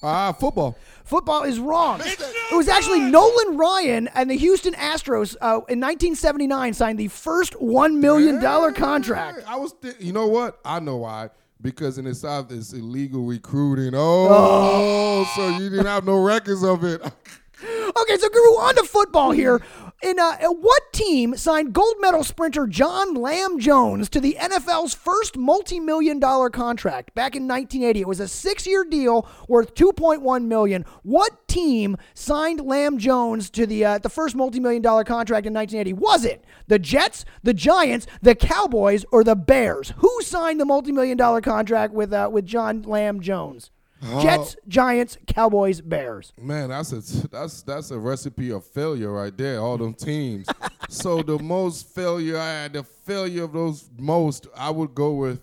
Ah, 0.00 0.30
football. 0.30 0.78
Football 1.02 1.42
is 1.42 1.58
wrong. 1.58 2.00
It 2.04 2.54
was 2.54 2.68
actually 2.68 3.00
Nolan 3.00 3.56
Ryan 3.56 4.06
and 4.14 4.30
the 4.30 4.36
Houston 4.36 4.72
Astros 4.74 5.34
uh, 5.40 5.58
in 5.68 5.80
1979 5.80 6.72
signed 6.74 7.00
the 7.00 7.08
first 7.08 7.54
$1 7.54 7.96
million 7.96 8.40
contract. 8.74 9.42
I 9.48 9.56
was, 9.56 9.72
th- 9.82 9.96
you 9.98 10.12
know 10.12 10.28
what? 10.28 10.60
I 10.64 10.78
know 10.78 10.98
why. 10.98 11.30
Because 11.60 11.98
in 11.98 12.04
the 12.04 12.14
South, 12.14 12.52
it's 12.52 12.72
illegal 12.72 13.24
recruiting. 13.24 13.92
Oh, 13.96 15.28
so 15.34 15.48
you 15.58 15.68
didn't 15.68 15.86
have 15.86 16.04
no 16.04 16.22
records 16.22 16.62
of 16.62 16.84
it. 16.84 17.02
Okay, 17.60 18.16
so 18.18 18.28
Guru, 18.28 18.50
on 18.52 18.76
to 18.76 18.84
football 18.84 19.32
here. 19.32 19.60
In 20.00 20.16
uh, 20.20 20.36
what 20.50 20.92
team 20.92 21.36
signed 21.36 21.72
gold 21.72 21.96
medal 21.98 22.22
sprinter 22.22 22.68
John 22.68 23.14
Lam 23.14 23.58
Jones 23.58 24.08
to 24.10 24.20
the 24.20 24.36
NFL's 24.38 24.94
first 24.94 25.36
multi-million 25.36 26.20
dollar 26.20 26.50
contract 26.50 27.16
back 27.16 27.34
in 27.34 27.48
1980? 27.48 28.02
It 28.02 28.06
was 28.06 28.20
a 28.20 28.28
six-year 28.28 28.84
deal 28.84 29.28
worth 29.48 29.74
2.1 29.74 30.44
million. 30.44 30.84
What 31.02 31.48
team 31.48 31.96
signed 32.14 32.60
Lam 32.60 32.98
Jones 32.98 33.50
to 33.50 33.66
the 33.66 33.84
uh, 33.84 33.98
the 33.98 34.08
first 34.08 34.36
multi-million 34.36 34.82
dollar 34.82 35.02
contract 35.02 35.46
in 35.46 35.52
1980? 35.52 35.94
Was 35.94 36.24
it 36.24 36.44
the 36.68 36.78
Jets, 36.78 37.24
the 37.42 37.54
Giants, 37.54 38.06
the 38.22 38.36
Cowboys, 38.36 39.04
or 39.10 39.24
the 39.24 39.34
Bears? 39.34 39.94
Who 39.96 40.22
signed 40.22 40.60
the 40.60 40.64
multi-million 40.64 41.16
dollar 41.16 41.40
contract 41.40 41.92
with 41.92 42.12
uh, 42.12 42.28
with 42.32 42.46
John 42.46 42.82
Lam 42.82 43.20
Jones? 43.20 43.72
Oh. 44.02 44.22
Jets, 44.22 44.56
Giants, 44.68 45.18
Cowboys, 45.26 45.80
Bears. 45.80 46.32
Man, 46.40 46.68
that's 46.68 46.92
a 46.92 47.28
that's 47.28 47.62
that's 47.62 47.90
a 47.90 47.98
recipe 47.98 48.50
of 48.50 48.64
failure 48.64 49.12
right 49.12 49.36
there. 49.36 49.60
All 49.60 49.76
them 49.76 49.94
teams. 49.94 50.46
so 50.88 51.22
the 51.22 51.38
most 51.38 51.88
failure 51.94 52.38
I 52.38 52.46
had, 52.46 52.74
the 52.74 52.84
failure 52.84 53.44
of 53.44 53.52
those 53.52 53.90
most, 53.98 54.46
I 54.56 54.70
would 54.70 54.94
go 54.94 55.12
with. 55.12 55.40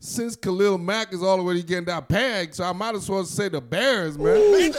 Since 0.00 0.36
Khalil 0.36 0.78
Mack 0.78 1.12
is 1.12 1.22
already 1.22 1.62
getting 1.62 1.86
that 1.86 2.06
bag, 2.08 2.54
so 2.54 2.62
I 2.64 2.72
might 2.72 2.94
as 2.94 3.10
well 3.10 3.24
say 3.24 3.48
the 3.48 3.60
Bears, 3.60 4.16
man. 4.16 4.72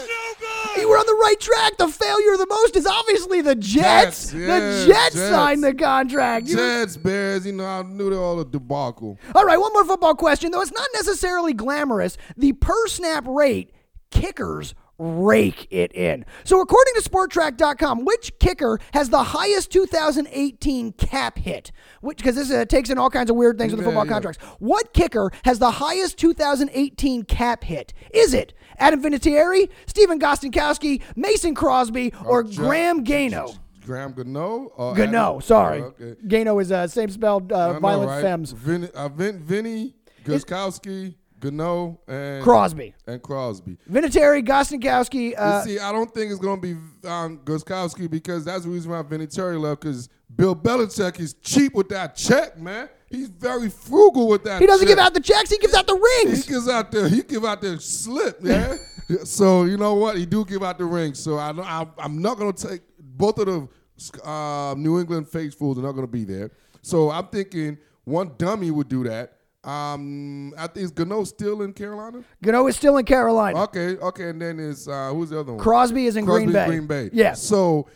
You 0.77 0.87
were 0.87 0.97
on 0.97 1.05
the 1.05 1.13
right 1.21 1.35
track. 1.39 1.77
The 1.77 1.89
failure 1.89 2.37
the 2.37 2.45
most 2.49 2.77
is 2.77 2.85
obviously 2.85 3.41
the 3.41 3.55
Jets. 3.55 4.31
Jets, 4.31 4.33
yeah, 4.33 4.59
the 4.59 4.85
Jets, 4.87 5.15
Jets. 5.15 5.29
signed 5.29 5.63
the 5.63 5.73
contract. 5.73 6.47
You- 6.47 6.55
Jets, 6.55 6.95
Bears, 6.95 7.45
you 7.45 7.51
know, 7.51 7.65
I 7.65 7.81
knew 7.83 8.09
they 8.09 8.15
all 8.15 8.39
a 8.39 8.45
debacle. 8.45 9.17
All 9.35 9.43
right, 9.45 9.57
one 9.59 9.73
more 9.73 9.83
football 9.83 10.15
question, 10.15 10.51
though 10.51 10.61
it's 10.61 10.71
not 10.71 10.87
necessarily 10.93 11.51
glamorous. 11.53 12.17
The 12.37 12.53
per 12.53 12.87
snap 12.87 13.25
rate, 13.27 13.73
kickers 14.11 14.73
rake 14.99 15.67
it 15.71 15.93
in. 15.93 16.25
So, 16.43 16.61
according 16.61 16.93
to 16.95 17.01
Spotrac.com, 17.01 18.05
which 18.05 18.37
kicker 18.39 18.79
has 18.93 19.09
the 19.09 19.23
highest 19.23 19.71
2018 19.71 20.91
cap 20.93 21.37
hit? 21.37 21.71
Which 22.01 22.17
because 22.17 22.35
this 22.35 22.51
uh, 22.51 22.65
takes 22.65 22.89
in 22.89 22.97
all 22.97 23.09
kinds 23.09 23.29
of 23.29 23.35
weird 23.35 23.57
things 23.57 23.71
with 23.71 23.79
the 23.79 23.85
football 23.85 24.05
yeah. 24.05 24.11
contracts. 24.11 24.43
What 24.59 24.93
kicker 24.93 25.31
has 25.45 25.57
the 25.59 25.71
highest 25.71 26.17
2018 26.17 27.23
cap 27.23 27.63
hit? 27.63 27.93
Is 28.13 28.33
it 28.33 28.53
Adam 28.77 29.01
Vinatieri, 29.01 29.69
Stephen 29.87 30.19
Gostkowski, 30.19 31.01
Mason 31.15 31.55
Crosby, 31.55 32.13
or 32.25 32.43
Ja- 32.43 32.61
Graham 32.61 33.03
Gano? 33.03 33.53
Graham 33.85 34.13
Gano? 34.13 34.71
Or 34.75 34.93
Gano, 34.93 35.29
Adam- 35.29 35.41
sorry. 35.41 35.81
Oh, 35.81 35.93
okay. 35.99 36.15
Gano 36.27 36.59
is 36.59 36.71
uh, 36.71 36.87
same 36.87 37.09
spelled 37.09 37.51
uh, 37.51 37.73
know, 37.73 37.79
violent 37.79 38.09
right? 38.09 38.21
femmes. 38.21 38.51
Vin, 38.51 38.89
uh, 38.93 39.09
Vin, 39.09 39.39
Vinny, 39.39 39.95
Guskowski, 40.25 41.15
Gano, 41.39 41.99
and 42.07 42.43
Crosby. 42.43 42.93
and 43.07 43.21
Crosby. 43.21 43.77
Vinatieri, 43.89 44.45
Gostkowski. 44.45 45.29
You 45.29 45.35
Uh, 45.35 45.61
see, 45.63 45.79
I 45.79 45.91
don't 45.91 46.13
think 46.13 46.31
it's 46.31 46.39
going 46.39 46.59
to 46.59 46.61
be 46.61 47.07
um, 47.07 47.37
Guskowski 47.39 48.09
because 48.09 48.45
that's 48.45 48.63
the 48.63 48.69
reason 48.69 48.91
why 48.91 49.01
Vinatieri 49.03 49.59
left 49.59 49.81
because 49.81 50.09
Bill 50.35 50.55
Belichick 50.55 51.19
is 51.19 51.33
cheap 51.35 51.73
with 51.73 51.89
that 51.89 52.15
check, 52.15 52.59
man. 52.59 52.89
He's 53.09 53.29
very 53.29 53.69
frugal 53.69 54.27
with 54.27 54.43
that 54.43 54.61
he 54.61 54.67
doesn't 54.67 54.85
check. 54.85 54.95
give 54.97 55.03
out 55.03 55.13
the 55.15 55.19
checks. 55.19 55.49
He 55.49 55.57
gives 55.57 55.73
out 55.73 55.87
the 55.87 55.95
rings. 56.23 56.45
He 56.45 56.51
gives 56.51 56.67
out 56.69 56.91
the 56.91 57.09
he 57.09 57.23
give 57.23 57.43
out 57.43 57.59
the 57.59 57.79
slip, 57.79 58.39
man. 58.41 58.77
so 59.23 59.63
you 59.63 59.77
know 59.77 59.95
what? 59.95 60.15
He 60.17 60.27
do 60.27 60.45
give 60.45 60.61
out 60.61 60.77
the 60.77 60.85
rings. 60.85 61.19
So 61.19 61.37
I, 61.37 61.49
I 61.51 61.87
I'm 61.97 62.21
not 62.21 62.37
gonna 62.37 62.53
take 62.53 62.81
both 62.99 63.39
of 63.39 63.47
the 63.47 64.29
uh, 64.29 64.75
New 64.77 64.99
England 64.99 65.27
faithfuls 65.27 65.79
are 65.79 65.81
not 65.81 65.93
gonna 65.93 66.05
be 66.05 66.23
there. 66.23 66.51
So 66.83 67.09
I'm 67.09 67.27
thinking 67.27 67.79
one 68.03 68.31
dummy 68.37 68.69
would 68.69 68.89
do 68.89 69.03
that. 69.05 69.38
Um, 69.63 70.53
I 70.57 70.67
think 70.67 70.85
is 70.85 70.91
Gano 70.91 71.23
still 71.25 71.61
in 71.63 71.73
Carolina? 71.73 72.23
Gano 72.41 72.67
is 72.67 72.75
still 72.77 72.97
in 72.97 73.05
Carolina. 73.05 73.61
Okay, 73.63 73.97
okay, 73.97 74.29
and 74.29 74.41
then 74.41 74.57
is 74.59 74.87
uh, 74.87 75.11
who's 75.13 75.29
the 75.31 75.39
other 75.39 75.51
one? 75.53 75.61
Crosby 75.61 76.05
is 76.05 76.15
in 76.15 76.25
Crosby's 76.25 76.45
Green 76.45 76.53
Bay. 76.53 76.65
Green 76.65 76.87
Bay. 76.87 77.09
Yeah. 77.11 77.33
So 77.33 77.87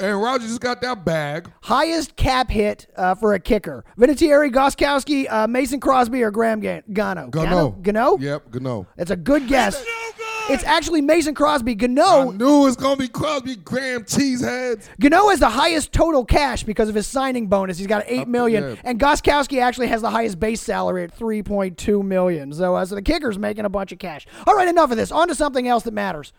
Aaron 0.00 0.20
Rodgers 0.20 0.48
just 0.48 0.60
got 0.60 0.80
that 0.82 1.04
bag. 1.04 1.48
Highest 1.62 2.16
cap 2.16 2.50
hit 2.50 2.88
uh, 2.96 3.14
for 3.14 3.34
a 3.34 3.38
kicker. 3.38 3.84
Vinatieri, 3.96 4.52
Gostkowski, 4.52 5.30
uh, 5.30 5.46
Mason 5.46 5.78
Crosby, 5.78 6.20
or 6.24 6.32
Graham 6.32 6.58
Ga- 6.58 6.82
Gano. 6.92 7.28
Gano. 7.28 7.70
Gano? 7.80 8.18
Yep, 8.18 8.50
Gano. 8.50 8.86
That's 8.96 9.12
a 9.12 9.16
good 9.16 9.46
guess. 9.46 9.84
It's 10.50 10.64
actually 10.64 11.00
Mason 11.00 11.34
Crosby. 11.34 11.72
I 11.72 11.74
Gano, 11.74 12.30
knew 12.30 12.62
it 12.62 12.64
was 12.64 12.76
gonna 12.76 12.96
be 12.96 13.08
Crosby, 13.08 13.56
Graham, 13.56 14.04
Cheeseheads. 14.04 14.88
Gano 15.00 15.28
has 15.30 15.40
the 15.40 15.48
highest 15.48 15.92
total 15.92 16.24
cash 16.24 16.64
because 16.64 16.90
of 16.90 16.94
his 16.94 17.06
signing 17.06 17.46
bonus. 17.46 17.78
He's 17.78 17.86
got 17.86 18.04
eight 18.06 18.28
million, 18.28 18.62
yeah. 18.62 18.76
and 18.84 19.00
Gostkowski 19.00 19.60
actually 19.60 19.86
has 19.86 20.02
the 20.02 20.10
highest 20.10 20.38
base 20.38 20.60
salary 20.60 21.04
at 21.04 21.14
three 21.14 21.42
point 21.42 21.78
two 21.78 22.02
million. 22.02 22.52
So, 22.52 22.74
uh, 22.74 22.84
so 22.84 22.94
the 22.94 23.02
kicker's 23.02 23.38
making 23.38 23.64
a 23.64 23.70
bunch 23.70 23.90
of 23.92 23.98
cash. 23.98 24.26
All 24.46 24.54
right, 24.54 24.68
enough 24.68 24.90
of 24.90 24.98
this. 24.98 25.10
On 25.10 25.28
to 25.28 25.34
something 25.34 25.66
else 25.66 25.84
that 25.84 25.94
matters. 25.94 26.32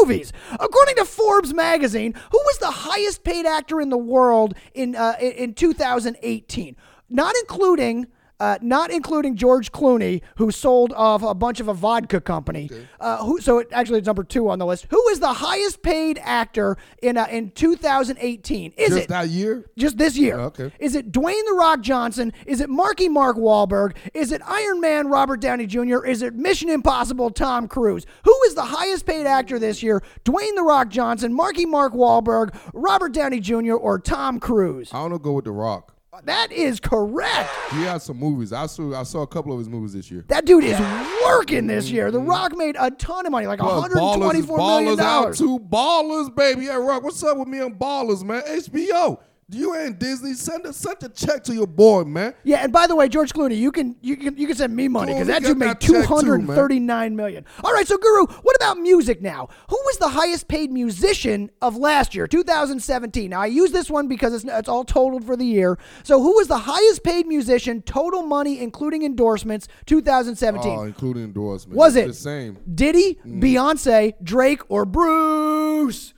Movies. 0.00 0.32
According 0.52 0.96
to 0.96 1.04
Forbes 1.04 1.52
magazine, 1.52 2.12
who 2.30 2.38
was 2.38 2.58
the 2.58 2.70
highest 2.70 3.24
paid 3.24 3.46
actor 3.46 3.80
in 3.80 3.88
the 3.88 3.98
world 3.98 4.54
in 4.74 4.94
uh, 4.94 5.16
in 5.20 5.54
2018? 5.54 6.76
Not 7.08 7.34
including. 7.40 8.06
Uh, 8.40 8.56
not 8.62 8.90
including 8.90 9.36
George 9.36 9.70
Clooney, 9.70 10.22
who 10.36 10.50
sold 10.50 10.94
off 10.94 11.22
a 11.22 11.34
bunch 11.34 11.60
of 11.60 11.68
a 11.68 11.74
vodka 11.74 12.20
company. 12.22 12.70
Uh, 12.98 13.18
who, 13.24 13.38
so 13.40 13.58
it, 13.58 13.68
actually, 13.70 13.98
it's 13.98 14.06
number 14.06 14.24
two 14.24 14.48
on 14.48 14.58
the 14.58 14.64
list. 14.64 14.86
Who 14.90 15.08
is 15.10 15.20
the 15.20 15.34
highest 15.34 15.82
paid 15.82 16.18
actor 16.22 16.78
in 17.02 17.18
uh, 17.18 17.26
in 17.30 17.50
2018? 17.50 18.72
Is 18.76 18.88
Just 18.88 19.02
it 19.02 19.08
that 19.08 19.28
year? 19.28 19.70
just 19.76 19.98
this 19.98 20.16
year. 20.16 20.38
Okay. 20.40 20.72
Is 20.78 20.94
it 20.94 21.12
Dwayne 21.12 21.44
the 21.46 21.54
Rock 21.54 21.82
Johnson? 21.82 22.32
Is 22.46 22.60
it 22.60 22.70
Marky 22.70 23.08
Mark 23.10 23.36
Wahlberg? 23.36 23.94
Is 24.14 24.32
it 24.32 24.40
Iron 24.46 24.80
Man 24.80 25.08
Robert 25.08 25.40
Downey 25.40 25.66
Jr.? 25.66 26.04
Is 26.04 26.22
it 26.22 26.34
Mission 26.34 26.70
Impossible 26.70 27.30
Tom 27.30 27.68
Cruise? 27.68 28.06
Who 28.24 28.34
is 28.46 28.54
the 28.54 28.64
highest 28.64 29.04
paid 29.04 29.26
actor 29.26 29.58
this 29.58 29.82
year? 29.82 30.02
Dwayne 30.24 30.54
the 30.54 30.62
Rock 30.62 30.88
Johnson, 30.88 31.34
Marky 31.34 31.66
Mark 31.66 31.92
Wahlberg, 31.92 32.58
Robert 32.72 33.12
Downey 33.12 33.40
Jr., 33.40 33.74
or 33.74 33.98
Tom 33.98 34.40
Cruise? 34.40 34.90
I 34.94 34.98
don't 34.98 35.10
know. 35.10 35.18
Go 35.18 35.32
with 35.32 35.44
The 35.44 35.52
Rock. 35.52 35.94
That 36.24 36.50
is 36.50 36.80
correct. 36.80 37.50
He 37.70 37.82
has 37.82 38.02
some 38.02 38.18
movies. 38.18 38.52
I 38.52 38.66
saw 38.66 38.98
I 38.98 39.04
saw 39.04 39.22
a 39.22 39.26
couple 39.28 39.52
of 39.52 39.58
his 39.60 39.68
movies 39.68 39.92
this 39.92 40.10
year. 40.10 40.24
That 40.26 40.44
dude 40.44 40.64
is 40.64 40.78
working 41.24 41.68
this 41.68 41.88
year. 41.90 42.10
The 42.10 42.18
mm-hmm. 42.18 42.28
Rock 42.28 42.56
made 42.56 42.76
a 42.78 42.90
ton 42.90 43.26
of 43.26 43.32
money, 43.32 43.46
like 43.46 43.60
Plus, 43.60 43.70
one 43.70 43.90
hundred 43.90 44.18
twenty-four 44.18 44.58
million 44.58 44.96
ballers 44.96 45.00
out 45.00 45.22
dollars. 45.22 45.38
too. 45.38 45.58
Ballers, 45.60 46.34
baby. 46.34 46.62
Hey, 46.66 46.76
Rock, 46.76 47.04
what's 47.04 47.22
up 47.22 47.38
with 47.38 47.46
me 47.46 47.60
on 47.60 47.74
Ballers, 47.74 48.24
man? 48.24 48.42
HBO. 48.42 49.18
You 49.52 49.74
ain't 49.76 49.98
Disney. 49.98 50.34
Send 50.34 50.64
a 50.66 50.72
send 50.72 51.02
a 51.02 51.08
check 51.08 51.42
to 51.44 51.54
your 51.54 51.66
boy, 51.66 52.04
man. 52.04 52.34
Yeah, 52.44 52.58
and 52.62 52.72
by 52.72 52.86
the 52.86 52.94
way, 52.94 53.08
George 53.08 53.32
Clooney, 53.32 53.56
you 53.56 53.72
can 53.72 53.96
you 54.00 54.16
can 54.16 54.36
you 54.36 54.46
can 54.46 54.56
send 54.56 54.74
me 54.76 54.88
money 54.88 55.12
because 55.12 55.26
that 55.28 55.42
dude 55.42 55.58
made 55.58 55.80
two 55.80 56.02
hundred 56.02 56.46
thirty-nine 56.46 57.16
million. 57.16 57.44
All 57.64 57.72
right, 57.72 57.86
so 57.86 57.96
Guru, 57.98 58.26
what 58.26 58.56
about 58.56 58.78
music 58.78 59.20
now? 59.20 59.48
Who 59.68 59.76
was 59.86 59.96
the 59.98 60.08
highest 60.08 60.48
paid 60.48 60.70
musician 60.70 61.50
of 61.60 61.76
last 61.76 62.14
year, 62.14 62.26
2017? 62.26 63.30
Now 63.30 63.40
I 63.40 63.46
use 63.46 63.72
this 63.72 63.90
one 63.90 64.06
because 64.08 64.32
it's 64.34 64.44
it's 64.44 64.68
all 64.68 64.84
totaled 64.84 65.24
for 65.24 65.36
the 65.36 65.44
year. 65.46 65.78
So 66.04 66.20
who 66.22 66.36
was 66.36 66.48
the 66.48 66.58
highest 66.58 67.02
paid 67.02 67.26
musician, 67.26 67.82
total 67.82 68.22
money 68.22 68.60
including 68.60 69.02
endorsements, 69.04 69.66
2017? 69.86 70.70
Oh, 70.70 70.82
including 70.84 71.24
endorsements. 71.24 71.76
was 71.76 71.96
It's 71.96 72.04
it 72.04 72.08
the 72.08 72.14
same? 72.14 72.58
Diddy, 72.74 73.18
Mm. 73.26 73.42
Beyonce, 73.42 74.14
Drake, 74.22 74.62
or 74.68 74.84
Bruce? 74.84 76.14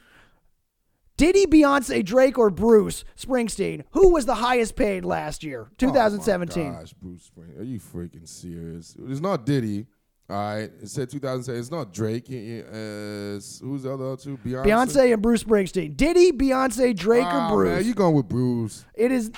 Diddy, 1.23 1.47
Beyonce, 1.47 2.05
Drake, 2.05 2.37
or 2.37 2.51
Bruce 2.51 3.05
Springsteen? 3.17 3.85
Who 3.93 4.09
was 4.09 4.27
the 4.27 4.35
highest 4.35 4.75
paid 4.75 5.05
last 5.05 5.45
year, 5.45 5.71
2017? 5.79 6.67
Oh 6.67 6.73
my 6.73 6.79
gosh, 6.81 6.93
Bruce 6.95 7.31
Springsteen. 7.31 7.61
Are 7.61 7.63
you 7.63 7.79
freaking 7.79 8.27
serious? 8.27 8.97
It's 9.07 9.21
not 9.21 9.47
Diddy. 9.47 9.87
All 10.29 10.37
right. 10.37 10.71
It 10.83 10.89
said 10.89 11.11
2007. 11.11 11.61
It's 11.61 11.71
not 11.71 11.93
Drake. 11.93 12.29
It- 12.29 12.67
uh, 12.67 13.39
who's 13.65 13.83
the 13.85 13.93
other 13.95 14.17
two? 14.17 14.37
Beyonce. 14.39 14.65
Beyonce 14.65 15.13
and 15.13 15.23
Bruce 15.23 15.45
Springsteen. 15.45 15.97
Diddy, 15.97 16.33
Beyonce, 16.33 16.97
Drake, 16.97 17.25
Ah, 17.25 17.51
or 17.53 17.57
Bruce? 17.57 17.77
Man, 17.77 17.85
you 17.87 17.95
going 17.95 18.17
with 18.17 18.29
Bruce? 18.29 18.85
it 18.97 19.13
is 19.13 19.31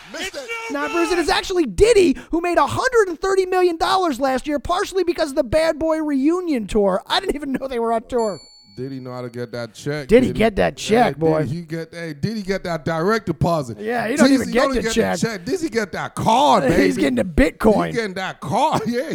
not 0.70 0.90
Bruce. 0.90 1.12
It 1.12 1.18
is 1.18 1.28
actually 1.28 1.66
Diddy 1.66 2.16
who 2.30 2.40
made 2.40 2.56
$130 2.56 3.50
million 3.50 3.76
last 3.78 4.46
year, 4.46 4.58
partially 4.58 5.04
because 5.04 5.30
of 5.30 5.36
the 5.36 5.44
Bad 5.44 5.78
Boy 5.78 5.98
reunion 5.98 6.66
tour. 6.66 7.02
I 7.06 7.20
didn't 7.20 7.34
even 7.34 7.52
know 7.52 7.68
they 7.68 7.78
were 7.78 7.92
on 7.92 8.04
tour. 8.08 8.40
Did 8.76 8.90
he 8.92 8.98
know 9.00 9.12
how 9.12 9.22
to 9.22 9.30
get 9.30 9.52
that 9.52 9.72
check? 9.72 10.08
Did 10.08 10.24
he 10.24 10.32
get 10.32 10.56
that 10.56 10.76
check, 10.76 11.14
Hey, 11.14 11.18
boy? 11.20 11.40
Did 11.42 11.50
he 11.50 11.60
get? 11.62 11.94
Hey, 11.94 12.12
did 12.14 12.36
he 12.36 12.42
get 12.42 12.64
that 12.64 12.84
direct 12.84 13.26
deposit? 13.26 13.78
Yeah, 13.78 14.08
he 14.08 14.16
don't 14.16 14.32
even 14.32 14.48
Jeez, 14.48 14.52
get 14.52 14.64
only 14.64 14.80
the 14.80 14.90
check. 14.90 15.44
Did 15.44 15.60
he 15.60 15.68
get 15.68 15.92
that 15.92 16.14
card, 16.14 16.64
baby? 16.68 16.82
He's 16.84 16.96
getting 16.96 17.14
the 17.16 17.22
He 17.22 17.50
Bitcoin. 17.50 17.92
getting 17.92 18.14
that 18.14 18.40
card, 18.40 18.82
yeah. 18.86 19.14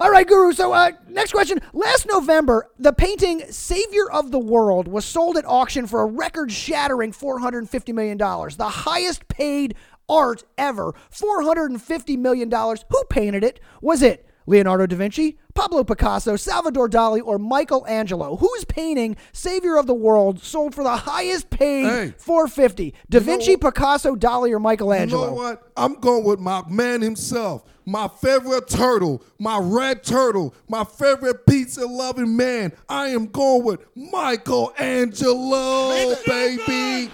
All 0.00 0.10
right, 0.10 0.26
Guru. 0.26 0.52
So, 0.52 0.72
uh, 0.72 0.92
next 1.08 1.32
question. 1.32 1.60
Last 1.74 2.06
November, 2.10 2.70
the 2.78 2.92
painting 2.94 3.42
Savior 3.50 4.10
of 4.10 4.30
the 4.30 4.38
World 4.38 4.88
was 4.88 5.04
sold 5.04 5.36
at 5.36 5.44
auction 5.46 5.86
for 5.86 6.00
a 6.00 6.06
record 6.06 6.50
shattering 6.50 7.12
$450 7.12 7.92
million, 7.94 8.16
the 8.16 8.68
highest 8.68 9.28
paid 9.28 9.74
art 10.08 10.44
ever. 10.56 10.94
$450 11.14 12.18
million. 12.18 12.50
Who 12.50 13.04
painted 13.10 13.44
it? 13.44 13.60
Was 13.82 14.02
it 14.02 14.26
Leonardo 14.46 14.86
da 14.86 14.96
Vinci, 14.96 15.38
Pablo 15.54 15.84
Picasso, 15.84 16.36
Salvador 16.36 16.88
Dali, 16.88 17.20
or 17.24 17.38
Michelangelo? 17.38 18.36
Whose 18.36 18.64
painting 18.64 19.16
Savior 19.32 19.76
of 19.76 19.86
the 19.86 19.94
World 19.94 20.42
sold 20.42 20.74
for 20.74 20.82
the 20.82 20.96
highest 20.96 21.50
paid 21.50 21.84
Hey. 21.84 22.14
450? 22.18 22.94
Da 23.10 23.18
know 23.18 23.24
Vinci, 23.24 23.56
what? 23.56 23.74
Picasso, 23.74 24.16
Dali, 24.16 24.50
or 24.52 24.58
Michelangelo? 24.58 25.24
You 25.24 25.30
know 25.30 25.34
what? 25.34 25.70
I'm 25.76 25.94
going 26.00 26.24
with 26.24 26.40
my 26.40 26.62
man 26.68 27.02
himself, 27.02 27.64
my 27.84 28.08
favorite 28.08 28.68
turtle, 28.68 29.22
my 29.38 29.58
red 29.58 30.02
turtle, 30.02 30.54
my 30.68 30.84
favorite 30.84 31.44
pizza 31.46 31.86
loving 31.86 32.36
man. 32.36 32.72
I 32.88 33.08
am 33.08 33.26
going 33.26 33.64
with 33.64 33.84
Michelangelo, 33.94 36.14
baby. 36.26 37.10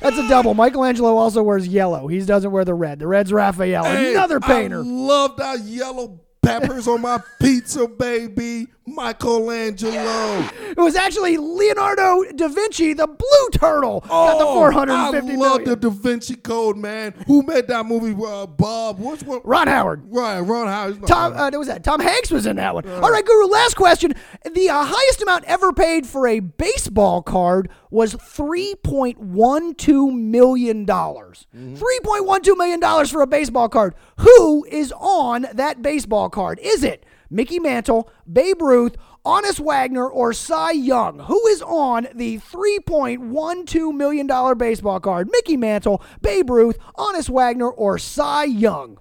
That's 0.00 0.18
a 0.18 0.28
double. 0.28 0.54
Michelangelo 0.54 1.16
also 1.16 1.42
wears 1.42 1.66
yellow. 1.66 2.06
He 2.06 2.20
doesn't 2.20 2.50
wear 2.50 2.64
the 2.64 2.74
red. 2.74 2.98
The 2.98 3.06
red's 3.06 3.32
Raphael. 3.32 3.84
Hey, 3.84 4.12
Another 4.12 4.40
painter. 4.40 4.78
I 4.80 4.82
love 4.82 5.36
that 5.38 5.60
yellow 5.60 6.20
peppers 6.42 6.86
on 6.86 7.02
my 7.02 7.20
pizza, 7.40 7.86
baby. 7.88 8.68
Michelangelo. 8.86 10.48
It 10.70 10.76
was 10.78 10.94
actually 10.96 11.36
Leonardo 11.36 12.22
da 12.34 12.48
Vinci, 12.48 12.92
the 12.92 13.06
blue 13.06 13.48
turtle, 13.52 14.00
got 14.00 14.38
the 14.38 14.44
Oh, 14.46 14.54
450 14.54 14.92
I 15.16 15.20
million. 15.20 15.38
love 15.40 15.64
the 15.64 15.76
Da 15.76 15.90
Vinci 15.90 16.36
Code, 16.36 16.76
man. 16.76 17.12
Who 17.26 17.42
made 17.42 17.66
that 17.68 17.86
movie? 17.86 18.14
Uh, 18.22 18.46
Bob. 18.46 18.98
What's 18.98 19.22
what? 19.22 19.46
Ron 19.46 19.66
Howard. 19.68 20.02
Right, 20.06 20.40
Ron 20.40 20.66
Howard. 20.68 21.06
Tom, 21.06 21.32
uh, 21.32 21.36
what 21.50 21.58
was 21.58 21.68
that? 21.68 21.82
Tom 21.84 22.00
Hanks 22.00 22.30
was 22.30 22.46
in 22.46 22.56
that 22.56 22.74
one. 22.74 22.88
All 22.88 23.10
right, 23.10 23.24
Guru. 23.24 23.46
Last 23.46 23.74
question. 23.74 24.12
The 24.50 24.68
uh, 24.70 24.84
highest 24.84 25.22
amount 25.22 25.44
ever 25.44 25.72
paid 25.72 26.06
for 26.06 26.26
a 26.26 26.40
baseball 26.40 27.22
card 27.22 27.68
was 27.90 28.14
three 28.14 28.74
point 28.84 29.18
one 29.18 29.74
two 29.74 30.10
million 30.10 30.84
dollars. 30.84 31.46
3.12 31.56 32.56
million 32.56 32.80
dollars 32.80 33.10
for 33.10 33.20
a 33.22 33.26
baseball 33.26 33.68
card. 33.68 33.94
Who 34.18 34.64
is 34.70 34.92
on 34.98 35.46
that 35.54 35.82
baseball 35.82 36.28
card? 36.30 36.58
Is 36.62 36.82
it 36.84 37.04
Mickey 37.30 37.58
Mantle, 37.58 38.10
Babe 38.30 38.60
Ruth, 38.60 38.96
Honus 39.24 39.58
Wagner, 39.58 40.06
or 40.06 40.32
Cy 40.32 40.72
Young? 40.72 41.18
Who 41.20 41.46
is 41.48 41.62
on 41.62 42.08
the 42.14 42.38
three 42.38 42.78
point 42.80 43.20
one 43.20 43.66
two 43.66 43.92
million 43.92 44.26
dollar 44.26 44.54
baseball 44.54 45.00
card? 45.00 45.28
Mickey 45.30 45.56
Mantle, 45.56 46.02
Babe 46.20 46.48
Ruth, 46.50 46.78
Honus 46.96 47.28
Wagner, 47.28 47.68
or 47.68 47.98
Cy 47.98 48.44
Young? 48.44 48.98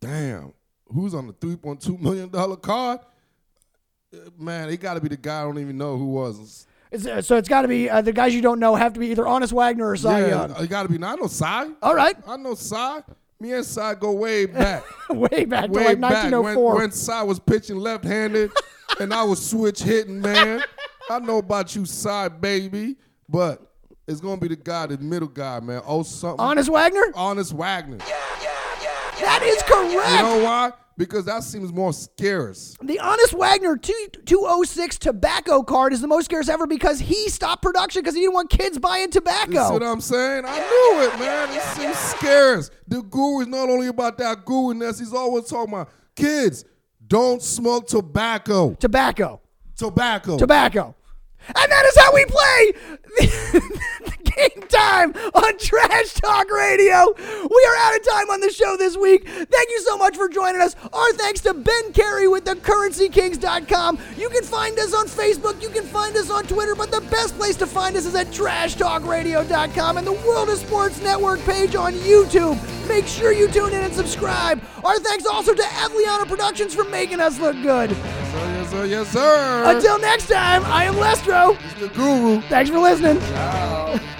Damn. 0.00 0.54
Who's 0.92 1.14
on 1.14 1.26
the 1.26 1.32
$3.2 1.34 2.00
million 2.00 2.30
card? 2.56 3.00
Uh, 4.12 4.16
Man, 4.38 4.68
it 4.70 4.78
got 4.78 4.94
to 4.94 5.00
be 5.00 5.08
the 5.08 5.16
guy 5.16 5.40
I 5.40 5.44
don't 5.44 5.58
even 5.58 5.78
know 5.78 5.96
who 5.96 6.06
was. 6.06 6.66
It's, 6.90 7.06
uh, 7.06 7.22
so 7.22 7.36
it's 7.36 7.48
got 7.48 7.62
to 7.62 7.68
be 7.68 7.88
uh, 7.88 8.00
the 8.00 8.12
guys 8.12 8.34
you 8.34 8.40
don't 8.40 8.58
know 8.58 8.74
have 8.74 8.94
to 8.94 9.00
be 9.00 9.08
either 9.08 9.22
Honus 9.22 9.52
Wagner 9.52 9.88
or 9.88 9.96
Cy 9.96 10.20
yeah, 10.20 10.28
Young. 10.28 10.50
it 10.64 10.68
got 10.68 10.82
to 10.82 10.88
be. 10.88 10.96
I 11.04 11.14
know 11.14 11.28
Cy. 11.28 11.68
All 11.82 11.94
right, 11.94 12.16
I 12.26 12.36
know 12.36 12.54
Cy. 12.54 13.02
Me 13.40 13.52
and 13.54 13.64
Cy 13.64 13.94
go 13.94 14.12
way 14.12 14.44
back. 14.46 14.84
way 15.08 15.44
back 15.46 15.64
to 15.66 15.70
way 15.72 15.84
like 15.86 16.00
back 16.00 16.24
when, 16.24 16.32
1904. 16.32 16.74
when 16.76 16.92
Cy 16.92 17.22
was 17.22 17.38
pitching 17.40 17.76
left-handed 17.76 18.52
and 19.00 19.14
I 19.14 19.22
was 19.22 19.44
switch 19.44 19.82
hitting, 19.82 20.20
man. 20.20 20.62
I 21.08 21.18
know 21.20 21.38
about 21.38 21.74
you, 21.74 21.86
Cy, 21.86 22.28
baby. 22.28 22.96
But 23.28 23.62
it's 24.06 24.20
going 24.20 24.38
to 24.38 24.40
be 24.48 24.54
the 24.54 24.60
guy, 24.62 24.86
the 24.86 24.98
middle 24.98 25.28
guy, 25.28 25.60
man. 25.60 25.82
Oh, 25.86 26.02
something. 26.02 26.44
Honus 26.44 26.68
Wagner? 26.68 27.12
Honus 27.14 27.52
Wagner. 27.52 27.98
Yeah, 28.00 28.14
yeah, 28.42 28.50
yeah, 28.82 29.20
that 29.20 29.42
is 29.42 29.62
correct. 29.62 30.10
You 30.10 30.22
know 30.22 30.44
why? 30.44 30.72
Because 31.00 31.24
that 31.24 31.42
seems 31.44 31.72
more 31.72 31.94
scarce. 31.94 32.76
the 32.82 32.98
Honus 33.02 33.32
Wagner 33.32 33.78
2, 33.78 34.08
206 34.26 34.98
tobacco 34.98 35.62
card 35.62 35.94
is 35.94 36.02
the 36.02 36.06
most 36.06 36.26
scarce 36.26 36.46
ever 36.50 36.66
because 36.66 37.00
he 37.00 37.30
stopped 37.30 37.62
production 37.62 38.02
because 38.02 38.14
he 38.14 38.20
didn't 38.20 38.34
want 38.34 38.50
kids 38.50 38.78
buying 38.78 39.10
tobacco. 39.10 39.50
You 39.50 39.66
see 39.66 39.72
what. 39.72 39.82
I'm 39.82 40.02
saying? 40.02 40.44
I 40.46 40.58
knew 40.58 41.08
it, 41.08 41.18
man. 41.18 41.56
It 41.56 41.62
seems 41.74 41.96
scarce. 41.96 42.70
The 42.86 43.00
guru 43.00 43.40
is 43.40 43.46
not 43.48 43.70
only 43.70 43.86
about 43.86 44.18
that 44.18 44.44
guru-ness, 44.44 44.98
he's 44.98 45.14
always 45.14 45.46
talking 45.46 45.72
about 45.72 45.88
kids, 46.14 46.66
don't 47.06 47.40
smoke 47.40 47.86
tobacco. 47.88 48.74
Tobacco. 48.74 49.40
Tobacco. 49.76 50.36
Tobacco. 50.36 50.94
And 51.48 51.72
that 51.72 51.84
is 51.86 51.98
how 51.98 52.12
we 52.12 52.24
play 52.26 52.72
the, 53.16 53.78
the 54.04 54.16
game 54.36 54.62
time 54.68 55.14
on 55.34 55.58
Trash 55.58 56.14
Talk 56.14 56.50
Radio. 56.50 57.14
We 57.16 57.68
are 57.68 57.76
out 57.78 57.96
of 57.96 58.08
time 58.08 58.30
on 58.30 58.40
the 58.40 58.50
show 58.50 58.76
this 58.76 58.96
week. 58.96 59.28
Thank 59.28 59.70
you 59.70 59.80
so 59.80 59.96
much 59.96 60.16
for 60.16 60.28
joining 60.28 60.60
us. 60.60 60.76
Our 60.92 61.12
thanks 61.12 61.40
to 61.42 61.54
Ben 61.54 61.92
Carey 61.92 62.28
with 62.28 62.44
the 62.44 62.54
CurrencyKings.com. 62.54 63.98
You 64.16 64.28
can 64.28 64.44
find 64.44 64.78
us 64.78 64.94
on 64.94 65.06
Facebook, 65.06 65.62
you 65.62 65.70
can 65.70 65.84
find 65.84 66.16
us 66.16 66.30
on 66.30 66.44
Twitter, 66.44 66.74
but 66.74 66.90
the 66.90 67.00
best 67.02 67.36
place 67.36 67.56
to 67.56 67.66
find 67.66 67.96
us 67.96 68.06
is 68.06 68.14
at 68.14 68.28
TrashTalkRadio.com 68.28 69.96
and 69.96 70.06
the 70.06 70.12
World 70.12 70.48
of 70.48 70.58
Sports 70.58 71.00
Network 71.02 71.40
page 71.40 71.74
on 71.74 71.94
YouTube. 71.94 72.58
Make 72.88 73.06
sure 73.06 73.32
you 73.32 73.48
tune 73.48 73.72
in 73.72 73.82
and 73.82 73.94
subscribe. 73.94 74.60
Our 74.84 74.98
thanks 74.98 75.26
also 75.26 75.54
to 75.54 75.62
Evliana 75.62 76.26
Productions 76.26 76.74
for 76.74 76.84
making 76.84 77.20
us 77.20 77.38
look 77.38 77.54
good. 77.62 77.90
Yes, 77.90 78.70
sir. 78.70 78.84
Yes, 78.84 79.08
sir. 79.08 79.62
Until 79.66 79.98
next 79.98 80.28
time, 80.28 80.64
I 80.64 80.84
am 80.84 80.94
Lestro. 80.94 81.56
It's 81.64 81.80
the 81.80 81.88
guru. 81.88 82.40
Thanks 82.42 82.70
for 82.70 82.78
listening. 82.78 83.16
Is 83.16 84.10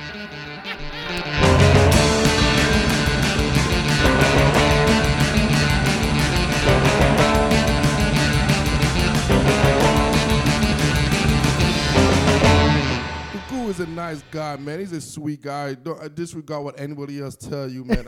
a 13.81 13.87
nice 13.87 14.23
guy, 14.31 14.57
man. 14.57 14.79
He's 14.79 14.93
a 14.93 15.01
sweet 15.01 15.43
guy. 15.43 15.75
Don't 15.75 16.01
uh, 16.01 16.09
disregard 16.09 16.65
what 16.65 16.79
anybody 16.79 17.21
else 17.21 17.35
tell 17.35 17.69
you, 17.69 17.85
man. 17.85 17.99